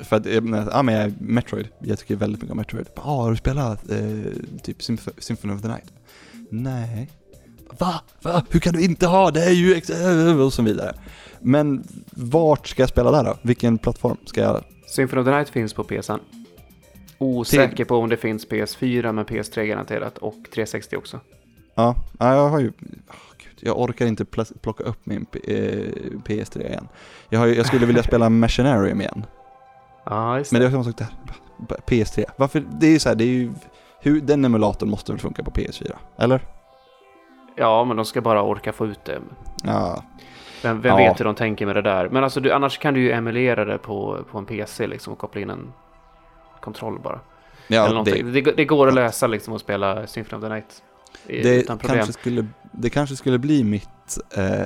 För 0.04 0.16
att, 0.16 0.26
ja 0.72 0.82
men 0.82 0.94
jag, 0.94 1.12
Metroid, 1.20 1.68
jag 1.78 1.98
tycker 1.98 2.16
väldigt 2.16 2.40
mycket 2.42 2.52
om 2.52 2.56
Metroid. 2.58 2.86
Ja, 2.96 3.02
ah, 3.04 3.22
har 3.22 3.30
du 3.30 3.36
spelat 3.36 3.90
eh, 3.90 3.98
typ 4.62 4.78
Symph- 4.80 5.12
Symphony 5.20 5.54
of 5.54 5.62
the 5.62 5.68
Night? 5.68 5.92
Nej. 6.50 7.10
Va? 7.78 7.94
Va? 8.22 8.42
Hur 8.50 8.60
kan 8.60 8.74
du 8.74 8.84
inte 8.84 9.06
ha? 9.06 9.30
Det 9.30 9.44
är 9.44 9.50
ju 9.50 9.74
ex- 9.74 9.90
och 10.40 10.52
så 10.52 10.62
vidare. 10.62 10.94
Men 11.40 11.84
vart 12.10 12.68
ska 12.68 12.82
jag 12.82 12.88
spela 12.88 13.10
där 13.10 13.24
då? 13.24 13.36
Vilken 13.42 13.78
plattform 13.78 14.16
ska 14.26 14.40
jag? 14.40 14.64
Symphony 14.88 15.20
of 15.22 15.26
the 15.26 15.30
Night 15.34 15.48
finns 15.48 15.72
på 15.74 15.84
PSN. 15.84 16.12
Osäker 17.18 17.84
på 17.84 17.96
om 17.96 18.08
det 18.08 18.16
finns 18.16 18.48
PS4 18.48 19.12
men 19.12 19.24
PS3 19.24 19.64
garanterat 19.66 20.18
och 20.18 20.34
360 20.54 20.96
också. 20.96 21.20
Ja, 21.74 21.94
ja, 22.18 22.34
jag 22.34 22.48
har 22.48 22.60
ju, 22.60 22.72
åh, 23.08 23.14
gud, 23.38 23.58
jag 23.60 23.80
orkar 23.80 24.06
inte 24.06 24.24
pl- 24.24 24.58
plocka 24.58 24.84
upp 24.84 25.06
min 25.06 25.24
P- 25.24 25.38
eh, 25.44 25.92
PS3 26.24 26.66
igen. 26.68 26.88
Jag, 27.28 27.38
har, 27.38 27.46
ju- 27.46 27.54
jag 27.54 27.66
skulle 27.66 27.86
vilja 27.86 28.02
spela 28.08 28.28
Machinarium 28.30 29.00
igen. 29.00 29.26
Ja, 30.04 30.38
just 30.38 30.52
Men 30.52 30.60
det. 30.60 30.66
det 30.66 30.68
är 30.68 30.72
samma 30.72 30.84
sak 30.84 30.98
där. 30.98 31.06
B- 31.68 31.74
PS3. 31.86 32.24
Varför? 32.36 32.64
Det 32.80 32.86
är 32.86 32.90
ju 32.90 32.98
så 32.98 33.08
här, 33.08 33.16
det 33.16 33.24
är 33.24 33.28
ju... 33.28 33.52
Hur, 34.00 34.20
den 34.20 34.44
emulatorn 34.44 34.90
måste 34.90 35.12
väl 35.12 35.20
funka 35.20 35.42
på 35.44 35.50
PS4? 35.50 35.92
Eller? 36.18 36.40
Ja, 37.56 37.84
men 37.84 37.96
de 37.96 38.04
ska 38.06 38.20
bara 38.20 38.42
orka 38.42 38.72
få 38.72 38.86
ut 38.86 39.04
det. 39.04 39.18
Ja. 39.64 40.04
Vem, 40.62 40.80
vem 40.80 40.90
Ja. 40.90 40.96
vet 40.96 41.20
hur 41.20 41.24
de 41.24 41.34
tänker 41.34 41.66
med 41.66 41.76
det 41.76 41.82
där? 41.82 42.08
Men 42.08 42.24
alltså, 42.24 42.40
du, 42.40 42.52
annars 42.52 42.78
kan 42.78 42.94
du 42.94 43.00
ju 43.00 43.12
emulera 43.12 43.64
det 43.64 43.78
på, 43.78 44.18
på 44.30 44.38
en 44.38 44.46
PC 44.46 44.86
liksom 44.86 45.12
och 45.12 45.18
koppla 45.18 45.40
in 45.40 45.50
en 45.50 45.72
kontroll 46.66 46.98
bara. 47.00 47.20
Ja, 47.68 48.02
det, 48.04 48.22
det, 48.22 48.40
det 48.56 48.64
går 48.64 48.88
att 48.88 48.94
lösa 48.94 49.26
liksom 49.26 49.54
att 49.54 49.60
spela 49.60 50.06
Symphony 50.06 50.38
of 50.38 50.42
the 50.48 50.54
Night. 50.54 50.82
i- 51.26 51.42
det, 51.42 51.54
utan 51.56 51.78
problem. 51.78 51.98
kanske 51.98 52.12
skulle, 52.20 52.46
det 52.72 52.90
kanske 52.90 53.16
skulle 53.16 53.38
bli 53.38 53.64
mitt... 53.64 54.18
Eh, 54.36 54.64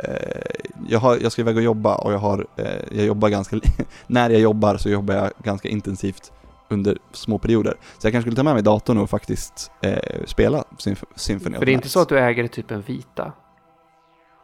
jag, 0.89 0.99
har, 0.99 1.19
jag 1.23 1.33
ska 1.33 1.43
iväg 1.43 1.57
och 1.57 1.63
jobba 1.63 1.95
och 1.97 2.13
jag 2.13 2.19
har... 2.19 2.47
Eh, 2.57 2.67
jag 2.91 3.07
jobbar 3.07 3.29
ganska... 3.29 3.61
När 4.07 4.31
jag 4.31 4.41
jobbar 4.41 4.77
så 4.77 4.91
jobbar 4.91 5.15
jag 5.15 5.31
ganska 5.45 5.69
intensivt 5.69 6.33
under 6.71 6.97
små 7.13 7.39
perioder. 7.39 7.75
Så 7.99 8.07
jag 8.07 8.13
kanske 8.13 8.21
skulle 8.23 8.37
ta 8.37 8.43
med 8.43 8.55
mig 8.55 8.63
datorn 8.63 8.99
och 8.99 9.11
faktiskt 9.11 9.71
eh, 9.83 9.99
spela 10.27 10.65
Symf- 10.79 11.05
Symphony 11.17 11.59
För 11.59 11.67
det 11.67 11.73
är 11.73 11.75
inte 11.75 11.89
så 11.89 12.01
att 12.01 12.09
du 12.09 12.19
äger 12.19 12.47
typ 12.47 12.71
en 12.71 12.83
vita? 12.83 13.33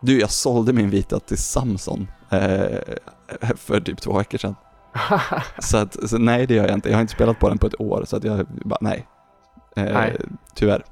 Du, 0.01 0.21
jag 0.21 0.31
sålde 0.31 0.73
min 0.73 0.91
vita 0.91 1.21
till 1.21 1.39
Samsung 1.39 2.07
eh, 2.31 2.79
för 3.57 3.81
typ 3.81 4.01
två 4.01 4.19
veckor 4.19 4.39
sedan. 4.39 4.55
Så, 5.59 5.77
att, 5.77 6.09
så 6.11 6.19
nej, 6.19 6.47
det 6.47 6.55
gör 6.55 6.67
jag 6.67 6.75
inte. 6.75 6.89
Jag 6.89 6.97
har 6.97 7.01
inte 7.01 7.13
spelat 7.13 7.39
på 7.39 7.49
den 7.49 7.59
på 7.59 7.67
ett 7.67 7.81
år, 7.81 8.03
så 8.07 8.17
att 8.17 8.25
jag 8.25 8.47
bara, 8.47 8.79
nej. 8.81 9.07
Eh, 9.77 9.85
Nej. 9.85 10.17
Tyvärr. 10.55 10.85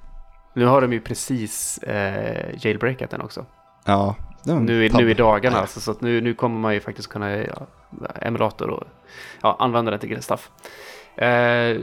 nu 0.54 0.66
har 0.66 0.80
de 0.80 0.92
ju 0.92 1.00
precis 1.00 1.78
eh, 1.78 2.54
jailbreakat 2.64 3.10
den 3.10 3.20
också. 3.20 3.44
Ja, 3.84 4.14
Nu, 4.44 4.84
i- 4.86 4.90
nu 4.90 5.10
i 5.10 5.14
dagarna 5.14 5.58
alltså, 5.58 5.80
så 5.80 5.90
att 5.90 6.00
nu, 6.00 6.20
nu 6.20 6.34
kommer 6.34 6.58
man 6.60 6.74
ju 6.74 6.80
faktiskt 6.80 7.08
kunna 7.08 7.36
ja, 7.36 7.66
emulator 8.20 8.70
och 8.70 8.84
ja, 9.42 9.56
använda 9.58 9.90
den 9.90 10.00
till 10.00 10.08
grejer. 10.08 10.32
Eh, 11.16 11.80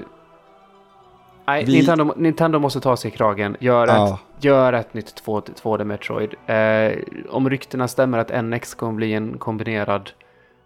nej, 1.45 1.65
Vi- 1.65 1.73
Nintendo, 1.73 2.13
Nintendo 2.17 2.59
måste 2.59 2.79
ta 2.79 2.97
sig 2.97 3.11
i 3.11 3.17
kragen, 3.17 3.57
göra, 3.59 3.91
Ja, 3.91 4.19
ett, 4.37 4.43
göra 4.43 4.79
ett 4.79 4.93
nytt 4.93 5.15
2, 5.15 5.39
2D 5.41 5.83
Metroid. 5.83 6.33
Eh, 6.45 6.97
om 7.29 7.49
ryktena 7.49 7.87
stämmer 7.87 8.17
att 8.17 8.43
NX 8.43 8.73
kommer 8.75 8.93
bli 8.93 9.13
en 9.13 9.37
kombinerad 9.37 10.09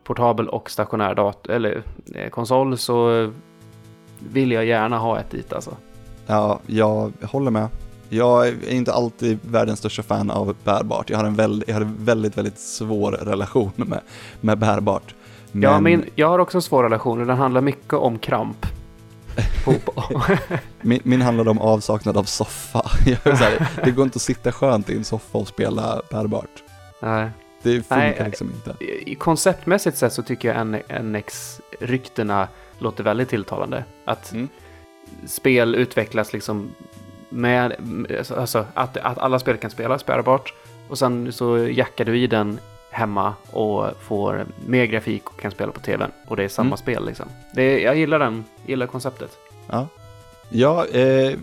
portabel 0.05 0.49
och 0.49 0.71
stationär 0.71 1.15
dator, 1.15 1.51
eller 1.51 1.83
eh, 2.15 2.29
konsol 2.29 2.77
så 2.77 3.31
vill 4.19 4.51
jag 4.51 4.65
gärna 4.65 4.97
ha 4.97 5.19
ett 5.19 5.31
dit 5.31 5.53
alltså. 5.53 5.71
ja, 6.25 6.59
jag 6.65 7.11
håller 7.23 7.51
med. 7.51 7.67
Jag 8.09 8.47
är 8.47 8.71
inte 8.71 8.93
alltid 8.93 9.39
världens 9.41 9.79
största 9.79 10.03
fan 10.03 10.31
av 10.31 10.55
bärbart. 10.63 11.09
Jag 11.09 11.17
har 11.17 11.25
en, 11.25 11.35
väl, 11.35 11.63
jag 11.67 11.73
har 11.73 11.81
en 11.81 12.05
väldigt, 12.05 12.37
väldigt 12.37 12.59
svår 12.59 13.11
relation 13.11 13.71
med, 13.75 13.99
med 14.41 14.57
bärbart. 14.57 15.15
Men, 15.51 15.61
Ja, 15.61 15.79
min, 15.79 16.05
jag 16.15 16.29
har 16.29 16.39
också 16.39 16.57
en 16.57 16.61
svår 16.61 16.83
relation 16.83 17.21
och 17.21 17.27
den 17.27 17.37
handlar 17.37 17.61
mycket 17.61 17.93
om 17.93 18.19
kramp. 18.19 18.65
Min, 20.81 20.99
min 21.03 21.21
handlar 21.21 21.47
om 21.47 21.59
avsaknad 21.59 22.17
av 22.17 22.23
soffa. 22.23 22.91
Jag 23.05 23.27
är 23.27 23.35
så 23.35 23.43
här, 23.43 23.69
det 23.83 23.91
går 23.91 24.03
inte 24.03 24.17
att 24.17 24.21
sitta 24.21 24.51
skönt 24.51 24.89
i 24.89 24.97
en 24.97 25.03
soffa 25.03 25.37
och 25.37 25.47
spela 25.47 26.01
bärbart. 26.11 26.63
Nej. 27.01 27.29
Det 27.65 27.81
funkar 27.81 27.97
Nej, 27.97 28.21
liksom 28.25 28.51
inte. 28.51 28.75
I 29.11 29.15
konceptmässigt 29.15 29.97
sett 29.97 30.13
så 30.13 30.23
tycker 30.23 30.53
jag 30.53 30.67
NX-ryktena 31.03 32.47
låter 32.79 33.03
väldigt 33.03 33.29
tilltalande. 33.29 33.83
Att 34.05 34.31
Mm. 34.31 34.47
spel 35.27 35.75
utvecklas 35.75 36.33
liksom 36.33 36.69
med, 37.29 37.75
alltså 38.37 38.65
att, 38.73 38.97
att 38.97 39.17
alla 39.17 39.39
spel 39.39 39.57
kan 39.57 39.71
spelas 39.71 40.05
bärbart 40.05 40.53
och 40.89 40.97
sen 40.97 41.33
så 41.33 41.57
jackar 41.67 42.05
du 42.05 42.17
i 42.17 42.27
den 42.27 42.59
hemma 42.91 43.33
och 43.51 43.85
får 44.01 44.45
mer 44.65 44.85
grafik 44.85 45.29
och 45.29 45.39
kan 45.39 45.51
spela 45.51 45.71
på 45.71 45.79
tvn 45.79 46.11
och 46.27 46.35
det 46.35 46.43
är 46.43 46.47
samma 46.49 46.67
Mm. 46.67 46.77
spel 46.77 47.05
liksom. 47.05 47.25
Det 47.53 47.79
jag 47.81 47.97
gillar 47.97 48.19
den, 48.19 48.45
gillar 48.65 48.87
konceptet. 48.87 49.37
Ja, 49.69 49.87
ja 50.49 50.85
eh, 50.85 51.37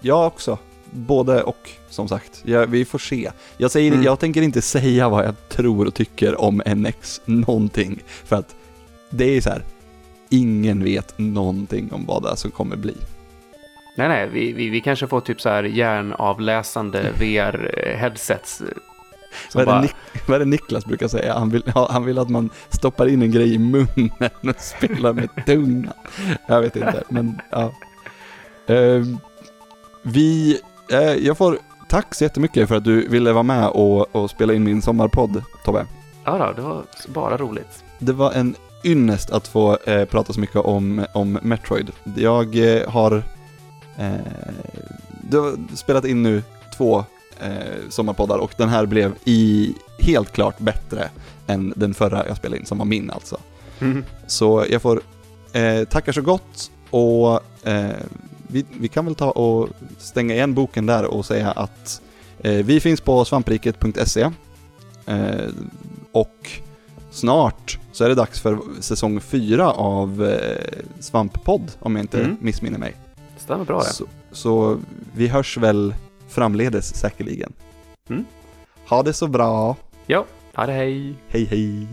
jag 0.00 0.26
också. 0.26 0.58
Både 0.90 1.42
och, 1.42 1.70
som 1.90 2.08
sagt. 2.08 2.42
Ja, 2.44 2.66
vi 2.66 2.84
får 2.84 2.98
se. 2.98 3.30
Jag, 3.56 3.70
säger, 3.70 3.92
Mm. 3.92 4.02
jag 4.04 4.18
tänker 4.18 4.42
inte 4.42 4.62
säga 4.62 5.08
vad 5.08 5.24
jag 5.24 5.48
tror 5.48 5.86
och 5.86 5.94
tycker 5.94 6.40
om 6.40 6.62
NX 6.66 7.20
någonting. 7.24 8.02
För 8.24 8.36
att 8.36 8.54
det 9.10 9.36
är 9.36 9.40
så 9.40 9.50
här, 9.50 9.62
ingen 10.28 10.84
vet 10.84 11.18
någonting 11.18 11.92
om 11.92 12.06
vad 12.06 12.22
det 12.22 12.30
är 12.30 12.34
som 12.34 12.50
kommer 12.50 12.76
bli. 12.76 12.96
Nej, 13.96 14.08
nej, 14.08 14.28
vi, 14.32 14.52
vi, 14.52 14.68
vi 14.68 14.80
kanske 14.80 15.06
får 15.06 15.20
typ 15.20 15.40
så 15.40 15.48
här 15.48 15.62
hjärnavläsande 15.64 17.12
VR-headsets. 17.18 18.62
Vad 19.54 19.68
är, 19.68 19.72
det 19.74 19.80
Nik- 19.86 19.94
vad 20.26 20.34
är 20.34 20.38
det 20.38 20.44
Niklas 20.44 20.86
brukar 20.86 21.08
säga? 21.08 21.34
Han 21.38 21.50
vill, 21.50 21.62
han 21.74 22.04
vill 22.04 22.18
att 22.18 22.28
man 22.28 22.50
stoppar 22.70 23.06
in 23.08 23.22
en 23.22 23.30
grej 23.30 23.54
i 23.54 23.58
munnen 23.58 24.10
och 24.40 24.60
spelar 24.60 25.12
med 25.12 25.28
tungan. 25.46 25.92
Jag 26.46 26.60
vet 26.60 26.76
inte, 26.76 27.02
men 27.08 27.40
ja. 27.50 27.72
Ehm, 28.66 29.18
vi, 30.02 30.60
eh, 30.92 30.98
jag 31.14 31.38
får 31.38 31.58
tack 31.90 32.14
så 32.14 32.24
jättemycket 32.24 32.68
för 32.68 32.76
att 32.76 32.84
du 32.84 33.08
ville 33.08 33.32
vara 33.32 33.42
med 33.42 33.68
och, 33.68 34.16
och 34.16 34.30
spela 34.30 34.54
in 34.54 34.64
min 34.64 34.82
sommarpodd, 34.82 35.42
Tobbe. 35.64 35.86
Ja, 36.24 36.38
då, 36.38 36.52
det 36.52 36.62
var 36.62 36.84
bara 37.08 37.36
roligt. 37.36 37.84
Det 37.98 38.12
var 38.12 38.32
en 38.32 38.54
ynnest 38.84 39.30
att 39.30 39.48
få 39.48 39.78
eh, 39.86 40.04
prata 40.04 40.32
så 40.32 40.40
mycket 40.40 40.56
om, 40.56 41.06
om 41.14 41.38
Metroid. 41.42 41.90
Jag 42.16 42.76
eh, 42.76 42.88
har, 42.88 43.22
eh, 43.98 44.14
du 45.30 45.38
har 45.38 45.76
spelat 45.76 46.04
in 46.04 46.22
nu 46.22 46.42
två 46.76 47.04
eh, 47.40 47.88
sommarpoddar 47.88 48.38
och 48.38 48.54
den 48.56 48.68
här 48.68 48.86
blev 48.86 49.14
i, 49.24 49.74
helt 49.98 50.32
klart 50.32 50.58
bättre 50.58 51.10
än 51.46 51.72
den 51.76 51.94
förra 51.94 52.26
jag 52.26 52.36
spelade 52.36 52.60
in, 52.60 52.66
som 52.66 52.78
var 52.78 52.84
min 52.84 53.10
alltså. 53.10 53.38
Så 54.26 54.64
jag 54.70 54.82
får 54.82 55.00
eh, 55.52 55.84
tacka 55.84 56.12
så 56.12 56.22
gott 56.22 56.70
och 56.90 57.40
eh, 57.68 57.90
vi, 58.52 58.64
vi 58.80 58.88
kan 58.88 59.04
väl 59.04 59.14
ta 59.14 59.30
och 59.30 59.68
stänga 59.98 60.34
igen 60.34 60.54
boken 60.54 60.86
där 60.86 61.04
och 61.04 61.26
säga 61.26 61.50
att 61.50 62.02
eh, 62.38 62.52
vi 62.52 62.80
finns 62.80 63.00
på 63.00 63.24
svampriket.se 63.24 64.30
eh, 65.06 65.48
och 66.12 66.50
snart 67.10 67.78
så 67.92 68.04
är 68.04 68.08
det 68.08 68.14
dags 68.14 68.40
för 68.40 68.58
säsong 68.80 69.20
fyra 69.20 69.70
av 69.70 70.24
eh, 70.24 70.78
Svamppodd 71.00 71.72
om 71.78 71.96
jag 71.96 72.02
inte 72.02 72.20
Mm. 72.20 72.36
missminner 72.40 72.78
mig. 72.78 72.94
Stämmer 73.38 73.64
bra 73.64 73.78
det. 73.78 73.84
Så, 73.92 74.04
så 74.32 74.78
vi 75.14 75.28
hörs 75.28 75.56
väl 75.56 75.94
framledes 76.28 76.94
säkerligen. 76.96 77.52
Mm. 78.08 78.24
Ha 78.88 79.02
det 79.02 79.12
så 79.12 79.26
bra. 79.26 79.76
Ja, 80.06 80.24
ha 80.54 80.66
det 80.66 80.72
hej. 80.72 81.14
Hej 81.28 81.44
hej. 81.44 81.86